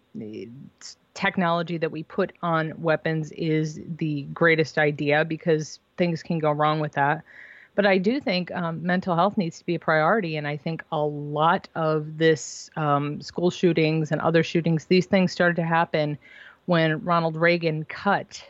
technology 1.19 1.77
that 1.77 1.91
we 1.91 2.03
put 2.03 2.31
on 2.41 2.73
weapons 2.81 3.33
is 3.33 3.81
the 3.97 4.23
greatest 4.33 4.77
idea 4.77 5.25
because 5.25 5.79
things 5.97 6.23
can 6.23 6.39
go 6.39 6.49
wrong 6.49 6.79
with 6.79 6.93
that. 6.93 7.21
But 7.75 7.85
I 7.85 7.97
do 7.97 8.21
think 8.21 8.51
um, 8.51 8.81
mental 8.81 9.15
health 9.15 9.37
needs 9.37 9.59
to 9.59 9.65
be 9.65 9.75
a 9.75 9.79
priority, 9.79 10.37
and 10.37 10.47
I 10.47 10.55
think 10.55 10.81
a 10.93 11.01
lot 11.01 11.67
of 11.75 12.17
this 12.17 12.69
um, 12.77 13.21
school 13.21 13.51
shootings 13.51 14.13
and 14.13 14.21
other 14.21 14.43
shootings, 14.43 14.85
these 14.85 15.07
things 15.07 15.33
started 15.33 15.57
to 15.57 15.63
happen 15.63 16.17
when 16.67 17.03
Ronald 17.03 17.35
Reagan 17.35 17.83
cut 17.85 18.41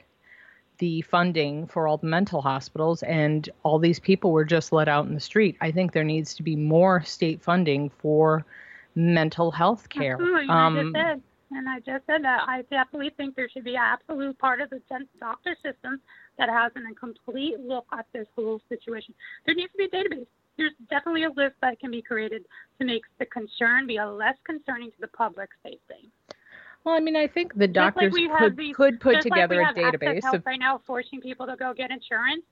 the 0.78 1.01
funding 1.01 1.65
for 1.65 1.88
all 1.88 1.97
the 1.97 2.07
mental 2.07 2.41
hospitals 2.41 3.03
and 3.03 3.49
all 3.63 3.80
these 3.80 3.99
people 3.99 4.32
were 4.32 4.45
just 4.45 4.72
let 4.72 4.88
out 4.88 5.07
in 5.07 5.13
the 5.15 5.20
street. 5.20 5.57
I 5.59 5.72
think 5.72 5.91
there 5.91 6.03
needs 6.03 6.36
to 6.36 6.43
be 6.43 6.55
more 6.55 7.03
state 7.03 7.41
funding 7.41 7.89
for 7.89 8.45
mental 8.95 9.51
health 9.51 9.89
care. 9.89 10.13
Absolutely. 10.13 10.49
Um, 10.49 10.78
I 10.78 10.82
just 10.82 10.93
said, 10.93 11.22
and 11.52 11.68
I 11.68 11.80
just 11.80 12.06
said 12.06 12.24
that 12.24 12.41
I 12.47 12.62
definitely 12.70 13.12
think 13.18 13.36
there 13.36 13.50
should 13.50 13.64
be 13.64 13.76
an 13.76 13.82
absolute 13.82 14.38
part 14.38 14.62
of 14.62 14.70
the 14.70 14.82
doctor 15.20 15.56
system 15.64 16.00
that 16.38 16.50
has 16.50 16.72
a 16.76 16.95
complete 16.95 17.60
look 17.60 17.86
at 17.91 18.06
this 18.14 18.28
whole 18.36 18.62
situation. 18.70 19.14
There 19.45 19.56
needs 19.56 19.72
to 19.72 19.78
be 19.78 19.86
a 19.86 19.89
database. 19.89 20.28
There's 20.58 20.74
definitely 20.89 21.24
a 21.24 21.30
list 21.30 21.56
that 21.62 21.80
can 21.80 21.91
be 21.91 22.02
created 22.02 22.45
to 22.80 22.86
make 22.86 23.04
the 23.18 23.26
concern 23.26 23.88
be 23.88 23.97
a 23.97 24.08
less 24.08 24.36
concerning 24.45 24.91
to 24.91 24.97
the 25.00 25.08
public 25.08 25.50
safety. 25.64 26.12
Well, 26.84 26.95
I 26.95 27.00
mean, 27.00 27.16
I 27.16 27.28
think 27.28 27.56
the 27.56 27.68
doctors 27.68 28.14
like 28.14 28.39
could, 28.39 28.58
these, 28.58 28.76
could 28.76 29.00
put 29.00 29.22
together 29.22 29.62
like 29.62 29.76
a 29.76 29.80
database 29.80 30.34
of 30.34 30.45
right 30.45 30.60
now, 30.60 30.82
forcing 30.86 31.22
people 31.22 31.45
to 31.45 31.56
go 31.56 31.74
get 31.74 31.91
insurance. 31.91 32.43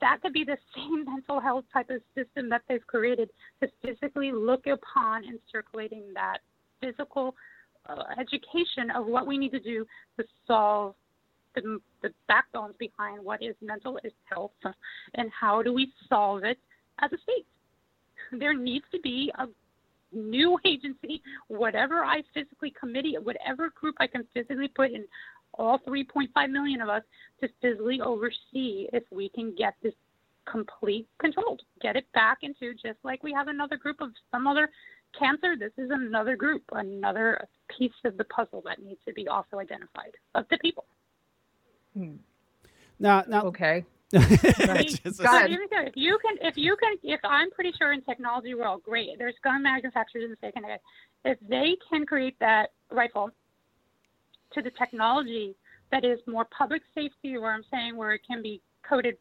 That 0.00 0.18
could 0.22 0.32
be 0.32 0.44
the 0.44 0.58
same 0.76 1.04
mental 1.04 1.40
health 1.40 1.64
type 1.72 1.90
of 1.90 2.00
system 2.14 2.48
that 2.50 2.62
they've 2.68 2.86
created 2.86 3.30
to 3.62 3.68
physically 3.82 4.32
look 4.32 4.66
upon 4.66 5.24
and 5.24 5.38
circulating 5.52 6.02
that 6.14 6.38
physical 6.80 7.34
Uh, 7.88 8.02
education 8.20 8.90
of 8.96 9.06
what 9.06 9.26
we 9.26 9.38
need 9.38 9.52
to 9.52 9.60
do 9.60 9.86
to 10.18 10.24
solve 10.46 10.94
the, 11.54 11.78
the 12.02 12.10
backbones 12.26 12.74
behind 12.78 13.24
what 13.24 13.42
is 13.42 13.54
mental 13.60 13.98
health 14.24 14.50
and 15.14 15.30
how 15.30 15.62
do 15.62 15.72
we 15.72 15.92
solve 16.08 16.42
it 16.42 16.58
as 17.00 17.12
a 17.12 17.16
state. 17.18 17.46
There 18.32 18.54
needs 18.54 18.84
to 18.92 19.00
be 19.00 19.32
a 19.38 19.46
new 20.12 20.58
agency, 20.64 21.22
whatever 21.48 22.04
I 22.04 22.22
physically 22.34 22.74
committee, 22.78 23.16
whatever 23.22 23.70
group 23.70 23.94
I 23.98 24.06
can 24.06 24.24
physically 24.34 24.68
put 24.68 24.90
in 24.90 25.04
all 25.54 25.78
3.5 25.86 26.50
million 26.50 26.80
of 26.80 26.88
us 26.88 27.02
to 27.40 27.48
physically 27.62 28.00
oversee 28.00 28.88
if 28.92 29.04
we 29.10 29.28
can 29.28 29.54
get 29.56 29.74
this 29.82 29.94
complete 30.50 31.06
controlled, 31.18 31.62
get 31.82 31.96
it 31.96 32.06
back 32.14 32.38
into 32.42 32.72
just 32.74 32.98
like 33.04 33.22
we 33.22 33.32
have 33.32 33.48
another 33.48 33.76
group 33.76 34.00
of 34.00 34.10
some 34.30 34.46
other 34.46 34.70
cancer. 35.18 35.56
This 35.58 35.72
is 35.78 35.90
another 35.90 36.36
group, 36.36 36.62
another 36.72 37.46
piece 37.78 37.92
of 38.04 38.16
the 38.16 38.24
puzzle 38.24 38.62
that 38.66 38.82
needs 38.82 39.00
to 39.06 39.12
be 39.12 39.28
also 39.28 39.58
identified 39.58 40.12
of 40.34 40.44
the 40.50 40.58
people. 40.58 40.84
Hmm. 41.94 42.16
Now, 42.98 43.24
now, 43.28 43.42
okay. 43.44 43.84
Just, 44.12 45.20
If 45.88 45.96
you 45.96 46.18
can, 46.22 46.36
if 46.40 46.56
you 46.56 46.76
can, 46.76 46.96
if 47.02 47.20
I'm 47.24 47.50
pretty 47.50 47.72
sure 47.76 47.92
in 47.92 48.02
technology 48.02 48.54
world, 48.54 48.82
great. 48.84 49.18
There's 49.18 49.34
gun 49.42 49.64
manufacturers 49.64 50.24
in 50.24 50.30
the 50.30 50.36
state 50.36 50.54
of 50.56 50.80
If 51.24 51.38
they 51.48 51.76
can 51.90 52.06
create 52.06 52.38
that 52.38 52.70
rifle 52.90 53.30
to 54.52 54.62
the 54.62 54.70
technology 54.70 55.56
that 55.90 56.04
is 56.04 56.20
more 56.26 56.46
public 56.56 56.82
safety, 56.94 57.36
where 57.36 57.52
I'm 57.52 57.64
saying 57.70 57.96
where 57.96 58.12
it 58.12 58.20
can 58.26 58.42
be 58.42 58.60
coded 58.88 59.16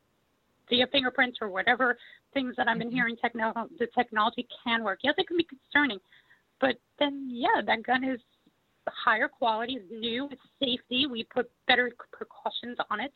via 0.70 0.88
fingerprints 0.88 1.40
or 1.42 1.50
whatever 1.50 1.98
things 2.36 2.54
that 2.58 2.68
I've 2.68 2.78
been 2.78 2.90
mm-hmm. 2.90 2.96
hearing, 2.96 3.18
techno- 3.18 3.54
the 3.80 3.88
technology 3.98 4.48
can 4.64 4.84
work. 4.84 5.00
Yes, 5.04 5.16
it 5.18 5.28
can 5.28 5.38
be 5.38 5.48
concerning, 5.50 5.98
but 6.62 6.76
then 7.00 7.28
yeah, 7.32 7.62
that 7.66 7.82
gun 7.82 8.04
is 8.04 8.20
higher 8.88 9.28
quality, 9.28 9.80
it's 9.82 9.92
new, 9.92 10.30
it's 10.32 10.42
safety. 10.60 11.08
We 11.08 11.26
put 11.34 11.50
better 11.68 11.92
precautions 12.12 12.78
on 12.92 13.00
it 13.00 13.12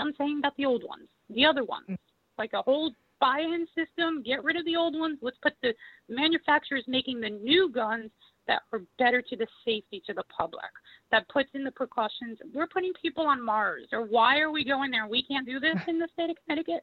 I'm 0.00 0.14
saying 0.18 0.38
about 0.38 0.56
the 0.56 0.66
old 0.66 0.82
ones, 0.84 1.08
the 1.28 1.44
other 1.44 1.64
ones, 1.64 1.98
like 2.38 2.52
a 2.54 2.62
whole 2.62 2.92
buy-in 3.20 3.66
system. 3.74 4.22
Get 4.22 4.42
rid 4.42 4.56
of 4.56 4.64
the 4.64 4.76
old 4.76 4.98
ones. 4.98 5.18
Let's 5.20 5.36
put 5.42 5.52
the 5.62 5.74
manufacturers 6.08 6.84
making 6.88 7.20
the 7.20 7.30
new 7.30 7.70
guns 7.70 8.10
that 8.48 8.62
are 8.72 8.80
better 8.98 9.22
to 9.22 9.36
the 9.36 9.46
safety 9.64 10.02
to 10.06 10.14
the 10.14 10.24
public. 10.36 10.70
That 11.10 11.28
puts 11.28 11.50
in 11.54 11.64
the 11.64 11.70
precautions. 11.70 12.38
We're 12.54 12.66
putting 12.66 12.92
people 13.00 13.26
on 13.26 13.44
Mars, 13.44 13.86
or 13.92 14.06
why 14.06 14.40
are 14.40 14.50
we 14.50 14.64
going 14.64 14.90
there? 14.90 15.06
We 15.06 15.22
can't 15.22 15.46
do 15.46 15.60
this 15.60 15.76
in 15.86 15.98
the 15.98 16.08
state 16.14 16.30
of 16.30 16.36
Connecticut. 16.46 16.82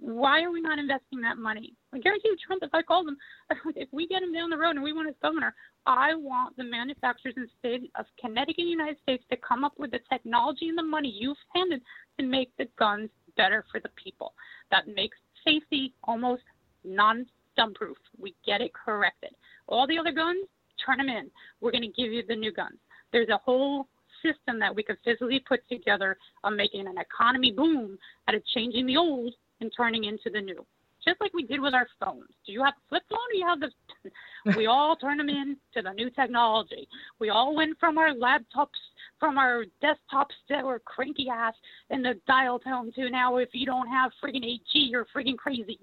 Why 0.00 0.42
are 0.42 0.52
we 0.52 0.60
not 0.60 0.78
investing 0.78 1.20
that 1.22 1.38
money? 1.38 1.74
I 1.92 1.98
guarantee 1.98 2.28
you, 2.28 2.36
Trump, 2.46 2.62
if 2.62 2.70
I 2.72 2.82
call 2.82 3.06
him, 3.06 3.16
if 3.76 3.88
we 3.92 4.06
get 4.06 4.22
him 4.22 4.32
down 4.32 4.50
the 4.50 4.56
road 4.56 4.76
and 4.76 4.82
we 4.82 4.92
want 4.92 5.08
his 5.08 5.16
governor, 5.20 5.54
I 5.86 6.14
want 6.14 6.56
the 6.56 6.64
manufacturers 6.64 7.34
in 7.36 7.44
the 7.44 7.48
state 7.58 7.90
of 7.98 8.06
Connecticut, 8.20 8.64
United 8.64 8.98
States, 9.02 9.24
to 9.30 9.36
come 9.36 9.64
up 9.64 9.72
with 9.76 9.90
the 9.90 10.00
technology 10.10 10.68
and 10.68 10.78
the 10.78 10.82
money 10.82 11.08
you've 11.08 11.36
handed 11.54 11.82
to 12.18 12.26
make 12.26 12.50
the 12.58 12.68
guns 12.78 13.10
better 13.36 13.64
for 13.70 13.80
the 13.80 13.90
people. 14.02 14.34
That 14.70 14.86
makes 14.86 15.16
safety 15.44 15.94
almost 16.04 16.42
non-stun 16.84 17.74
proof. 17.74 17.96
We 18.20 18.34
get 18.46 18.60
it 18.60 18.72
corrected. 18.72 19.30
All 19.66 19.86
the 19.86 19.98
other 19.98 20.12
guns, 20.12 20.46
turn 20.84 20.98
them 20.98 21.08
in. 21.08 21.30
We're 21.60 21.72
going 21.72 21.82
to 21.82 22.02
give 22.02 22.12
you 22.12 22.22
the 22.26 22.36
new 22.36 22.52
guns. 22.52 22.78
There's 23.12 23.28
a 23.30 23.38
whole 23.38 23.88
system 24.22 24.58
that 24.58 24.74
we 24.74 24.82
could 24.82 24.96
physically 25.04 25.42
put 25.46 25.60
together 25.68 26.16
of 26.44 26.52
making 26.52 26.86
an 26.86 26.98
economy 26.98 27.52
boom 27.52 27.98
out 28.28 28.34
of 28.34 28.42
changing 28.54 28.86
the 28.86 28.96
old 28.96 29.32
and 29.60 29.72
turning 29.76 30.04
into 30.04 30.30
the 30.30 30.40
new. 30.40 30.64
Just 31.04 31.20
like 31.20 31.32
we 31.32 31.44
did 31.44 31.60
with 31.60 31.74
our 31.74 31.86
phones. 32.00 32.28
Do 32.44 32.52
you 32.52 32.62
have 32.62 32.74
a 32.74 32.88
flip 32.88 33.02
phone 33.08 33.18
or 33.18 33.34
you 33.34 33.46
have 33.46 33.60
the 33.60 33.70
we 34.56 34.66
all 34.66 34.96
turn 34.96 35.18
them 35.18 35.28
in 35.28 35.56
to 35.74 35.82
the 35.82 35.92
new 35.92 36.10
technology. 36.10 36.88
We 37.18 37.30
all 37.30 37.54
went 37.54 37.78
from 37.78 37.98
our 37.98 38.10
laptops, 38.10 38.78
from 39.18 39.38
our 39.38 39.64
desktops 39.82 40.34
that 40.48 40.64
were 40.64 40.80
cranky 40.80 41.28
ass 41.28 41.54
and 41.90 42.04
the 42.04 42.14
dial 42.26 42.58
tone 42.58 42.92
to 42.92 43.10
now 43.10 43.36
if 43.36 43.50
you 43.52 43.66
don't 43.66 43.88
have 43.88 44.12
friggin' 44.22 44.44
8G, 44.44 44.90
you're 44.90 45.06
friggin' 45.14 45.36
crazy. 45.36 45.78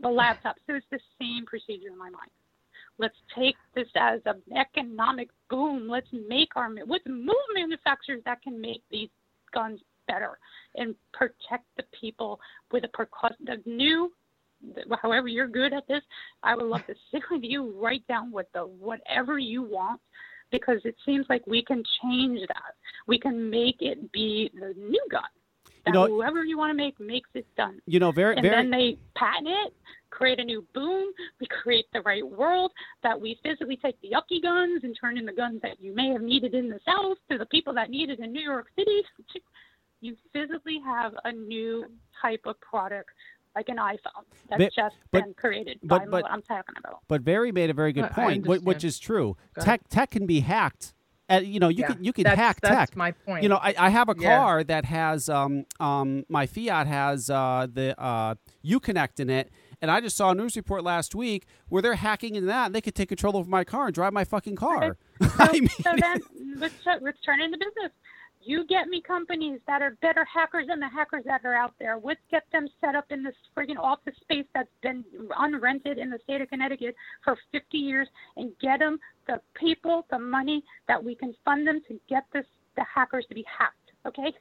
The 0.00 0.08
laptop. 0.22 0.56
So 0.66 0.74
it's 0.74 0.86
the 0.90 1.00
same 1.20 1.46
procedure 1.46 1.88
in 1.88 1.98
my 1.98 2.10
mind. 2.10 2.30
Let's 2.98 3.16
take 3.36 3.56
this 3.74 3.88
as 3.96 4.20
an 4.24 4.40
economic 4.56 5.30
boom. 5.50 5.88
Let's 5.88 6.06
make 6.28 6.50
our 6.56 6.70
let's 6.86 7.04
move 7.06 7.34
manufacturers 7.54 8.22
that 8.24 8.40
can 8.42 8.60
make 8.60 8.82
these 8.90 9.08
guns 9.52 9.80
better 10.06 10.38
and 10.76 10.94
protect 11.12 11.64
the 11.76 11.84
people 11.98 12.40
with 12.72 12.84
a 12.84 12.88
precaution. 12.88 13.36
The 13.44 13.62
new, 13.66 14.12
however 15.02 15.28
you're 15.28 15.48
good 15.48 15.72
at 15.72 15.86
this, 15.86 16.02
I 16.42 16.54
would 16.54 16.66
love 16.66 16.86
to 16.86 16.94
sit 17.10 17.22
with 17.30 17.42
you, 17.42 17.78
write 17.80 18.06
down 18.06 18.30
what 18.30 18.48
the 18.52 18.60
whatever 18.60 19.38
you 19.38 19.62
want, 19.62 20.00
because 20.50 20.80
it 20.84 20.96
seems 21.04 21.26
like 21.28 21.46
we 21.46 21.62
can 21.62 21.82
change 22.02 22.40
that. 22.48 22.74
We 23.06 23.18
can 23.18 23.50
make 23.50 23.76
it 23.80 24.12
be 24.12 24.50
the 24.54 24.74
new 24.76 25.04
gun. 25.10 25.22
You 25.86 25.92
know, 25.92 26.06
whoever 26.06 26.44
you 26.44 26.56
want 26.56 26.70
to 26.70 26.74
make 26.74 26.98
makes 26.98 27.28
it 27.34 27.46
done. 27.56 27.78
You 27.86 28.00
know, 28.00 28.10
very, 28.10 28.36
and 28.36 28.42
very. 28.42 28.56
then 28.56 28.70
they 28.70 28.96
patent 29.14 29.48
it, 29.48 29.74
create 30.08 30.40
a 30.40 30.44
new 30.44 30.64
boom. 30.72 31.12
We 31.40 31.46
create 31.62 31.84
the 31.92 32.00
right 32.02 32.26
world 32.26 32.72
that 33.02 33.20
we 33.20 33.38
physically 33.42 33.76
take 33.76 34.00
the 34.00 34.10
yucky 34.10 34.42
guns 34.42 34.80
and 34.82 34.96
turn 34.98 35.18
in 35.18 35.26
the 35.26 35.32
guns 35.32 35.60
that 35.62 35.80
you 35.80 35.94
may 35.94 36.08
have 36.08 36.22
needed 36.22 36.54
in 36.54 36.68
the 36.68 36.80
South 36.86 37.18
to 37.30 37.36
the 37.36 37.46
people 37.46 37.74
that 37.74 37.90
need 37.90 38.08
it 38.08 38.20
in 38.20 38.32
New 38.32 38.42
York 38.42 38.68
City. 38.76 39.02
you 40.04 40.16
physically 40.32 40.78
have 40.84 41.14
a 41.24 41.32
new 41.32 41.86
type 42.20 42.42
of 42.44 42.60
product 42.60 43.08
like 43.56 43.68
an 43.68 43.76
iPhone 43.76 44.24
that's 44.50 44.58
but, 44.58 44.72
just 44.74 44.96
but, 45.12 45.24
been 45.24 45.34
created 45.34 45.78
but, 45.82 46.10
by 46.10 46.22
what 46.22 46.30
I'm 46.30 46.42
talking 46.42 46.74
about. 46.76 46.98
But 47.08 47.24
Barry 47.24 47.52
made 47.52 47.70
a 47.70 47.74
very 47.74 47.92
good 47.92 48.10
point, 48.10 48.46
which 48.46 48.84
is 48.84 48.98
true. 48.98 49.36
Tech 49.60 49.88
tech 49.88 50.10
can 50.10 50.26
be 50.26 50.40
hacked. 50.40 50.92
Uh, 51.30 51.36
you 51.36 51.58
know, 51.58 51.68
you 51.68 51.80
yeah, 51.80 51.86
can 51.86 52.04
you 52.04 52.12
can 52.12 52.24
that's, 52.24 52.36
hack 52.36 52.60
that's 52.60 52.90
tech. 52.90 52.96
my 52.96 53.12
point. 53.12 53.42
You 53.42 53.48
know, 53.48 53.56
I, 53.56 53.74
I 53.78 53.88
have 53.88 54.10
a 54.10 54.14
car 54.14 54.58
yeah. 54.58 54.64
that 54.64 54.84
has 54.84 55.30
um 55.30 55.64
um 55.80 56.24
my 56.28 56.46
Fiat 56.46 56.86
has 56.86 57.30
uh 57.30 57.66
the 57.72 57.98
uh 57.98 58.34
Uconnect 58.62 59.20
in 59.20 59.30
it, 59.30 59.50
and 59.80 59.90
I 59.90 60.02
just 60.02 60.18
saw 60.18 60.32
a 60.32 60.34
news 60.34 60.54
report 60.54 60.84
last 60.84 61.14
week 61.14 61.46
where 61.70 61.80
they're 61.80 61.94
hacking 61.94 62.34
into 62.34 62.48
that, 62.48 62.66
and 62.66 62.74
they 62.74 62.82
could 62.82 62.94
take 62.94 63.08
control 63.08 63.36
of 63.36 63.48
my 63.48 63.64
car 63.64 63.86
and 63.86 63.94
drive 63.94 64.12
my 64.12 64.24
fucking 64.24 64.56
car. 64.56 64.98
So, 65.22 65.30
I 65.38 65.52
mean, 65.52 65.68
so 65.68 65.92
then 65.96 66.20
let's 66.56 66.74
let's 67.00 67.20
turn 67.24 67.40
into 67.40 67.56
business. 67.56 67.92
You 68.44 68.66
get 68.66 68.88
me 68.88 69.00
companies 69.00 69.60
that 69.66 69.80
are 69.80 69.96
better 70.02 70.24
hackers 70.24 70.66
than 70.68 70.78
the 70.78 70.88
hackers 70.88 71.24
that 71.24 71.44
are 71.44 71.54
out 71.54 71.74
there. 71.78 71.98
Let's 72.02 72.20
get 72.30 72.44
them 72.52 72.68
set 72.80 72.94
up 72.94 73.06
in 73.10 73.22
this 73.22 73.34
friggin' 73.56 73.78
office 73.78 74.14
space 74.20 74.44
that's 74.54 74.68
been 74.82 75.04
unrented 75.40 75.98
in 75.98 76.10
the 76.10 76.18
state 76.24 76.42
of 76.42 76.48
Connecticut 76.48 76.94
for 77.24 77.38
50 77.52 77.78
years 77.78 78.08
and 78.36 78.52
get 78.60 78.80
them 78.80 78.98
the 79.26 79.40
people, 79.54 80.06
the 80.10 80.18
money 80.18 80.62
that 80.88 81.02
we 81.02 81.14
can 81.14 81.34
fund 81.44 81.66
them 81.66 81.80
to 81.88 81.98
get 82.08 82.24
this 82.32 82.44
the 82.76 82.84
hackers 82.92 83.24
to 83.28 83.34
be 83.34 83.44
hacked. 83.58 83.92
Okay, 84.06 84.32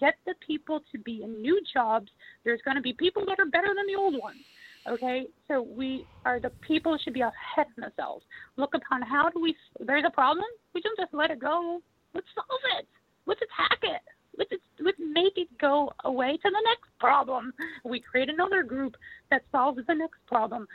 get 0.00 0.14
the 0.26 0.34
people 0.44 0.80
to 0.90 0.98
be 0.98 1.22
in 1.22 1.40
new 1.40 1.60
jobs. 1.72 2.10
There's 2.44 2.60
going 2.64 2.76
to 2.76 2.82
be 2.82 2.92
people 2.92 3.24
that 3.26 3.38
are 3.38 3.46
better 3.46 3.68
than 3.68 3.86
the 3.86 3.94
old 3.94 4.14
ones. 4.20 4.40
Okay, 4.88 5.26
so 5.46 5.62
we 5.62 6.04
are 6.24 6.40
the 6.40 6.50
people 6.66 6.98
should 6.98 7.14
be 7.14 7.20
ahead 7.20 7.66
of 7.76 7.84
themselves. 7.84 8.24
Look 8.56 8.74
upon 8.74 9.02
how 9.02 9.28
do 9.30 9.40
we? 9.40 9.54
There's 9.78 10.04
a 10.04 10.10
problem. 10.10 10.46
We 10.74 10.80
don't 10.80 10.98
just 10.98 11.14
let 11.14 11.30
it 11.30 11.38
go. 11.38 11.80
Let's 12.14 12.26
solve 12.34 12.60
it. 12.78 12.88
Let's 13.26 13.40
attack 13.42 13.78
it. 13.82 14.02
Let's 14.36 14.50
let's 14.80 14.98
make 14.98 15.36
it 15.36 15.48
go 15.58 15.92
away 16.04 16.32
to 16.32 16.50
the 16.50 16.62
next 16.64 16.90
problem. 16.98 17.52
We 17.84 18.00
create 18.00 18.28
another 18.28 18.62
group 18.62 18.96
that 19.30 19.42
solves 19.52 19.80
the 19.86 19.94
next 19.94 20.18
problem. 20.26 20.66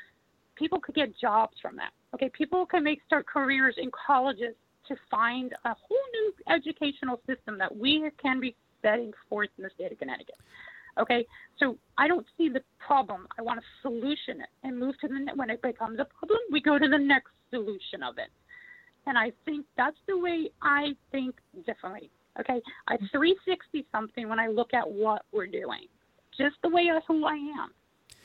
People 0.55 0.79
could 0.79 0.95
get 0.95 1.17
jobs 1.17 1.55
from 1.61 1.75
that. 1.77 1.91
Okay, 2.13 2.29
people 2.29 2.65
can 2.65 2.83
make 2.83 2.99
start 3.05 3.25
careers 3.25 3.75
in 3.77 3.91
colleges 3.91 4.55
to 4.87 4.95
find 5.11 5.53
a 5.65 5.69
whole 5.69 5.97
new 6.13 6.33
educational 6.49 7.19
system 7.27 7.57
that 7.57 7.75
we 7.75 8.09
can 8.21 8.39
be 8.39 8.55
setting 8.81 9.11
forth 9.29 9.49
in 9.57 9.63
the 9.63 9.69
state 9.75 9.91
of 9.91 9.99
Connecticut. 9.99 10.35
Okay, 10.99 11.25
so 11.59 11.77
I 11.97 12.07
don't 12.07 12.25
see 12.37 12.49
the 12.49 12.61
problem. 12.79 13.27
I 13.37 13.41
want 13.41 13.59
to 13.59 13.65
solution 13.81 14.41
it 14.41 14.49
and 14.63 14.79
move 14.79 14.95
to 15.01 15.07
the 15.07 15.31
when 15.35 15.49
it 15.49 15.61
becomes 15.61 15.99
a 15.99 16.05
problem, 16.05 16.39
we 16.51 16.61
go 16.61 16.79
to 16.79 16.87
the 16.87 16.97
next 16.97 17.31
solution 17.51 18.01
of 18.03 18.17
it. 18.17 18.29
And 19.05 19.17
I 19.17 19.31
think 19.45 19.65
that's 19.77 19.97
the 20.07 20.17
way 20.17 20.49
I 20.61 20.95
think 21.11 21.35
differently. 21.65 22.09
Okay, 22.39 22.61
I 22.88 22.97
360 23.11 23.85
something 23.91 24.29
when 24.29 24.39
I 24.39 24.47
look 24.47 24.73
at 24.73 24.89
what 24.89 25.23
we're 25.31 25.47
doing, 25.47 25.88
just 26.38 26.55
the 26.61 26.69
way 26.69 26.89
of 26.95 27.01
who 27.07 27.25
I 27.25 27.33
am. 27.33 27.71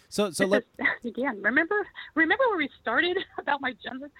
So, 0.08 0.30
so 0.30 0.44
let 0.44 0.64
again. 1.04 1.40
Remember, 1.42 1.86
remember 2.14 2.44
where 2.50 2.58
we 2.58 2.68
started 2.80 3.16
about 3.38 3.60
my 3.60 3.72
gender. 3.82 4.10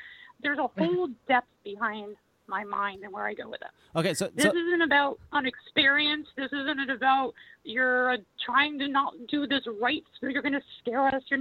There's 0.42 0.58
a 0.58 0.66
whole 0.66 1.08
depth 1.28 1.48
behind 1.62 2.16
my 2.48 2.64
mind 2.64 3.02
and 3.04 3.12
where 3.12 3.26
I 3.26 3.34
go 3.34 3.48
with 3.48 3.60
it. 3.60 3.98
Okay, 3.98 4.14
so 4.14 4.28
this 4.34 4.44
so, 4.46 4.50
isn't 4.50 4.82
about 4.82 5.18
unexperienced. 5.32 6.30
This 6.36 6.52
isn't 6.52 6.90
about 6.90 7.32
you're 7.64 8.14
uh, 8.14 8.16
trying 8.44 8.78
to 8.78 8.88
not 8.88 9.14
do 9.30 9.46
this 9.46 9.62
right, 9.80 10.02
so 10.20 10.28
you're 10.28 10.42
going 10.42 10.54
to 10.54 10.62
scare 10.80 11.06
us. 11.06 11.22
You're, 11.30 11.40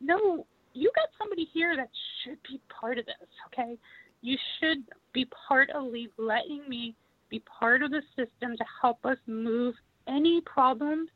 no, 0.00 0.46
you 0.74 0.90
got 0.94 1.08
somebody 1.18 1.48
here 1.52 1.76
that 1.76 1.90
should 2.22 2.38
be 2.48 2.60
part 2.68 2.98
of 2.98 3.06
this. 3.06 3.28
Okay, 3.48 3.76
you 4.22 4.36
should 4.58 4.84
be 5.12 5.26
part 5.48 5.70
of 5.70 5.92
letting 6.16 6.68
me 6.68 6.94
be 7.28 7.40
part 7.40 7.82
of 7.82 7.90
the 7.90 8.02
system 8.16 8.56
to 8.56 8.64
help 8.80 9.04
us 9.04 9.18
move 9.26 9.74
any 10.06 10.40
problem, 10.42 11.08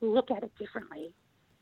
look 0.00 0.30
at 0.30 0.42
it 0.42 0.52
differently. 0.58 1.14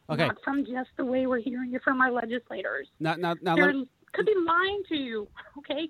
Okay. 0.09 0.27
Not 0.27 0.37
from 0.43 0.65
just 0.65 0.91
the 0.97 1.05
way 1.05 1.27
we're 1.27 1.41
hearing 1.41 1.73
it 1.73 1.83
from 1.83 2.01
our 2.01 2.11
legislators. 2.11 2.89
Now, 2.99 3.15
now, 3.15 3.37
now 3.43 3.55
they 3.55 3.85
could 4.13 4.27
be 4.27 4.35
lying 4.47 4.83
to 4.89 4.97
you. 4.97 5.29
Okay. 5.59 5.89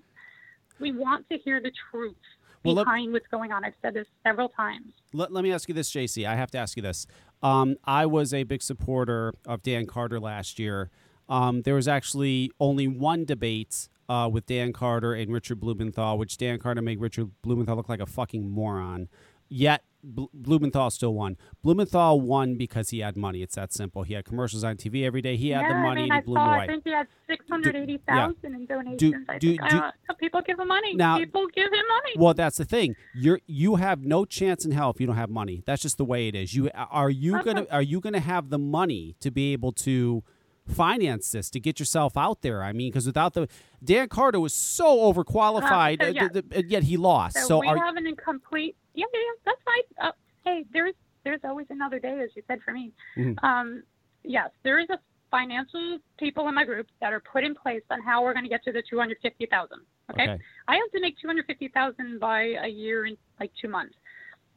We 0.81 0.93
want 0.93 1.29
to 1.29 1.37
hear 1.37 1.61
the 1.61 1.71
truth 1.91 2.17
well, 2.65 2.75
behind 2.75 3.07
let, 3.07 3.13
what's 3.13 3.27
going 3.31 3.53
on. 3.53 3.65
I've 3.65 3.75
said 3.83 3.95
this 3.95 4.07
several 4.27 4.49
times. 4.49 4.93
Let, 5.13 5.31
let 5.31 5.45
me 5.45 5.53
ask 5.53 5.69
you 5.69 5.75
this, 5.75 5.91
Jacey. 5.91 6.27
I 6.27 6.35
have 6.37 6.51
to 6.53 6.59
ask 6.59 6.77
you 6.77 6.83
this. 6.83 7.07
Um, 7.43 7.77
I 7.85 8.07
was 8.07 8.33
a 8.33 8.45
big 8.45 8.63
supporter 8.63 9.35
of 9.47 9.63
Dan 9.63 9.87
Carter 9.87 10.19
last 10.19 10.59
year. 10.59 10.91
Um, 11.29 11.63
there 11.63 11.75
was 11.75 11.87
actually 11.87 12.51
only 12.59 12.89
one 12.89 13.25
debate 13.25 13.89
uh, 14.11 14.29
with 14.29 14.45
Dan 14.47 14.73
Carter 14.73 15.15
and 15.15 15.33
Richard 15.33 15.61
Blumenthal, 15.61 16.19
which 16.19 16.37
Dan 16.37 16.59
Carter 16.59 16.83
made 16.83 17.01
Richard 17.01 17.31
Blumenthal 17.43 17.77
look 17.77 17.89
like 17.89 18.01
a 18.01 18.07
fucking 18.07 18.51
moron. 18.51 19.09
Yet 19.49 19.85
Blumenthal 20.03 20.91
still 20.91 21.15
won. 21.15 21.37
Blumenthal 21.63 22.21
won 22.21 22.57
because 22.57 22.91
he 22.91 23.01
had 23.01 23.17
money. 23.17 23.43
It's 23.43 23.55
that 23.55 23.73
simple. 23.73 24.03
He 24.03 24.15
had 24.15 24.25
commercials 24.25 24.65
on 24.65 24.77
TV 24.77 25.05
every 25.05 25.23
day. 25.23 25.37
He 25.37 25.51
had 25.51 25.63
yeah, 25.63 25.69
the 25.69 25.75
money 25.75 26.01
I 26.01 26.05
mean, 26.05 26.13
and 26.13 26.23
he 26.23 26.27
blew 26.27 26.37
saw, 26.37 26.55
away. 26.55 26.65
I 26.65 26.67
think 26.67 26.85
he 26.85 26.91
had 26.91 27.07
six 27.29 27.45
hundred 27.49 27.77
eighty 27.77 27.99
thousand 27.99 28.37
yeah. 28.43 28.57
in 28.57 28.67
donations. 28.67 28.99
Do, 28.99 29.15
I 29.29 29.39
do, 29.39 29.49
think. 29.49 29.71
Do, 29.71 29.77
I 29.77 30.15
people 30.19 30.41
give 30.43 30.59
him 30.59 30.69
money. 30.69 30.95
Now, 30.95 31.19
people 31.19 31.47
give 31.55 31.73
him 31.73 31.85
money. 31.89 32.15
Well, 32.17 32.35
that's 32.35 32.59
the 32.59 32.65
thing. 32.65 32.97
You're 33.15 33.41
you 33.47 33.77
have 33.77 34.05
no 34.05 34.25
chance 34.25 34.65
in 34.65 34.73
hell 34.73 34.91
if 34.91 35.01
you 35.01 35.07
don't 35.07 35.17
have 35.17 35.31
money. 35.31 35.63
That's 35.67 35.83
just 35.83 35.99
the 35.99 36.05
way 36.05 36.29
it 36.29 36.35
is. 36.35 36.55
You 36.55 36.71
are 36.75 37.11
you 37.11 37.37
okay. 37.37 37.53
gonna 37.53 37.67
are 37.71 37.83
you 37.83 38.01
gonna 38.01 38.21
have 38.21 38.51
the 38.51 38.59
money 38.59 39.17
to 39.21 39.31
be 39.31 39.53
able 39.53 39.73
to 39.73 40.25
finance 40.69 41.31
this 41.33 41.51
to 41.51 41.61
get 41.61 41.79
yourself 41.79 42.17
out 42.17 42.43
there. 42.43 42.63
I 42.63 42.73
mean, 42.73 42.91
because 42.91 43.07
without 43.07 43.35
the 43.35 43.49
Dan 43.83 44.09
Carter 44.09 44.41
was 44.41 44.55
so 44.55 45.13
overqualified, 45.13 46.01
uh, 46.03 46.07
so, 46.07 46.11
yeah. 46.11 46.29
the, 46.29 46.43
the, 46.43 46.65
yet 46.67 46.83
he 46.83 46.97
lost. 46.97 47.37
So, 47.37 47.47
so 47.47 47.61
we 47.61 47.69
are, 47.69 47.77
have 47.77 47.97
an 47.97 48.07
incomplete. 48.07 48.77
Yeah, 48.95 49.07
yeah, 49.13 49.21
that's 49.45 49.61
fine. 49.65 50.09
Uh, 50.09 50.13
hey, 50.45 50.65
there's 50.73 50.95
there's 51.25 51.41
always 51.45 51.67
another 51.71 51.99
day, 51.99 52.21
as 52.23 52.31
you 52.35 52.43
said 52.49 52.61
for 52.65 52.73
me. 52.73 52.93
Mm-hmm. 53.17 53.45
Um, 53.45 53.83
yes, 54.25 54.51
there 54.63 54.79
is 54.79 54.89
a 54.91 54.99
financial 55.31 55.99
people 56.19 56.49
in 56.49 56.55
my 56.55 56.65
group 56.65 56.89
that 57.01 57.13
are 57.13 57.21
put 57.21 57.45
in 57.45 57.55
place 57.55 57.83
on 57.91 58.03
how 58.03 58.23
we're 58.23 58.33
going 58.33 58.45
to 58.45 58.49
get 58.49 58.65
to 58.65 58.73
the 58.73 58.83
two 58.89 58.99
hundred 58.99 59.19
fifty 59.23 59.47
thousand. 59.47 59.81
Okay? 60.11 60.25
okay, 60.25 60.39
I 60.67 60.75
have 60.75 60.91
to 60.93 61.01
make 61.01 61.19
two 61.21 61.27
hundred 61.27 61.47
fifty 61.47 61.69
thousand 61.69 62.19
by 62.21 62.55
a 62.63 62.69
year 62.69 63.07
in 63.07 63.17
like 63.39 63.53
two 63.61 63.69
months. 63.69 63.95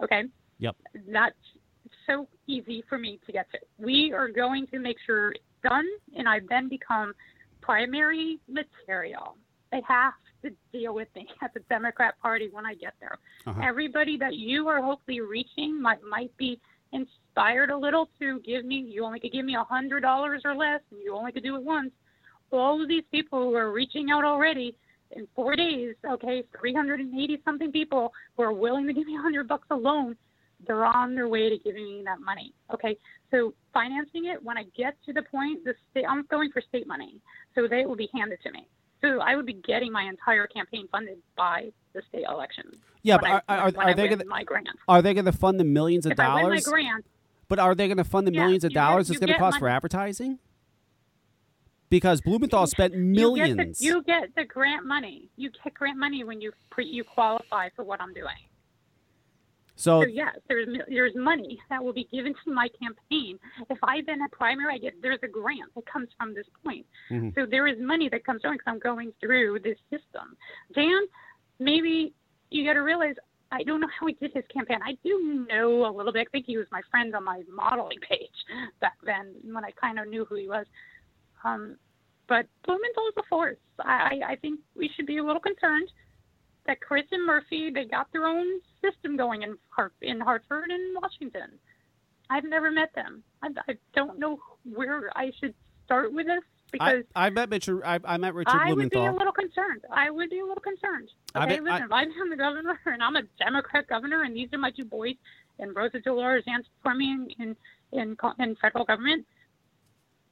Okay. 0.01 0.23
Yep. 0.59 0.75
That's 1.09 1.35
so 2.07 2.27
easy 2.47 2.83
for 2.87 2.97
me 2.97 3.19
to 3.25 3.31
get 3.31 3.51
to. 3.51 3.59
We 3.77 4.13
are 4.13 4.29
going 4.29 4.67
to 4.67 4.79
make 4.79 4.97
sure 5.05 5.33
done, 5.63 5.87
and 6.15 6.27
I 6.27 6.39
then 6.49 6.69
become 6.69 7.13
primary 7.61 8.39
material. 8.47 9.37
They 9.71 9.81
have 9.87 10.13
to 10.43 10.51
deal 10.71 10.93
with 10.93 11.07
me 11.15 11.27
at 11.41 11.53
the 11.53 11.61
Democrat 11.69 12.15
Party 12.21 12.49
when 12.51 12.65
I 12.65 12.73
get 12.75 12.93
there. 12.99 13.17
Uh-huh. 13.47 13.61
Everybody 13.63 14.17
that 14.17 14.35
you 14.35 14.67
are 14.67 14.81
hopefully 14.81 15.21
reaching 15.21 15.81
might 15.81 15.99
might 16.07 16.35
be 16.37 16.59
inspired 16.91 17.71
a 17.71 17.77
little 17.77 18.09
to 18.19 18.39
give 18.41 18.65
me. 18.65 18.85
You 18.87 19.03
only 19.05 19.19
could 19.19 19.31
give 19.31 19.45
me 19.45 19.55
a 19.55 19.63
hundred 19.63 20.01
dollars 20.01 20.41
or 20.45 20.55
less, 20.55 20.81
and 20.91 21.01
you 21.03 21.15
only 21.15 21.31
could 21.31 21.43
do 21.43 21.55
it 21.55 21.63
once. 21.63 21.91
All 22.51 22.81
of 22.81 22.87
these 22.87 23.03
people 23.09 23.49
who 23.49 23.55
are 23.55 23.71
reaching 23.71 24.11
out 24.11 24.23
already 24.23 24.75
in 25.15 25.27
four 25.35 25.55
days, 25.55 25.95
okay, 26.07 26.43
380 26.59 27.41
something 27.43 27.71
people 27.71 28.13
who 28.35 28.43
are 28.43 28.53
willing 28.53 28.85
to 28.87 28.93
give 28.93 29.07
me 29.07 29.15
a 29.15 29.21
hundred 29.21 29.47
bucks 29.47 29.67
alone, 29.71 30.15
they're 30.67 30.85
on 30.85 31.15
their 31.15 31.27
way 31.27 31.49
to 31.49 31.57
giving 31.57 31.85
me 31.85 32.03
that 32.05 32.19
money. 32.19 32.53
Okay, 32.73 32.97
so 33.31 33.53
financing 33.73 34.25
it 34.25 34.43
when 34.43 34.57
I 34.57 34.63
get 34.75 34.95
to 35.05 35.13
the 35.13 35.23
point, 35.23 35.63
the 35.63 35.73
state, 35.91 36.05
I'm 36.07 36.25
going 36.29 36.51
for 36.51 36.61
state 36.61 36.87
money, 36.87 37.19
so 37.55 37.67
they 37.67 37.85
will 37.85 37.95
be 37.95 38.09
handed 38.13 38.39
to 38.43 38.51
me. 38.51 38.67
So 39.01 39.19
I 39.19 39.35
would 39.35 39.45
be 39.45 39.61
getting 39.67 39.91
my 39.91 40.03
entire 40.03 40.47
campaign 40.47 40.87
funded 40.91 41.17
by 41.35 41.71
the 41.93 42.01
state 42.09 42.25
election. 42.29 42.71
Yeah, 43.01 43.17
but 43.17 43.29
are, 43.29 43.43
I, 43.49 43.57
are, 43.57 43.71
are 43.77 43.93
they 43.93 44.07
going 44.07 44.19
to 44.19 44.25
my 44.25 44.43
grant? 44.43 44.69
Are 44.87 45.01
they 45.01 45.13
going 45.13 45.25
to 45.25 45.33
fund 45.33 45.59
the 45.59 45.65
millions 45.65 46.05
of 46.05 46.13
if 46.13 46.17
dollars? 46.17 46.41
I 46.41 46.43
win 46.43 46.53
my 46.53 46.61
grant, 46.61 47.05
but 47.49 47.59
are 47.59 47.75
they 47.75 47.87
going 47.87 47.97
to 47.97 48.05
fund 48.05 48.27
the 48.27 48.33
yeah, 48.33 48.43
millions 48.43 48.63
of 48.63 48.73
dollars 48.73 49.09
it's 49.09 49.19
going 49.19 49.31
to 49.31 49.37
cost 49.37 49.55
money. 49.55 49.59
for 49.59 49.69
advertising? 49.69 50.39
Because 51.89 52.21
Blumenthal 52.21 52.65
spent 52.65 52.95
millions. 52.95 53.49
You 53.49 53.55
get, 53.55 53.77
the, 53.77 53.85
you 53.85 54.03
get 54.03 54.35
the 54.35 54.45
grant 54.45 54.85
money. 54.85 55.29
You 55.35 55.51
get 55.63 55.73
grant 55.73 55.97
money 55.97 56.23
when 56.23 56.41
you 56.41 56.51
pre, 56.71 56.85
you 56.85 57.03
qualify 57.03 57.69
for 57.75 57.83
what 57.83 58.01
I'm 58.01 58.13
doing. 58.13 58.33
So, 59.75 60.03
yes, 60.03 60.35
there's 60.47 60.67
there's 60.87 61.13
money 61.15 61.59
that 61.69 61.83
will 61.83 61.93
be 61.93 62.07
given 62.11 62.33
to 62.45 62.53
my 62.53 62.67
campaign. 62.79 63.39
If 63.69 63.79
I 63.83 64.01
then 64.05 64.21
a 64.21 64.29
primary, 64.29 64.75
I 64.75 64.77
get 64.77 64.93
there's 65.01 65.19
a 65.23 65.27
grant 65.27 65.73
that 65.75 65.85
comes 65.85 66.09
from 66.17 66.33
this 66.35 66.45
point. 66.63 66.85
Mm-hmm. 67.11 67.29
So 67.35 67.45
there 67.49 67.67
is 67.67 67.77
money 67.79 68.07
that 68.09 68.23
comes 68.23 68.41
from 68.41 68.53
because 68.53 68.65
I'm 68.67 68.79
going 68.79 69.13
through 69.19 69.59
this 69.63 69.77
system. 69.89 70.37
Dan, 70.75 71.01
maybe 71.59 72.13
you 72.51 72.65
got 72.65 72.73
to 72.73 72.81
realize 72.81 73.15
I 73.51 73.63
don't 73.63 73.81
know 73.81 73.89
how 73.99 74.07
he 74.07 74.13
did 74.13 74.33
his 74.33 74.43
campaign. 74.53 74.79
I 74.83 74.97
do 75.03 75.45
know 75.49 75.87
a 75.87 75.91
little 75.95 76.13
bit. 76.13 76.27
I 76.27 76.31
think 76.31 76.45
he 76.45 76.57
was 76.57 76.67
my 76.71 76.81
friend 76.89 77.15
on 77.15 77.23
my 77.23 77.41
modeling 77.51 77.99
page 78.07 78.29
back 78.79 78.97
then 79.03 79.35
when 79.43 79.63
I 79.63 79.71
kind 79.71 79.99
of 79.99 80.07
knew 80.07 80.25
who 80.25 80.35
he 80.35 80.47
was. 80.47 80.65
Um, 81.43 81.77
but 82.27 82.45
Blumenthal 82.65 83.07
is 83.09 83.13
a 83.17 83.23
force. 83.29 83.57
I, 83.79 84.21
I 84.27 84.35
think 84.37 84.59
we 84.75 84.89
should 84.95 85.05
be 85.05 85.17
a 85.17 85.23
little 85.23 85.41
concerned 85.41 85.89
that 86.65 86.81
Chris 86.81 87.05
and 87.11 87.25
Murphy 87.25 87.69
they 87.69 87.85
got 87.85 88.11
their 88.11 88.25
own 88.25 88.45
system 88.81 89.17
going 89.17 89.43
in 89.43 89.57
Hart, 89.69 89.93
in 90.01 90.19
Hartford 90.19 90.69
and 90.69 90.95
Washington. 91.01 91.59
I've 92.29 92.45
never 92.45 92.71
met 92.71 92.93
them. 92.95 93.23
I, 93.41 93.49
I 93.67 93.73
don't 93.95 94.17
know 94.17 94.39
where 94.63 95.11
I 95.15 95.31
should 95.39 95.53
start 95.85 96.13
with 96.13 96.27
this 96.27 96.43
because 96.71 97.03
I, 97.15 97.27
I 97.27 97.29
met 97.29 97.49
Richard. 97.49 97.83
I, 97.83 97.99
I 98.05 98.17
met 98.17 98.33
Richard 98.33 98.55
I 98.55 98.67
Blumenthal. 98.67 99.01
would 99.01 99.09
be 99.11 99.15
a 99.15 99.17
little 99.17 99.33
concerned. 99.33 99.81
I 99.91 100.09
would 100.09 100.29
be 100.29 100.39
a 100.39 100.45
little 100.45 100.61
concerned. 100.61 101.09
Okay, 101.35 101.43
I 101.43 101.47
mean, 101.47 101.63
listen, 101.63 101.81
I, 101.91 102.03
if 102.03 102.09
I'm 102.19 102.29
the 102.29 102.37
governor 102.37 102.79
and 102.85 103.03
I'm 103.03 103.15
a 103.15 103.23
Democrat 103.39 103.87
governor, 103.87 104.23
and 104.23 104.35
these 104.35 104.49
are 104.53 104.57
my 104.57 104.71
two 104.71 104.85
boys, 104.85 105.15
and 105.59 105.75
Rosa 105.75 105.99
DeLauro 105.99 106.39
is 106.39 106.45
for 106.81 106.95
me 106.95 107.11
in 107.11 107.27
in 107.39 107.55
in, 107.91 108.17
in 108.39 108.55
federal 108.55 108.85
government. 108.85 109.25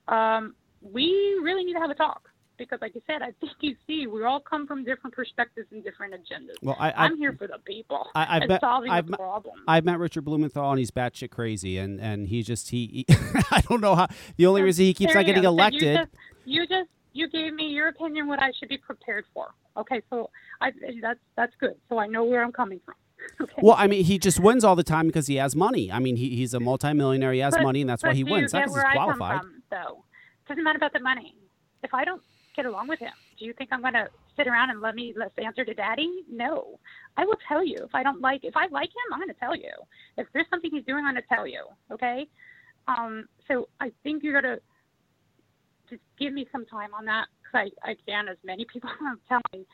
Um, 0.07 0.55
we 0.81 1.39
really 1.43 1.63
need 1.63 1.73
to 1.73 1.79
have 1.79 1.91
a 1.91 1.95
talk 1.95 2.30
because, 2.57 2.79
like 2.81 2.95
you 2.95 3.01
said, 3.07 3.21
I 3.21 3.31
think 3.39 3.53
you 3.61 3.75
see 3.87 4.07
we 4.07 4.23
all 4.23 4.39
come 4.39 4.67
from 4.67 4.83
different 4.83 5.15
perspectives 5.15 5.67
and 5.71 5.83
different 5.83 6.13
agendas. 6.13 6.55
Well, 6.61 6.75
I, 6.79 7.05
am 7.05 7.17
here 7.17 7.33
for 7.33 7.47
the 7.47 7.57
people 7.65 8.07
I, 8.15 8.37
and 8.37 8.47
met, 8.47 8.61
solving 8.61 8.91
I've 8.91 9.07
the 9.07 9.17
problem. 9.17 9.55
I've 9.67 9.85
met 9.85 9.99
Richard 9.99 10.25
Blumenthal, 10.25 10.69
and 10.69 10.79
he's 10.79 10.91
batshit 10.91 11.31
crazy, 11.31 11.77
and 11.77 11.99
and 11.99 12.27
he 12.27 12.43
just 12.43 12.69
he, 12.69 13.05
he 13.07 13.15
I 13.51 13.61
don't 13.61 13.81
know 13.81 13.95
how. 13.95 14.07
The 14.37 14.45
only 14.45 14.61
reason 14.61 14.85
he 14.85 14.93
keeps 14.93 15.15
on 15.15 15.25
getting 15.25 15.43
elected. 15.43 15.81
You 15.83 15.97
just, 15.97 16.11
you 16.45 16.67
just 16.67 16.89
you 17.13 17.29
gave 17.29 17.53
me 17.53 17.67
your 17.67 17.89
opinion 17.89 18.27
what 18.27 18.41
I 18.41 18.51
should 18.59 18.69
be 18.69 18.77
prepared 18.77 19.25
for. 19.33 19.47
Okay, 19.77 20.01
so 20.09 20.29
I 20.59 20.71
that's 21.01 21.19
that's 21.35 21.53
good. 21.59 21.75
So 21.89 21.97
I 21.97 22.07
know 22.07 22.23
where 22.23 22.43
I'm 22.43 22.51
coming 22.51 22.79
from. 22.85 22.95
Okay. 23.39 23.53
Well, 23.61 23.75
I 23.77 23.85
mean, 23.85 24.03
he 24.03 24.17
just 24.17 24.39
wins 24.39 24.63
all 24.63 24.75
the 24.75 24.83
time 24.83 25.05
because 25.05 25.27
he 25.27 25.35
has 25.35 25.55
money. 25.55 25.91
I 25.91 25.99
mean, 25.99 26.15
he, 26.15 26.35
he's 26.35 26.55
a 26.55 26.59
multimillionaire. 26.59 27.33
He 27.33 27.39
has 27.39 27.53
but, 27.53 27.61
money, 27.61 27.81
and 27.81 27.89
that's 27.89 28.03
why 28.03 28.15
he 28.15 28.23
wins. 28.23 28.51
That's 28.51 28.71
because 28.71 28.83
he's 28.83 28.93
qualified. 28.93 29.35
I 29.35 29.39
from, 29.39 29.63
though. 29.69 30.03
It 30.45 30.49
doesn't 30.49 30.63
matter 30.63 30.77
about 30.77 30.93
the 30.93 31.01
money. 31.01 31.35
If 31.83 31.93
I 31.93 32.03
don't 32.03 32.23
get 32.55 32.65
along 32.65 32.87
with 32.87 32.99
him, 32.99 33.13
do 33.39 33.45
you 33.45 33.53
think 33.53 33.69
I'm 33.71 33.81
going 33.81 33.93
to 33.93 34.07
sit 34.37 34.47
around 34.47 34.69
and 34.69 34.81
let 34.81 34.95
me 34.95 35.13
let's 35.15 35.33
answer 35.43 35.65
to 35.65 35.73
daddy? 35.73 36.23
No. 36.29 36.79
I 37.17 37.25
will 37.25 37.37
tell 37.47 37.65
you 37.65 37.77
if 37.83 37.93
I 37.93 38.03
don't 38.03 38.21
like 38.21 38.41
if 38.43 38.55
I 38.55 38.67
like 38.67 38.89
him, 38.89 39.13
I'm 39.13 39.19
going 39.19 39.29
to 39.29 39.39
tell 39.39 39.55
you. 39.55 39.71
If 40.17 40.27
there's 40.33 40.47
something 40.49 40.71
he's 40.71 40.85
doing, 40.85 41.05
I'm 41.05 41.13
going 41.13 41.23
to 41.23 41.35
tell 41.35 41.47
you. 41.47 41.65
Okay. 41.91 42.27
Um, 42.87 43.25
so 43.47 43.67
I 43.79 43.91
think 44.03 44.23
you're 44.23 44.41
going 44.41 44.55
to 44.55 44.61
just 45.89 46.01
give 46.19 46.33
me 46.33 46.47
some 46.51 46.65
time 46.65 46.93
on 46.93 47.05
that 47.05 47.27
because 47.39 47.71
I, 47.83 47.91
again, 47.91 48.27
as 48.29 48.37
many 48.43 48.65
people 48.71 48.89
are 49.01 49.17
telling 49.27 49.65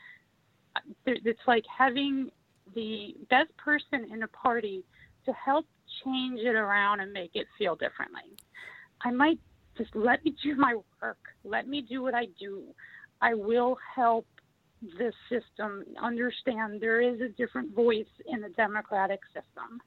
it's 1.06 1.40
like 1.46 1.64
having 1.76 2.30
the 2.74 3.14
best 3.30 3.56
person 3.56 4.10
in 4.12 4.22
a 4.22 4.28
party 4.28 4.84
to 5.24 5.32
help 5.32 5.66
change 6.04 6.40
it 6.40 6.54
around 6.54 7.00
and 7.00 7.12
make 7.12 7.30
it 7.34 7.46
feel 7.56 7.74
differently. 7.74 8.36
I 9.02 9.10
might 9.10 9.38
just 9.78 9.94
let 9.94 10.24
me 10.24 10.34
do 10.42 10.56
my 10.56 10.74
work. 11.00 11.18
Let 11.44 11.68
me 11.68 11.80
do 11.80 12.02
what 12.02 12.14
I 12.14 12.26
do. 12.38 12.64
I 13.20 13.34
will 13.34 13.76
help 13.94 14.26
this 14.98 15.14
system 15.28 15.84
understand 16.00 16.80
there 16.80 17.00
is 17.00 17.20
a 17.20 17.28
different 17.30 17.74
voice 17.74 18.06
in 18.26 18.40
the 18.40 18.48
democratic 18.50 19.20
system. 19.26 19.80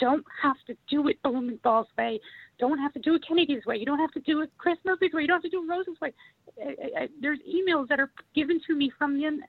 Don't 0.00 0.24
have 0.42 0.56
to 0.66 0.76
do 0.88 1.06
it 1.08 1.22
Blumenthal's 1.22 1.86
way. 1.96 2.18
Don't 2.58 2.78
have 2.78 2.92
to 2.94 2.98
do 2.98 3.14
it 3.14 3.24
Kennedy's 3.26 3.64
way. 3.66 3.76
You 3.76 3.86
don't 3.86 4.00
have 4.00 4.10
to 4.12 4.20
do 4.20 4.40
it 4.40 4.50
Chris 4.58 4.76
Murphy's 4.84 5.12
way. 5.12 5.22
You 5.22 5.28
don't 5.28 5.36
have 5.36 5.50
to 5.50 5.56
do 5.56 5.62
it 5.62 5.68
Rose's 5.68 6.00
way. 6.00 6.12
I, 6.60 7.02
I, 7.02 7.08
there's 7.20 7.38
emails 7.48 7.86
that 7.88 8.00
are 8.00 8.10
given 8.34 8.60
to 8.66 8.74
me 8.74 8.90
from 8.98 9.16
the 9.18 9.40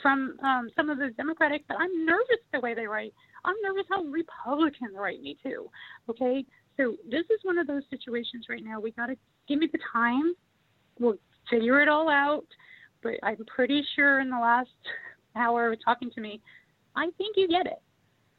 from 0.00 0.38
um, 0.42 0.70
some 0.74 0.88
of 0.88 0.98
the 0.98 1.10
Democratic 1.16 1.62
but 1.68 1.76
I'm 1.78 2.06
nervous 2.06 2.40
the 2.52 2.60
way 2.60 2.74
they 2.74 2.86
write. 2.86 3.12
I'm 3.44 3.56
nervous 3.62 3.84
how 3.90 4.02
Republicans 4.04 4.92
write 4.96 5.20
me 5.20 5.36
too. 5.42 5.68
Okay, 6.08 6.44
so 6.76 6.96
this 7.08 7.24
is 7.30 7.40
one 7.42 7.58
of 7.58 7.66
those 7.66 7.82
situations 7.90 8.46
right 8.48 8.64
now. 8.64 8.80
We 8.80 8.90
got 8.92 9.06
to 9.06 9.16
give 9.48 9.58
me 9.58 9.68
the 9.70 9.78
time. 9.92 10.34
We'll 10.98 11.18
figure 11.50 11.80
it 11.80 11.88
all 11.88 12.08
out. 12.08 12.46
But 13.02 13.14
I'm 13.22 13.44
pretty 13.46 13.84
sure 13.94 14.20
in 14.20 14.30
the 14.30 14.38
last 14.38 14.70
hour 15.36 15.72
of 15.72 15.78
talking 15.84 16.10
to 16.12 16.20
me, 16.20 16.40
I 16.96 17.10
think 17.18 17.36
you 17.36 17.48
get 17.48 17.66
it. 17.66 17.82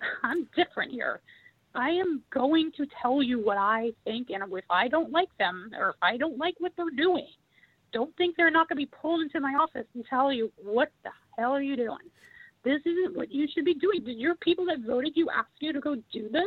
I'm 0.23 0.47
different 0.55 0.91
here. 0.91 1.21
I 1.75 1.89
am 1.89 2.23
going 2.33 2.71
to 2.77 2.85
tell 3.01 3.21
you 3.21 3.43
what 3.43 3.57
I 3.57 3.91
think, 4.05 4.29
and 4.29 4.41
if 4.53 4.63
I 4.69 4.87
don't 4.87 5.11
like 5.11 5.27
them 5.37 5.71
or 5.77 5.89
if 5.89 5.95
I 6.01 6.15
don't 6.15 6.37
like 6.37 6.55
what 6.59 6.71
they're 6.77 6.85
doing, 6.95 7.27
don't 7.91 8.15
think 8.17 8.35
they're 8.35 8.51
not 8.51 8.69
going 8.69 8.77
to 8.77 8.85
be 8.85 8.91
pulled 9.01 9.21
into 9.21 9.39
my 9.41 9.53
office 9.53 9.85
and 9.93 10.05
tell 10.09 10.31
you 10.31 10.51
what 10.61 10.91
the 11.03 11.09
hell 11.37 11.51
are 11.51 11.61
you 11.61 11.75
doing. 11.75 11.97
This 12.63 12.79
isn't 12.85 13.15
what 13.15 13.31
you 13.31 13.47
should 13.53 13.65
be 13.65 13.75
doing. 13.75 14.03
Did 14.03 14.17
your 14.17 14.35
people 14.35 14.65
that 14.67 14.79
voted 14.87 15.13
you 15.15 15.29
ask 15.29 15.49
you 15.59 15.73
to 15.73 15.79
go 15.79 15.95
do 16.11 16.29
this? 16.31 16.43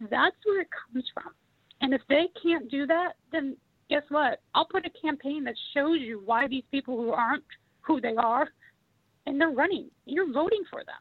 That's 0.00 0.36
where 0.44 0.62
it 0.62 0.68
comes 0.70 1.04
from. 1.12 1.32
And 1.80 1.94
if 1.94 2.00
they 2.08 2.26
can't 2.42 2.70
do 2.70 2.86
that, 2.86 3.12
then 3.32 3.56
guess 3.88 4.02
what? 4.08 4.40
I'll 4.54 4.66
put 4.66 4.86
a 4.86 4.90
campaign 5.02 5.44
that 5.44 5.54
shows 5.74 5.98
you 6.00 6.22
why 6.24 6.48
these 6.48 6.64
people 6.70 6.96
who 6.96 7.10
aren't 7.10 7.44
who 7.80 8.00
they 8.00 8.16
are 8.16 8.48
and 9.26 9.40
they're 9.40 9.50
running. 9.50 9.90
You're 10.04 10.32
voting 10.32 10.62
for 10.70 10.80
them. 10.80 11.00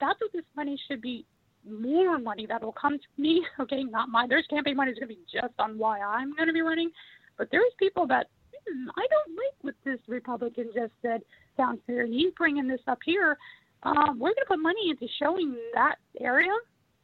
That's 0.00 0.20
what 0.20 0.32
this 0.32 0.44
money 0.56 0.78
should 0.88 1.00
be 1.00 1.24
more 1.68 2.18
money 2.18 2.46
that 2.46 2.62
will 2.62 2.72
come 2.72 2.98
to 2.98 3.22
me. 3.22 3.44
Okay, 3.60 3.82
not 3.84 4.08
my 4.08 4.26
there's 4.26 4.46
campaign 4.46 4.76
money 4.76 4.92
is 4.92 4.98
gonna 4.98 5.08
be 5.08 5.18
just 5.30 5.54
on 5.58 5.76
why 5.78 6.00
I'm 6.00 6.34
gonna 6.36 6.52
be 6.52 6.62
running. 6.62 6.90
But 7.36 7.48
there's 7.50 7.72
people 7.78 8.06
that 8.06 8.28
hmm, 8.52 8.88
I 8.96 9.06
don't 9.10 9.36
like 9.36 9.54
what 9.62 9.74
this 9.84 10.00
Republican 10.08 10.70
just 10.74 10.92
said 11.02 11.22
down 11.56 11.78
here. 11.86 12.06
He's 12.06 12.32
bringing 12.36 12.66
this 12.68 12.80
up 12.86 12.98
here. 13.04 13.36
Um, 13.82 14.18
we're 14.18 14.28
going 14.28 14.36
to 14.42 14.48
put 14.48 14.58
money 14.58 14.90
into 14.90 15.06
showing 15.18 15.56
that 15.74 15.96
area 16.20 16.52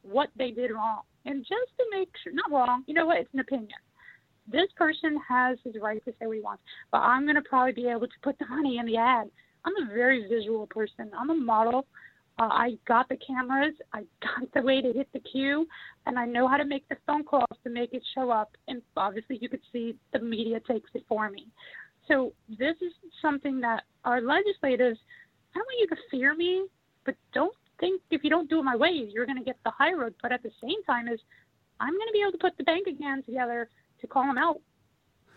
what 0.03 0.29
they 0.37 0.51
did 0.51 0.71
wrong. 0.71 1.01
And 1.27 1.43
just 1.43 1.77
to 1.77 1.85
make 1.91 2.09
sure, 2.23 2.31
not 2.33 2.49
wrong, 2.49 2.83
you 2.87 2.93
know 2.93 3.05
what, 3.05 3.17
it's 3.17 3.33
an 3.33 3.41
opinion. 3.41 3.77
This 4.49 4.67
person 4.77 5.19
has 5.27 5.57
his 5.63 5.75
right 5.81 6.03
to 6.05 6.11
say 6.11 6.25
what 6.25 6.37
he 6.37 6.41
wants, 6.41 6.63
but 6.89 6.99
I'm 6.99 7.23
going 7.23 7.35
to 7.35 7.41
probably 7.41 7.73
be 7.73 7.87
able 7.87 8.07
to 8.07 8.19
put 8.23 8.39
the 8.39 8.45
money 8.47 8.77
in 8.77 8.85
the 8.85 8.95
ad. 8.95 9.29
I'm 9.65 9.73
a 9.83 9.93
very 9.93 10.25
visual 10.29 10.65
person. 10.67 11.11
I'm 11.17 11.29
a 11.29 11.35
model. 11.35 11.85
Uh, 12.39 12.47
I 12.49 12.77
got 12.87 13.09
the 13.09 13.17
cameras. 13.17 13.73
I 13.91 14.03
got 14.21 14.51
the 14.53 14.61
way 14.61 14.81
to 14.81 14.93
hit 14.93 15.09
the 15.11 15.19
cue, 15.19 15.67
and 16.05 16.17
I 16.17 16.25
know 16.25 16.47
how 16.47 16.55
to 16.55 16.65
make 16.65 16.87
the 16.87 16.95
phone 17.05 17.25
calls 17.25 17.57
to 17.65 17.69
make 17.69 17.93
it 17.93 18.03
show 18.15 18.31
up. 18.31 18.51
And 18.69 18.81
obviously, 18.95 19.37
you 19.41 19.49
could 19.49 19.61
see 19.73 19.97
the 20.13 20.19
media 20.19 20.61
takes 20.61 20.89
it 20.93 21.03
for 21.09 21.29
me. 21.29 21.47
So 22.07 22.31
this 22.47 22.77
is 22.81 22.93
something 23.21 23.59
that 23.61 23.83
our 24.05 24.21
legislators. 24.21 24.97
I 25.53 25.59
don't 25.59 25.65
want 25.65 25.79
you 25.79 25.87
to 25.87 26.01
fear 26.11 26.35
me, 26.35 26.67
but 27.05 27.15
don't 27.33 27.53
think 27.79 28.01
if 28.11 28.23
you 28.23 28.29
don't 28.29 28.49
do 28.49 28.59
it 28.59 28.63
my 28.63 28.75
way, 28.75 28.89
you're 29.11 29.25
going 29.25 29.37
to 29.37 29.43
get 29.43 29.57
the 29.63 29.71
high 29.71 29.93
road. 29.93 30.15
But 30.21 30.31
at 30.31 30.43
the 30.43 30.51
same 30.61 30.83
time, 30.85 31.07
is 31.07 31.19
I'm 31.79 31.93
going 31.93 32.07
to 32.07 32.13
be 32.13 32.21
able 32.21 32.31
to 32.33 32.37
put 32.37 32.57
the 32.57 32.63
bank 32.63 32.87
again 32.87 33.23
together 33.23 33.69
to 34.01 34.07
call 34.07 34.23
them 34.23 34.37
out 34.37 34.61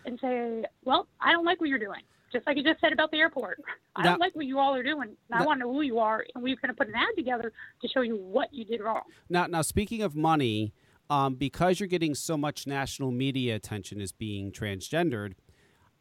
and 0.05 0.19
say, 0.21 0.63
well, 0.83 1.07
I 1.19 1.31
don't 1.31 1.45
like 1.45 1.59
what 1.59 1.69
you're 1.69 1.79
doing. 1.79 2.01
Just 2.31 2.47
like 2.47 2.55
you 2.57 2.63
just 2.63 2.79
said 2.79 2.93
about 2.93 3.11
the 3.11 3.17
airport. 3.17 3.61
I 3.95 4.03
Now- 4.03 4.11
don't 4.11 4.19
like 4.19 4.35
what 4.35 4.45
you 4.45 4.57
all 4.57 4.73
are 4.73 4.83
doing. 4.83 5.09
And 5.29 5.41
I 5.41 5.45
want 5.45 5.59
to 5.59 5.65
know 5.65 5.73
who 5.73 5.81
you 5.81 5.99
are, 5.99 6.25
and 6.33 6.43
we're 6.43 6.55
going 6.55 6.69
to 6.69 6.73
put 6.73 6.87
an 6.87 6.95
ad 6.95 7.09
together 7.17 7.51
to 7.81 7.87
show 7.87 8.01
you 8.01 8.15
what 8.15 8.53
you 8.53 8.63
did 8.65 8.81
wrong. 8.81 9.01
Now, 9.29 9.47
now 9.47 9.61
speaking 9.61 10.01
of 10.01 10.15
money, 10.15 10.73
um, 11.09 11.35
because 11.35 11.79
you're 11.79 11.87
getting 11.87 12.15
so 12.15 12.37
much 12.37 12.65
national 12.65 13.11
media 13.11 13.55
attention 13.55 13.99
as 13.99 14.13
being 14.13 14.51
transgendered, 14.51 15.33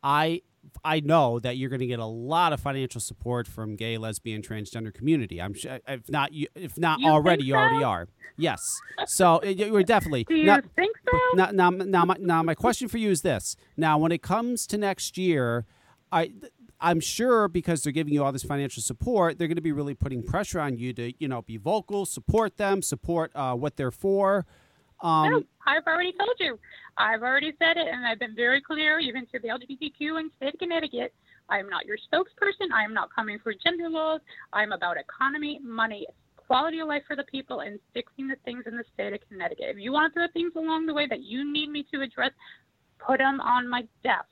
I 0.05 0.43
I 0.85 1.01
know 1.01 1.39
that 1.41 1.57
you're 1.57 1.69
going 1.71 1.81
to 1.81 1.87
get 1.87 1.99
a 1.99 2.07
lot 2.07 2.53
of 2.53 2.61
financial 2.61 3.01
support 3.01 3.47
from 3.47 3.77
gay, 3.77 3.99
lesbian, 3.99 4.43
transgender 4.43 4.93
community. 4.93 5.41
I'm 5.41 5.55
sure 5.55 5.79
if 5.87 6.09
not 6.09 6.31
if 6.55 6.79
not 6.79 7.01
You 7.01 7.09
already, 7.09 7.43
think 7.43 7.49
you 7.49 7.55
already 7.55 7.85
are. 7.85 8.09
Yes. 8.37 8.61
So 9.07 9.41
uh, 9.43 9.47
you 9.47 9.75
are 9.77 9.83
definitely 9.83 10.25
Do 10.25 10.35
you 10.35 10.45
not, 10.45 10.65
think 10.77 10.97
so? 11.11 11.19
now, 11.35 11.51
now, 11.51 11.71
now, 11.71 12.05
my, 12.05 12.17
now, 12.19 12.43
my 12.43 12.55
question 12.55 12.89
for 12.89 12.99
you 12.99 13.11
is 13.11 13.21
this: 13.23 13.57
Now, 13.77 13.99
when 13.99 14.13
it 14.13 14.23
comes 14.23 14.67
to 14.69 14.79
next 14.79 15.19
year, 15.19 15.67
I, 16.11 16.33
I'm 16.81 17.01
sure 17.01 17.49
because 17.49 17.83
they're 17.83 17.93
giving 17.93 18.15
you 18.15 18.25
all 18.25 18.33
this 18.33 18.43
financial 18.43 18.83
support, 18.83 19.39
they're 19.39 19.49
going 19.49 19.57
to 19.57 19.63
be 19.63 19.73
really 19.73 19.95
putting 19.95 20.23
pressure 20.23 20.61
on 20.61 20.79
you 20.79 20.93
to, 20.95 21.13
you 21.19 21.29
know, 21.29 21.43
be 21.43 21.59
vocal, 21.59 22.07
support 22.07 22.57
them, 22.57 22.81
support 22.81 23.33
uh, 23.35 23.55
what 23.55 23.77
they're 23.77 23.91
for. 23.91 24.47
Um, 25.03 25.31
no, 25.31 25.43
I've 25.67 25.87
already 25.87 26.13
told 26.13 26.37
you. 26.39 26.59
I've 26.97 27.23
already 27.23 27.53
said 27.59 27.77
it, 27.77 27.89
and 27.91 28.07
I've 28.07 28.19
been 28.19 28.35
very 28.35 28.61
clear, 28.61 28.99
even 28.99 29.27
to 29.27 29.39
the 29.39 29.49
LGBTQ 29.49 30.21
in 30.21 30.31
state 30.37 30.55
of 30.55 30.61
Connecticut. 30.61 31.15
I 31.49 31.59
am 31.59 31.69
not 31.69 31.87
your 31.87 31.97
spokesperson. 31.97 32.73
I 32.75 32.85
am 32.85 32.95
not 32.95 33.15
coming 33.15 33.39
for 33.43 33.53
gender 33.53 33.89
laws. 33.89 34.21
I'm 34.53 34.73
about 34.73 34.97
economy, 34.97 35.61
money, 35.63 36.07
quality 36.37 36.81
of 36.81 36.89
life 36.89 37.03
for 37.07 37.17
the 37.17 37.25
people, 37.25 37.61
and 37.61 37.79
fixing 37.95 38.29
the 38.29 38.37
things 38.45 38.65
in 38.67 38.77
the 38.77 38.85
state 38.95 39.13
of 39.13 39.21
Connecticut. 39.29 39.67
If 39.71 39.79
you 39.79 39.93
want 39.93 40.13
to 40.13 40.19
throw 40.19 40.27
things 40.33 40.53
along 40.57 40.87
the 40.87 40.95
way 40.95 41.07
that 41.09 41.23
you 41.23 41.51
need 41.51 41.71
me 41.71 41.85
to 41.93 42.03
address, 42.03 42.33
put 42.99 43.19
them 43.19 43.41
on 43.41 43.69
my 43.69 43.83
desk. 44.03 44.29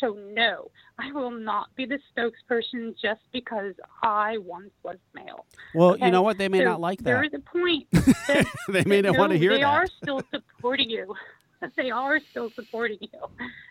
So 0.00 0.16
no, 0.32 0.70
I 0.98 1.12
will 1.12 1.30
not 1.30 1.74
be 1.76 1.84
the 1.86 1.98
spokesperson 2.16 2.94
just 3.00 3.20
because 3.32 3.74
I 4.02 4.38
once 4.38 4.70
was 4.82 4.96
male. 5.14 5.44
well, 5.74 5.90
okay, 5.90 6.06
you 6.06 6.10
know 6.10 6.22
what? 6.22 6.38
They 6.38 6.48
may 6.48 6.58
So 6.58 6.64
not 6.64 6.80
like 6.80 6.98
that. 7.00 7.04
There 7.04 7.22
is 7.22 7.34
a 7.34 7.38
point. 7.38 7.86
that- 7.92 8.46
they 8.68 8.84
may 8.84 9.02
not 9.02 9.12
no, 9.14 9.18
want 9.20 9.32
to 9.32 9.38
hear 9.38 9.50
they 9.50 9.56
that. 9.56 9.60
They 9.60 9.64
are 9.64 9.86
still 10.02 10.22
supporting 10.32 10.88
you. 10.90 11.14
they 11.76 11.90
are 11.90 12.18
still 12.30 12.50
supporting 12.54 12.98
you 13.00 13.20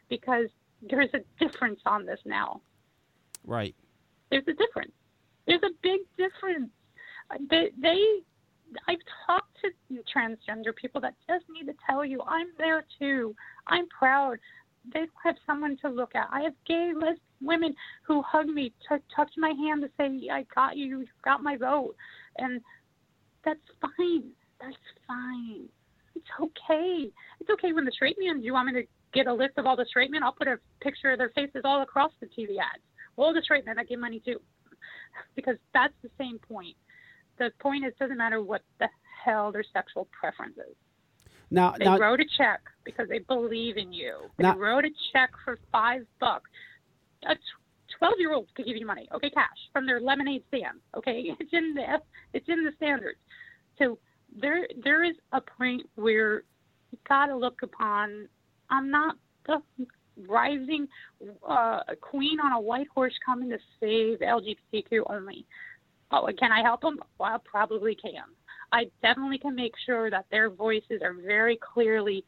because 0.09 0.47
there's 0.87 1.09
a 1.13 1.21
difference 1.43 1.79
on 1.85 2.05
this 2.05 2.19
now. 2.25 2.61
Right. 3.45 3.75
There's 4.29 4.47
a 4.47 4.53
difference. 4.53 4.91
There's 5.47 5.63
a 5.63 5.71
big 5.81 6.01
difference. 6.17 6.69
Uh, 7.31 7.37
They, 7.49 7.71
they 7.81 7.99
I've 8.87 8.99
talked 9.25 9.57
to 9.61 9.69
transgender 10.15 10.75
people 10.75 11.01
that 11.01 11.15
just 11.27 11.45
need 11.49 11.65
to 11.65 11.73
tell 11.87 12.05
you, 12.05 12.21
I'm 12.27 12.47
there 12.57 12.85
too. 12.99 13.35
I'm 13.67 13.87
proud. 13.87 14.37
They 14.93 15.07
have 15.23 15.35
someone 15.45 15.77
to 15.81 15.89
look 15.89 16.15
at. 16.15 16.27
I 16.31 16.41
have 16.41 16.53
gay 16.65 16.91
lesbian 16.93 17.19
women 17.41 17.75
who 18.05 18.21
hug 18.21 18.47
me, 18.47 18.73
t- 18.87 18.95
touch 19.15 19.31
my 19.37 19.49
hand 19.49 19.81
to 19.81 19.89
say, 19.97 20.29
I 20.29 20.45
got 20.53 20.77
you, 20.77 20.85
you 20.85 21.05
got 21.23 21.43
my 21.43 21.57
vote. 21.57 21.95
And 22.37 22.61
that's 23.45 23.59
fine. 23.81 24.31
That's 24.59 24.75
fine. 25.07 25.67
It's 26.15 26.27
okay. 26.39 27.09
It's 27.39 27.49
okay 27.49 27.73
when 27.73 27.85
the 27.85 27.91
straight 27.91 28.17
men, 28.19 28.39
do 28.39 28.45
you 28.45 28.53
want 28.53 28.67
me 28.67 28.81
to 28.81 28.87
get 29.13 29.27
a 29.27 29.33
list 29.33 29.57
of 29.57 29.65
all 29.65 29.75
the 29.75 29.85
straight 29.85 30.11
men? 30.11 30.23
I'll 30.23 30.33
put 30.33 30.47
a 30.47 30.57
picture 30.81 31.11
of 31.11 31.17
their 31.17 31.29
faces 31.29 31.61
all 31.63 31.81
across 31.81 32.11
the 32.19 32.27
TV 32.27 32.57
ads. 32.59 32.83
All 33.15 33.33
the 33.33 33.41
straight 33.41 33.65
men, 33.65 33.79
I 33.79 33.83
give 33.83 33.99
money 33.99 34.21
too. 34.23 34.39
Because 35.35 35.55
that's 35.73 35.93
the 36.03 36.09
same 36.17 36.39
point. 36.39 36.75
The 37.39 37.51
point 37.59 37.85
is, 37.85 37.91
it 37.93 37.99
doesn't 37.99 38.17
matter 38.17 38.43
what 38.43 38.61
the 38.79 38.87
hell 39.23 39.51
their 39.51 39.63
sexual 39.73 40.07
preference 40.17 40.57
is. 40.57 40.75
Now, 41.51 41.73
They 41.77 41.85
now, 41.85 41.97
wrote 41.97 42.19
a 42.19 42.25
check 42.37 42.61
because 42.83 43.07
they 43.09 43.19
believe 43.19 43.77
in 43.77 43.91
you. 43.91 44.29
They 44.37 44.43
Now- 44.43 44.57
wrote 44.57 44.85
a 44.85 44.91
check 45.11 45.31
for 45.43 45.57
five 45.71 46.05
bucks. 46.19 46.49
A 47.23 47.35
twelve-year-old 47.97 48.53
could 48.55 48.65
give 48.65 48.77
you 48.77 48.85
money, 48.85 49.07
okay, 49.11 49.29
cash 49.29 49.57
from 49.73 49.85
their 49.85 49.99
lemonade 49.99 50.43
stand. 50.47 50.79
Okay, 50.95 51.35
it's 51.39 51.53
in 51.53 51.73
the 51.73 52.01
it's 52.33 52.47
in 52.47 52.63
the 52.63 52.71
standards. 52.77 53.19
So 53.77 53.97
there 54.35 54.67
there 54.83 55.03
is 55.03 55.15
a 55.33 55.41
point 55.41 55.89
where 55.95 56.43
you 56.91 56.97
got 57.07 57.27
to 57.27 57.35
look 57.35 57.61
upon. 57.63 58.27
I'm 58.69 58.89
not 58.89 59.17
the 59.45 59.61
rising 60.27 60.87
uh, 61.47 61.81
queen 62.01 62.39
on 62.39 62.53
a 62.53 62.59
white 62.59 62.87
horse 62.93 63.13
coming 63.25 63.49
to 63.49 63.57
save 63.79 64.19
LGBTQ 64.19 65.03
only. 65.09 65.45
Oh, 66.11 66.27
can 66.37 66.51
I 66.51 66.61
help 66.61 66.81
them? 66.81 66.99
Well, 67.19 67.33
I 67.35 67.37
probably 67.43 67.95
can. 67.95 68.23
I 68.71 68.85
definitely 69.01 69.37
can 69.37 69.55
make 69.55 69.73
sure 69.85 70.09
that 70.09 70.25
their 70.31 70.49
voices 70.49 71.01
are 71.03 71.13
very 71.13 71.57
clearly 71.57 72.23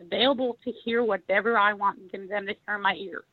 available 0.00 0.58
to 0.64 0.72
hear 0.84 1.04
whatever 1.04 1.58
I 1.58 1.72
want 1.72 2.12
them 2.12 2.28
them 2.28 2.46
to 2.46 2.54
hear 2.66 2.76
in 2.76 2.82
my 2.82 2.94
ear. 2.94 3.24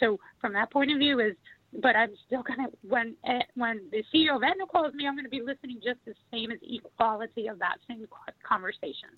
So 0.00 0.18
from 0.40 0.52
that 0.54 0.70
point 0.70 0.92
of 0.92 0.98
view 0.98 1.20
is, 1.20 1.34
but 1.80 1.96
I'm 1.96 2.10
still 2.26 2.42
gonna 2.46 2.68
when 2.86 3.14
eh, 3.26 3.40
when 3.54 3.80
the 3.90 4.04
CEO 4.12 4.36
of 4.36 4.42
Aetna 4.42 4.66
calls 4.66 4.94
me, 4.94 5.06
I'm 5.06 5.16
gonna 5.16 5.28
be 5.28 5.42
listening 5.42 5.80
just 5.84 5.98
the 6.04 6.14
same 6.32 6.50
as 6.50 6.58
equality 6.62 7.48
of 7.48 7.58
that 7.58 7.76
same 7.88 8.06
conversation. 8.46 9.10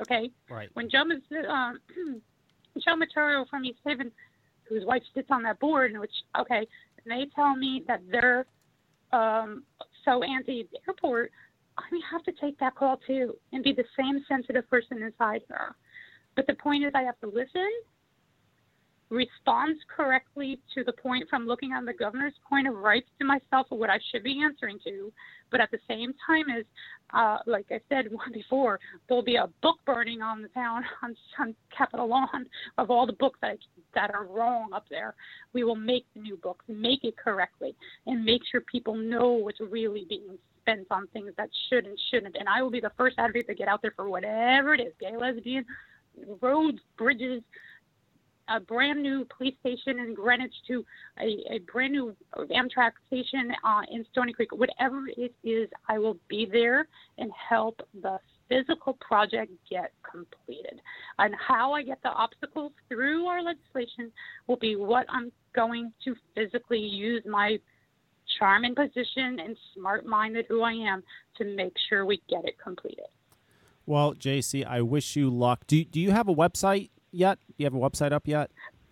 Okay 0.00 0.30
right. 0.50 0.70
when 0.74 0.90
Joe, 0.90 1.04
um, 1.48 1.78
Joe 2.78 2.96
Maturo 2.96 3.48
from 3.48 3.64
East 3.64 3.78
Haven, 3.84 4.10
whose 4.68 4.84
wife 4.84 5.02
sits 5.14 5.28
on 5.30 5.42
that 5.42 5.60
board, 5.60 5.92
and 5.92 6.00
which 6.00 6.10
okay, 6.38 6.66
they 7.06 7.26
tell 7.34 7.54
me 7.54 7.84
that 7.86 8.00
they're 8.10 8.46
um, 9.12 9.64
so 10.04 10.22
Andy, 10.22 10.68
the 10.72 10.78
airport, 10.88 11.32
I 11.78 11.82
have 12.10 12.22
to 12.24 12.32
take 12.32 12.58
that 12.58 12.74
call 12.74 12.98
too 13.06 13.36
and 13.52 13.64
be 13.64 13.72
the 13.72 13.84
same 13.98 14.24
sensitive 14.28 14.68
person 14.68 15.02
inside 15.02 15.42
her. 15.48 15.74
But 16.36 16.46
the 16.46 16.54
point 16.54 16.84
is, 16.84 16.92
I 16.94 17.02
have 17.02 17.18
to 17.20 17.26
listen, 17.26 17.70
respond 19.12 19.76
correctly 19.94 20.58
to 20.74 20.82
the 20.82 20.92
point 20.92 21.28
from 21.28 21.46
looking 21.46 21.72
on 21.72 21.84
the 21.84 21.92
governor's 21.92 22.32
point 22.48 22.66
of 22.66 22.74
rights 22.74 23.08
to 23.18 23.26
myself 23.26 23.66
of 23.70 23.78
what 23.78 23.90
I 23.90 23.98
should 24.10 24.24
be 24.24 24.42
answering 24.42 24.78
to, 24.84 25.12
but 25.50 25.60
at 25.60 25.70
the 25.70 25.78
same 25.86 26.14
time 26.26 26.46
is, 26.48 26.64
uh, 27.12 27.38
like 27.46 27.66
I 27.70 27.80
said 27.90 28.06
before, 28.32 28.80
there'll 29.06 29.22
be 29.22 29.36
a 29.36 29.48
book 29.60 29.76
burning 29.84 30.22
on 30.22 30.40
the 30.40 30.48
town 30.48 30.82
on, 31.02 31.14
on 31.38 31.54
Capitol 31.76 32.08
Lawn 32.08 32.46
of 32.78 32.90
all 32.90 33.06
the 33.06 33.12
books 33.12 33.38
that 33.42 33.58
that 33.94 34.14
are 34.14 34.24
wrong 34.24 34.70
up 34.72 34.86
there. 34.88 35.14
We 35.52 35.62
will 35.62 35.76
make 35.76 36.06
the 36.14 36.22
new 36.22 36.38
books, 36.38 36.64
make 36.66 37.04
it 37.04 37.16
correctly, 37.18 37.76
and 38.06 38.24
make 38.24 38.40
sure 38.50 38.62
people 38.62 38.94
know 38.94 39.32
what's 39.32 39.60
really 39.60 40.06
being 40.08 40.38
spent 40.62 40.86
on 40.90 41.06
things 41.08 41.32
that 41.36 41.50
should 41.68 41.84
and 41.84 41.98
shouldn't. 42.10 42.36
And 42.38 42.48
I 42.48 42.62
will 42.62 42.70
be 42.70 42.80
the 42.80 42.92
first 42.96 43.16
advocate 43.18 43.48
to 43.48 43.54
get 43.54 43.68
out 43.68 43.82
there 43.82 43.92
for 43.94 44.08
whatever 44.08 44.72
it 44.72 44.80
is, 44.80 44.94
gay, 44.98 45.14
lesbian, 45.18 45.66
roads, 46.40 46.78
bridges, 46.96 47.42
a 48.48 48.60
brand 48.60 49.02
new 49.02 49.26
police 49.36 49.54
station 49.60 49.98
in 49.98 50.14
Greenwich 50.14 50.54
to 50.68 50.84
a, 51.20 51.54
a 51.54 51.58
brand 51.72 51.92
new 51.92 52.14
Amtrak 52.36 52.92
station 53.06 53.52
uh, 53.64 53.82
in 53.90 54.04
Stony 54.12 54.32
Creek, 54.32 54.52
whatever 54.52 55.06
it 55.16 55.34
is, 55.44 55.68
I 55.88 55.98
will 55.98 56.16
be 56.28 56.48
there 56.50 56.86
and 57.18 57.30
help 57.48 57.80
the 58.02 58.18
physical 58.48 58.94
project 59.00 59.52
get 59.70 59.92
completed. 60.10 60.80
And 61.18 61.34
how 61.36 61.72
I 61.72 61.82
get 61.82 62.02
the 62.02 62.10
obstacles 62.10 62.72
through 62.88 63.26
our 63.26 63.42
legislation 63.42 64.12
will 64.46 64.56
be 64.56 64.76
what 64.76 65.06
I'm 65.08 65.32
going 65.54 65.92
to 66.04 66.14
physically 66.34 66.80
use 66.80 67.22
my 67.26 67.58
charm 68.38 68.64
and 68.64 68.74
position 68.74 69.38
and 69.40 69.56
smart 69.74 70.06
minded 70.06 70.46
who 70.48 70.62
I 70.62 70.72
am 70.72 71.02
to 71.38 71.44
make 71.44 71.74
sure 71.88 72.04
we 72.04 72.22
get 72.28 72.44
it 72.44 72.54
completed. 72.62 73.06
Well, 73.84 74.14
Jacey, 74.14 74.64
I 74.64 74.80
wish 74.80 75.16
you 75.16 75.28
luck. 75.28 75.66
Do 75.66 75.84
Do 75.84 76.00
you 76.00 76.12
have 76.12 76.28
a 76.28 76.34
website 76.34 76.90
yet? 77.12 77.38
You 77.56 77.66
have 77.66 77.74
a 77.74 77.78
website 77.78 78.12
up 78.12 78.26
yet? 78.26 78.50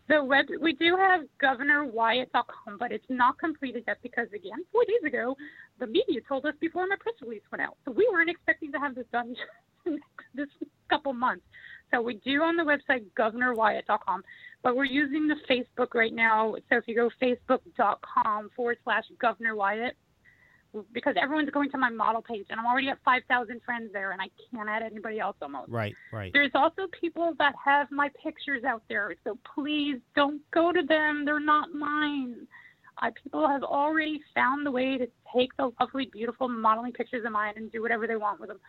The 0.08 0.24
web 0.24 0.46
we 0.60 0.72
do 0.72 0.96
have 0.96 1.22
governorwyatt.com, 1.40 2.78
but 2.78 2.90
it's 2.90 3.06
not 3.08 3.38
completed 3.38 3.84
yet 3.86 3.98
because 4.02 4.26
again, 4.34 4.64
four 4.72 4.84
days 4.84 5.04
ago, 5.06 5.36
the 5.78 5.86
media 5.86 6.20
told 6.28 6.44
us 6.46 6.54
before 6.60 6.86
my 6.88 6.96
press 6.98 7.14
release 7.22 7.42
went 7.52 7.62
out, 7.62 7.76
so 7.84 7.92
we 7.92 8.08
weren't 8.12 8.28
expecting 8.28 8.72
to 8.72 8.78
have 8.78 8.96
this 8.96 9.06
done 9.12 9.36
this 10.34 10.48
couple 10.88 11.12
months. 11.12 11.44
So 11.92 12.00
we 12.00 12.14
do 12.14 12.42
on 12.42 12.56
the 12.56 12.62
website 12.62 13.04
governorwyatt.com, 13.18 14.22
but 14.62 14.76
we're 14.76 14.84
using 14.84 15.28
the 15.28 15.36
Facebook 15.48 15.94
right 15.94 16.12
now. 16.12 16.54
So 16.68 16.76
if 16.76 16.84
you 16.86 16.94
go 16.94 17.10
facebook.com 17.22 18.50
forward 18.54 18.78
slash 18.84 19.04
Governor 19.20 19.56
Wyatt, 19.56 19.96
because 20.92 21.14
everyone's 21.20 21.50
going 21.50 21.70
to 21.70 21.78
my 21.78 21.90
model 21.90 22.22
page, 22.22 22.46
and 22.50 22.60
I'm 22.60 22.66
already 22.66 22.88
at 22.88 22.98
5,000 23.04 23.60
friends 23.64 23.90
there, 23.92 24.12
and 24.12 24.20
I 24.22 24.28
can't 24.54 24.68
add 24.68 24.82
anybody 24.82 25.18
else 25.18 25.36
almost. 25.42 25.70
Right, 25.70 25.94
right. 26.12 26.32
There's 26.32 26.52
also 26.54 26.82
people 27.00 27.32
that 27.38 27.54
have 27.64 27.90
my 27.90 28.08
pictures 28.22 28.62
out 28.64 28.82
there, 28.88 29.14
so 29.24 29.36
please 29.54 29.96
don't 30.14 30.40
go 30.52 30.72
to 30.72 30.82
them. 30.82 31.24
They're 31.24 31.40
not 31.40 31.72
mine. 31.74 32.46
I, 32.98 33.10
people 33.22 33.48
have 33.48 33.62
already 33.62 34.20
found 34.34 34.64
the 34.66 34.70
way 34.70 34.98
to 34.98 35.08
take 35.34 35.56
the 35.56 35.70
lovely, 35.80 36.08
beautiful 36.12 36.48
modeling 36.48 36.92
pictures 36.92 37.24
of 37.24 37.32
mine 37.32 37.54
and 37.56 37.72
do 37.72 37.82
whatever 37.82 38.06
they 38.06 38.16
want 38.16 38.38
with 38.40 38.50
them. 38.50 38.60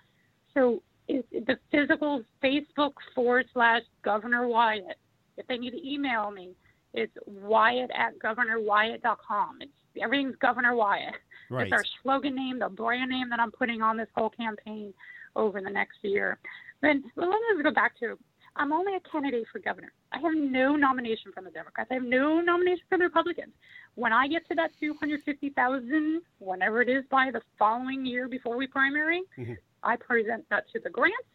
So 0.54 0.82
it, 1.08 1.26
it- 1.32 1.46
the 1.48 1.58
physical 1.72 2.24
Facebook 2.44 2.94
forward 3.14 3.46
slash 3.54 3.82
Governor 4.04 4.48
Wyatt. 4.48 4.98
If 5.38 5.48
they 5.48 5.58
need 5.58 5.72
to 5.72 5.88
email 5.88 6.32
me, 6.32 6.52
it's 6.94 7.14
Wyatt 7.26 7.90
at 7.96 8.18
GovernorWyatt.com. 8.20 9.58
It's 9.62 9.72
everything's 10.02 10.36
Governor 10.38 10.76
Wyatt. 10.76 11.16
Right. 11.52 11.68
It's 11.68 11.74
our 11.74 11.84
slogan 12.02 12.36
name, 12.36 12.60
the 12.60 12.70
brand 12.70 13.12
name 13.12 13.30
that 13.30 13.40
I'm 13.40 13.52
putting 13.52 13.82
on 13.82 13.98
this 13.98 14.08
whole 14.16 14.30
campaign 14.30 14.94
over 15.36 15.62
the 15.62 15.70
next 15.70 15.98
year. 16.02 16.40
Then 16.82 17.04
well, 17.16 17.30
let 17.30 17.58
me 17.58 17.64
go 17.64 17.74
back 17.74 18.00
to 18.00 18.18
I'm 18.56 18.74
only 18.74 18.96
a 18.96 19.00
candidate 19.02 19.46
for 19.52 19.60
governor. 19.60 19.94
I 20.12 20.20
have 20.20 20.34
no 20.36 20.76
nomination 20.76 21.32
from 21.34 21.46
the 21.46 21.52
Democrats. 21.52 21.90
I 21.92 21.96
have 21.96 22.04
no 22.04 22.42
nomination 22.42 22.84
from 22.90 23.00
the 23.00 23.06
Republicans. 23.06 23.54
When 23.96 24.12
I 24.12 24.28
get 24.28 24.48
to 24.50 24.56
that 24.56 24.72
250,000, 24.80 26.22
whenever 26.40 26.82
it 26.82 26.90
is 26.90 27.04
by 27.10 27.32
the 27.32 27.42
following 27.58 28.06
year 28.06 28.28
before 28.28 28.58
we 28.58 28.68
primary, 28.68 29.22
Mhm. 29.38 29.58
I 29.84 29.96
present 29.96 30.48
that 30.50 30.68
to 30.70 30.80
the 30.80 30.90
grants 30.90 31.28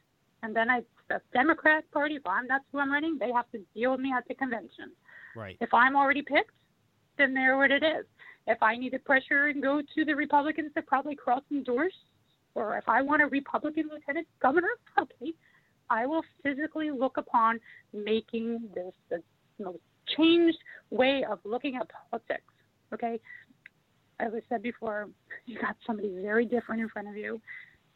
And 0.43 0.55
then 0.55 0.71
I, 0.71 0.85
the 1.09 1.21
Democrat 1.33 1.91
Party, 1.91 2.17
if 2.17 2.27
I'm 2.27 2.47
that's 2.47 2.65
who 2.71 2.79
I'm 2.79 2.93
running, 2.93 3.17
they 3.19 3.33
have 3.33 3.51
to 3.53 3.59
deal 3.75 3.93
with 3.93 4.01
me 4.01 4.13
at 4.13 4.29
the 4.29 4.35
convention. 4.35 4.93
Right. 5.35 5.57
If 5.61 5.73
I'm 5.73 5.97
already 5.97 6.23
picked, 6.23 6.53
then 7.17 7.33
there 7.33 7.57
what 7.57 7.71
it 7.71 7.83
is. 7.83 8.05
If 8.47 8.63
I 8.63 8.77
need 8.77 8.91
to 8.91 8.99
pressure 8.99 9.49
and 9.49 9.63
go 9.63 9.83
to 9.95 10.05
the 10.05 10.15
Republicans 10.15 10.71
to 10.75 10.83
probably 10.83 11.17
cross 11.17 11.43
endorse, 11.51 11.93
or 12.55 12.77
if 12.77 12.89
I 12.89 13.03
want 13.03 13.23
a 13.23 13.27
Republican 13.27 13.89
lieutenant 13.93 14.27
governor, 14.41 14.69
okay, 15.01 15.33
I 15.91 16.07
will 16.07 16.23
physically 16.43 16.91
look 16.91 17.17
upon 17.17 17.61
making 17.93 18.69
this 18.75 18.93
the 19.11 19.23
most 19.63 19.79
changed 20.17 20.59
way 20.91 21.25
of 21.29 21.39
looking 21.45 21.77
at 21.77 21.91
politics. 22.11 22.45
Okay, 22.93 23.21
as 24.21 24.33
I 24.35 24.41
said 24.49 24.63
before, 24.63 25.09
you 25.47 25.61
got 25.61 25.77
somebody 25.87 26.15
very 26.23 26.47
different 26.47 26.81
in 26.81 26.89
front 26.89 27.09
of 27.09 27.17
you. 27.17 27.41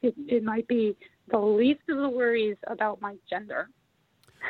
It, 0.02 0.14
it 0.26 0.42
might 0.42 0.66
be 0.66 0.96
the 1.30 1.38
least 1.38 1.82
of 1.88 1.98
the 1.98 2.08
worries 2.08 2.56
about 2.66 3.00
my 3.00 3.16
gender. 3.28 3.68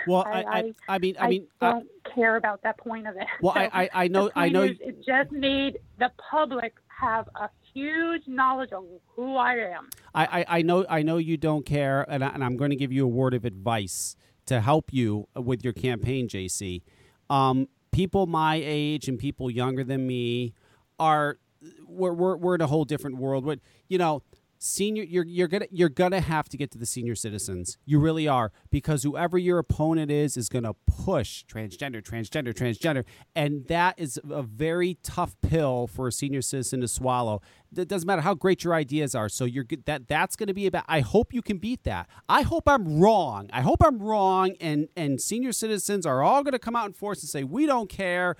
Well, 0.07 0.25
I, 0.27 0.43
I, 0.43 0.73
I, 0.89 0.99
mean, 0.99 1.17
I, 1.19 1.29
mean, 1.29 1.47
I 1.61 1.71
don't 1.71 1.89
care 2.15 2.37
about 2.37 2.63
that 2.63 2.79
point 2.79 3.07
of 3.07 3.17
it. 3.17 3.27
Well, 3.41 3.55
so 3.55 3.61
I, 3.73 3.89
I, 3.93 4.09
know, 4.09 4.31
I 4.35 4.49
know. 4.49 4.63
Is, 4.63 4.77
it 4.81 5.05
just 5.05 5.33
made 5.33 5.79
the 5.99 6.11
public 6.31 6.75
have 6.89 7.29
a 7.35 7.49
huge 7.73 8.23
knowledge 8.27 8.73
of 8.73 8.85
who 9.15 9.37
I 9.37 9.55
am. 9.55 9.89
I, 10.15 10.25
I, 10.25 10.59
I 10.59 10.63
know, 10.63 10.85
I 10.89 11.03
know 11.03 11.17
you 11.17 11.37
don't 11.37 11.65
care, 11.65 12.05
and, 12.09 12.25
I, 12.25 12.29
and 12.29 12.45
I'm 12.45 12.57
going 12.57 12.71
to 12.71 12.77
give 12.77 12.93
you 12.93 13.05
a 13.05 13.09
word 13.09 13.35
of 13.35 13.45
advice 13.45 14.17
to 14.47 14.61
help 14.61 14.93
you 14.93 15.29
with 15.35 15.65
your 15.65 15.73
campaign, 15.73 16.29
Jacey. 16.29 16.83
Um, 17.29 17.69
people 17.93 18.27
my 18.27 18.61
age 18.63 19.09
and 19.09 19.19
people 19.19 19.51
younger 19.51 19.85
than 19.85 20.07
me 20.07 20.55
are 20.99 21.39
we're, 21.87 22.13
we're, 22.13 22.37
we're 22.37 22.55
in 22.55 22.61
a 22.61 22.67
whole 22.67 22.85
different 22.85 23.17
world. 23.17 23.45
What 23.45 23.61
you 23.89 23.99
know, 23.99 24.23
senior 24.63 25.03
you're 25.03 25.25
you're 25.25 25.49
gonna 25.49 25.67
you're 25.71 25.89
gonna 25.89 26.21
have 26.21 26.47
to 26.47 26.57
get 26.59 26.71
to 26.71 26.79
the 26.79 26.87
senior 26.87 27.15
citizens. 27.15 27.79
You 27.87 27.99
really 27.99 28.29
are 28.29 28.53
because 28.71 29.03
whoever 29.03 29.39
your 29.39 29.59
opponent 29.59 30.11
is 30.11 30.37
is 30.37 30.49
gonna 30.51 30.75
push 30.87 31.45
transgender, 31.47 32.03
transgender, 32.03 32.53
transgender, 32.53 33.05
and 33.35 33.67
that 33.69 33.99
is 33.99 34.21
a 34.31 34.43
very 34.43 34.99
tough 35.03 35.35
pill 35.41 35.87
for 35.87 36.09
a 36.09 36.13
senior 36.13 36.43
citizen 36.43 36.83
to 36.83 36.89
swallow. 36.89 37.41
It 37.75 37.89
doesn't 37.89 38.07
matter 38.07 38.21
how 38.21 38.35
great 38.35 38.63
your 38.63 38.75
ideas 38.75 39.15
are. 39.15 39.31
So 39.31 39.47
you're 39.47 39.65
that 39.87 40.07
that's 40.07 40.37
gonna 40.37 40.55
be 40.55 40.67
about. 40.67 40.85
I 40.87 41.01
hope 41.01 41.33
you 41.33 41.41
can 41.41 41.57
beat 41.57 41.85
that. 41.85 42.09
I 42.29 42.43
hope 42.43 42.65
I'm 42.69 43.01
wrong. 43.01 43.49
I 43.53 43.63
hope 43.63 43.83
I'm 43.83 43.99
wrong, 43.99 44.57
and 44.61 44.89
and 44.95 45.21
senior 45.21 45.53
citizens 45.53 46.05
are 46.05 46.23
all 46.23 46.45
gonna 46.45 46.59
come 46.59 46.77
out 46.77 46.87
in 46.87 46.93
force 46.93 47.23
and 47.23 47.31
say 47.31 47.45
we 47.45 47.65
don't 47.65 47.89
care 47.89 48.37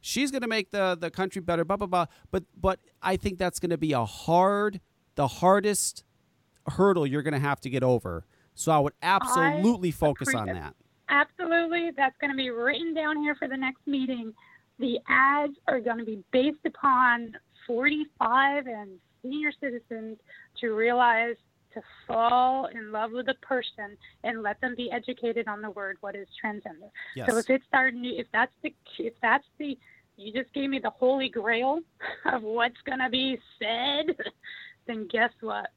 she's 0.00 0.30
to 0.42 0.46
make 0.46 0.70
the 0.70 0.94
the 1.00 1.10
country 1.10 1.40
better 1.40 1.64
blah 1.64 1.78
blah 1.78 1.86
blah 1.86 2.04
but 2.30 2.44
but 2.60 2.78
i 3.00 3.16
think 3.16 3.38
that's 3.38 3.58
to 3.70 3.78
be 3.78 3.92
a 3.92 4.04
hard 4.04 4.78
the 5.14 5.28
hardest 5.28 6.04
hurdle 6.66 7.06
you're 7.06 7.22
going 7.22 7.34
to 7.34 7.40
have 7.40 7.60
to 7.62 7.70
get 7.70 7.82
over. 7.82 8.24
So 8.54 8.72
I 8.72 8.78
would 8.78 8.94
absolutely 9.02 9.88
I 9.90 9.92
focus 9.92 10.34
on 10.34 10.46
that. 10.46 10.74
Absolutely. 11.08 11.90
That's 11.96 12.16
going 12.20 12.30
to 12.30 12.36
be 12.36 12.50
written 12.50 12.94
down 12.94 13.18
here 13.18 13.34
for 13.34 13.48
the 13.48 13.56
next 13.56 13.86
meeting. 13.86 14.32
The 14.78 14.98
ads 15.08 15.54
are 15.68 15.80
going 15.80 15.98
to 15.98 16.04
be 16.04 16.22
based 16.32 16.64
upon 16.64 17.36
45 17.66 18.66
and 18.66 18.98
senior 19.22 19.52
citizens 19.60 20.18
to 20.60 20.74
realize 20.74 21.36
to 21.74 21.82
fall 22.06 22.66
in 22.66 22.92
love 22.92 23.10
with 23.12 23.28
a 23.28 23.34
person 23.34 23.96
and 24.22 24.42
let 24.42 24.60
them 24.60 24.74
be 24.76 24.90
educated 24.90 25.48
on 25.48 25.60
the 25.60 25.70
word 25.70 25.96
what 26.00 26.14
is 26.14 26.28
transgender. 26.42 26.90
Yes. 27.16 27.28
So 27.28 27.38
if 27.38 27.50
it's 27.50 27.64
starting, 27.66 28.04
if 28.04 28.26
that's 28.32 28.52
the 28.62 28.72
if 28.98 29.14
that's 29.20 29.46
the 29.58 29.76
you 30.16 30.32
just 30.32 30.52
gave 30.54 30.70
me 30.70 30.78
the 30.78 30.90
holy 30.90 31.28
grail 31.28 31.80
of 32.32 32.42
what's 32.42 32.80
going 32.86 33.00
to 33.00 33.10
be 33.10 33.38
said 33.58 34.16
then 34.86 35.08
guess 35.10 35.30
what? 35.40 35.70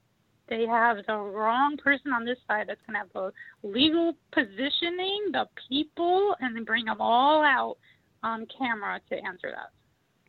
They 0.50 0.66
have 0.66 0.98
the 1.06 1.18
wrong 1.18 1.78
person 1.78 2.14
on 2.14 2.24
this 2.24 2.38
side 2.48 2.68
that's 2.70 2.80
going 2.88 2.94
to 2.94 3.00
have 3.00 3.14
the 3.14 3.68
legal 3.68 4.14
positioning, 4.32 5.32
the 5.34 5.46
people, 5.68 6.36
and 6.40 6.56
then 6.56 6.64
bring 6.64 6.86
them 6.86 7.02
all 7.02 7.44
out 7.44 7.78
on 8.24 8.48
camera 8.58 9.02
to 9.10 9.16
answer 9.16 9.52
that. 9.52 9.72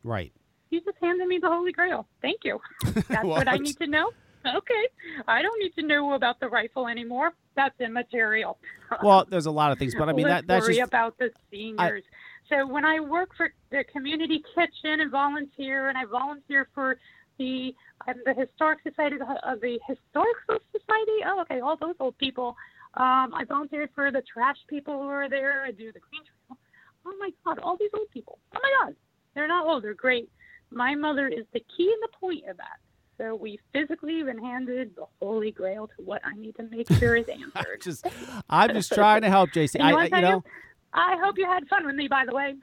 Right. 0.02 0.32
You 0.70 0.80
just 0.80 0.98
handed 1.00 1.26
me 1.28 1.38
the 1.40 1.48
Holy 1.48 1.72
Grail. 1.72 2.06
Thank 2.20 2.40
you. 2.44 2.60
That's 2.94 3.08
what, 3.08 3.26
what 3.26 3.48
I 3.48 3.56
need 3.56 3.78
to 3.78 3.86
know. 3.86 4.10
Okay. 4.44 4.88
I 5.26 5.42
don't 5.42 5.58
need 5.60 5.74
to 5.76 5.86
know 5.86 6.14
about 6.14 6.40
the 6.40 6.48
rifle 6.48 6.88
anymore. 6.88 7.32
That's 7.56 7.78
immaterial. 7.80 8.58
Well, 9.02 9.26
there's 9.28 9.44
a 9.44 9.50
lot 9.50 9.70
of 9.70 9.78
things, 9.78 9.94
but 9.94 10.08
I 10.08 10.14
mean 10.14 10.26
Let's 10.26 10.40
that 10.40 10.46
that's 10.46 10.64
worry 10.64 10.76
just 10.76 10.88
about 10.88 11.18
the 11.18 11.30
seniors. 11.50 12.04
I, 12.10 12.48
so 12.48 12.66
when 12.66 12.86
I 12.86 13.00
work 13.00 13.36
for 13.36 13.52
the 13.70 13.84
community 13.92 14.42
kitchen 14.54 15.00
and 15.00 15.10
volunteer, 15.10 15.90
and 15.90 15.98
I 15.98 16.06
volunteer 16.06 16.68
for 16.74 16.98
the 17.38 17.74
um, 18.06 18.14
the 18.24 18.34
historic 18.34 18.80
society 18.82 19.16
of 19.16 19.20
the, 19.20 19.48
uh, 19.48 19.54
the 19.60 19.78
historical 19.86 20.58
society. 20.72 21.24
Oh, 21.26 21.40
okay, 21.42 21.60
all 21.60 21.76
those 21.76 21.94
old 22.00 22.16
people. 22.18 22.56
Um, 22.94 23.34
I 23.34 23.44
volunteered 23.46 23.90
for 23.94 24.10
the 24.10 24.22
trash 24.32 24.56
people 24.68 25.00
who 25.00 25.08
are 25.08 25.28
there. 25.28 25.64
I 25.64 25.70
do 25.70 25.92
the 25.92 26.00
green 26.00 26.22
trail. 26.24 26.58
Oh 27.06 27.14
my 27.18 27.30
God, 27.44 27.58
all 27.60 27.76
these 27.76 27.90
old 27.94 28.10
people. 28.10 28.38
Oh 28.54 28.58
my 28.62 28.86
God, 28.86 28.96
they're 29.34 29.48
not 29.48 29.66
old. 29.66 29.84
They're 29.84 29.94
great. 29.94 30.30
My 30.70 30.94
mother 30.94 31.28
is 31.28 31.46
the 31.52 31.60
key 31.76 31.92
and 31.92 32.02
the 32.02 32.16
point 32.18 32.48
of 32.48 32.56
that. 32.58 32.78
So 33.16 33.34
we 33.34 33.58
physically 33.72 34.22
been 34.22 34.38
handed 34.38 34.94
the 34.94 35.06
holy 35.20 35.50
grail 35.50 35.88
to 35.88 36.04
what 36.04 36.20
I 36.24 36.34
need 36.34 36.54
to 36.56 36.62
make 36.64 36.90
sure 36.94 37.16
is 37.16 37.26
answered. 37.28 37.80
just, 37.80 38.06
I'm 38.48 38.72
just 38.74 38.92
trying 38.92 39.22
to 39.22 39.28
help, 39.28 39.50
Jacey. 39.52 39.80
I, 39.82 40.04
you 40.04 40.20
know. 40.20 40.44
I 40.92 41.16
hope 41.22 41.36
you 41.36 41.46
had 41.46 41.66
fun 41.68 41.84
with 41.84 41.96
me, 41.96 42.08
by 42.08 42.24
the 42.26 42.34
way 42.34 42.54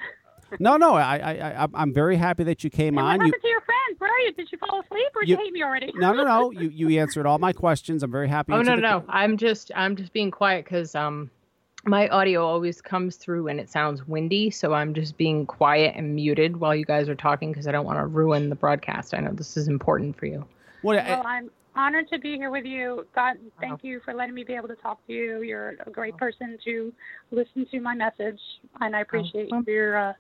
no, 0.60 0.78
no, 0.78 0.96
I, 0.96 1.18
I, 1.18 1.68
I, 1.74 1.82
am 1.82 1.94
very 1.94 2.16
happy 2.16 2.44
that 2.44 2.64
you 2.64 2.70
came 2.70 2.98
and 2.98 3.00
on. 3.00 3.06
What 3.06 3.12
happened 3.12 3.34
you, 3.36 3.42
to 3.42 3.48
your 3.48 3.62
friend, 3.62 4.00
Brian? 4.00 4.34
Did 4.36 4.50
she 4.50 4.58
fall 4.58 4.82
asleep, 4.82 5.08
or 5.16 5.24
you, 5.24 5.28
did 5.28 5.40
you 5.40 5.46
hate 5.46 5.54
me 5.54 5.64
already? 5.64 5.92
no, 5.96 6.14
no, 6.14 6.24
no. 6.24 6.52
You, 6.56 6.70
you 6.70 7.00
answered 7.00 7.26
all 7.26 7.38
my 7.38 7.54
questions. 7.54 8.04
I'm 8.04 8.12
very 8.12 8.30
happy. 8.30 8.54
Oh 8.54 8.62
no, 8.62 8.76
the, 8.76 8.82
no. 8.82 9.04
I'm 9.10 9.38
just, 9.38 9.72
I'm 9.76 9.96
just 9.96 10.14
being 10.14 10.32
quiet 10.32 10.66
because 10.66 10.96
um, 10.96 11.30
my 11.86 12.08
audio 12.10 12.46
always 12.46 12.82
comes 12.82 13.16
through 13.16 13.48
and 13.48 13.60
it 13.60 13.70
sounds 13.70 14.08
windy, 14.08 14.50
so 14.50 14.74
I'm 14.74 14.94
just 14.94 15.18
being 15.18 15.46
quiet 15.46 15.96
and 15.96 16.16
muted 16.16 16.58
while 16.58 16.76
you 16.76 16.86
guys 16.86 17.10
are 17.10 17.16
talking 17.16 17.52
because 17.52 17.68
I 17.68 17.72
don't 17.72 17.86
want 17.86 18.00
to 18.00 18.06
ruin 18.06 18.50
the 18.50 18.56
broadcast. 18.56 19.14
I 19.14 19.20
know 19.20 19.32
this 19.32 19.58
is 19.58 19.68
important 19.68 20.18
for 20.18 20.26
you. 20.26 20.46
What, 20.82 20.96
well, 20.96 21.24
I, 21.26 21.38
I'm 21.38 21.50
honored 21.76 22.10
to 22.10 22.20
be 22.20 22.36
here 22.36 22.52
with 22.52 22.66
you. 22.66 23.06
God, 23.14 23.38
thank 23.60 23.84
you 23.84 24.00
for 24.04 24.14
letting 24.14 24.34
me 24.34 24.44
be 24.44 24.54
able 24.54 24.68
to 24.68 24.76
talk 24.76 25.06
to 25.08 25.14
you. 25.14 25.42
You're 25.42 25.76
a 25.86 25.90
great 25.90 26.18
person 26.18 26.58
to 26.66 26.94
listen 27.32 27.66
to 27.72 27.80
my 27.80 27.96
message, 27.96 28.40
and 28.82 28.96
I 28.96 29.02
appreciate 29.02 29.50
oh, 29.52 29.64
your 29.68 29.98
uh, 29.98 30.14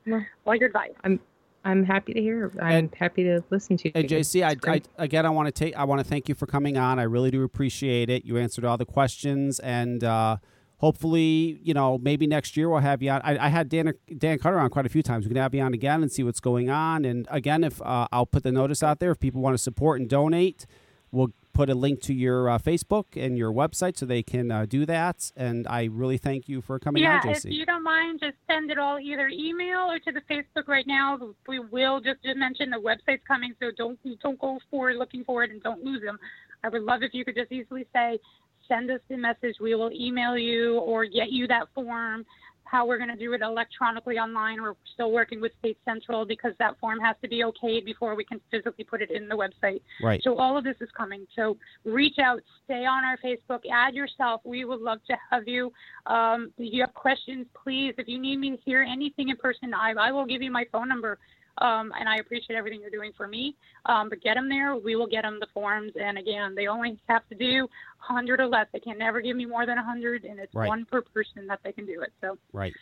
all 0.45 0.55
your 0.55 0.67
advice. 0.67 0.91
I'm 1.03 1.19
I'm 1.65 1.83
happy 1.83 2.13
to 2.13 2.21
hear. 2.21 2.51
I'm 2.61 2.71
and, 2.71 2.95
happy 2.95 3.23
to 3.23 3.43
listen 3.49 3.75
to 3.77 3.87
you. 3.87 3.91
And 3.95 4.07
Jacey, 4.07 4.43
I, 4.43 4.55
I, 4.67 4.81
again, 4.97 5.25
I 5.25 5.29
want 5.29 5.47
to 5.47 5.51
take, 5.51 5.75
I 5.75 5.83
want 5.83 5.99
to 5.99 6.03
thank 6.03 6.29
you 6.29 6.35
for 6.35 6.45
coming 6.45 6.77
on. 6.77 6.99
I 6.99 7.03
really 7.03 7.31
do 7.31 7.43
appreciate 7.43 8.09
it. 8.09 8.23
You 8.23 8.37
answered 8.37 8.65
all 8.65 8.77
the 8.77 8.85
questions, 8.85 9.59
and 9.59 10.03
uh, 10.03 10.37
hopefully, 10.77 11.59
you 11.63 11.73
know, 11.73 11.97
maybe 11.97 12.27
next 12.27 12.55
year 12.55 12.69
we'll 12.69 12.81
have 12.81 13.01
you 13.01 13.09
on. 13.09 13.21
I, 13.23 13.47
I, 13.47 13.49
had 13.49 13.69
Dan 13.69 13.93
Dan 14.15 14.37
Carter 14.37 14.59
on 14.59 14.69
quite 14.69 14.85
a 14.85 14.89
few 14.89 15.01
times. 15.01 15.25
We 15.25 15.29
can 15.29 15.41
have 15.41 15.55
you 15.55 15.61
on 15.61 15.73
again 15.73 16.03
and 16.03 16.11
see 16.11 16.21
what's 16.21 16.39
going 16.39 16.69
on. 16.69 17.03
And 17.03 17.27
again, 17.31 17.63
if 17.63 17.81
uh, 17.81 18.07
I'll 18.11 18.27
put 18.27 18.43
the 18.43 18.51
notice 18.51 18.83
out 18.83 18.99
there, 18.99 19.09
if 19.09 19.19
people 19.19 19.41
want 19.41 19.55
to 19.55 19.61
support 19.61 19.99
and 19.99 20.07
donate, 20.07 20.67
we'll 21.11 21.31
put 21.55 21.69
a 21.69 21.73
link 21.73 22.01
to 22.01 22.13
your 22.13 22.49
uh, 22.49 22.59
Facebook 22.59 23.05
and 23.15 23.37
your 23.37 23.51
website 23.51 23.97
so 23.97 24.05
they 24.05 24.21
can 24.21 24.51
uh, 24.51 24.65
do 24.65 24.85
that. 24.85 25.31
And 25.37 25.65
I 25.67 25.85
really 25.85 26.17
thank 26.17 26.47
you 26.49 26.61
for 26.61 26.77
coming 26.77 27.03
yeah, 27.03 27.21
on, 27.23 27.33
Jacey. 27.33 27.49
if 27.49 27.55
you 27.55 27.65
don't 27.65 27.83
mind, 27.83 28.19
just 28.21 28.35
send 28.45 28.69
it 28.69 28.77
all 28.77 28.99
either 28.99 29.29
email 29.29 29.89
or 29.89 29.97
to 29.99 30.11
the 30.11 30.21
Facebook 30.29 30.67
right 30.67 30.85
now. 30.85 31.17
We 31.47 31.59
will 31.59 32.01
just, 32.01 32.21
just 32.23 32.37
mention 32.37 32.69
the 32.69 32.77
website's 32.77 33.23
coming, 33.27 33.55
so 33.59 33.71
don't 33.75 33.97
don't 34.21 34.37
go 34.37 34.59
for 34.69 34.93
looking 34.93 35.23
for 35.23 35.43
it 35.43 35.51
and 35.51 35.63
don't 35.63 35.83
lose 35.83 36.01
them. 36.03 36.19
I 36.63 36.69
would 36.69 36.83
love 36.83 37.01
if 37.03 37.13
you 37.13 37.23
could 37.23 37.35
just 37.35 37.51
easily 37.51 37.87
say, 37.93 38.19
send 38.67 38.91
us 38.91 38.99
the 39.09 39.17
message. 39.17 39.55
We 39.61 39.75
will 39.75 39.91
email 39.91 40.37
you 40.37 40.79
or 40.79 41.05
get 41.05 41.31
you 41.31 41.47
that 41.47 41.67
form 41.73 42.25
how 42.65 42.85
we're 42.85 42.97
going 42.97 43.09
to 43.09 43.15
do 43.15 43.33
it 43.33 43.41
electronically 43.41 44.17
online. 44.17 44.61
We're 44.61 44.73
still 44.93 45.11
working 45.11 45.39
with 45.41 45.51
State 45.59 45.77
Central 45.85 46.25
because 46.25 46.53
that 46.59 46.77
form 46.79 46.99
has 46.99 47.15
to 47.21 47.27
be 47.27 47.43
okayed 47.43 47.85
before 47.85 48.15
we 48.15 48.23
can 48.23 48.41
physically 48.51 48.83
put 48.83 49.01
it 49.01 49.11
in 49.11 49.27
the 49.27 49.35
website. 49.35 49.81
Right. 50.01 50.21
So 50.23 50.37
all 50.37 50.57
of 50.57 50.63
this 50.63 50.75
is 50.81 50.89
coming. 50.97 51.25
So 51.35 51.57
reach 51.83 52.19
out, 52.19 52.41
stay 52.65 52.85
on 52.85 53.03
our 53.05 53.17
Facebook, 53.23 53.61
add 53.71 53.93
yourself. 53.93 54.41
We 54.43 54.65
would 54.65 54.81
love 54.81 54.99
to 55.07 55.15
have 55.31 55.47
you. 55.47 55.71
Um, 56.05 56.51
if 56.57 56.73
you 56.73 56.81
have 56.81 56.93
questions, 56.93 57.45
please, 57.63 57.93
if 57.97 58.07
you 58.07 58.19
need 58.19 58.37
me 58.37 58.51
to 58.51 58.57
hear 58.63 58.81
anything 58.81 59.29
in 59.29 59.37
person, 59.37 59.73
I, 59.73 59.93
I 59.99 60.11
will 60.11 60.25
give 60.25 60.41
you 60.41 60.51
my 60.51 60.65
phone 60.71 60.89
number. 60.89 61.17
Um, 61.59 61.93
and 61.97 62.09
I 62.09 62.17
appreciate 62.17 62.55
everything 62.55 62.81
you're 62.81 62.89
doing 62.89 63.11
for 63.15 63.27
me. 63.27 63.55
Um, 63.85 64.09
but 64.09 64.21
get 64.21 64.35
them 64.35 64.49
there. 64.49 64.75
We 64.75 64.95
will 64.95 65.07
get 65.07 65.23
them 65.23 65.37
the 65.39 65.47
forms. 65.53 65.93
And 65.99 66.17
again, 66.17 66.53
they 66.55 66.67
only 66.67 66.99
have 67.07 67.27
to 67.29 67.35
do 67.35 67.61
100 68.07 68.39
or 68.39 68.47
less. 68.47 68.67
They 68.73 68.79
can 68.79 68.97
never 68.97 69.21
give 69.21 69.37
me 69.37 69.45
more 69.45 69.65
than 69.65 69.77
100, 69.77 70.25
and 70.25 70.39
it's 70.39 70.53
right. 70.53 70.67
one 70.67 70.85
per 70.85 71.01
person 71.01 71.47
that 71.47 71.59
they 71.63 71.71
can 71.71 71.85
do 71.85 72.01
it. 72.01 72.11
So 72.21 72.37
right. 72.51 72.73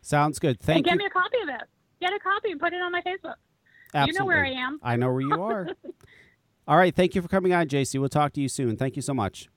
Sounds 0.00 0.38
good. 0.38 0.60
Thank 0.60 0.78
and 0.78 0.86
you. 0.86 0.92
Get 0.92 0.98
me 0.98 1.06
a 1.06 1.10
copy 1.10 1.36
of 1.42 1.48
it. 1.48 1.68
Get 2.00 2.12
a 2.12 2.18
copy 2.18 2.52
and 2.52 2.60
put 2.60 2.72
it 2.72 2.80
on 2.80 2.92
my 2.92 3.02
Facebook. 3.02 3.34
Absolutely. 3.94 4.12
You 4.12 4.18
know 4.18 4.26
where 4.26 4.44
I 4.44 4.50
am. 4.50 4.80
I 4.82 4.96
know 4.96 5.12
where 5.12 5.20
you 5.20 5.42
are. 5.42 5.68
All 6.68 6.76
right. 6.76 6.94
Thank 6.94 7.14
you 7.14 7.22
for 7.22 7.28
coming 7.28 7.52
on, 7.52 7.68
Jacey. 7.68 7.98
We'll 7.98 8.08
talk 8.08 8.32
to 8.34 8.40
you 8.40 8.48
soon. 8.48 8.76
Thank 8.76 8.96
you 8.96 9.02
so 9.02 9.14
much. 9.14 9.48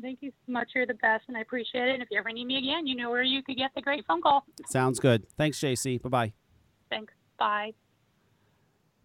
Thank 0.00 0.18
you 0.22 0.32
so 0.46 0.52
much. 0.52 0.70
You're 0.74 0.86
the 0.86 0.94
best, 0.94 1.24
and 1.28 1.36
I 1.36 1.40
appreciate 1.40 1.88
it. 1.88 1.94
And 1.94 2.02
if 2.02 2.08
you 2.10 2.18
ever 2.18 2.30
need 2.30 2.46
me 2.46 2.58
again, 2.58 2.86
you 2.86 2.96
know 2.96 3.10
where 3.10 3.22
you 3.22 3.42
could 3.42 3.56
get 3.56 3.72
the 3.74 3.82
great 3.82 4.06
phone 4.06 4.22
call. 4.22 4.44
Sounds 4.68 4.98
good. 4.98 5.28
Thanks, 5.36 5.60
Jacey. 5.60 5.98
Bye 5.98 6.08
bye. 6.08 6.32
Thanks. 7.42 7.72
Bye. 7.72 7.74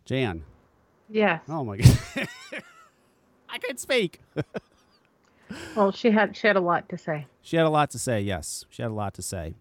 Jan. 0.05 0.43
Yes. 1.09 1.41
Oh 1.49 1.63
my 1.63 1.77
god. 1.77 1.97
I 3.49 3.57
can 3.59 3.77
speak. 3.77 4.21
Well, 5.77 5.93
she 5.93 6.11
had 6.11 6.35
she 6.35 6.45
had 6.47 6.57
a 6.57 6.61
lot 6.61 6.89
to 6.89 6.97
say. 6.97 7.25
She 7.41 7.55
had 7.55 7.65
a 7.65 7.69
lot 7.69 7.89
to 7.91 7.99
say. 7.99 8.19
Yes, 8.19 8.65
she 8.69 8.81
had 8.81 8.91
a 8.91 8.93
lot 8.93 9.13
to 9.13 9.21
say. 9.21 9.53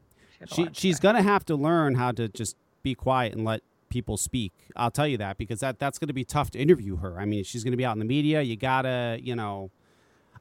She, 0.46 0.64
She 0.64 0.68
she's 0.72 0.98
gonna 0.98 1.22
have 1.22 1.44
to 1.44 1.54
learn 1.54 1.94
how 1.94 2.10
to 2.10 2.26
just 2.28 2.56
be 2.82 2.92
quiet 2.96 3.34
and 3.34 3.44
let 3.44 3.60
people 3.88 4.16
speak. 4.16 4.52
I'll 4.74 4.90
tell 4.90 5.06
you 5.06 5.16
that 5.18 5.38
because 5.38 5.60
that 5.60 5.78
that's 5.78 6.00
gonna 6.00 6.12
be 6.12 6.24
tough 6.24 6.50
to 6.50 6.58
interview 6.58 6.96
her. 6.96 7.20
I 7.20 7.24
mean, 7.24 7.44
she's 7.44 7.62
gonna 7.62 7.76
be 7.76 7.84
out 7.84 7.92
in 7.92 8.00
the 8.00 8.04
media. 8.04 8.42
You 8.42 8.56
gotta, 8.56 9.18
you 9.22 9.36
know. 9.36 9.70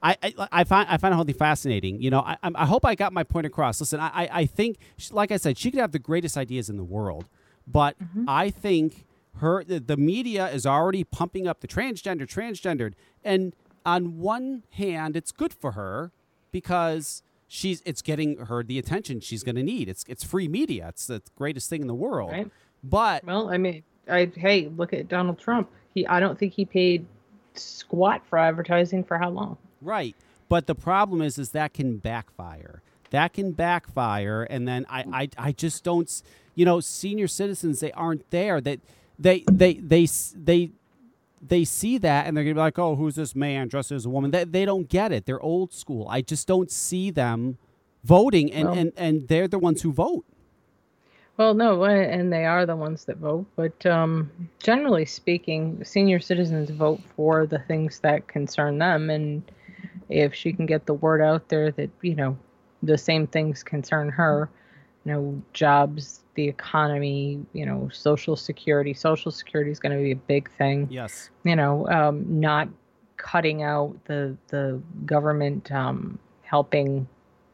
I, 0.02 0.18
I, 0.24 0.34
I 0.52 0.64
find 0.64 0.90
I 0.90 0.98
find 0.98 1.14
it 1.14 1.16
wholly 1.16 1.34
fascinating. 1.34 2.02
You 2.02 2.10
know, 2.10 2.22
I, 2.22 2.38
I'm- 2.41 2.56
hope 2.56 2.84
I 2.84 2.95
got 2.95 3.14
my 3.14 3.24
point 3.24 3.45
across. 3.45 3.80
Listen, 3.80 3.99
I, 3.99 4.07
I, 4.24 4.30
I 4.41 4.45
think, 4.48 4.78
like 5.12 5.32
I 5.32 5.38
said, 5.38 5.60
she 5.60 5.70
could 5.70 5.80
have 5.80 5.91
the 5.91 5.99
greatest 5.99 6.38
ideas 6.38 6.72
in 6.72 6.78
the 6.78 6.84
world, 6.84 7.30
but 7.67 7.97
mm-hmm. 7.99 8.25
I 8.27 8.49
think 8.49 9.05
her 9.37 9.63
the, 9.63 9.79
the 9.79 9.97
media 9.97 10.47
is 10.49 10.65
already 10.65 11.03
pumping 11.03 11.47
up 11.47 11.61
the 11.61 11.67
transgender, 11.67 12.21
transgendered, 12.21 12.93
and 13.23 13.55
on 13.85 14.17
one 14.17 14.63
hand, 14.71 15.15
it's 15.15 15.31
good 15.31 15.53
for 15.53 15.73
her 15.73 16.11
because 16.51 17.21
she's 17.47 17.81
it's 17.85 18.01
getting 18.01 18.37
her 18.37 18.63
the 18.63 18.79
attention 18.79 19.19
she's 19.19 19.43
going 19.43 19.55
to 19.55 19.63
need. 19.63 19.89
It's 19.89 20.03
it's 20.07 20.23
free 20.23 20.47
media. 20.47 20.87
It's 20.89 21.07
the 21.07 21.21
greatest 21.35 21.69
thing 21.69 21.81
in 21.81 21.87
the 21.87 21.95
world. 21.95 22.31
Right. 22.31 22.51
But 22.83 23.23
Well, 23.23 23.49
I 23.49 23.57
mean, 23.57 23.83
I 24.09 24.31
hey, 24.35 24.69
look 24.75 24.93
at 24.93 25.07
Donald 25.07 25.39
Trump. 25.39 25.69
He 25.93 26.05
I 26.07 26.19
don't 26.19 26.37
think 26.37 26.53
he 26.53 26.65
paid 26.65 27.05
squat 27.53 28.21
for 28.25 28.37
advertising 28.37 29.03
for 29.03 29.17
how 29.17 29.29
long. 29.29 29.57
Right. 29.81 30.15
But 30.47 30.67
the 30.67 30.75
problem 30.75 31.21
is, 31.21 31.37
is 31.37 31.51
that 31.51 31.73
can 31.73 31.97
backfire. 31.97 32.81
That 33.11 33.33
can 33.33 33.51
backfire, 33.51 34.43
and 34.43 34.67
then 34.67 34.85
I, 34.89 35.05
I, 35.11 35.29
I 35.47 35.51
just 35.51 35.83
don't. 35.83 36.09
You 36.56 36.65
know, 36.65 36.80
senior 36.80 37.27
citizens 37.27 37.80
they 37.82 37.91
aren't 37.91 38.30
there. 38.32 38.60
That 38.61 38.80
they, 39.19 39.44
they, 39.52 39.73
they, 39.76 40.03
s- 40.03 40.34
they, 40.38 40.72
they 41.41 41.64
see 41.65 41.98
that, 41.99 42.26
and 42.27 42.36
they're 42.36 42.44
gonna 42.44 42.56
be 42.56 42.60
like, 42.60 42.80
"Oh, 42.80 42.95
who's 42.95 43.15
this 43.15 43.36
man 43.36 43.68
dressed 43.68 43.91
as 43.91 44.06
a 44.06 44.10
woman?" 44.10 44.32
They, 44.32 44.44
they 44.45 44.65
don't 44.65 44.90
get 44.90 45.11
it. 45.11 45.26
They're 45.26 45.41
old 45.41 45.73
school. 45.73 46.07
I 46.10 46.22
just 46.22 46.48
don't 46.48 46.72
see 46.72 47.11
them 47.11 47.57
voting, 48.03 48.52
and, 48.52 48.69
Well- 48.69 48.77
and, 48.77 48.91
and 48.98 49.27
they're 49.27 49.48
the 49.48 49.60
ones 49.60 49.82
who 49.84 49.91
vote. 49.94 50.26
Well, 51.38 51.53
no, 51.53 51.84
uh, 51.84 51.90
and 51.90 52.32
they 52.32 52.45
are 52.45 52.65
the 52.65 52.77
ones 52.77 53.03
that 53.06 53.18
vote. 53.18 53.45
But 53.57 53.86
um, 53.86 54.32
generally 54.64 55.03
speaking, 55.06 55.84
senior 55.84 56.19
citizens 56.22 56.69
vote 56.69 57.02
for 57.18 57.45
the 57.45 57.60
things 57.60 57.99
that 57.99 58.26
concern 58.30 58.77
them. 58.77 59.10
And 59.10 59.44
if 60.07 60.34
she 60.34 60.53
can 60.53 60.65
get 60.65 60.86
the 60.86 60.94
word 60.94 61.22
out 61.22 61.49
there 61.49 61.72
that, 61.72 61.90
you 62.02 62.15
know, 62.15 62.38
the 62.84 62.98
same 62.98 63.27
things 63.27 63.64
concern 63.64 64.07
her, 64.10 64.49
you 65.03 65.11
know, 65.11 65.41
jobs, 65.52 66.22
the 66.36 66.48
economy, 66.48 67.44
you 67.53 67.66
know, 67.66 67.90
social 67.91 68.36
security. 68.36 68.94
Social 68.94 69.32
security 69.32 69.72
is 69.72 69.80
going 69.80 69.98
to 69.98 70.03
be 70.03 70.12
a 70.12 70.16
big 70.16 70.52
thing. 70.52 70.88
Yes. 70.90 71.30
You 71.44 71.56
know, 71.56 71.88
um, 71.88 72.40
not 72.40 72.70
cutting 73.18 73.64
out 73.64 73.95
the 74.06 74.36
the 74.48 74.82
government 75.06 75.72
um, 75.72 76.20
helping 76.44 77.07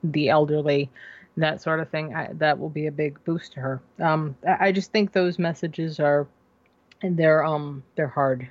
the 0.03 0.29
elderly 0.29 0.89
that 1.37 1.61
sort 1.61 1.79
of 1.79 1.89
thing 1.89 2.13
I, 2.13 2.29
that 2.33 2.59
will 2.59 2.69
be 2.69 2.87
a 2.87 2.91
big 2.91 3.23
boost 3.23 3.53
to 3.53 3.59
her 3.61 3.81
um 3.99 4.35
I, 4.45 4.71
just 4.71 4.91
think 4.91 5.13
those 5.13 5.39
messages 5.39 5.99
are 5.99 6.27
and 7.01 7.17
they're 7.17 7.43
um 7.43 7.83
they're 7.95 8.07
hard 8.07 8.49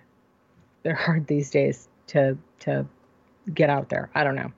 they're 0.82 0.94
hard 1.06 1.26
these 1.26 1.50
days 1.50 1.88
to 2.08 2.38
to 2.60 2.86
get 3.52 3.70
out 3.70 3.88
there 3.88 4.10
i 4.14 4.24
don't 4.24 4.36
know 4.36 4.52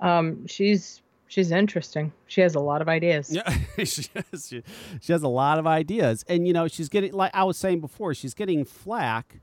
um 0.00 0.46
she's 0.46 1.02
she's 1.34 1.50
interesting 1.50 2.12
she 2.26 2.40
has 2.40 2.54
a 2.54 2.60
lot 2.60 2.80
of 2.80 2.88
ideas 2.88 3.30
Yeah, 3.32 3.42
she, 3.84 4.06
has, 4.14 4.48
she, 4.48 4.62
she 5.00 5.12
has 5.12 5.22
a 5.22 5.28
lot 5.28 5.58
of 5.58 5.66
ideas, 5.66 6.24
and 6.28 6.46
you 6.46 6.52
know 6.52 6.68
she's 6.68 6.88
getting 6.88 7.12
like 7.12 7.32
I 7.34 7.44
was 7.44 7.56
saying 7.58 7.80
before, 7.80 8.14
she's 8.14 8.34
getting 8.34 8.64
flack. 8.64 9.40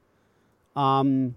Um, 0.75 1.35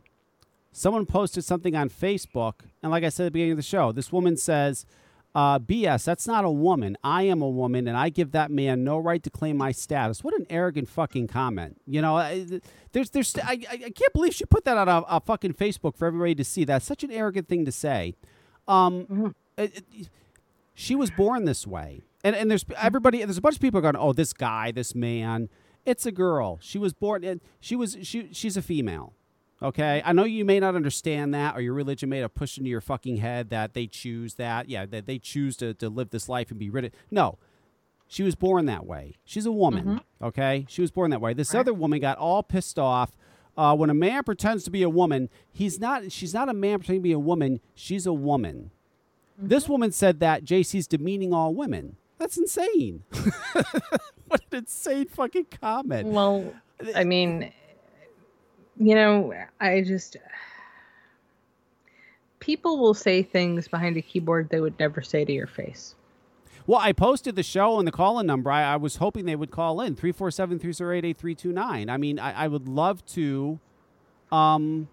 someone 0.73 1.07
posted 1.07 1.45
something 1.45 1.75
on 1.75 1.89
Facebook, 1.91 2.55
and 2.83 2.93
like 2.93 3.05
I 3.05 3.09
said 3.09 3.25
at 3.25 3.27
the 3.27 3.31
beginning 3.33 3.53
of 3.53 3.57
the 3.59 3.63
show, 3.63 3.91
this 3.93 4.13
woman 4.13 4.37
says, 4.37 4.87
uh, 5.35 5.59
"BS, 5.59 6.05
that's 6.05 6.27
not 6.27 6.45
a 6.45 6.51
woman. 6.51 6.97
I 7.03 7.23
am 7.25 7.43
a 7.43 7.49
woman, 7.49 7.89
and 7.89 7.97
I 7.97 8.09
give 8.11 8.31
that 8.33 8.51
man 8.51 8.85
no 8.85 8.99
right 8.99 9.23
to 9.25 9.31
claim 9.31 9.57
my 9.57 9.73
status." 9.73 10.23
What 10.23 10.35
an 10.39 10.47
arrogant 10.51 10.89
fucking 10.89 11.27
comment. 11.29 11.81
You 11.87 12.01
know, 12.03 12.17
I- 12.17 12.61
there's, 12.93 13.11
there's, 13.11 13.35
I, 13.43 13.59
I 13.71 13.91
can't 13.91 14.13
believe 14.13 14.35
she 14.35 14.45
put 14.45 14.65
that 14.67 14.77
on 14.79 14.89
a, 14.89 14.99
a 15.09 15.21
fucking 15.21 15.55
Facebook 15.55 15.97
for 15.97 16.07
everybody 16.07 16.37
to 16.37 16.45
see. 16.45 16.65
That's 16.65 16.87
such 16.87 17.03
an 17.03 17.11
arrogant 17.11 17.49
thing 17.49 17.65
to 17.65 17.73
say. 17.73 18.15
Um, 18.69 19.35
it- 19.59 19.83
it- 19.93 20.09
she 20.75 20.95
was 20.95 21.11
born 21.11 21.45
this 21.45 21.67
way. 21.67 22.03
And 22.23 22.35
and 22.35 22.51
there's 22.51 22.65
everybody 22.77 23.23
there's 23.25 23.39
a 23.39 23.43
bunch 23.43 23.57
of 23.57 23.61
people 23.61 23.81
going, 23.81 23.97
"Oh, 23.97 24.13
this 24.13 24.33
guy, 24.33 24.73
this 24.73 24.95
man, 24.95 25.49
it's 25.85 26.07
a 26.07 26.13
girl. 26.13 26.59
She 26.61 26.79
was 26.79 26.93
born 26.93 27.25
and 27.25 27.41
she 27.61 27.77
was 27.77 27.97
she 28.03 28.29
she's 28.33 28.57
a 28.57 28.63
female." 28.63 29.15
Okay? 29.63 30.03
I 30.05 30.13
know 30.13 30.25
you 30.25 30.45
may 30.45 30.61
not 30.61 30.75
understand 30.75 31.33
that 31.35 31.57
or 31.57 31.61
your 31.61 31.75
religion 31.75 32.11
may 32.11 32.19
have 32.19 32.35
pushed 32.35 32.59
into 32.59 32.69
your 32.69 32.81
fucking 32.83 33.19
head 33.19 33.51
that 33.51 33.73
they 33.73 33.87
choose 33.87 34.35
that. 34.35 34.69
Yeah, 34.69 34.85
that 34.87 35.07
they 35.07 35.19
choose 35.19 35.57
to, 35.59 35.73
to 35.75 35.89
live 35.89 36.11
this 36.11 36.29
life 36.29 36.51
and 36.51 36.59
be 36.59 36.71
rid 36.71 36.87
of 36.87 36.93
No. 37.11 37.39
She 38.07 38.23
was 38.23 38.35
born 38.35 38.67
that 38.67 38.85
way. 38.85 39.15
She's 39.25 39.47
a 39.47 39.53
woman. 39.53 40.03
Okay? 40.23 40.67
She 40.69 40.83
was 40.83 40.91
born 40.91 41.11
that 41.11 41.23
way. 41.23 41.33
This 41.33 41.55
other 41.55 41.73
woman 41.73 42.01
got 42.01 42.19
all 42.19 42.43
pissed 42.43 42.79
off 42.79 43.17
uh, 43.57 43.75
when 43.75 43.91
a 43.91 43.95
man 43.95 44.23
pretends 44.25 44.65
to 44.65 44.71
be 44.71 44.83
a 44.83 44.89
woman, 44.89 45.29
he's 45.53 45.79
not 45.79 46.11
she's 46.11 46.35
not 46.35 46.49
a 46.49 46.55
man 46.55 46.79
pretending 46.79 47.01
to 47.01 47.05
be 47.05 47.13
a 47.13 47.19
woman, 47.19 47.61
she's 47.75 48.07
a 48.07 48.13
woman. 48.13 48.71
This 49.37 49.69
woman 49.69 49.93
said 49.93 50.21
that 50.21 50.45
Jacey's 50.45 50.87
demeaning 50.87 51.33
all 51.33 51.55
women. 51.55 51.97
That's 52.19 52.37
insane. 52.39 53.03
what 54.27 54.41
an 54.53 54.59
insane 54.59 55.07
fucking 55.09 55.47
comment. 55.61 56.09
well 56.09 56.45
i 56.97 57.05
mean 57.05 57.53
you 58.77 58.95
know 58.95 59.33
i 59.61 59.81
just 59.81 60.17
people 62.41 62.79
will 62.79 62.95
say 62.95 63.23
things 63.23 63.69
behind 63.69 63.97
a 63.97 64.03
keyboard 64.03 64.49
they 64.51 64.61
would 64.61 64.79
never 64.79 65.01
say 65.03 65.25
to 65.25 65.33
your 65.33 65.47
face 65.47 65.95
Well, 66.67 66.81
I 66.81 66.93
posted 66.93 67.37
the 67.37 67.43
show 67.43 67.79
and 67.79 67.87
the 67.87 67.93
call 67.93 68.19
in 68.19 68.27
number. 68.27 68.51
I, 68.51 68.75
I 68.75 68.77
was 68.77 68.97
hoping 68.97 69.25
they 69.27 69.37
would 69.37 69.51
call 69.51 69.81
in 69.81 69.95
347 69.95 70.59
308 70.59 71.05
8329. 71.11 71.91
I 71.91 71.97
mean, 71.97 72.19
I, 72.19 72.45
I 72.45 72.49
would 72.49 72.67
love 72.67 73.05
to 73.07 73.61
um, 74.33 74.89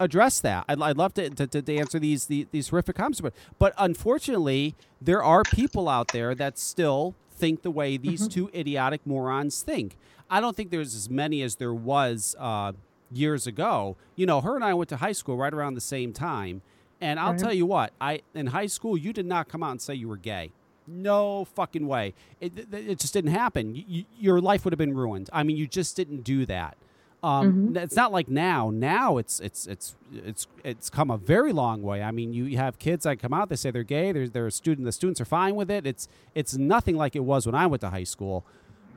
address 0.00 0.40
that. 0.40 0.64
I'd, 0.68 0.82
I'd 0.82 0.96
love 0.96 1.14
to, 1.14 1.30
to, 1.30 1.46
to 1.46 1.76
answer 1.76 1.98
these, 1.98 2.26
these, 2.26 2.46
these 2.50 2.68
horrific 2.70 2.96
comments. 2.96 3.20
But, 3.20 3.34
but 3.58 3.74
unfortunately, 3.78 4.74
there 5.00 5.22
are 5.22 5.42
people 5.44 5.88
out 5.88 6.08
there 6.08 6.34
that 6.34 6.58
still 6.58 7.14
think 7.30 7.62
the 7.62 7.70
way 7.70 7.96
these 7.96 8.26
two 8.26 8.50
idiotic 8.54 9.06
morons 9.06 9.62
think. 9.62 9.96
I 10.28 10.40
don't 10.40 10.56
think 10.56 10.70
there's 10.70 10.94
as 10.94 11.08
many 11.08 11.42
as 11.42 11.56
there 11.56 11.74
was 11.74 12.34
uh, 12.38 12.72
years 13.12 13.46
ago. 13.46 13.96
You 14.16 14.26
know, 14.26 14.40
her 14.40 14.54
and 14.54 14.64
I 14.64 14.74
went 14.74 14.88
to 14.90 14.96
high 14.96 15.12
school 15.12 15.36
right 15.36 15.52
around 15.52 15.74
the 15.74 15.80
same 15.80 16.12
time. 16.12 16.62
And 17.00 17.18
I'll 17.18 17.34
tell 17.34 17.52
you 17.52 17.64
what, 17.64 17.94
I 17.98 18.20
in 18.34 18.48
high 18.48 18.66
school 18.66 18.94
you 18.94 19.14
did 19.14 19.24
not 19.24 19.48
come 19.48 19.62
out 19.62 19.70
and 19.70 19.80
say 19.80 19.94
you 19.94 20.06
were 20.06 20.18
gay. 20.18 20.52
No 20.86 21.46
fucking 21.46 21.86
way. 21.86 22.12
It, 22.40 22.66
it, 22.72 22.98
just 22.98 23.14
didn't 23.14 23.30
happen. 23.30 23.74
You, 23.74 23.84
you, 23.86 24.04
your 24.18 24.40
life 24.40 24.64
would 24.64 24.72
have 24.72 24.78
been 24.78 24.94
ruined. 24.94 25.30
I 25.32 25.42
mean, 25.42 25.56
you 25.56 25.66
just 25.66 25.96
didn't 25.96 26.24
do 26.24 26.44
that. 26.46 26.76
Um, 27.22 27.76
It's 27.76 27.96
not 27.96 28.12
like 28.12 28.28
now. 28.28 28.70
Now 28.70 29.18
it's 29.18 29.40
it's 29.40 29.66
it's 29.66 29.94
it's 30.12 30.46
it's 30.64 30.88
come 30.88 31.10
a 31.10 31.18
very 31.18 31.52
long 31.52 31.82
way. 31.82 32.02
I 32.02 32.10
mean, 32.12 32.32
you, 32.32 32.44
you 32.44 32.56
have 32.56 32.78
kids 32.78 33.04
that 33.04 33.18
come 33.18 33.34
out. 33.34 33.48
They 33.50 33.56
say 33.56 33.70
they're 33.70 33.82
gay. 33.82 34.12
They're, 34.12 34.28
they're 34.28 34.46
a 34.46 34.50
student. 34.52 34.86
The 34.86 34.92
students 34.92 35.20
are 35.20 35.26
fine 35.26 35.54
with 35.54 35.70
it. 35.70 35.86
It's 35.86 36.08
it's 36.34 36.56
nothing 36.56 36.96
like 36.96 37.14
it 37.14 37.24
was 37.24 37.44
when 37.46 37.54
I 37.54 37.66
went 37.66 37.82
to 37.82 37.90
high 37.90 38.04
school. 38.04 38.44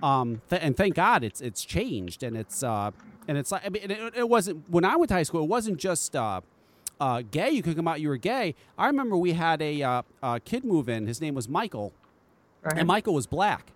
Um, 0.02 0.41
th- 0.50 0.62
and 0.62 0.76
thank 0.78 0.95
God 0.95 1.24
it's 1.24 1.41
it's 1.41 1.66
changed. 1.66 2.24
And 2.24 2.38
it's 2.38 2.64
uh, 2.64 2.91
and 3.28 3.38
it's 3.38 3.52
like 3.52 3.66
I 3.66 3.70
mean, 3.70 3.91
it, 3.91 4.14
it 4.16 4.30
wasn't 4.30 4.70
when 4.70 4.86
I 4.86 4.95
went 4.95 5.10
to 5.10 5.16
high 5.16 5.24
school. 5.24 5.44
It 5.44 5.50
wasn't 5.50 5.78
just 5.78 6.16
uh, 6.16 6.40
uh, 7.02 7.24
gay. 7.30 7.50
You 7.50 7.62
could 7.62 7.76
come 7.76 7.90
out. 7.90 8.00
You 8.00 8.08
were 8.08 8.18
gay. 8.18 8.56
I 8.78 8.88
remember 8.88 9.18
we 9.18 9.34
had 9.34 9.62
a 9.62 9.82
uh, 9.84 10.02
uh, 10.22 10.40
kid 10.45 10.64
move 10.64 10.88
in. 10.88 11.08
His 11.08 11.20
name 11.20 11.36
was 11.36 11.50
Michael. 11.50 11.91
right 12.62 12.78
And 12.78 12.88
Michael 12.88 13.14
was 13.16 13.28
black. 13.28 13.73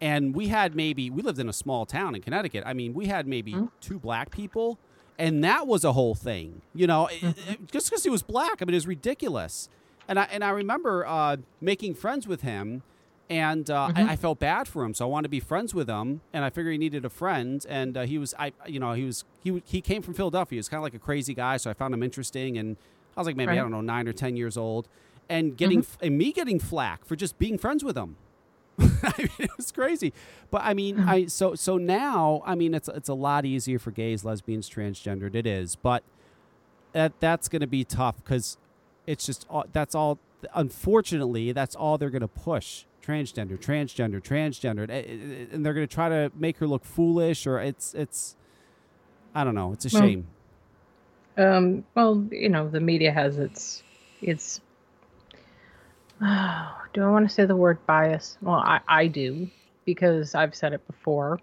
And 0.00 0.34
we 0.34 0.48
had 0.48 0.74
maybe, 0.76 1.10
we 1.10 1.22
lived 1.22 1.38
in 1.40 1.48
a 1.48 1.52
small 1.52 1.84
town 1.86 2.14
in 2.14 2.22
Connecticut. 2.22 2.62
I 2.66 2.72
mean, 2.72 2.94
we 2.94 3.06
had 3.06 3.26
maybe 3.26 3.52
two 3.80 3.98
black 3.98 4.30
people. 4.30 4.78
And 5.18 5.42
that 5.42 5.66
was 5.66 5.82
a 5.84 5.92
whole 5.94 6.14
thing, 6.14 6.62
you 6.74 6.86
know, 6.86 7.06
it- 7.08 7.36
it- 7.48 7.70
just 7.72 7.90
because 7.90 8.04
he 8.04 8.10
was 8.10 8.22
black. 8.22 8.62
I 8.62 8.64
mean, 8.64 8.74
it 8.74 8.76
was 8.76 8.86
ridiculous. 8.86 9.68
And 10.06 10.16
I, 10.18 10.28
and 10.30 10.44
I 10.44 10.50
remember 10.50 11.04
uh, 11.06 11.38
making 11.60 11.94
friends 11.94 12.28
with 12.28 12.42
him. 12.42 12.82
And 13.30 13.68
uh, 13.68 13.92
I, 13.94 14.12
I 14.12 14.16
felt 14.16 14.38
bad 14.38 14.68
for 14.68 14.82
him, 14.84 14.94
so 14.94 15.04
I 15.04 15.08
wanted 15.10 15.24
to 15.24 15.28
be 15.28 15.40
friends 15.40 15.74
with 15.74 15.86
him. 15.86 16.22
And 16.32 16.44
I 16.46 16.50
figured 16.50 16.72
he 16.72 16.78
needed 16.78 17.04
a 17.04 17.10
friend, 17.10 17.66
and 17.68 17.94
uh, 17.94 18.06
he 18.06 18.16
was, 18.16 18.32
I, 18.38 18.52
you 18.66 18.80
know, 18.80 18.94
he 18.94 19.04
was, 19.04 19.24
he 19.44 19.62
he 19.66 19.82
came 19.82 20.00
from 20.00 20.14
Philadelphia. 20.14 20.56
He 20.56 20.60
was 20.60 20.68
kind 20.70 20.78
of 20.78 20.82
like 20.84 20.94
a 20.94 20.98
crazy 20.98 21.34
guy, 21.34 21.58
so 21.58 21.68
I 21.70 21.74
found 21.74 21.92
him 21.92 22.02
interesting. 22.02 22.56
And 22.56 22.78
I 23.18 23.20
was 23.20 23.26
like, 23.26 23.36
maybe 23.36 23.50
I 23.52 23.56
don't 23.64 23.70
know, 23.70 23.82
nine 23.82 24.08
or 24.08 24.14
ten 24.14 24.34
years 24.38 24.56
old, 24.56 24.88
and 25.28 25.58
getting 25.58 25.80
f 25.80 25.98
and 26.00 26.16
me 26.16 26.32
getting 26.32 26.58
flack 26.58 27.04
for 27.04 27.16
just 27.16 27.38
being 27.38 27.58
friends 27.58 27.84
with 27.84 27.98
him. 27.98 28.16
I 29.02 29.12
mean, 29.18 29.30
it 29.38 29.56
was 29.56 29.72
crazy. 29.72 30.12
But 30.50 30.62
I 30.64 30.74
mean, 30.74 31.00
I 31.00 31.26
so 31.26 31.54
so 31.54 31.78
now, 31.78 32.42
I 32.46 32.54
mean, 32.54 32.74
it's 32.74 32.88
it's 32.88 33.08
a 33.08 33.14
lot 33.14 33.44
easier 33.44 33.78
for 33.78 33.90
gays, 33.90 34.24
lesbians, 34.24 34.68
transgendered. 34.70 35.34
It 35.34 35.46
is, 35.46 35.76
but 35.76 36.02
that 36.92 37.12
that's 37.20 37.48
going 37.48 37.60
to 37.60 37.66
be 37.66 37.84
tough 37.84 38.16
because 38.16 38.56
it's 39.06 39.26
just 39.26 39.46
all, 39.50 39.66
that's 39.72 39.94
all. 39.94 40.18
Unfortunately, 40.54 41.52
that's 41.52 41.74
all 41.74 41.98
they're 41.98 42.10
going 42.10 42.20
to 42.20 42.28
push: 42.28 42.84
transgender, 43.04 43.58
transgender, 43.58 44.22
transgender, 44.22 44.88
eh, 44.88 45.02
eh, 45.06 45.46
and 45.52 45.66
they're 45.66 45.74
going 45.74 45.86
to 45.86 45.92
try 45.92 46.08
to 46.08 46.30
make 46.36 46.58
her 46.58 46.66
look 46.66 46.84
foolish. 46.84 47.46
Or 47.46 47.58
it's 47.60 47.94
it's, 47.94 48.36
I 49.34 49.44
don't 49.44 49.54
know. 49.54 49.72
It's 49.72 49.92
a 49.92 49.96
Well, 49.98 50.02
shame. 50.02 50.26
Um, 51.36 51.84
well, 51.94 52.26
you 52.30 52.48
know, 52.48 52.68
the 52.68 52.80
media 52.80 53.12
has 53.12 53.38
its 53.38 53.82
its. 54.22 54.60
Oh, 56.20 56.82
do 56.92 57.02
I 57.02 57.10
want 57.10 57.28
to 57.28 57.34
say 57.34 57.44
the 57.44 57.56
word 57.56 57.84
bias? 57.86 58.38
Well, 58.42 58.56
I, 58.56 58.80
I 58.88 59.06
do 59.06 59.48
because 59.84 60.34
I've 60.34 60.54
said 60.54 60.72
it 60.72 60.86
before. 60.86 61.40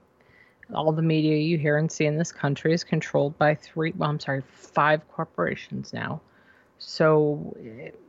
All 0.74 0.92
the 0.92 1.02
media 1.02 1.38
you 1.38 1.58
hear 1.58 1.78
and 1.78 1.92
see 1.92 2.06
in 2.06 2.18
this 2.18 2.32
country 2.32 2.74
is 2.74 2.84
controlled 2.84 3.38
by 3.38 3.56
three. 3.56 3.94
Well, 3.96 4.10
I'm 4.10 4.20
sorry, 4.20 4.42
five 4.52 5.08
corporations 5.10 5.94
now. 5.94 6.22
So, 6.80 7.56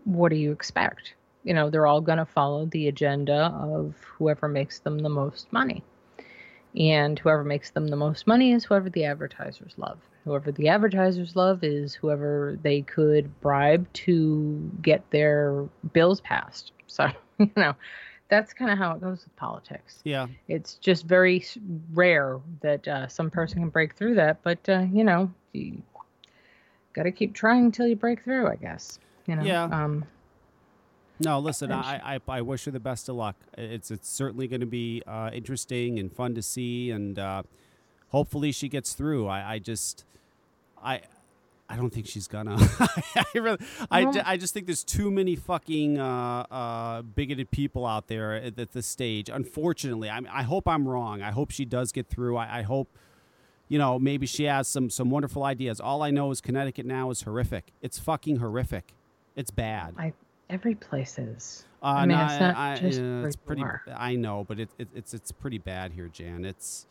what 0.04 0.30
do 0.30 0.36
you 0.36 0.52
expect? 0.52 1.14
You 1.44 1.54
know, 1.54 1.70
they're 1.70 1.86
all 1.86 2.00
going 2.00 2.18
to 2.18 2.24
follow 2.26 2.66
the 2.66 2.88
agenda 2.88 3.52
of 3.54 3.94
whoever 4.18 4.48
makes 4.48 4.78
them 4.80 4.98
the 4.98 5.08
most 5.08 5.52
money. 5.52 5.82
And 6.76 7.18
whoever 7.18 7.42
makes 7.42 7.70
them 7.70 7.86
the 7.88 7.96
most 7.96 8.26
money 8.26 8.52
is 8.52 8.64
whoever 8.64 8.90
the 8.90 9.04
advertisers 9.04 9.72
love. 9.76 9.98
Whoever 10.24 10.52
the 10.52 10.68
advertisers 10.68 11.36
love 11.36 11.64
is 11.64 11.94
whoever 11.94 12.58
they 12.62 12.82
could 12.82 13.40
bribe 13.40 13.90
to 13.94 14.70
get 14.82 15.08
their 15.10 15.64
bills 15.92 16.20
passed. 16.20 16.72
So, 16.88 17.08
you 17.38 17.50
know, 17.56 17.74
that's 18.28 18.54
kind 18.54 18.70
of 18.70 18.78
how 18.78 18.92
it 18.92 19.00
goes 19.02 19.24
with 19.24 19.36
politics. 19.36 20.00
Yeah. 20.04 20.28
It's 20.48 20.76
just 20.76 21.04
very 21.04 21.44
rare 21.92 22.40
that 22.62 22.88
uh, 22.88 23.08
some 23.08 23.28
person 23.28 23.58
can 23.58 23.68
break 23.68 23.94
through 23.96 24.14
that. 24.14 24.42
But, 24.42 24.66
uh, 24.68 24.86
you 24.90 25.04
know, 25.04 25.30
you 25.52 25.82
got 26.94 27.02
to 27.02 27.10
keep 27.10 27.34
trying 27.34 27.66
until 27.66 27.86
you 27.86 27.96
break 27.96 28.22
through, 28.22 28.48
I 28.48 28.56
guess. 28.56 28.98
You 29.26 29.36
know? 29.36 29.42
Yeah. 29.42 29.64
Um, 29.64 30.06
no, 31.18 31.38
listen, 31.38 31.72
I, 31.72 32.16
I, 32.16 32.20
I 32.28 32.40
wish 32.42 32.64
her 32.64 32.70
the 32.70 32.80
best 32.80 33.08
of 33.08 33.16
luck. 33.16 33.36
It's 33.56 33.90
it's 33.90 34.08
certainly 34.08 34.48
going 34.48 34.60
to 34.60 34.66
be 34.66 35.02
uh, 35.06 35.30
interesting 35.32 35.98
and 35.98 36.12
fun 36.12 36.34
to 36.34 36.42
see, 36.42 36.90
and 36.90 37.18
uh, 37.18 37.42
hopefully 38.08 38.52
she 38.52 38.68
gets 38.68 38.92
through. 38.92 39.26
I, 39.26 39.54
I 39.54 39.58
just, 39.58 40.04
I, 40.82 41.00
I 41.68 41.76
don't 41.76 41.90
think 41.90 42.06
she's 42.06 42.28
gonna. 42.28 42.56
I, 43.16 43.24
really, 43.34 43.58
I, 43.90 44.22
I 44.24 44.36
just 44.36 44.52
think 44.54 44.66
there's 44.66 44.84
too 44.84 45.10
many 45.10 45.36
fucking 45.36 45.98
uh, 45.98 46.46
uh, 46.50 47.02
bigoted 47.02 47.50
people 47.50 47.86
out 47.86 48.08
there 48.08 48.34
at, 48.34 48.58
at 48.58 48.72
this 48.72 48.86
stage. 48.86 49.28
Unfortunately, 49.28 50.10
I 50.10 50.20
mean, 50.20 50.30
I 50.32 50.42
hope 50.42 50.68
I'm 50.68 50.86
wrong. 50.86 51.22
I 51.22 51.30
hope 51.30 51.50
she 51.50 51.64
does 51.64 51.92
get 51.92 52.08
through. 52.08 52.36
I, 52.36 52.58
I 52.58 52.62
hope, 52.62 52.88
you 53.68 53.78
know, 53.78 53.98
maybe 53.98 54.26
she 54.26 54.44
has 54.44 54.68
some 54.68 54.90
some 54.90 55.10
wonderful 55.10 55.44
ideas. 55.44 55.80
All 55.80 56.02
I 56.02 56.10
know 56.10 56.30
is 56.30 56.40
Connecticut 56.40 56.86
now 56.86 57.10
is 57.10 57.22
horrific. 57.22 57.72
It's 57.80 57.98
fucking 57.98 58.36
horrific. 58.36 58.92
It's 59.34 59.50
bad. 59.50 59.94
I 59.98 60.12
every 60.50 60.74
place 60.74 61.18
is. 61.18 61.64
Uh, 61.82 61.86
I 61.86 62.06
mean, 62.06 62.16
no, 62.16 62.24
it's 62.24 62.40
not 62.40 62.56
I, 62.56 62.76
just 62.78 63.00
yeah, 63.00 63.24
it's 63.24 63.36
pretty. 63.36 63.62
I 63.94 64.16
know, 64.16 64.44
but 64.46 64.58
it, 64.60 64.70
it, 64.78 64.88
it's 64.94 65.14
it's 65.14 65.30
pretty 65.32 65.58
bad 65.58 65.92
here, 65.92 66.08
Jan. 66.08 66.44
It's 66.44 66.86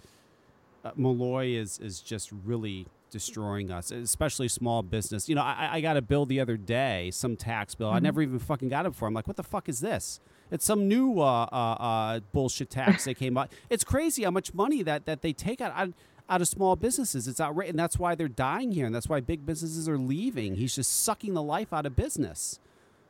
uh, 0.84 0.92
Malloy 0.96 1.48
is 1.48 1.80
is 1.80 2.00
just 2.00 2.32
really 2.46 2.88
destroying 3.12 3.72
us, 3.72 3.92
especially 3.92 4.48
small 4.48 4.84
business. 4.84 5.30
You 5.30 5.36
know, 5.36 5.42
I, 5.42 5.70
I 5.74 5.82
got 5.82 5.96
a 5.96 6.02
bill 6.02 6.26
the 6.26 6.40
other 6.40 6.58
day, 6.58 7.12
some 7.12 7.36
tax 7.38 7.74
bill. 7.76 7.90
I 7.90 8.00
Mhm. 8.00 8.04
never 8.04 8.22
even 8.22 8.40
fucking 8.40 8.70
got 8.70 8.86
it 8.86 8.90
before. 8.90 9.08
I'm 9.08 9.14
like, 9.14 9.28
what 9.28 9.38
the 9.38 9.44
fuck 9.44 9.70
is 9.70 9.80
this? 9.80 10.20
It's 10.52 10.66
some 10.66 10.88
new 10.88 11.20
uh, 11.22 11.48
uh, 11.52 11.56
uh, 11.56 12.20
bullshit 12.34 12.70
tax 12.70 13.06
they 13.06 13.14
came 13.14 13.38
out. 13.38 13.52
It's 13.70 13.84
crazy 13.84 14.24
how 14.24 14.32
much 14.32 14.54
money 14.54 14.84
that, 14.84 15.06
that 15.06 15.22
they 15.22 15.34
take 15.34 15.62
out, 15.62 15.72
out 15.76 15.94
out 16.28 16.42
of 16.42 16.48
small 16.48 16.76
businesses. 16.76 17.28
It's 17.28 17.40
outrageous, 17.40 17.70
and 17.72 17.80
that's 17.80 17.98
why 18.00 18.16
they're 18.16 18.28
dying 18.28 18.72
here, 18.72 18.86
and 18.86 18.94
that's 18.94 19.08
why 19.08 19.20
big 19.22 19.46
businesses 19.46 19.88
are 19.88 19.98
leaving. 19.98 20.56
He's 20.56 20.76
just 20.76 20.92
sucking 21.04 21.34
the 21.36 21.44
life 21.44 21.72
out 21.72 21.86
of 21.86 21.96
business. 21.96 22.60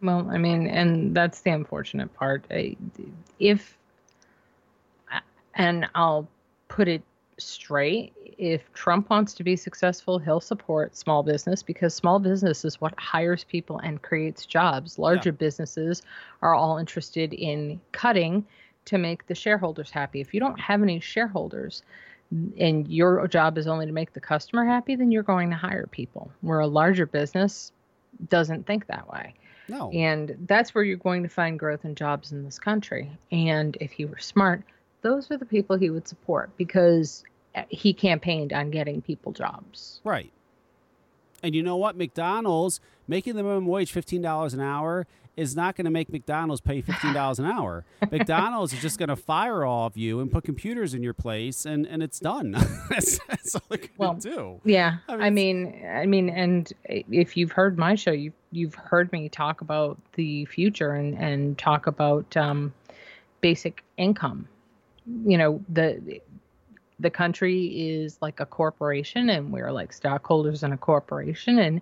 Well, 0.02 0.28
I 0.30 0.38
mean, 0.38 0.68
and 0.68 1.16
that's 1.16 1.42
the 1.42 1.52
unfortunate 1.52 2.14
part. 2.14 2.46
If, 3.40 3.78
and 5.56 5.88
I'll 5.96 6.28
put 6.68 6.88
it 6.88 7.02
straight, 7.38 8.14
if 8.38 8.72
Trump 8.74 9.10
wants 9.10 9.34
to 9.36 9.44
be 9.44 9.56
successful, 9.56 10.20
he'll 10.20 10.42
support 10.42 10.96
small 10.96 11.24
business 11.24 11.64
because 11.64 11.94
small 11.94 12.20
business 12.20 12.66
is 12.66 12.82
what 12.82 12.94
hires 13.00 13.46
people 13.46 13.80
and 13.80 14.02
creates 14.02 14.46
jobs. 14.46 15.00
Larger 15.00 15.32
businesses 15.32 16.02
are 16.42 16.54
all 16.54 16.78
interested 16.78 17.34
in 17.34 17.80
cutting 17.94 18.46
to 18.86 18.98
make 18.98 19.26
the 19.28 19.36
shareholders 19.36 19.90
happy. 19.90 20.22
If 20.22 20.34
you 20.34 20.40
don't 20.40 20.60
have 20.60 20.84
any 20.84 21.00
shareholders, 21.00 21.84
and 22.60 22.88
your 22.88 23.28
job 23.28 23.58
is 23.58 23.68
only 23.68 23.86
to 23.86 23.92
make 23.92 24.14
the 24.14 24.20
customer 24.20 24.66
happy, 24.66 24.96
then 24.96 25.12
you're 25.12 25.24
going 25.24 25.50
to 25.52 25.56
hire 25.56 25.88
people. 25.88 26.32
Where 26.42 26.60
a 26.60 26.68
larger 26.68 27.06
business 27.06 27.72
doesn't 28.30 28.66
think 28.66 28.88
that 28.88 29.08
way. 29.10 29.36
No, 29.68 29.92
And 29.92 30.36
that's 30.48 30.76
where 30.76 30.84
you're 30.84 30.98
going 30.98 31.24
to 31.24 31.30
find 31.30 31.58
growth 31.58 31.84
and 31.86 31.96
jobs 31.98 32.32
in 32.32 32.44
this 32.44 32.60
country. 32.60 33.12
And 33.32 33.78
if 33.82 33.92
he 33.92 34.06
were 34.06 34.20
smart, 34.20 34.62
those 35.02 35.30
are 35.32 35.38
the 35.38 35.46
people 35.46 35.78
he 35.78 35.90
would 35.90 36.08
support 36.08 36.50
because 36.58 37.24
uh, 37.56 37.64
he 37.70 37.94
campaigned 37.94 38.54
on 38.54 38.70
getting 38.72 39.02
people 39.02 39.32
jobs. 39.32 40.02
Right. 40.04 40.32
And 41.44 41.54
you 41.56 41.64
know 41.64 41.78
what? 41.78 41.96
McDonald's 41.96 42.80
making 43.08 43.36
the 43.36 43.44
minimum 43.44 43.68
wage 43.68 43.92
fifteen 43.92 44.22
dollars 44.22 44.54
an 44.54 44.62
hour 44.62 45.06
is 45.38 45.54
not 45.56 45.76
going 45.76 45.86
to 45.86 45.92
make 45.92 46.10
McDonald's 46.12 46.62
pay 46.62 46.82
fifteen 46.82 47.14
dollars 47.14 47.38
an 47.40 47.46
hour. 47.46 47.86
McDonald's 48.12 48.74
is 48.74 48.82
just 48.82 48.98
going 48.98 49.10
to 49.10 49.16
fire 49.16 49.64
all 49.64 49.86
of 49.86 49.96
you 49.98 50.22
and 50.22 50.32
put 50.32 50.44
computers 50.44 50.94
in 50.94 51.04
your 51.04 51.14
place, 51.14 51.66
and, 51.66 51.86
and 51.86 52.02
it's 52.02 52.20
done. 52.20 52.52
that's, 52.90 53.20
that's 53.28 53.54
all 53.54 53.62
they're 53.70 53.78
going 53.78 53.90
to 53.90 53.94
Well, 53.98 54.14
do. 54.16 54.62
Yeah, 54.64 54.98
I 55.08 55.30
mean, 55.30 55.68
I 55.68 55.76
mean, 55.76 55.88
I 55.88 56.06
mean, 56.06 56.30
and 56.30 56.74
if 56.86 57.38
you've 57.38 57.52
heard 57.52 57.78
my 57.78 57.94
show, 57.96 58.12
you've 58.12 58.34
you've 58.56 58.76
heard 58.76 59.12
me 59.12 59.30
talk 59.30 59.62
about 59.62 59.98
the 60.14 60.46
future 60.46 60.94
and 60.94 61.18
and 61.18 61.58
talk 61.58 61.88
about 61.88 62.36
um, 62.38 62.74
basic 63.42 63.84
income. 63.98 64.48
You 65.26 65.38
know, 65.38 65.62
the 65.70 66.22
the 67.00 67.10
country 67.10 67.66
is 67.66 68.18
like 68.22 68.40
a 68.40 68.46
corporation, 68.46 69.30
and 69.30 69.52
we're 69.52 69.72
like 69.72 69.94
stockholders 69.94 70.64
in 70.64 70.72
a 70.72 70.78
corporation, 70.78 71.60
and 71.60 71.82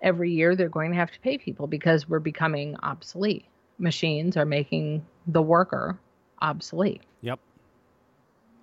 every 0.00 0.30
year 0.30 0.56
they're 0.56 0.68
going 0.68 0.92
to 0.92 0.96
have 0.96 1.10
to 1.10 1.20
pay 1.20 1.36
people 1.36 1.66
because 1.66 2.08
we're 2.08 2.20
becoming 2.20 2.76
obsolete. 2.82 3.44
Machines 3.78 4.36
are 4.36 4.46
making 4.46 5.04
the 5.26 5.42
worker 5.42 5.98
obsolete. 6.40 7.02
Yep. 7.22 7.40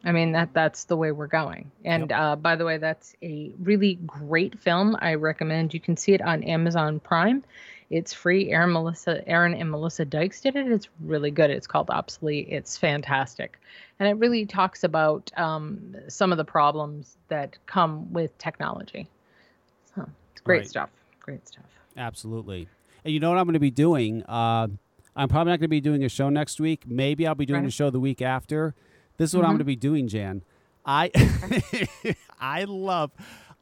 I 0.04 0.12
mean 0.12 0.32
that 0.34 0.54
that's 0.54 0.86
the 0.86 0.96
way 0.96 1.12
we're 1.12 1.28
going. 1.28 1.72
And 1.84 2.10
Yep. 2.12 2.20
uh, 2.20 2.36
by 2.38 2.56
the 2.56 2.66
way, 2.66 2.78
that's 2.78 3.16
a 3.22 3.52
really 3.60 3.96
great 4.06 4.58
film. 4.60 4.96
I 5.00 5.16
recommend 5.16 5.74
you 5.74 5.80
can 5.80 5.98
see 5.98 6.14
it 6.14 6.22
on 6.22 6.44
Amazon 6.44 7.00
Prime. 7.00 7.44
It's 7.90 8.14
free. 8.14 8.52
Aaron 8.52 8.74
Melissa 8.74 9.26
Aaron 9.28 9.54
and 9.54 9.72
Melissa 9.72 10.04
Dykes 10.06 10.42
did 10.42 10.56
it. 10.56 10.68
It's 10.72 10.90
really 11.02 11.32
good. 11.32 11.50
It's 11.50 11.68
called 11.68 11.90
Obsolete. 11.90 12.48
It's 12.50 12.78
fantastic, 12.78 13.58
and 14.00 14.08
it 14.10 14.14
really 14.18 14.46
talks 14.46 14.84
about 14.84 15.32
um, 15.38 15.96
some 16.10 16.32
of 16.32 16.38
the 16.38 16.46
problems 16.46 17.18
that 17.30 17.58
come 17.66 18.12
with 18.12 18.38
technology. 18.38 19.08
So 19.96 20.08
it's 20.34 20.42
great 20.42 20.58
Right. 20.60 20.70
stuff. 20.70 20.90
Great 21.22 21.48
stuff. 21.48 21.66
Absolutely. 21.96 22.68
And 23.06 23.14
you 23.14 23.20
know 23.22 23.30
what 23.30 23.38
I'm 23.40 23.46
going 23.46 23.54
to 23.54 23.60
be 23.60 23.72
doing? 23.72 24.22
Uh, 24.24 24.68
I'm 25.16 25.30
probably 25.30 25.52
not 25.52 25.60
going 25.60 25.68
to 25.68 25.68
be 25.70 25.82
doing 25.82 26.04
a 26.04 26.10
show 26.10 26.30
next 26.30 26.60
week. 26.60 26.84
Maybe 26.86 27.26
I'll 27.26 27.36
be 27.36 27.46
doing 27.46 27.62
Right. 27.62 27.68
a 27.70 27.72
show 27.72 27.90
the 27.90 28.00
week 28.02 28.22
after. 28.22 28.76
This 29.18 29.32
is 29.32 29.36
what 29.36 29.44
I'm 29.46 29.50
Mhm. 29.50 29.54
going 29.54 29.58
to 29.60 29.64
be 29.66 29.76
doing, 29.76 30.08
Jan. 30.08 30.44
I 30.86 31.12
I 32.40 32.64
love 32.64 33.12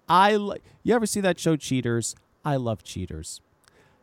I 0.07 0.35
lo- 0.35 0.57
you 0.83 0.93
ever 0.93 1.05
see 1.05 1.21
that 1.21 1.39
show 1.39 1.55
Cheaters? 1.55 2.15
I 2.43 2.57
love 2.57 2.83
Cheaters. 2.83 3.41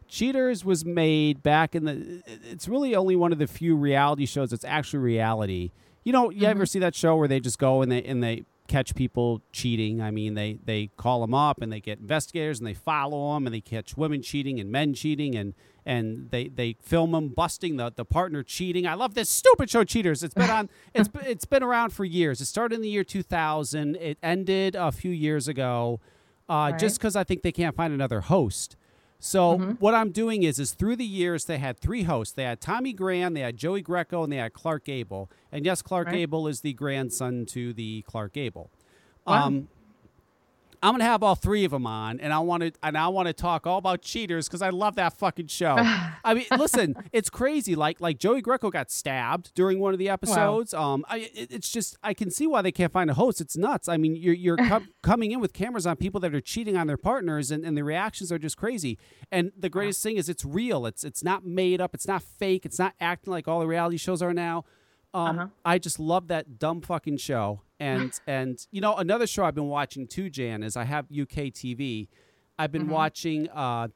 Cheaters 0.08 0.64
was 0.64 0.84
made 0.84 1.42
back 1.42 1.74
in 1.74 1.84
the 1.84 2.22
it's 2.50 2.68
really 2.68 2.94
only 2.94 3.16
one 3.16 3.32
of 3.32 3.38
the 3.38 3.46
few 3.46 3.74
reality 3.76 4.26
shows 4.26 4.50
that's 4.50 4.64
actually 4.64 4.98
reality. 5.00 5.70
You 6.04 6.12
know, 6.12 6.30
you 6.30 6.46
ever 6.46 6.66
see 6.66 6.80
that 6.80 6.94
show 6.94 7.16
where 7.16 7.28
they 7.28 7.40
just 7.40 7.58
go 7.58 7.80
and 7.82 7.90
they 7.90 8.02
and 8.02 8.22
they 8.22 8.42
catch 8.68 8.94
people 8.94 9.40
cheating? 9.52 10.00
I 10.02 10.10
mean, 10.10 10.34
they 10.34 10.58
they 10.64 10.90
call 10.96 11.20
them 11.20 11.32
up 11.32 11.62
and 11.62 11.72
they 11.72 11.80
get 11.80 12.00
investigators 12.00 12.58
and 12.58 12.66
they 12.66 12.74
follow 12.74 13.34
them 13.34 13.46
and 13.46 13.54
they 13.54 13.60
catch 13.60 13.96
women 13.96 14.20
cheating 14.22 14.58
and 14.60 14.70
men 14.70 14.92
cheating 14.94 15.34
and 15.36 15.54
and 15.84 16.30
they 16.30 16.48
they 16.48 16.76
film 16.80 17.12
them 17.12 17.28
busting 17.28 17.76
the 17.76 17.90
the 17.94 18.04
partner 18.04 18.42
cheating. 18.42 18.86
I 18.86 18.94
love 18.94 19.14
this 19.14 19.28
stupid 19.30 19.68
show 19.70 19.84
Cheaters. 19.84 20.22
It's 20.22 20.34
been 20.34 20.50
on 20.50 20.68
it's 20.94 21.08
it's 21.26 21.44
been 21.44 21.62
around 21.62 21.90
for 21.90 22.04
years. 22.04 22.40
It 22.40 22.46
started 22.46 22.76
in 22.76 22.82
the 22.82 22.88
year 22.88 23.04
2000. 23.04 23.96
It 23.96 24.18
ended 24.22 24.74
a 24.76 24.92
few 24.92 25.10
years 25.10 25.48
ago. 25.48 26.00
Uh, 26.48 26.70
Right. 26.72 26.78
just 26.78 26.98
because 26.98 27.16
I 27.16 27.24
think 27.24 27.42
they 27.42 27.52
can't 27.52 27.74
find 27.74 27.92
another 27.94 28.20
host. 28.22 28.76
So 29.18 29.56
Mhm. 29.58 29.80
what 29.80 29.94
I'm 29.94 30.10
doing 30.10 30.42
is, 30.42 30.58
is 30.58 30.72
through 30.72 30.96
the 30.96 31.04
years 31.04 31.44
they 31.44 31.58
had 31.58 31.78
three 31.78 32.02
hosts. 32.02 32.34
They 32.34 32.42
had 32.42 32.60
Tommy 32.60 32.92
Grand, 32.92 33.36
they 33.36 33.40
had 33.40 33.56
Joey 33.56 33.80
Greco, 33.80 34.24
and 34.24 34.32
they 34.32 34.36
had 34.38 34.52
Clark 34.52 34.84
Gable. 34.84 35.30
And 35.52 35.64
yes, 35.64 35.80
Clark 35.80 36.08
Right. 36.08 36.16
Gable 36.16 36.48
is 36.48 36.60
the 36.60 36.72
grandson 36.72 37.46
to 37.46 37.72
the 37.72 38.02
Clark 38.02 38.32
Gable. 38.32 38.70
Wow. 39.26 39.46
Um, 39.46 39.68
I'm 40.82 40.94
gonna 40.94 41.04
have 41.04 41.22
all 41.22 41.36
three 41.36 41.64
of 41.64 41.70
them 41.70 41.86
on, 41.86 42.18
and 42.18 42.32
I 42.32 42.40
want 42.40 42.62
to 42.64 42.72
and 42.82 42.98
I 42.98 43.06
want 43.08 43.28
to 43.28 43.32
talk 43.32 43.66
all 43.68 43.78
about 43.78 44.02
cheaters 44.02 44.48
because 44.48 44.62
I 44.62 44.70
love 44.70 44.96
that 44.96 45.12
fucking 45.12 45.46
show. 45.46 45.76
I 46.24 46.34
mean, 46.34 46.46
listen, 46.58 46.96
it's 47.12 47.30
crazy. 47.30 47.76
Like 47.76 48.00
like 48.00 48.18
Joey 48.18 48.40
Greco 48.42 48.68
got 48.70 48.90
stabbed 48.90 49.54
during 49.54 49.78
one 49.78 49.92
of 49.92 50.00
the 50.00 50.08
episodes. 50.08 50.74
Um, 50.74 51.04
I, 51.08 51.30
it, 51.34 51.52
it's 51.52 51.70
just 51.70 51.96
I 52.02 52.14
can 52.14 52.30
see 52.32 52.48
why 52.48 52.62
they 52.62 52.72
can't 52.72 52.92
find 52.92 53.08
a 53.10 53.14
host. 53.14 53.40
It's 53.40 53.56
nuts. 53.56 53.88
I 53.88 53.96
mean, 53.96 54.16
you're 54.16 54.34
you're 54.34 54.56
com- 54.68 54.88
coming 55.02 55.30
in 55.30 55.38
with 55.40 55.52
cameras 55.52 55.86
on 55.86 55.96
people 55.96 56.20
that 56.20 56.34
are 56.34 56.40
cheating 56.40 56.76
on 56.76 56.88
their 56.88 56.96
partners, 56.96 57.52
and, 57.52 57.64
and 57.64 57.76
the 57.76 57.84
reactions 57.84 58.32
are 58.32 58.38
just 58.38 58.56
crazy. 58.56 58.98
And 59.30 59.52
the 59.56 59.68
greatest 59.68 60.02
thing 60.02 60.16
is 60.16 60.28
it's 60.28 60.44
real. 60.44 60.84
It's 60.86 61.04
it's 61.04 61.22
not 61.22 61.44
made 61.44 61.80
up. 61.80 61.94
It's 61.94 62.08
not 62.08 62.22
fake. 62.22 62.66
It's 62.66 62.78
not 62.80 62.94
acting 63.00 63.30
like 63.30 63.46
all 63.46 63.60
the 63.60 63.68
reality 63.68 63.98
shows 63.98 64.20
are 64.20 64.34
now. 64.34 64.64
Um, 65.14 65.38
Uh-huh. 65.38 65.48
I 65.64 65.78
just 65.78 65.98
love 66.00 66.28
that 66.28 66.58
dumb 66.58 66.80
fucking 66.80 67.18
show. 67.18 67.60
And 67.78 68.12
and 68.26 68.64
you 68.70 68.80
know 68.80 68.96
another 68.96 69.26
show 69.26 69.44
I've 69.44 69.54
been 69.54 69.68
watching 69.68 70.06
too, 70.06 70.30
Jan, 70.30 70.62
is 70.62 70.76
I 70.76 70.84
have 70.84 71.06
UK 71.10 71.50
TV. 71.52 72.08
I've 72.58 72.72
been 72.72 72.86
Mhm. 72.86 72.90
watching 72.90 73.48
uh, 73.50 73.88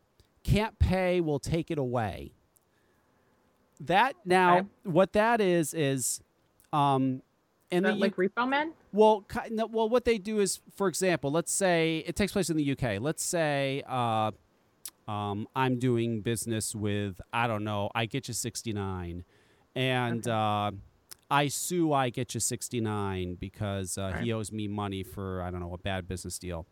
Can't 0.42 0.78
Pay 0.78 1.20
Will 1.20 1.38
Take 1.38 1.70
It 1.70 1.78
Away. 1.78 2.32
That 3.80 4.14
now, 4.24 4.58
Okay. 4.58 4.66
what 4.84 5.12
that 5.12 5.40
is 5.40 5.74
is, 5.74 6.20
um, 6.72 7.22
the 7.70 7.80
like 7.92 8.16
Repo 8.16 8.48
Man? 8.48 8.72
well, 8.92 9.24
no, 9.50 9.66
well, 9.66 9.88
what 9.88 10.04
they 10.06 10.16
do 10.18 10.40
is, 10.40 10.60
for 10.74 10.88
example, 10.88 11.30
let's 11.30 11.52
say 11.52 11.98
it 12.06 12.16
takes 12.16 12.32
place 12.32 12.48
in 12.48 12.56
the 12.56 12.64
UK. 12.72 12.98
Let's 12.98 13.22
say 13.22 13.82
uh, 13.86 14.30
um, 15.06 15.46
I'm 15.54 15.78
doing 15.78 16.22
business 16.22 16.74
with 16.74 17.20
I 17.32 17.46
don't 17.46 17.64
know. 17.64 17.90
I 17.94 18.06
get 18.06 18.28
you 18.28 18.34
69, 18.34 19.24
and 19.74 20.20
Okay. 20.26 20.30
uh, 20.30 20.70
I 21.30 21.48
sue 21.48 21.92
I 21.92 22.10
get 22.10 22.34
you 22.34 22.40
69 22.40 23.36
because 23.40 23.98
uh, 23.98 24.12
Right. 24.14 24.22
he 24.22 24.32
owes 24.32 24.52
me 24.52 24.68
money 24.68 25.02
for 25.02 25.42
I 25.42 25.50
don't 25.50 25.60
know 25.60 25.72
a 25.74 25.78
bad 25.78 26.06
business 26.06 26.38
deal. 26.38 26.66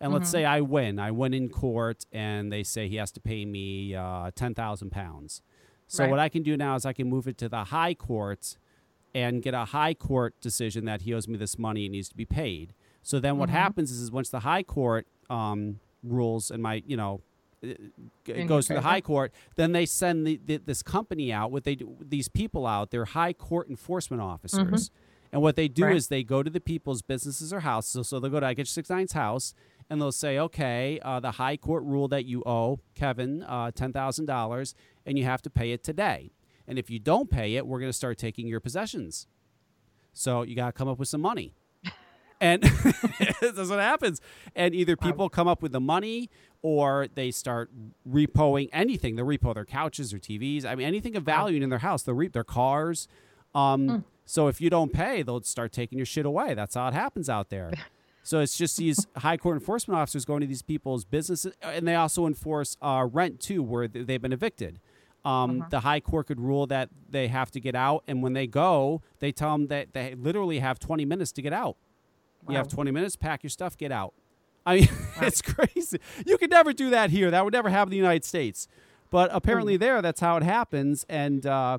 And 0.00 0.12
let's 0.12 0.28
Mhm. 0.28 0.32
say 0.32 0.44
I 0.44 0.60
win. 0.60 0.98
I 0.98 1.12
win 1.12 1.32
in 1.32 1.48
court, 1.48 2.06
and 2.10 2.50
they 2.52 2.64
say 2.64 2.88
he 2.88 2.96
has 2.96 3.12
to 3.12 3.20
pay 3.20 3.44
me 3.44 3.94
uh, 3.94 4.32
ten 4.34 4.54
thousand 4.54 4.90
pounds. 4.90 5.42
So 5.86 6.02
Right. 6.04 6.10
what 6.10 6.18
I 6.18 6.28
can 6.28 6.42
do 6.42 6.56
now 6.56 6.74
is 6.74 6.84
I 6.84 6.92
can 6.92 7.08
move 7.08 7.28
it 7.28 7.38
to 7.38 7.48
the 7.48 7.64
high 7.64 7.94
court 7.94 8.56
and 9.14 9.42
get 9.42 9.54
a 9.54 9.66
high 9.66 9.94
court 9.94 10.34
decision 10.40 10.86
that 10.86 11.02
he 11.02 11.14
owes 11.14 11.28
me 11.28 11.36
this 11.36 11.58
money 11.58 11.84
and 11.84 11.92
needs 11.92 12.08
to 12.08 12.16
be 12.16 12.24
paid. 12.24 12.72
So 13.02 13.20
then 13.20 13.36
what 13.36 13.50
Mhm. 13.50 13.52
happens 13.52 13.90
is, 13.92 14.00
is 14.00 14.10
once 14.10 14.30
the 14.30 14.40
high 14.40 14.62
court 14.62 15.06
um, 15.30 15.78
rules 16.02 16.50
and 16.50 16.62
my 16.62 16.82
you 16.86 16.96
know 16.96 17.20
it 17.62 17.80
In 18.26 18.46
goes 18.46 18.66
to 18.66 18.74
the 18.74 18.80
high 18.80 19.00
court, 19.00 19.32
then 19.56 19.72
they 19.72 19.86
send 19.86 20.26
the, 20.26 20.40
the, 20.44 20.56
this 20.58 20.82
company 20.82 21.32
out. 21.32 21.50
What 21.52 21.64
they 21.64 21.74
do, 21.74 21.96
these 22.00 22.28
people 22.28 22.66
out, 22.66 22.90
they're 22.90 23.04
high 23.04 23.32
court 23.32 23.68
enforcement 23.70 24.22
officers. 24.22 24.90
And 25.32 25.40
what 25.40 25.56
they 25.56 25.66
do 25.68 25.82
Mm-hmm. 25.82 25.88
Right. 25.88 25.96
is 25.96 26.08
they 26.08 26.22
go 26.24 26.42
to 26.42 26.50
the 26.50 26.60
people's 26.60 27.00
businesses 27.02 27.52
or 27.52 27.60
houses. 27.60 27.92
So, 27.92 28.02
so 28.02 28.20
they'll 28.20 28.30
go 28.30 28.40
to 28.40 28.46
I 28.46 28.54
get 28.54 28.68
six 28.68 28.90
nine's 28.90 29.12
house 29.12 29.54
and 29.88 30.00
they'll 30.00 30.12
say, 30.12 30.38
okay, 30.38 31.00
uh, 31.02 31.20
the 31.20 31.32
high 31.32 31.56
court 31.56 31.84
ruled 31.84 32.10
that 32.10 32.24
you 32.26 32.42
owe 32.44 32.80
Kevin 32.94 33.42
uh, 33.44 33.70
ten 33.70 33.92
thousand 33.92 34.26
dollars 34.26 34.74
and 35.06 35.16
you 35.18 35.24
have 35.24 35.40
to 35.42 35.50
pay 35.50 35.72
it 35.72 35.82
today. 35.82 36.32
And 36.68 36.78
if 36.78 36.90
you 36.90 36.98
don't 36.98 37.30
pay 37.30 37.56
it, 37.56 37.66
we're 37.66 37.80
going 37.80 37.88
to 37.88 37.96
start 37.96 38.18
taking 38.18 38.46
your 38.46 38.60
possessions. 38.60 39.26
So 40.12 40.42
you 40.42 40.54
got 40.54 40.66
to 40.66 40.72
come 40.72 40.88
up 40.88 40.98
with 40.98 41.08
some 41.08 41.20
money. 41.22 41.54
And 42.40 42.60
that's 43.40 43.68
what 43.70 43.78
happens. 43.78 44.20
And 44.56 44.74
either 44.74 44.96
people 44.96 45.28
come 45.28 45.46
up 45.46 45.62
with 45.62 45.70
the 45.70 45.78
money 45.80 46.28
or 46.62 47.08
they 47.14 47.30
start 47.30 47.70
repoing 48.08 48.68
anything. 48.72 49.16
They'll 49.16 49.26
repo 49.26 49.54
their 49.54 49.64
couches 49.64 50.14
or 50.14 50.18
TVs. 50.18 50.64
I 50.64 50.74
mean, 50.74 50.86
anything 50.86 51.16
of 51.16 51.24
value 51.24 51.60
in 51.62 51.70
their 51.70 51.80
house. 51.80 52.02
They'll 52.02 52.14
reap 52.14 52.32
their 52.32 52.44
cars. 52.44 53.08
Um, 53.54 54.04
So 54.24 54.46
if 54.46 54.60
you 54.60 54.70
don't 54.70 54.92
pay, 54.92 55.22
they'll 55.22 55.42
start 55.42 55.72
taking 55.72 55.98
your 55.98 56.06
shit 56.06 56.24
away. 56.24 56.54
That's 56.54 56.76
how 56.76 56.86
it 56.88 56.94
happens 56.94 57.28
out 57.28 57.50
there. 57.50 57.70
So 58.24 58.38
it's 58.38 58.56
just 58.56 58.76
these 58.76 59.04
high 59.16 59.36
court 59.36 59.56
enforcement 59.56 59.98
officers 59.98 60.24
going 60.24 60.42
to 60.42 60.46
these 60.46 60.62
people's 60.62 61.04
businesses, 61.04 61.52
and 61.60 61.88
they 61.88 61.96
also 61.96 62.28
enforce 62.28 62.76
uh, 62.80 63.08
rent 63.10 63.40
too, 63.40 63.64
where 63.64 63.88
they've 63.88 64.22
been 64.22 64.32
evicted. 64.32 64.78
Um, 65.24 65.66
The 65.70 65.80
high 65.80 65.98
court 65.98 66.28
could 66.28 66.38
rule 66.38 66.68
that 66.68 66.88
they 67.10 67.26
have 67.26 67.50
to 67.50 67.58
get 67.58 67.74
out, 67.74 68.04
and 68.06 68.22
when 68.22 68.32
they 68.34 68.46
go, 68.46 69.02
they 69.18 69.32
tell 69.32 69.50
them 69.58 69.66
that 69.66 69.92
they 69.92 70.14
literally 70.14 70.60
have 70.60 70.78
20 70.78 71.04
minutes 71.04 71.32
to 71.32 71.42
get 71.42 71.52
out. 71.52 71.76
You 72.48 72.54
have 72.58 72.68
20 72.68 72.92
minutes, 72.92 73.16
pack 73.16 73.42
your 73.42 73.50
stuff, 73.50 73.76
get 73.76 73.90
out. 73.90 74.14
I 74.66 74.76
mean, 74.76 74.88
it's 75.22 75.42
crazy. 75.42 75.98
You 76.26 76.38
could 76.38 76.50
never 76.50 76.72
do 76.72 76.90
that 76.90 77.10
here. 77.10 77.30
That 77.30 77.44
would 77.44 77.52
never 77.52 77.68
happen 77.68 77.88
in 77.88 77.90
the 77.90 77.96
United 77.96 78.24
States. 78.24 78.68
But 79.10 79.30
apparently, 79.32 79.76
there, 79.76 80.00
that's 80.02 80.20
how 80.20 80.36
it 80.38 80.42
happens. 80.42 81.04
And 81.08 81.44
uh, 81.46 81.78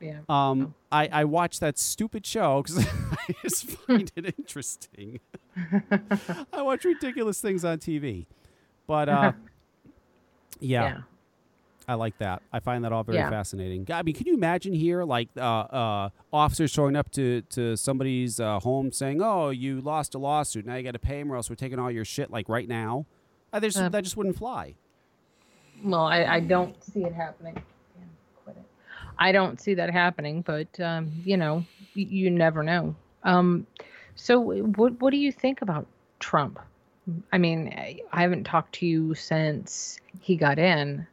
Yeah. 0.00 0.20
um, 0.28 0.74
I, 0.92 1.08
I 1.10 1.24
watched 1.24 1.60
that 1.60 1.78
stupid 1.78 2.26
show 2.26 2.62
because 2.62 2.86
I 3.12 3.34
just 3.42 3.66
find 3.86 4.10
it 4.16 4.34
interesting. 4.38 5.20
I 6.52 6.62
watch 6.62 6.84
ridiculous 6.84 7.40
things 7.40 7.64
on 7.64 7.78
TV. 7.78 8.26
But 8.86 9.08
uh, 9.08 9.32
yeah, 10.60 11.00
I 11.88 11.94
like 11.94 12.18
that. 12.18 12.42
I 12.52 12.60
find 12.60 12.84
that 12.84 12.92
all 12.92 13.02
very 13.02 13.16
Yeah. 13.16 13.30
fascinating. 13.30 13.86
I 13.90 14.02
mean, 14.02 14.14
can 14.14 14.26
you 14.26 14.34
imagine 14.34 14.74
here, 14.74 15.04
like 15.04 15.30
uh, 15.36 15.40
uh, 15.40 16.10
officers 16.32 16.70
showing 16.70 16.94
up 16.96 17.10
to 17.12 17.40
to 17.50 17.76
somebody's 17.76 18.38
uh, 18.38 18.60
home 18.60 18.92
saying, 18.92 19.22
"Oh, 19.22 19.48
you 19.48 19.80
lost 19.80 20.14
a 20.14 20.18
lawsuit. 20.18 20.66
Now 20.66 20.74
you 20.76 20.82
got 20.82 20.92
to 20.92 20.98
pay 20.98 21.18
them, 21.18 21.32
or 21.32 21.36
else 21.36 21.48
we're 21.48 21.56
taking 21.56 21.78
all 21.78 21.90
your 21.90 22.04
shit." 22.04 22.30
Like 22.30 22.48
right 22.48 22.68
now, 22.68 23.06
Uh, 23.54 23.60
that 23.88 24.04
just 24.04 24.16
wouldn't 24.18 24.36
fly. 24.36 24.74
Well, 25.82 26.04
I, 26.04 26.24
I 26.24 26.40
don't 26.40 26.82
see 26.84 27.04
it 27.04 27.14
happening. 27.14 27.54
Yeah, 27.56 28.04
quit 28.44 28.56
it. 28.58 28.64
I 29.18 29.32
don't 29.32 29.58
see 29.58 29.72
that 29.74 29.90
happening, 29.90 30.42
but 30.42 30.78
um, 30.80 31.10
you 31.24 31.38
know, 31.38 31.64
y- 31.96 32.06
you 32.10 32.28
never 32.30 32.62
know. 32.62 32.94
Um, 33.24 33.66
so, 34.14 34.38
what 34.40 35.00
what 35.00 35.10
do 35.10 35.16
you 35.16 35.32
think 35.32 35.62
about 35.62 35.86
Trump? 36.20 36.58
I 37.32 37.38
mean, 37.38 37.72
I 38.12 38.20
haven't 38.20 38.44
talked 38.44 38.74
to 38.80 38.86
you 38.86 39.14
since 39.14 39.98
he 40.20 40.36
got 40.36 40.58
in. 40.58 41.06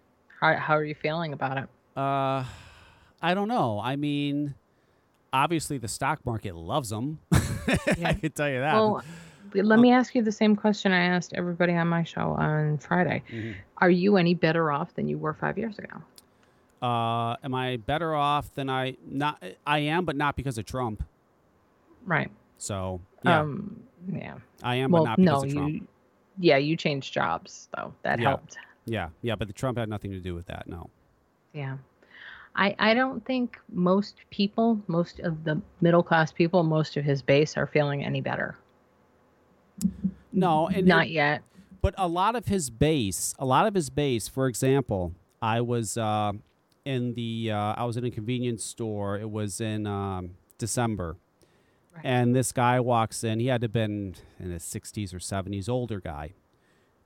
How 0.54 0.60
how 0.60 0.74
are 0.76 0.84
you 0.84 0.96
feeling 0.96 1.34
about 1.34 1.58
it? 1.58 1.68
Uh, 1.98 2.44
I 3.22 3.34
don't 3.34 3.48
know. 3.48 3.80
I 3.84 3.96
mean, 3.96 4.54
obviously 5.34 5.78
the 5.78 5.88
stock 5.88 6.24
market 6.26 6.56
loves 6.56 6.90
them. 6.90 7.20
Yeah. 7.98 8.10
I 8.10 8.14
can 8.14 8.32
tell 8.32 8.48
you 8.50 8.60
that. 8.60 8.76
Well, 8.76 9.02
let 9.56 9.80
me 9.80 9.92
ask 9.92 10.14
you 10.14 10.22
the 10.22 10.32
same 10.32 10.56
question 10.56 10.92
I 10.92 11.06
asked 11.06 11.34
everybody 11.34 11.74
on 11.74 11.88
my 11.88 12.04
show 12.04 12.36
on 12.38 12.78
Friday. 12.78 13.24
Mhm. 13.32 13.56
Are 13.80 13.90
you 13.90 14.18
any 14.18 14.36
better 14.36 14.72
off 14.72 14.94
than 14.94 15.08
you 15.08 15.18
were 15.18 15.34
five 15.34 15.58
years 15.58 15.80
ago? 15.80 15.98
Uh, 16.80 17.38
am 17.44 17.56
I 17.56 17.78
better 17.78 18.14
off 18.14 18.54
than 18.54 18.70
I 18.70 18.98
not? 19.10 19.42
I 19.66 19.80
am, 19.80 20.06
but 20.06 20.16
not 20.16 20.36
because 20.36 20.60
of 20.60 20.66
Trump. 20.66 21.04
Right. 22.06 22.30
So 22.60 23.02
yeah, 23.24 23.40
Um. 23.40 23.82
Yeah. 24.12 24.36
I 24.62 24.76
am, 24.76 24.92
well, 24.92 25.06
but 25.06 25.10
not 25.10 25.18
because 25.18 25.44
no, 25.44 25.48
of 25.48 25.54
Trump. 25.54 25.74
you. 25.74 25.88
Yeah, 26.38 26.58
you 26.58 26.76
changed 26.78 27.12
jobs 27.14 27.68
though. 27.76 27.94
That 28.04 28.20
Yeah. 28.20 28.30
helped. 28.30 28.58
Yeah, 28.86 29.10
yeah, 29.22 29.36
but 29.36 29.48
the 29.48 29.54
Trump 29.54 29.78
had 29.78 29.90
nothing 29.90 30.12
to 30.12 30.20
do 30.20 30.34
with 30.36 30.46
that. 30.48 30.68
No. 30.68 30.90
Yeah. 31.54 31.78
I, 32.56 32.76
I 32.80 32.94
don't 32.94 33.26
think 33.26 33.58
most 33.74 34.16
people, 34.30 34.80
most 34.88 35.20
of 35.20 35.44
the 35.44 35.62
middle 35.82 36.04
class 36.04 36.32
people, 36.32 36.64
most 36.64 36.96
of 36.96 37.04
his 37.04 37.22
base 37.22 37.58
are 37.58 37.68
feeling 37.68 38.06
any 38.06 38.22
better. 38.22 38.58
No, 40.32 40.68
and 40.68 40.86
Not 40.88 41.10
yet. 41.10 41.42
but 41.82 41.94
a 41.98 42.08
lot 42.08 42.36
of 42.36 42.46
his 42.48 42.70
base, 42.70 43.34
a 43.40 43.46
lot 43.46 43.68
of 43.68 43.74
his 43.74 43.90
base, 43.90 44.28
for 44.28 44.48
example, 44.48 45.14
I 45.42 45.62
was 45.62 45.98
uh, 45.98 46.34
in 46.86 47.14
the, 47.14 47.52
uh, 47.52 47.74
I 47.78 47.86
was 47.86 47.98
in 47.98 48.06
a 48.06 48.12
convenience 48.12 48.64
store. 48.64 49.18
It 49.18 49.30
was 49.30 49.60
in 49.62 49.86
um, 49.88 50.32
December, 50.58 51.18
Right. 51.96 52.06
and 52.06 52.36
this 52.36 52.52
guy 52.52 52.80
walks 52.82 53.24
in. 53.24 53.40
He 53.40 53.48
had 53.48 53.62
to 53.62 53.66
have 53.66 53.74
been 53.74 54.16
in 54.40 54.52
his 54.52 54.64
60s 54.64 55.14
or 55.14 55.20
70s, 55.20 55.70
older 55.70 56.02
guy, 56.02 56.34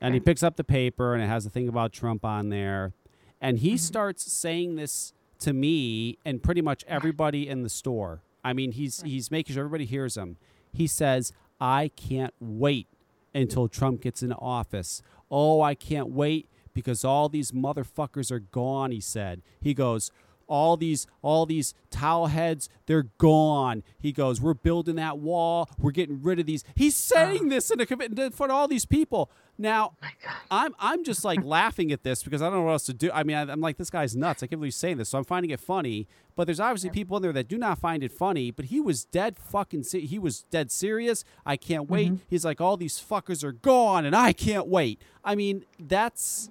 and 0.01 0.13
he 0.13 0.19
picks 0.19 0.43
up 0.43 0.55
the 0.55 0.63
paper 0.63 1.13
and 1.13 1.23
it 1.23 1.27
has 1.27 1.45
a 1.45 1.49
thing 1.49 1.67
about 1.67 1.91
Trump 1.91 2.23
on 2.25 2.49
there, 2.49 2.93
and 3.41 3.59
he 3.59 3.73
Mhm. 3.73 3.79
starts 3.79 4.31
saying 4.31 4.75
this 4.75 5.13
to 5.39 5.53
me 5.53 6.17
and 6.25 6.43
pretty 6.43 6.61
much 6.61 6.83
everybody 6.87 7.47
in 7.47 7.63
the 7.63 7.69
store. 7.69 8.21
I 8.43 8.53
mean, 8.53 8.71
he's 8.73 9.01
he's 9.01 9.31
making 9.31 9.53
sure 9.55 9.63
everybody 9.65 9.85
hears 9.85 10.15
him. 10.17 10.37
He 10.71 10.87
says, 10.87 11.31
"I 11.59 11.89
can't 11.95 12.33
wait 12.39 12.87
until 13.33 13.67
Trump 13.67 14.01
gets 14.01 14.23
into 14.23 14.35
office. 14.37 15.01
Oh, 15.31 15.61
I 15.61 15.75
can't 15.75 16.09
wait 16.09 16.47
because 16.73 17.03
all 17.05 17.29
these 17.29 17.51
motherfuckers 17.51 18.31
are 18.31 18.39
gone," 18.39 18.91
he 18.91 18.99
said. 19.01 19.41
He 19.61 19.73
goes, 19.73 20.11
"All 20.47 20.77
these 20.77 21.05
all 21.21 21.45
these 21.45 21.73
towel 21.91 22.27
heads, 22.27 22.69
they're 22.85 23.09
gone." 23.17 23.83
He 23.99 24.11
goes, 24.11 24.41
"We're 24.41 24.53
building 24.53 24.95
that 24.95 25.19
wall. 25.19 25.69
We're 25.77 25.91
getting 25.91 26.21
rid 26.21 26.39
of 26.39 26.45
these." 26.45 26.63
He's 26.75 26.95
saying 26.95 27.49
this 27.49 27.69
in 27.71 27.79
a 27.81 27.83
in 27.83 28.31
front 28.31 28.51
of 28.51 28.57
all 28.57 28.67
these 28.67 28.85
people. 28.85 29.29
Now, 29.61 29.91
oh 30.01 30.07
God. 30.23 30.35
I'm 30.49 30.75
I'm 30.79 31.03
just 31.03 31.25
like 31.25 31.43
laughing 31.43 31.91
at 31.91 32.03
this 32.03 32.23
because 32.23 32.41
I 32.41 32.45
don't 32.45 32.59
know 32.59 32.63
what 32.63 32.71
else 32.71 32.85
to 32.85 32.93
do. 32.93 33.11
I 33.13 33.23
mean, 33.23 33.35
I, 33.35 33.41
I'm 33.41 33.59
like, 33.59 33.77
this 33.77 33.89
guy's 33.89 34.15
nuts. 34.15 34.41
I 34.41 34.47
can't 34.47 34.61
believe 34.61 34.69
he's 34.69 34.77
saying 34.77 34.97
this, 34.97 35.09
so 35.09 35.17
I'm 35.17 35.25
finding 35.25 35.51
it 35.51 35.59
funny. 35.59 36.07
But 36.35 36.45
there's 36.45 36.61
obviously 36.61 36.91
people 36.91 37.17
in 37.17 37.23
there 37.23 37.33
that 37.33 37.49
do 37.49 37.57
not 37.57 37.77
find 37.77 38.01
it 38.01 38.13
funny. 38.13 38.51
But 38.51 38.65
he 38.65 38.79
was 38.79 39.03
dead 39.03 39.37
fucking. 39.37 39.83
Se- 39.83 40.05
he 40.05 40.17
was 40.17 40.43
dead 40.43 40.71
serious. 40.71 41.25
I 41.45 41.57
can't 41.57 41.89
wait. 41.89 42.13
Mm-hmm. 42.13 42.23
He's 42.29 42.45
like, 42.45 42.61
all 42.61 42.77
these 42.77 42.99
fuckers 42.99 43.43
are 43.43 43.51
gone, 43.51 44.05
and 44.05 44.15
I 44.15 44.31
can't 44.31 44.67
wait. 44.67 45.01
I 45.25 45.35
mean, 45.35 45.65
that's 45.77 46.49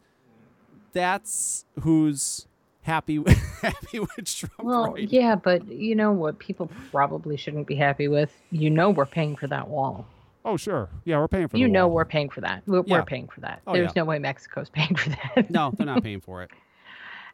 that's 0.92 1.64
who's 1.80 2.46
happy 2.82 3.18
with, 3.18 3.38
happy 3.62 4.00
with 4.00 4.24
Trump. 4.24 4.62
Well, 4.62 4.92
right? 4.92 5.08
yeah, 5.08 5.34
but 5.34 5.66
you 5.66 5.94
know 5.94 6.12
what 6.12 6.38
people 6.38 6.70
probably 6.90 7.38
shouldn't 7.38 7.66
be 7.66 7.76
happy 7.76 8.08
with? 8.08 8.30
You 8.50 8.68
know 8.68 8.90
we're 8.90 9.06
paying 9.06 9.34
for 9.34 9.46
that 9.46 9.68
wall. 9.68 10.06
Oh, 10.48 10.56
sure. 10.56 10.88
Yeah, 11.04 11.18
we're 11.18 11.28
paying 11.28 11.46
for. 11.48 11.56
That. 11.56 11.60
You 11.60 11.68
know 11.68 11.86
wall. 11.86 11.96
we're 11.96 12.04
paying 12.06 12.30
for 12.30 12.40
that. 12.40 12.62
We're, 12.66 12.82
Yeah. 12.86 12.98
we're 12.98 13.04
paying 13.04 13.28
for 13.28 13.40
that. 13.42 13.60
Oh, 13.66 13.74
There's 13.74 13.88
yeah. 13.94 14.02
no 14.02 14.04
way 14.06 14.18
Mexico's 14.18 14.70
paying 14.78 14.94
for 14.96 15.10
that. 15.10 15.50
No, 15.50 15.72
they're 15.76 15.86
not 15.86 16.02
paying 16.02 16.20
for 16.20 16.42
it. 16.42 16.50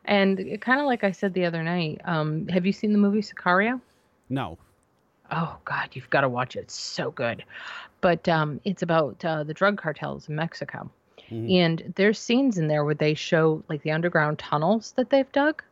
And 0.07 0.59
kind 0.61 0.81
of 0.81 0.87
like 0.87 1.03
I 1.03 1.13
said 1.13 1.33
the 1.33 1.47
other 1.47 1.63
night, 1.63 2.03
um, 2.05 2.47
have 2.49 2.67
you 2.67 2.73
seen 2.73 2.93
the 2.93 2.99
movie 2.99 3.23
Sicario? 3.23 3.81
No. 4.29 4.59
Oh 5.31 5.57
God, 5.65 5.89
you've 5.95 6.11
got 6.11 6.21
to 6.21 6.29
watch 6.29 6.57
it. 6.57 6.61
It's 6.65 6.75
so 6.75 7.11
good. 7.11 7.43
But 8.03 8.29
um, 8.29 8.61
it's 8.67 8.83
about 8.83 9.25
uh, 9.25 9.45
the 9.45 9.55
drug 9.55 9.79
cartels 9.79 10.29
in 10.29 10.35
Mexico, 10.37 10.91
Mhm. 11.31 11.51
and 11.59 11.95
there's 11.97 12.19
scenes 12.19 12.59
in 12.59 12.69
there 12.69 12.85
where 12.85 12.95
they 12.95 13.15
show 13.15 13.63
like 13.71 13.83
the 13.83 13.93
underground 13.93 14.39
tunnels 14.39 14.93
that 14.97 15.09
they've 15.09 15.33
dug. 15.33 15.63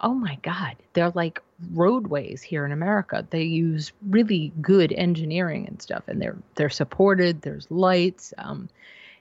Oh 0.00 0.12
my 0.14 0.36
God, 0.42 0.76
they're 0.92 1.10
like 1.10 1.42
roadways 1.72 2.42
here 2.42 2.66
in 2.66 2.72
America. 2.72 3.26
They 3.30 3.42
use 3.44 3.92
really 4.10 4.52
good 4.60 4.92
engineering 4.92 5.66
and 5.66 5.80
stuff, 5.80 6.04
and 6.06 6.20
they're 6.20 6.36
they're 6.56 6.68
supported. 6.70 7.42
There's 7.42 7.66
lights. 7.70 8.34
Um, 8.38 8.68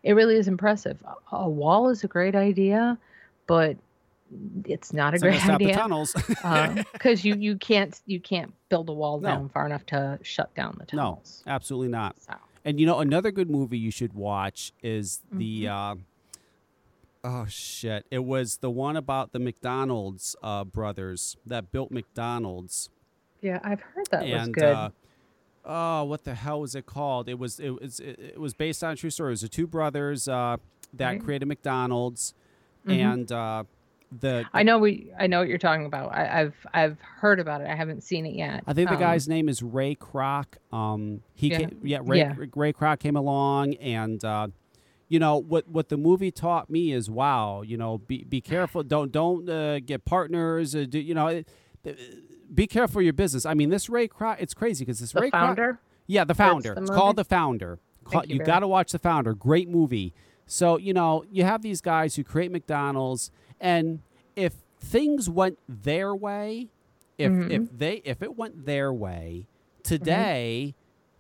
it 0.03 0.14
really 0.14 0.35
is 0.35 0.47
impressive. 0.47 0.97
A, 1.31 1.35
a 1.38 1.49
wall 1.49 1.89
is 1.89 2.03
a 2.03 2.07
great 2.07 2.35
idea, 2.35 2.97
but 3.47 3.77
it's 4.65 4.91
not 4.91 5.14
a 5.14 5.15
It's 5.15 5.23
great 5.23 5.31
gonna 5.39 5.43
stop 5.45 5.60
the 5.60 5.65
idea 5.65 5.76
tunnels. 5.77 6.14
because 6.93 7.23
you 7.23 7.35
you 7.35 7.56
can't 7.57 7.99
you 8.06 8.19
can't 8.19 8.53
build 8.69 8.89
a 8.89 8.93
wall 8.93 9.19
No. 9.22 9.30
down 9.30 9.49
far 9.49 9.65
enough 9.65 9.85
to 9.88 10.19
shut 10.23 10.53
down 10.56 10.76
the 10.80 10.85
tunnels. 10.85 11.41
no, 11.45 11.53
absolutely 11.53 11.88
not. 11.89 12.15
So, 12.22 12.34
And 12.65 12.80
you 12.80 12.85
know, 12.85 12.99
another 12.99 13.31
good 13.31 13.49
movie 13.49 13.77
you 13.77 13.91
should 13.91 14.14
watch 14.14 14.73
is 14.84 15.22
the. 15.31 15.65
Mm-hmm. 15.65 15.99
Uh, 15.99 16.03
oh 17.26 17.45
shit! 17.49 18.06
It 18.11 18.23
was 18.23 18.57
the 18.57 18.69
one 18.69 18.95
about 18.95 19.31
the 19.34 19.39
McDonald's 19.39 20.35
uh, 20.43 20.64
brothers 20.64 21.35
that 21.45 21.72
built 21.72 21.91
McDonald's. 21.91 22.89
yeah, 23.41 23.60
I've 23.64 23.81
heard 23.81 24.06
that 24.11 24.27
was 24.27 24.47
good. 24.49 24.64
Uh, 24.64 24.89
oh, 25.65 26.03
what 26.06 26.23
the 26.23 26.35
hell 26.35 26.61
was 26.61 26.76
it 26.76 26.85
called? 26.85 27.27
It 27.27 27.39
was 27.39 27.60
it 27.60 27.81
was 27.81 27.99
it, 27.99 28.19
it 28.19 28.39
was 28.39 28.53
based 28.53 28.84
on 28.84 28.91
a 28.93 28.95
true 28.95 29.10
story. 29.10 29.30
It 29.30 29.34
was 29.34 29.41
the 29.41 29.49
two 29.49 29.68
brothers 29.68 30.27
uh, 30.27 30.57
that 30.93 31.10
Right. 31.10 31.22
created 31.23 31.47
McDonald's, 31.47 32.34
Mhm. 32.88 32.93
and 32.93 33.31
uh, 33.31 33.64
the 34.22 34.45
I 34.53 34.64
know 34.64 34.77
we 34.77 35.11
I 35.19 35.27
know 35.27 35.39
what 35.39 35.47
you're 35.49 35.57
talking 35.57 35.85
about. 35.88 36.14
I, 36.14 36.41
I've 36.41 36.68
I've 36.73 37.02
heard 37.02 37.39
about 37.39 37.61
it. 37.61 37.68
I 37.68 37.76
haven't 37.76 38.02
seen 38.03 38.26
it 38.26 38.35
yet. 38.35 38.64
I 38.68 38.73
think 38.73 38.89
the 38.89 38.95
Um, 38.95 39.02
guy's 39.02 39.27
name 39.27 39.49
is 39.49 39.61
Ray 39.64 39.95
Kroc. 39.95 40.45
Um, 40.72 41.22
he 41.34 41.49
Yeah. 41.49 41.57
came, 41.57 41.80
yeah, 41.84 41.99
Ray, 42.03 42.19
Yeah. 42.19 42.35
Ray 42.56 42.72
Kroc 42.72 42.99
came 42.99 43.15
along, 43.15 43.73
and 43.76 44.23
uh, 44.23 44.47
you 45.07 45.19
know 45.19 45.38
what 45.38 45.68
what 45.68 45.90
the 45.90 45.98
movie 45.98 46.32
taught 46.32 46.69
me 46.69 46.91
is 46.91 47.10
wow, 47.10 47.61
you 47.61 47.77
know, 47.77 47.99
be 47.99 48.23
be 48.23 48.41
careful, 48.41 48.84
don't 48.84 49.11
don't 49.11 49.48
uh, 49.49 49.80
get 49.80 50.06
partners, 50.06 50.76
uh, 50.76 50.86
do, 50.90 50.99
you 50.99 51.14
know, 51.14 51.27
it- 51.27 51.48
be 52.53 52.68
careful 52.68 53.02
your 53.02 53.14
business. 53.14 53.45
I 53.45 53.53
mean, 53.56 53.69
this 53.69 53.90
Ray 53.90 54.07
Kroc, 54.07 54.38
it's 54.40 54.53
crazy 54.53 54.86
because 54.86 54.99
this 54.99 55.11
the 55.11 55.22
Ray 55.22 55.27
Kroc, 55.30 55.32
founder. 55.32 55.80
yeah, 56.07 56.23
the 56.23 56.34
founder. 56.36 56.73
the 56.76 56.82
it's 56.82 56.90
movie? 56.91 56.99
called 56.99 57.15
the 57.15 57.23
founder. 57.23 57.80
Thank 58.10 58.27
you, 58.30 58.36
you 58.38 58.44
got 58.44 58.60
to 58.60 58.68
watch 58.68 58.91
the 58.91 58.99
founder. 58.99 59.34
Great 59.34 59.68
movie. 59.69 60.14
So 60.45 60.77
you 60.77 60.94
know, 60.94 61.23
you 61.32 61.44
have 61.44 61.61
these 61.64 61.82
guys 61.82 62.15
who 62.15 62.23
create 62.23 62.52
McDonald's, 62.52 63.32
and 63.60 63.99
if 64.36 64.53
things 64.80 65.27
went 65.30 65.57
their 65.68 66.15
way, 66.15 66.69
if 67.18 67.32
Mhm. 67.32 67.49
if 67.52 67.77
they 67.77 67.95
if 68.06 68.22
it 68.22 68.36
went 68.38 68.65
their 68.65 68.94
way 68.94 69.48
today. 69.84 70.76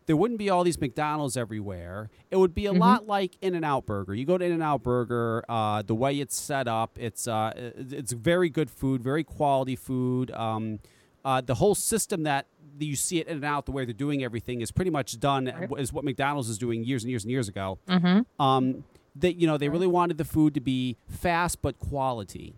There 0.05 0.15
wouldn't 0.15 0.37
be 0.37 0.49
all 0.49 0.63
these 0.63 0.79
McDonald's 0.79 1.35
everywhere. 1.35 2.09
It 2.29 2.37
would 2.37 2.53
be 2.53 2.67
a 2.67 2.73
Mhm. 2.73 2.79
lot 2.79 3.07
like 3.07 3.37
In-N-Out 3.41 3.85
Burger. 3.85 4.13
You 4.13 4.25
go 4.25 4.37
to 4.37 4.45
In-N-Out 4.45 4.83
Burger, 4.83 5.43
uh, 5.49 5.81
the 5.81 5.95
way 5.95 6.19
it's 6.19 6.39
set 6.39 6.67
up, 6.67 6.97
it's 6.99 7.27
uh, 7.27 7.51
it's 7.75 8.11
very 8.13 8.49
good 8.49 8.69
food, 8.69 9.01
very 9.01 9.23
quality 9.23 9.75
food. 9.75 10.29
Um, 10.31 10.79
uh, 11.23 11.41
the 11.41 11.55
whole 11.55 11.73
system 11.75 12.23
that 12.23 12.45
you 12.77 12.95
see 12.95 13.19
it 13.19 13.27
In-N-Out, 13.27 13.65
the 13.65 13.71
way 13.71 13.85
they're 13.85 13.93
doing 13.93 14.23
everything, 14.23 14.61
is 14.61 14.69
pretty 14.71 14.91
much 14.91 15.19
done 15.19 15.45
Right. 15.45 15.69
is 15.79 15.91
what 15.91 16.03
McDonald's 16.03 16.49
is 16.49 16.57
doing 16.57 16.83
years 16.83 17.03
and 17.03 17.09
years 17.09 17.23
and 17.23 17.31
years 17.31 17.47
ago. 17.47 17.79
Mm-hmm. 17.87 18.41
Um, 18.41 18.83
that 19.15 19.35
you 19.37 19.47
know 19.47 19.57
they 19.57 19.69
really 19.69 19.87
wanted 19.87 20.17
the 20.17 20.25
food 20.25 20.53
to 20.55 20.59
be 20.59 20.97
fast 21.07 21.61
but 21.61 21.79
quality. 21.79 22.53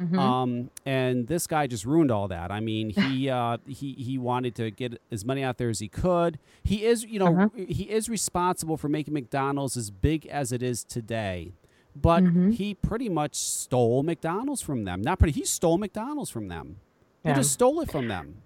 Mm-hmm. 0.00 0.18
Um, 0.18 0.70
and 0.84 1.26
this 1.26 1.46
guy 1.46 1.66
just 1.66 1.84
ruined 1.86 2.10
all 2.10 2.28
that. 2.28 2.50
I 2.50 2.60
mean, 2.60 2.90
he 2.90 3.28
uh, 3.40 3.56
he 3.66 3.92
he 3.94 4.18
wanted 4.18 4.54
to 4.56 4.70
get 4.70 5.00
as 5.10 5.24
many 5.24 5.42
out 5.42 5.56
there 5.58 5.70
as 5.70 5.78
he 5.80 5.88
could. 5.88 6.38
He 6.62 6.84
is, 6.84 7.04
you 7.04 7.18
know, 7.18 7.28
Uh-huh. 7.28 7.48
he 7.56 7.84
is 7.84 8.08
responsible 8.08 8.76
for 8.76 8.88
making 8.88 9.14
McDonald's 9.14 9.76
as 9.76 9.90
big 9.90 10.26
as 10.26 10.52
it 10.52 10.62
is 10.62 10.84
today. 10.84 11.52
But 11.94 12.22
Mhm. 12.24 12.52
he 12.54 12.74
pretty 12.74 13.08
much 13.08 13.36
stole 13.36 14.02
McDonald's 14.02 14.60
from 14.60 14.84
them. 14.84 15.00
Not 15.00 15.18
pretty. 15.18 15.32
He 15.32 15.46
stole 15.46 15.78
McDonald's 15.78 16.30
from 16.30 16.48
them. 16.48 16.76
He 17.24 17.32
just 17.32 17.52
stole 17.52 17.80
it 17.80 17.90
from 17.90 18.08
them. 18.08 18.42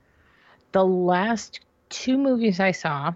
the 0.73 0.85
last 0.87 1.59
two 1.89 2.17
movies 2.17 2.61
I 2.61 2.71
saw, 2.71 3.13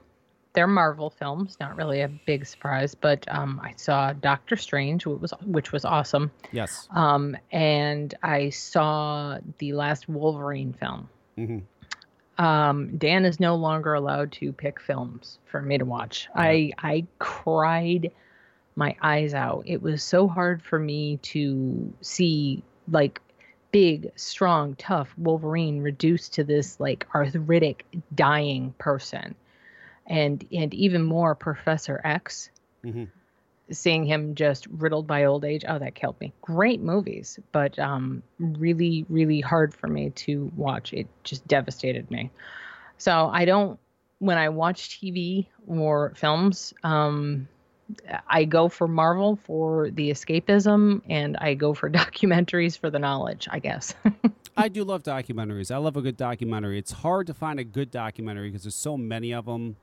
they're 0.55 0.67
Marvel 0.67 1.11
films. 1.11 1.57
Not 1.61 1.77
really 1.77 2.01
a 2.01 2.09
big 2.09 2.47
surprise, 2.47 2.95
but 2.95 3.27
um, 3.29 3.61
I 3.63 3.75
saw 3.77 4.13
Doctor 4.13 4.57
Strange, 4.57 5.05
which 5.05 5.21
was 5.21 5.35
which 5.45 5.73
was 5.73 5.85
awesome. 5.85 6.31
Yes. 6.53 6.89
Um, 6.95 7.37
and 7.53 8.15
I 8.23 8.51
saw 8.51 9.39
the 9.59 9.73
last 9.75 10.09
Wolverine 10.09 10.73
film. 10.73 11.09
hmm 11.37 11.59
Um, 12.43 12.97
Dan 12.97 13.25
is 13.25 13.39
no 13.39 13.57
longer 13.57 13.95
allowed 13.95 14.33
to 14.33 14.53
pick 14.53 14.81
films 14.81 15.39
for 15.45 15.61
me 15.61 15.79
to 15.79 15.85
watch. 15.85 16.29
I 16.35 16.73
I 16.79 17.07
cried 17.19 18.11
my 18.77 18.97
eyes 19.03 19.35
out. 19.35 19.65
It 19.67 19.83
was 19.83 20.03
so 20.03 20.27
hard 20.27 20.63
for 20.63 20.79
me 20.79 21.19
to 21.19 21.93
see 22.01 22.63
like 22.91 23.21
big, 23.73 24.13
strong, 24.15 24.77
tough 24.77 25.13
Wolverine 25.19 25.81
reduced 25.81 26.35
to 26.35 26.45
this 26.45 26.79
like 26.79 27.07
arthritic, 27.13 27.85
dying 28.15 28.73
person, 28.79 29.35
and 30.07 30.47
and 30.53 30.75
even 30.75 31.03
more 31.03 31.35
Professor 31.35 32.01
X. 32.05 32.51
hmm 32.83 33.05
Seeing 33.71 34.05
him 34.05 34.35
just 34.35 34.67
riddled 34.67 35.07
by 35.07 35.25
old 35.25 35.43
age, 35.43 35.65
oh, 35.67 35.79
that 35.79 35.95
killed 35.95 36.21
me. 36.21 36.35
Great 36.43 36.83
movies, 36.83 37.39
but 37.51 37.79
um, 37.79 38.23
really, 38.39 39.07
really 39.09 39.41
hard 39.41 39.73
for 39.75 39.87
me 39.87 40.11
to 40.11 40.53
watch. 40.55 40.93
It 40.93 41.07
just 41.23 41.49
devastated 41.49 42.11
me. 42.11 42.31
So 42.99 43.31
I 43.33 43.47
don't. 43.47 43.79
When 44.19 44.37
I 44.37 44.51
watch 44.51 45.01
TV 45.01 45.47
or 45.67 46.13
films, 46.15 46.75
um, 46.83 47.49
I 48.29 48.45
go 48.45 48.69
for 48.69 48.87
Marvel 48.87 49.39
for 49.45 49.91
the 49.91 50.11
escapism, 50.11 51.01
and 51.09 51.39
I 51.39 51.55
go 51.55 51.73
for 51.73 51.89
documentaries 52.03 52.79
for 52.79 52.91
the 52.91 52.99
knowledge. 52.99 53.49
I 53.51 53.61
guess. 53.61 53.95
I 54.57 54.69
do 54.69 54.85
love 54.85 55.03
documentaries. 55.03 55.75
I 55.75 55.79
love 55.79 55.97
a 55.97 56.03
good 56.03 56.17
documentary. 56.17 56.79
It's 56.79 56.93
hard 56.93 57.27
to 57.27 57.35
find 57.35 57.59
a 57.59 57.65
good 57.65 57.91
documentary 57.91 58.51
because 58.51 58.65
there's 58.65 58.77
so 58.77 58.97
many 58.97 59.33
of 59.33 59.47
them, 59.47 59.77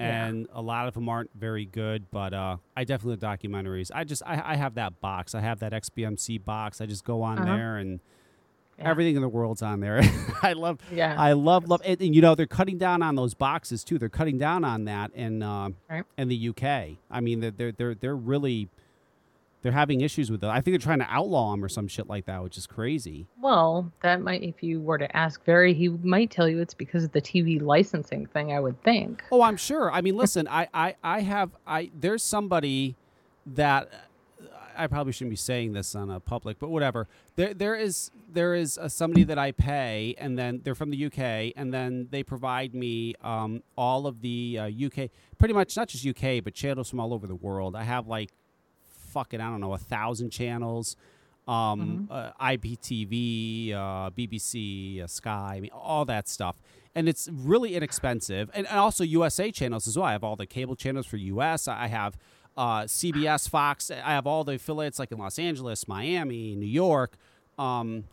Yeah. 0.00 0.26
and 0.26 0.48
a 0.52 0.60
lot 0.62 0.88
of 0.88 0.94
them 0.94 1.08
aren't 1.08 1.30
very 1.34 1.64
good. 1.66 2.10
But 2.10 2.34
uh, 2.34 2.56
I 2.76 2.84
definitely 2.84 3.18
documentaries. 3.24 3.90
I 3.94 4.04
just 4.04 4.22
I, 4.26 4.52
I 4.52 4.56
have 4.56 4.74
that 4.74 5.00
box. 5.00 5.34
I 5.34 5.40
have 5.40 5.60
that 5.60 5.72
XBMC 5.72 6.44
box. 6.44 6.80
I 6.80 6.86
just 6.86 7.04
go 7.04 7.22
on 7.22 7.38
Uh-huh. 7.38 7.56
there 7.56 7.76
and 7.76 8.00
Yeah. 8.78 8.88
everything 8.90 9.16
in 9.16 9.22
the 9.22 9.28
world's 9.28 9.62
on 9.62 9.80
there. 9.80 10.00
I 10.42 10.54
love 10.54 10.78
yeah. 10.90 11.14
I 11.18 11.32
love 11.34 11.68
love 11.68 11.82
and, 11.84 12.00
and, 12.00 12.14
you 12.14 12.22
know 12.22 12.34
they're 12.34 12.46
cutting 12.46 12.78
down 12.78 13.02
on 13.02 13.14
those 13.16 13.34
boxes 13.34 13.84
too. 13.84 13.98
They're 13.98 14.08
cutting 14.08 14.38
down 14.38 14.64
on 14.64 14.86
that 14.86 15.12
in 15.14 15.42
uh, 15.42 15.68
Right. 15.90 16.04
in 16.18 16.28
the 16.28 16.48
UK. 16.48 16.96
I 17.10 17.20
mean 17.20 17.40
they're 17.40 17.50
they're 17.52 17.72
they're, 17.72 17.94
they're 17.94 18.16
really 18.16 18.68
they're 19.62 19.72
having 19.72 20.00
issues 20.00 20.30
with 20.30 20.42
it. 20.42 20.48
I 20.48 20.60
think 20.60 20.72
they're 20.72 20.84
trying 20.84 20.98
to 20.98 21.06
outlaw 21.08 21.52
them 21.52 21.64
or 21.64 21.68
some 21.68 21.88
shit 21.88 22.08
like 22.08 22.26
that, 22.26 22.42
which 22.42 22.58
is 22.58 22.66
crazy. 22.66 23.26
Well, 23.40 23.92
that 24.02 24.20
might, 24.20 24.42
if 24.42 24.62
you 24.62 24.80
were 24.80 24.98
to 24.98 25.16
ask 25.16 25.44
Barry, 25.44 25.72
he 25.72 25.88
might 25.88 26.30
tell 26.30 26.48
you 26.48 26.60
it's 26.60 26.74
because 26.74 27.04
of 27.04 27.12
the 27.12 27.22
TV 27.22 27.62
licensing 27.62 28.26
thing, 28.26 28.52
I 28.52 28.60
would 28.60 28.82
think. 28.82 29.22
Oh, 29.30 29.42
I'm 29.42 29.56
sure. 29.56 29.90
I 29.90 30.00
mean, 30.00 30.16
listen, 30.16 30.48
I, 30.48 30.68
I, 30.74 30.96
I 31.02 31.20
have, 31.20 31.50
I, 31.66 31.90
there's 31.98 32.22
somebody 32.22 32.96
that 33.46 33.90
I 34.76 34.86
probably 34.86 35.12
shouldn't 35.12 35.30
be 35.30 35.36
saying 35.36 35.72
this 35.72 35.94
on 35.94 36.10
a 36.10 36.18
public, 36.18 36.58
but 36.58 36.70
whatever. 36.70 37.06
There, 37.36 37.54
there 37.54 37.76
is, 37.76 38.10
there 38.32 38.54
is 38.54 38.78
uh 38.78 38.88
somebody 38.88 39.24
that 39.24 39.38
I 39.38 39.52
pay, 39.52 40.14
and 40.18 40.38
then 40.38 40.60
they're 40.64 40.74
from 40.74 40.90
the 40.90 41.06
UK, 41.06 41.52
and 41.56 41.72
then 41.72 42.08
they 42.10 42.22
provide 42.22 42.74
me 42.74 43.14
um, 43.22 43.62
all 43.76 44.06
of 44.06 44.22
the 44.22 44.58
uh, 44.58 44.66
UK, 44.86 45.10
pretty 45.38 45.54
much 45.54 45.76
not 45.76 45.88
just 45.88 46.06
UK, 46.06 46.42
but 46.42 46.54
channels 46.54 46.90
from 46.90 47.00
all 47.00 47.12
over 47.14 47.26
the 47.26 47.34
world. 47.34 47.76
I 47.76 47.84
have 47.84 48.06
like, 48.06 48.30
fucking, 49.12 49.40
I 49.40 49.48
don't 49.50 49.60
know, 49.60 49.74
a 49.74 49.78
thousand 49.78 50.30
channels. 50.30 50.96
Um, 51.48 52.08
uh, 52.10 52.30
IPTV, 52.40 53.72
uh, 53.74 54.10
BBC, 54.10 55.02
uh, 55.02 55.06
Sky, 55.08 55.54
I 55.56 55.60
mean, 55.60 55.70
all 55.72 56.04
that 56.04 56.28
stuff 56.28 56.56
and 56.94 57.08
it's 57.08 57.28
really 57.32 57.74
inexpensive. 57.74 58.50
And, 58.54 58.66
and 58.66 58.78
also 58.78 59.02
USA 59.02 59.50
channels 59.50 59.88
as 59.88 59.96
well. 59.96 60.06
I 60.06 60.12
have 60.12 60.22
all 60.22 60.36
the 60.36 60.46
cable 60.46 60.76
channels 60.76 61.06
for 61.06 61.16
US. 61.16 61.66
I 61.66 61.86
have 61.86 62.18
uh, 62.56 62.82
CBS, 62.82 63.48
Fox. 63.48 63.90
I 63.90 63.94
have 64.10 64.26
all 64.26 64.44
the 64.44 64.52
affiliates 64.54 64.98
like 64.98 65.10
in 65.10 65.18
Los 65.18 65.38
Angeles, 65.38 65.88
Miami, 65.88 66.54
New 66.54 66.66
York. 66.66 67.14
Um, 67.58 68.04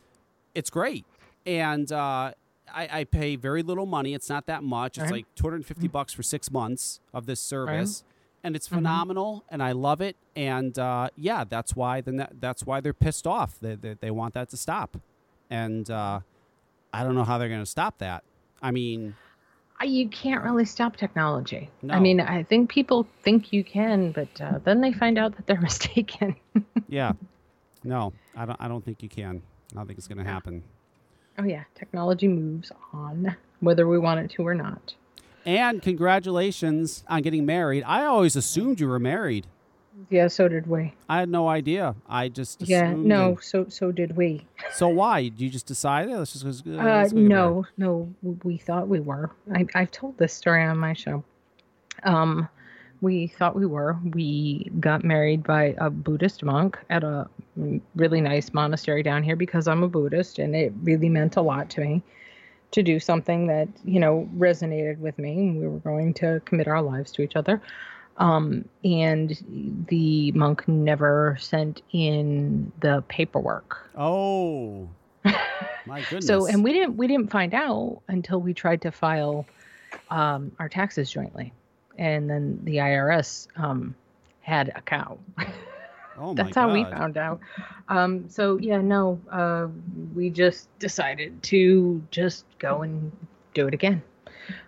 it's 0.55 0.69
great, 0.69 1.05
and 1.45 1.91
uh, 1.91 2.31
I, 2.73 2.89
I 2.99 3.03
pay 3.03 3.35
very 3.35 3.63
little 3.63 3.85
money. 3.85 4.13
It's 4.13 4.29
not 4.29 4.45
that 4.47 4.63
much. 4.63 4.97
It's 4.97 5.03
Right. 5.11 5.11
like 5.11 5.35
250 5.35 5.87
bucks 5.89 6.13
for 6.13 6.23
six 6.23 6.49
months 6.49 6.99
of 7.13 7.25
this 7.25 7.39
service. 7.41 8.03
And 8.43 8.55
it's 8.55 8.67
Mhm. 8.69 8.75
phenomenal, 8.75 9.43
and 9.49 9.61
I 9.61 9.73
love 9.73 9.99
it. 10.01 10.15
And 10.35 10.77
uh, 10.79 11.09
yeah, 11.17 11.43
that's 11.43 11.75
why 11.75 11.99
the 12.01 12.11
ne- 12.13 12.27
that's 12.39 12.65
why 12.65 12.79
they're 12.79 12.93
pissed 12.93 13.27
off. 13.27 13.59
They, 13.59 13.75
they, 13.75 13.95
they 13.95 14.11
want 14.11 14.33
that 14.35 14.49
to 14.49 14.57
stop, 14.57 14.97
and 15.49 15.89
uh, 15.91 16.21
I 16.93 17.03
don't 17.03 17.15
know 17.15 17.25
how 17.25 17.37
they're 17.37 17.49
going 17.49 17.59
to 17.61 17.65
stop 17.65 17.97
that. 17.97 18.23
I 18.61 18.71
mean, 18.71 19.15
You 19.85 20.07
can't 20.09 20.43
really 20.43 20.65
stop 20.65 20.95
technology. 20.97 21.69
no. 21.81 21.93
I 21.93 21.99
mean, 21.99 22.19
I 22.21 22.43
think 22.43 22.69
people 22.69 23.07
think 23.23 23.51
you 23.53 23.63
can, 23.63 24.11
but 24.13 24.29
uh, 24.41 24.59
then 24.63 24.79
they 24.81 24.91
find 24.93 25.17
out 25.17 25.35
that 25.35 25.45
they're 25.47 25.61
mistaken. 25.71 26.35
yeah, 26.87 27.11
no, 27.83 28.13
I 28.37 28.45
don't. 28.45 28.57
I 28.61 28.67
don't 28.69 28.83
think 28.85 29.03
you 29.03 29.09
can. 29.09 29.41
I 29.73 29.75
don't 29.75 29.85
think 29.87 29.99
it's 29.99 30.07
going 30.07 30.17
to 30.17 30.23
happen. 30.23 30.63
oh, 31.37 31.43
yeah. 31.43 31.63
Technology 31.75 32.27
moves 32.29 32.71
on, 32.93 33.35
whether 33.59 33.85
we 33.87 33.99
want 33.99 34.19
it 34.21 34.31
to 34.31 34.47
or 34.47 34.55
not. 34.55 34.95
And 35.49 35.81
congratulations 35.81 37.03
on 37.07 37.23
getting 37.23 37.43
married. 37.43 37.83
I 37.87 38.05
always 38.05 38.35
assumed 38.35 38.79
you 38.79 38.87
were 38.87 38.99
married. 38.99 39.47
Yeah, 40.11 40.27
so 40.27 40.47
did 40.47 40.67
we. 40.67 40.93
I 41.09 41.17
had 41.19 41.29
no 41.29 41.47
idea. 41.47 41.95
I 42.07 42.29
just 42.29 42.61
Yeah, 42.61 42.93
no, 42.93 43.37
so 43.41 43.65
so 43.67 43.91
did 43.91 44.15
we. 44.15 44.45
so 44.71 44.87
why? 44.87 45.23
Did 45.23 45.41
you 45.41 45.49
just 45.49 45.65
decide? 45.65 46.07
Let's 46.07 46.33
just. 46.33 46.45
let's- 46.45 46.61
Uh, 46.65 46.71
let's 46.83 47.13
no, 47.13 47.65
no, 47.77 48.13
we 48.43 48.57
thought 48.57 48.87
we 48.87 48.99
were. 48.99 49.31
I, 49.53 49.65
I've 49.73 49.91
told 49.91 50.17
this 50.19 50.33
story 50.33 50.63
on 50.63 50.77
my 50.77 50.93
show. 50.93 51.23
Um, 52.03 52.47
we 53.01 53.27
thought 53.27 53.55
we 53.55 53.65
were. 53.65 53.97
We 54.13 54.69
got 54.79 55.03
married 55.03 55.43
by 55.43 55.73
a 55.79 55.89
Buddhist 55.89 56.43
monk 56.43 56.77
at 56.91 57.03
a 57.03 57.27
really 57.95 58.21
nice 58.21 58.53
monastery 58.53 59.01
down 59.03 59.23
here 59.23 59.35
because 59.35 59.67
I'm 59.67 59.81
a 59.83 59.87
Buddhist 59.89 60.37
and 60.37 60.55
it 60.55 60.73
really 60.83 61.09
meant 61.09 61.37
a 61.37 61.41
lot 61.41 61.69
to 61.71 61.81
me 61.81 62.03
to 62.71 62.83
do 62.83 62.99
something 62.99 63.47
that, 63.47 63.67
you 63.83 63.99
know, 63.99 64.29
resonated 64.37 64.99
with 64.99 65.17
me. 65.17 65.51
We 65.51 65.67
were 65.67 65.79
going 65.79 66.13
to 66.15 66.41
commit 66.45 66.67
our 66.67 66.81
lives 66.81 67.11
to 67.13 67.21
each 67.21 67.35
other. 67.35 67.61
Um, 68.17 68.65
and 68.83 69.85
the 69.87 70.31
monk 70.33 70.67
never 70.67 71.37
sent 71.39 71.81
in 71.93 72.71
the 72.81 73.03
paperwork. 73.07 73.89
Oh, 73.97 74.89
my 75.85 76.01
goodness. 76.01 76.25
so, 76.27 76.45
and 76.45 76.63
we 76.63 76.73
didn't 76.73 76.97
we 76.97 77.07
didn't 77.07 77.31
find 77.31 77.53
out 77.53 78.01
until 78.09 78.41
we 78.41 78.53
tried 78.53 78.81
to 78.81 78.91
file 78.91 79.45
um, 80.09 80.51
our 80.59 80.67
taxes 80.67 81.09
jointly, 81.09 81.53
and 81.97 82.29
then 82.29 82.59
the 82.63 82.77
IRS 82.77 83.47
um, 83.55 83.95
had 84.41 84.73
a 84.75 84.81
cow. 84.81 85.17
Oh 86.19 86.33
That's 86.33 86.55
my 86.55 86.61
how 86.61 86.73
we 86.73 86.83
found 86.83 87.17
out. 87.17 87.39
Um, 87.87 88.29
so 88.29 88.57
yeah, 88.57 88.81
no, 88.81 89.19
uh, 89.31 89.67
we 90.13 90.29
just 90.29 90.67
decided 90.79 91.41
to 91.43 92.03
just 92.11 92.45
go 92.59 92.81
and 92.81 93.11
do 93.53 93.67
it 93.67 93.73
again, 93.73 94.03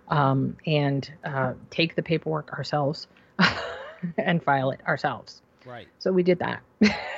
um, 0.07 0.55
and 0.65 1.11
uh, 1.25 1.53
take 1.69 1.95
the 1.95 2.03
paperwork 2.03 2.51
ourselves 2.53 3.07
and 4.17 4.41
file 4.41 4.71
it 4.71 4.79
ourselves. 4.87 5.41
Right. 5.65 5.87
So 5.99 6.11
we 6.11 6.23
did 6.23 6.39
that. 6.39 6.61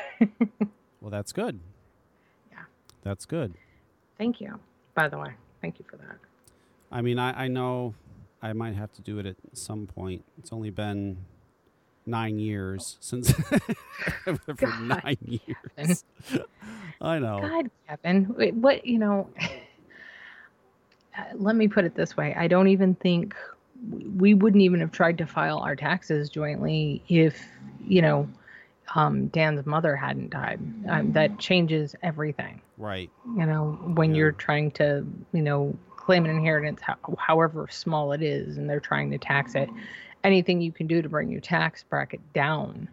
Well, 1.03 1.11
that's 1.11 1.34
good. 1.34 1.60
Yeah. 2.49 2.60
That's 3.01 3.26
good. 3.26 3.55
Thank 4.18 4.39
you. 4.39 4.57
By 4.95 5.10
the 5.10 5.18
way, 5.18 5.31
thank 5.61 5.77
you 5.77 5.85
for 5.89 5.97
that. 5.97 6.15
I 6.89 7.01
mean, 7.01 7.19
I, 7.19 7.43
I 7.43 7.47
know 7.49 7.93
I 8.41 8.53
might 8.53 8.76
have 8.76 8.93
to 8.93 9.01
do 9.01 9.19
it 9.19 9.26
at 9.26 9.35
some 9.51 9.85
point. 9.85 10.23
It's 10.38 10.53
only 10.53 10.69
been 10.69 11.18
nine 12.06 12.40
years 12.40 12.98
since 13.00 13.32
for 14.24 14.54
God. 14.56 14.82
nine 14.82 15.18
years. 15.78 16.04
I 17.02 17.20
know. 17.20 17.40
God, 17.42 17.70
Kevin, 17.88 18.34
wait, 18.36 18.54
what 18.54 18.86
you 18.86 19.00
know? 19.00 19.30
let 21.36 21.56
me 21.56 21.68
put 21.68 21.86
it 21.86 21.96
this 21.96 22.18
way: 22.18 22.34
I 22.38 22.48
don't 22.48 22.68
even 22.68 22.96
think 22.96 23.36
we 24.18 24.34
wouldn't 24.34 24.64
even 24.64 24.80
have 24.80 24.92
tried 24.92 25.18
to 25.20 25.26
file 25.26 25.60
our 25.60 25.76
taxes 25.76 26.30
jointly 26.30 27.04
if 27.10 27.42
you 27.86 28.02
know 28.02 28.30
um, 28.96 29.28
Dan's 29.28 29.66
mother 29.66 29.96
hadn't 29.96 30.30
died. 30.30 30.60
Um, 30.88 31.12
that 31.14 31.40
changes 31.40 31.96
everything. 32.04 32.62
Right. 32.78 33.10
You 33.38 33.46
know, 33.46 33.72
when 33.94 34.12
Yeah. 34.12 34.20
you're 34.20 34.32
trying 34.32 34.72
to 34.72 35.06
you 35.34 35.42
know 35.42 35.78
claim 35.96 36.26
an 36.26 36.32
inheritance, 36.32 36.82
ho- 36.82 37.16
however 37.18 37.68
small 37.72 38.12
it 38.12 38.22
is, 38.22 38.58
and 38.58 38.70
they're 38.70 38.80
trying 38.80 39.12
to 39.12 39.18
tax 39.18 39.56
it. 39.56 39.70
Anything 40.24 40.62
you 40.62 40.72
can 40.72 40.88
do 40.88 41.02
to 41.02 41.10
bring 41.10 41.30
your 41.30 41.41
tax 41.41 41.84
bracket 41.84 42.22
down 42.34 42.90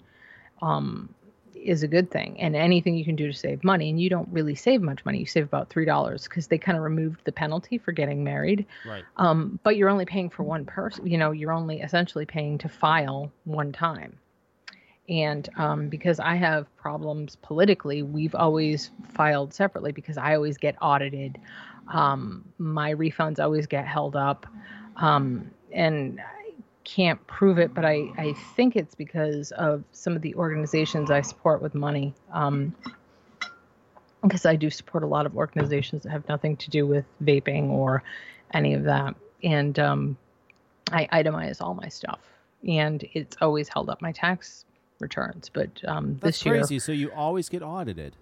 um, 0.63 1.15
is 1.55 1.83
a 1.83 1.89
good 1.89 2.11
thing. 2.11 2.41
And 2.41 2.57
anything 2.57 2.97
you 2.97 3.05
can 3.05 3.17
do 3.17 3.27
to 3.27 3.37
save 3.37 3.63
money 3.65 3.91
and 3.91 4.01
you 4.01 4.09
don't 4.09 4.29
really 4.31 4.55
save 4.55 4.81
much 4.83 5.05
money 5.05 5.19
you 5.19 5.27
save 5.27 5.45
about 5.45 5.69
three 5.69 5.85
dollars 5.85 6.25
because 6.25 6.47
they 6.47 6.59
kind 6.59 6.77
of 6.77 6.85
removed 6.85 7.21
the 7.25 7.33
penalty 7.33 7.79
for 7.79 7.93
getting 7.93 8.25
married. 8.25 8.67
Right. 8.87 9.05
um, 9.17 9.59
but 9.63 9.77
you're 9.77 9.89
only 9.91 10.07
paying 10.07 10.31
for 10.31 10.43
one 10.43 10.65
person 10.65 11.07
you 11.07 11.19
know 11.19 11.31
you're 11.33 11.53
only 11.53 11.81
essentially 11.81 12.27
paying 12.27 12.59
to 12.59 12.69
file 12.69 13.31
one 13.45 13.73
time. 13.73 14.17
And 15.09 15.49
um, 15.57 15.89
because 15.89 16.21
i 16.21 16.37
have 16.37 16.75
problems 16.77 17.37
politically 17.37 18.03
we've 18.03 18.35
always 18.35 18.91
filed 19.13 19.53
separately 19.53 19.93
because 19.93 20.17
i 20.17 20.35
always 20.35 20.57
get 20.57 20.77
audited. 20.81 21.39
Um, 21.93 22.45
my 22.59 22.95
refunds 22.95 23.41
always 23.43 23.67
get 23.67 23.87
held 23.87 24.15
up. 24.15 24.47
Um, 24.97 25.51
and 25.73 26.21
can't 26.85 27.25
prove 27.27 27.59
it, 27.59 27.75
but 27.75 27.85
I, 27.85 28.09
I 28.17 28.35
think 28.57 28.77
it's 28.77 28.95
because 28.95 29.53
of 29.53 29.85
some 29.93 30.17
of 30.17 30.23
the 30.23 30.35
organizations 30.35 31.11
I 31.11 31.21
support 31.21 31.63
with 31.63 31.75
money. 31.75 32.15
Um, 32.33 32.75
because 34.23 34.45
I 34.45 34.57
do 34.57 34.69
support 34.69 35.03
a 35.03 35.07
lot 35.07 35.25
of 35.25 35.37
organizations 35.37 36.03
that 36.03 36.11
have 36.11 36.29
nothing 36.29 36.57
to 36.59 36.71
do 36.71 36.87
with 36.87 37.05
vaping 37.23 37.71
or 37.71 38.03
any 38.53 38.75
of 38.75 38.85
that. 38.85 39.15
And 39.43 39.79
um, 39.79 40.19
I 40.93 41.07
itemize 41.07 41.61
all 41.61 41.75
my 41.75 41.89
stuff, 41.89 42.21
and 42.67 43.03
it's 43.15 43.37
always 43.41 43.69
held 43.69 43.89
up 43.89 44.03
my 44.03 44.13
tax 44.13 44.67
returns. 44.99 45.49
But 45.49 45.71
um, 45.87 46.19
this 46.23 46.45
year, 46.45 46.57
crazy. 46.57 46.79
So 46.79 46.93
you 46.93 47.11
always 47.13 47.49
get 47.49 47.63
audited. 47.63 48.15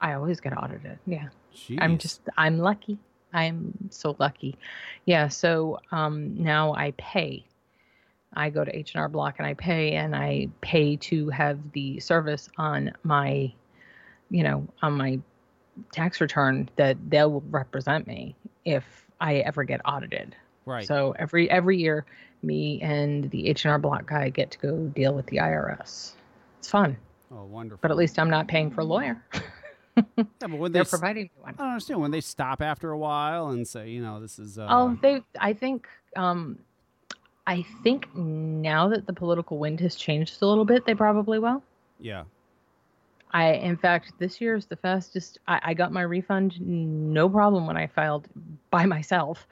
I 0.00 0.14
always 0.14 0.40
get 0.40 0.56
audited. 0.56 0.98
Yeah. 1.06 1.28
Jeez. 1.54 1.78
I'm 1.80 1.98
just 1.98 2.20
I'm 2.36 2.58
lucky. 2.58 2.98
I'm 3.32 3.72
so 3.90 4.16
lucky. 4.18 4.56
Yeah, 5.04 5.28
so 5.28 5.80
um 5.90 6.42
now 6.42 6.74
I 6.74 6.92
pay. 6.96 7.44
I 8.34 8.50
go 8.50 8.64
to 8.64 8.76
H&R 8.76 9.08
Block 9.08 9.36
and 9.38 9.46
I 9.46 9.54
pay 9.54 9.92
and 9.94 10.14
I 10.16 10.48
pay 10.60 10.96
to 10.96 11.28
have 11.30 11.58
the 11.72 12.00
service 12.00 12.48
on 12.58 12.92
my 13.02 13.52
you 14.30 14.42
know, 14.42 14.66
on 14.80 14.94
my 14.94 15.20
tax 15.92 16.20
return 16.20 16.68
that 16.76 16.96
they'll 17.10 17.42
represent 17.50 18.06
me 18.06 18.34
if 18.64 18.84
I 19.20 19.36
ever 19.36 19.62
get 19.64 19.80
audited. 19.84 20.34
right. 20.64 20.86
So 20.86 21.14
every 21.18 21.50
every 21.50 21.78
year 21.78 22.06
me 22.42 22.80
and 22.82 23.30
the 23.30 23.48
H&R 23.48 23.78
Block 23.78 24.06
guy 24.08 24.30
get 24.30 24.50
to 24.52 24.58
go 24.58 24.76
deal 24.88 25.14
with 25.14 25.26
the 25.26 25.36
IRS. 25.36 26.12
It's 26.58 26.68
fun, 26.70 26.96
oh, 27.30 27.44
wonderful. 27.44 27.78
but 27.82 27.90
at 27.90 27.96
least 27.96 28.18
I'm 28.18 28.30
not 28.30 28.48
paying 28.48 28.70
for 28.70 28.80
a 28.80 28.84
lawyer. 28.84 29.22
yeah, 29.96 30.02
but 30.40 30.50
when 30.52 30.72
they 30.72 30.78
They're 30.78 30.82
s- 30.82 30.90
providing 30.90 31.28
one. 31.40 31.54
I 31.54 31.62
don't 31.62 31.68
understand 31.72 32.00
when 32.00 32.10
they 32.10 32.20
stop 32.20 32.62
after 32.62 32.90
a 32.90 32.98
while 32.98 33.48
and 33.48 33.66
say, 33.68 33.90
you 33.90 34.00
know, 34.02 34.20
this 34.20 34.38
is. 34.38 34.58
Uh, 34.58 34.66
Oh, 34.70 34.98
they. 35.02 35.22
I 35.38 35.52
think. 35.52 35.88
Um, 36.16 36.58
I 37.46 37.64
think 37.82 38.14
now 38.14 38.88
that 38.88 39.06
the 39.06 39.12
political 39.12 39.58
wind 39.58 39.80
has 39.80 39.96
changed 39.96 40.40
a 40.42 40.46
little 40.46 40.64
bit, 40.64 40.86
they 40.86 40.94
probably 40.94 41.38
will. 41.38 41.62
yeah. 41.98 42.24
I, 43.34 43.52
in 43.54 43.78
fact, 43.78 44.12
this 44.18 44.42
year 44.42 44.54
is 44.56 44.66
the 44.66 44.76
fastest. 44.76 45.38
I, 45.48 45.60
I 45.62 45.74
got 45.74 45.90
my 45.90 46.02
refund 46.02 46.60
no 46.60 47.30
problem 47.30 47.66
when 47.66 47.78
I 47.78 47.86
filed 47.86 48.28
by 48.70 48.84
myself 48.84 49.46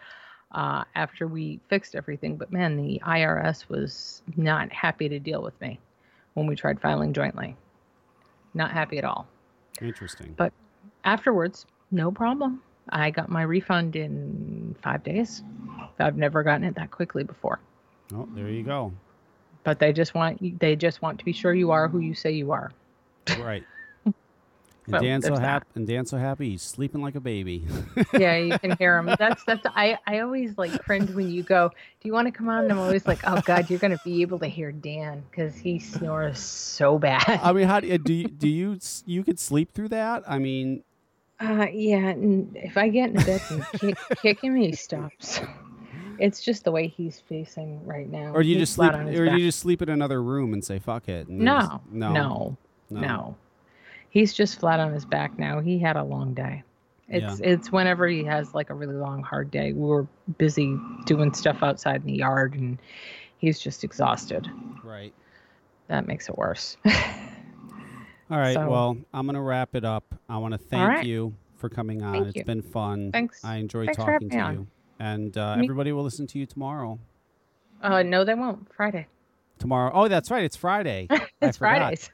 uh, 0.52 0.84
after 0.94 1.26
we 1.26 1.60
fixed 1.68 1.94
everything. 1.94 2.36
But 2.36 2.52
man, 2.52 2.76
the 2.76 3.00
IRS 3.06 3.68
was 3.70 4.22
not 4.36 4.70
happy 4.70 5.08
to 5.08 5.18
deal 5.18 5.42
with 5.42 5.58
me 5.62 5.80
when 6.34 6.46
we 6.46 6.56
tried 6.56 6.80
filing 6.80 7.14
jointly. 7.14 7.56
Not 8.52 8.70
happy 8.70 8.98
at 8.98 9.04
all. 9.04 9.26
Interesting. 9.80 10.34
But 10.36 10.52
afterwards, 11.04 11.64
no 11.90 12.10
problem. 12.10 12.62
I 12.90 13.10
got 13.10 13.30
my 13.30 13.42
refund 13.42 13.96
in 13.96 14.76
five 14.82 15.02
days. 15.04 15.42
I've 15.98 16.16
never 16.16 16.42
gotten 16.42 16.64
it 16.64 16.74
that 16.74 16.90
quickly 16.90 17.24
before. 17.24 17.60
Oh, 18.14 18.28
there 18.34 18.48
you 18.48 18.62
go. 18.62 18.92
But 19.64 19.78
they 19.78 19.92
just 19.92 20.14
want 20.14 20.58
they 20.60 20.76
just 20.76 21.02
want 21.02 21.18
to 21.18 21.24
be 21.24 21.32
sure 21.32 21.52
you 21.54 21.70
are 21.70 21.88
who 21.88 21.98
you 22.00 22.14
say 22.14 22.32
you 22.32 22.52
are. 22.52 22.70
Right. 23.38 23.64
And 24.86 24.94
Well, 24.94 25.02
Dan's 25.02 25.26
so 25.26 25.36
happy. 25.36 25.66
And 25.74 25.86
Dan's 25.86 26.10
so 26.10 26.16
happy. 26.16 26.50
He's 26.50 26.62
sleeping 26.62 27.02
like 27.02 27.14
a 27.14 27.20
baby. 27.20 27.66
Yeah, 28.18 28.36
you 28.38 28.58
can 28.58 28.76
hear 28.78 28.96
him. 28.98 29.10
That's 29.18 29.44
that's 29.44 29.64
I 29.66 29.98
I 30.06 30.20
always 30.20 30.56
like 30.58 30.72
cringe 30.82 31.10
when 31.10 31.30
you 31.30 31.42
go. 31.42 31.68
Do 31.68 32.08
you 32.08 32.12
want 32.14 32.26
to 32.26 32.32
come 32.32 32.48
on? 32.48 32.64
And 32.64 32.72
I'm 32.72 32.78
always 32.78 33.06
like, 33.06 33.20
oh 33.24 33.40
God, 33.44 33.68
you're 33.70 33.78
gonna 33.78 34.00
be 34.04 34.22
able 34.22 34.38
to 34.40 34.46
hear 34.46 34.72
Dan 34.72 35.22
because 35.30 35.54
he 35.54 35.78
snores 35.78 36.38
so 36.40 36.98
bad. 36.98 37.22
I 37.28 37.52
mean, 37.52 37.68
how 37.68 37.80
do 37.80 37.88
you, 37.88 37.98
do 37.98 38.12
you 38.14 38.28
do 38.28 38.48
you 38.48 38.78
you 39.04 39.22
could 39.22 39.38
sleep 39.38 39.72
through 39.74 39.88
that? 39.90 40.24
I 40.26 40.38
mean, 40.38 40.82
Uh, 41.38 41.66
yeah, 41.72 42.08
and 42.08 42.56
if 42.56 42.76
I 42.76 42.88
get 42.88 43.10
in 43.10 43.16
bed 43.16 43.42
and 43.50 43.64
kick, 43.78 43.98
kick 44.22 44.40
him, 44.42 44.56
he 44.56 44.72
stops. 44.72 45.40
It's 46.20 46.42
just 46.42 46.64
the 46.64 46.70
way 46.70 46.86
he's 46.86 47.18
facing 47.20 47.84
right 47.86 48.08
now. 48.08 48.32
or 48.34 48.42
do 48.42 48.48
you 48.48 48.56
He's 48.56 48.62
just 48.68 48.74
sleep, 48.74 48.92
on 48.92 49.08
or 49.08 49.26
back. 49.26 49.38
you 49.38 49.46
just 49.46 49.58
sleep 49.58 49.80
in 49.82 49.88
another 49.88 50.22
room 50.22 50.52
and 50.52 50.62
say 50.64 50.78
fuck 50.78 51.08
it? 51.08 51.26
and 51.28 51.40
No, 51.40 51.58
just- 51.60 51.72
no, 51.90 52.12
no, 52.12 52.56
no, 52.90 53.36
He's 54.10 54.34
just 54.34 54.58
flat 54.60 54.80
on 54.80 54.92
his 54.92 55.04
back 55.04 55.38
now. 55.38 55.60
He 55.60 55.78
had 55.78 55.96
a 55.96 56.02
long 56.04 56.34
day. 56.34 56.62
It's 57.08 57.40
it's 57.40 57.72
whenever 57.72 58.06
he 58.06 58.22
has 58.24 58.54
like 58.54 58.70
a 58.70 58.74
really 58.74 58.94
long 58.94 59.22
hard 59.22 59.50
day. 59.50 59.72
We 59.72 59.80
were 59.86 60.06
busy 60.38 60.78
doing 61.06 61.32
stuff 61.34 61.62
outside 61.62 62.02
in 62.02 62.06
the 62.06 62.12
yard 62.18 62.54
and 62.54 62.78
he's 63.38 63.58
just 63.58 63.82
exhausted. 63.82 64.48
Right. 64.84 65.12
That 65.88 66.06
makes 66.06 66.28
it 66.28 66.38
worse. 66.38 66.76
All 68.30 68.38
right. 68.38 68.54
So- 68.54 68.68
well, 68.68 68.96
I'm 69.12 69.26
gonna 69.26 69.42
wrap 69.42 69.74
it 69.74 69.84
up. 69.84 70.14
I 70.28 70.38
want 70.38 70.52
to 70.52 70.58
thank 70.58 70.88
right. 70.88 71.04
you 71.06 71.34
for 71.56 71.68
coming 71.68 72.02
on. 72.02 72.12
Thank 72.12 72.26
It's 72.28 72.36
you. 72.36 72.44
been 72.44 72.62
fun. 72.62 73.10
Thanks. 73.12 73.44
I 73.44 73.56
enjoyed 73.56 73.86
Thanks 73.86 73.96
talking 74.04 74.30
to 74.30 74.36
you. 74.36 74.66
And 75.00 75.36
uh, 75.36 75.56
Me- 75.56 75.64
everybody 75.64 75.90
will 75.92 76.02
listen 76.04 76.26
to 76.28 76.38
you 76.38 76.46
tomorrow. 76.46 76.98
uh 77.82 78.02
no 78.02 78.22
they 78.24 78.34
won't. 78.34 78.68
Friday. 78.76 79.06
Tomorrow. 79.58 79.90
Oh, 79.94 80.08
that's 80.08 80.30
right. 80.30 80.44
It's 80.44 80.56
Friday. 80.56 81.08
It's. 81.42 81.56
Fridays. 81.56 82.10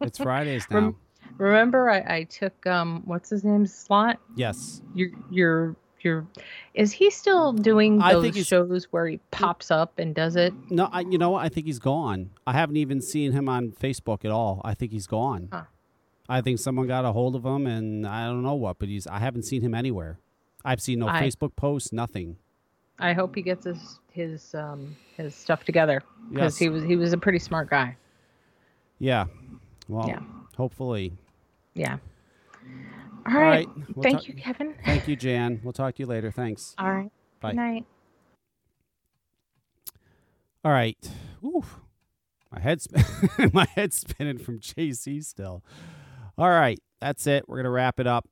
It's 0.00 0.18
Fridays 0.18 0.66
now. 0.70 0.76
Rem- 0.76 0.96
Remember 1.38 1.88
I, 1.90 1.98
I 2.18 2.22
took 2.24 2.66
um 2.66 3.02
what's 3.06 3.30
his 3.30 3.44
name 3.44 3.66
slot? 3.66 4.18
yes. 4.36 4.82
Your 4.94 5.08
your 5.30 5.76
your 6.00 6.26
is 6.74 6.92
he 6.92 7.08
still 7.10 7.52
doing 7.52 8.02
I 8.02 8.12
those 8.12 8.22
think 8.34 8.46
shows 8.46 8.84
where 8.90 9.06
he 9.06 9.18
pops 9.30 9.70
up 9.70 9.98
and 9.98 10.14
does 10.14 10.36
it? 10.36 10.52
No, 10.70 10.88
I, 10.92 11.00
you 11.00 11.16
know 11.18 11.30
what? 11.30 11.44
I 11.44 11.48
think 11.48 11.66
he's 11.66 11.78
gone. 11.78 12.30
I 12.46 12.52
haven't 12.52 12.76
even 12.76 13.00
seen 13.00 13.32
him 13.32 13.48
on 13.48 13.70
Facebook 13.70 14.24
at 14.24 14.30
all. 14.30 14.60
I 14.64 14.74
think 14.74 14.92
he's 14.92 15.06
gone. 15.06 15.48
Huh. 15.52 15.62
I 16.28 16.40
think 16.40 16.58
someone 16.58 16.86
got 16.86 17.04
a 17.04 17.12
hold 17.12 17.36
of 17.36 17.44
him, 17.44 17.66
and 17.66 18.06
I 18.06 18.26
don't 18.26 18.42
know 18.42 18.54
what, 18.54 18.78
but 18.78 18.88
he's. 18.88 19.06
I 19.06 19.18
haven't 19.18 19.44
seen 19.44 19.62
him 19.62 19.74
anywhere. 19.74 20.18
I've 20.64 20.80
seen 20.80 20.98
no 21.00 21.08
I- 21.08 21.22
Facebook 21.22 21.54
posts, 21.56 21.92
nothing. 21.92 22.36
I 22.98 23.12
hope 23.12 23.34
he 23.34 23.42
gets 23.42 23.64
his 23.64 23.98
his 24.12 24.54
um 24.54 24.96
his 25.16 25.34
stuff 25.34 25.64
together 25.64 26.00
because 26.30 26.54
Yes. 26.54 26.58
he 26.58 26.68
was 26.68 26.84
he 26.84 26.96
was 26.96 27.12
a 27.12 27.18
pretty 27.18 27.40
smart 27.40 27.68
guy. 27.68 27.96
Yeah. 29.00 29.26
Well, 29.88 30.08
Yeah. 30.08 30.20
hopefully. 30.56 31.12
Yeah. 31.74 31.98
All 33.26 33.34
All 33.34 33.40
right. 33.40 33.66
We'll 33.94 34.02
Thank 34.02 34.18
talk- 34.18 34.28
you, 34.28 34.34
Kevin. 34.34 34.74
Thank 34.84 35.08
you, 35.08 35.16
Jan. 35.16 35.60
We'll 35.64 35.72
talk 35.72 35.96
to 35.96 36.02
you 36.02 36.06
later. 36.06 36.30
Thanks. 36.30 36.74
All 36.78 36.90
right. 36.92 37.10
Bye. 37.40 37.50
Good 37.50 37.56
night. 37.56 37.84
All 40.64 40.72
right. 40.72 40.96
Oof. 41.44 41.80
My 42.52 42.60
head's 42.60 42.86
my 43.52 43.66
head's 43.74 43.96
spinning 43.96 44.38
from 44.38 44.60
Jacey 44.60 45.20
still. 45.20 45.62
All 46.38 46.48
right. 46.50 46.78
That's 47.00 47.26
it. 47.26 47.48
We're 47.48 47.56
gonna 47.58 47.70
wrap 47.70 47.98
it 48.00 48.06
up. 48.06 48.28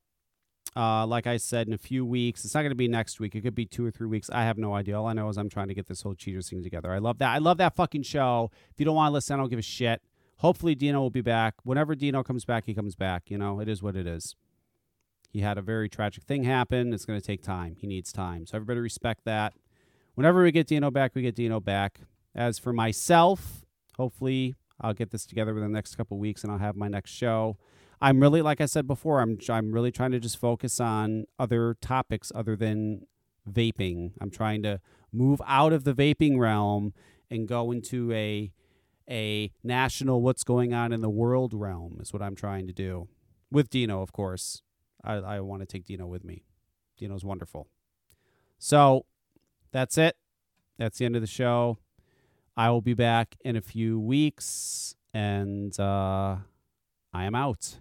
Uh, 0.75 1.05
like 1.05 1.27
I 1.27 1.37
said, 1.37 1.67
in 1.67 1.73
a 1.73 1.77
few 1.77 2.03
weeks. 2.05 2.43
It's 2.45 2.55
not 2.55 2.63
gonna 2.63 2.73
be 2.73 2.87
next 2.87 3.19
week. 3.19 3.35
It 3.35 3.41
could 3.41 3.53
be 3.53 3.65
two 3.65 3.85
or 3.85 3.91
three 3.91 4.07
weeks. 4.07 4.29
I 4.31 4.43
have 4.43 4.57
no 4.57 4.73
idea. 4.73 4.99
All 4.99 5.05
I 5.05 5.13
know 5.13 5.29
is 5.29 5.37
I'm 5.37 5.49
trying 5.49 5.67
to 5.67 5.73
get 5.73 5.87
this 5.87 6.01
whole 6.01 6.15
cheaters 6.15 6.49
thing 6.49 6.63
together. 6.63 6.91
I 6.91 6.97
love 6.97 7.19
that. 7.19 7.29
I 7.29 7.37
love 7.37 7.57
that 7.57 7.75
fucking 7.75 8.03
show. 8.03 8.49
If 8.71 8.79
you 8.79 8.85
don't 8.85 8.95
want 8.95 9.09
to 9.09 9.13
listen, 9.13 9.35
I 9.35 9.37
don't 9.37 9.49
give 9.49 9.59
a 9.59 9.61
shit. 9.61 10.01
Hopefully 10.37 10.75
Dino 10.75 10.99
will 10.99 11.09
be 11.09 11.21
back. 11.21 11.55
Whenever 11.63 11.95
Dino 11.95 12.23
comes 12.23 12.43
back, 12.43 12.65
he 12.65 12.73
comes 12.73 12.95
back. 12.95 13.29
You 13.29 13.37
know, 13.37 13.59
it 13.59 13.69
is 13.69 13.81
what 13.81 13.95
it 13.95 14.07
is. 14.07 14.35
He 15.29 15.39
had 15.39 15.57
a 15.57 15.61
very 15.61 15.89
tragic 15.89 16.23
thing 16.25 16.43
happen. 16.43 16.93
It's 16.93 17.05
going 17.05 17.19
to 17.19 17.25
take 17.25 17.41
time. 17.41 17.75
He 17.79 17.87
needs 17.87 18.11
time. 18.11 18.45
So 18.45 18.55
everybody 18.57 18.79
respect 18.79 19.25
that. 19.25 19.53
Whenever 20.15 20.43
we 20.43 20.51
get 20.51 20.67
Dino 20.67 20.91
back, 20.91 21.15
we 21.15 21.21
get 21.21 21.35
Dino 21.35 21.59
back. 21.59 22.01
As 22.35 22.59
for 22.59 22.73
myself, 22.73 23.65
hopefully 23.97 24.55
I'll 24.81 24.93
get 24.93 25.11
this 25.11 25.25
together 25.25 25.53
within 25.53 25.71
the 25.71 25.75
next 25.75 25.95
couple 25.95 26.17
weeks 26.19 26.43
and 26.43 26.51
I'll 26.51 26.59
have 26.59 26.75
my 26.75 26.87
next 26.87 27.11
show. 27.11 27.57
I'm 28.03 28.19
really, 28.19 28.41
like 28.41 28.59
I 28.59 28.65
said 28.65 28.85
before, 28.85 29.21
I'm 29.21 29.37
I'm 29.47 29.71
really 29.71 29.91
trying 29.91 30.11
to 30.11 30.19
just 30.19 30.37
focus 30.37 30.81
on 30.81 31.23
other 31.39 31.77
topics 31.79 32.33
other 32.35 32.57
than 32.57 33.07
vaping. 33.49 34.11
I'm 34.19 34.29
trying 34.29 34.61
to 34.63 34.81
move 35.13 35.41
out 35.47 35.71
of 35.71 35.85
the 35.85 35.93
vaping 35.93 36.37
realm 36.37 36.93
and 37.31 37.47
go 37.47 37.71
into 37.71 38.11
a 38.11 38.51
a 39.09 39.51
national 39.63 40.21
what's 40.21 40.43
going 40.43 40.73
on 40.73 40.91
in 40.91 40.99
the 40.99 41.09
world 41.09 41.53
realm 41.53 41.97
is 42.01 42.11
what 42.11 42.21
I'm 42.21 42.35
trying 42.35 42.67
to 42.67 42.73
do 42.73 43.07
with 43.49 43.69
Dino, 43.69 44.01
of 44.01 44.11
course. 44.11 44.61
I, 45.01 45.13
I 45.15 45.39
want 45.39 45.61
to 45.61 45.65
take 45.65 45.85
Dino 45.85 46.05
with 46.05 46.25
me. 46.25 46.43
Dino's 46.97 47.23
wonderful. 47.23 47.67
So 48.59 49.05
that's 49.71 49.97
it. 49.97 50.17
That's 50.77 50.97
the 50.97 51.05
end 51.05 51.15
of 51.15 51.21
the 51.21 51.27
show. 51.27 51.77
I 52.57 52.69
will 52.69 52.81
be 52.81 52.93
back 52.93 53.37
in 53.45 53.55
a 53.55 53.61
few 53.61 53.97
weeks, 53.97 54.95
and 55.13 55.77
uh, 55.79 56.37
I 57.13 57.23
am 57.23 57.35
out. 57.35 57.79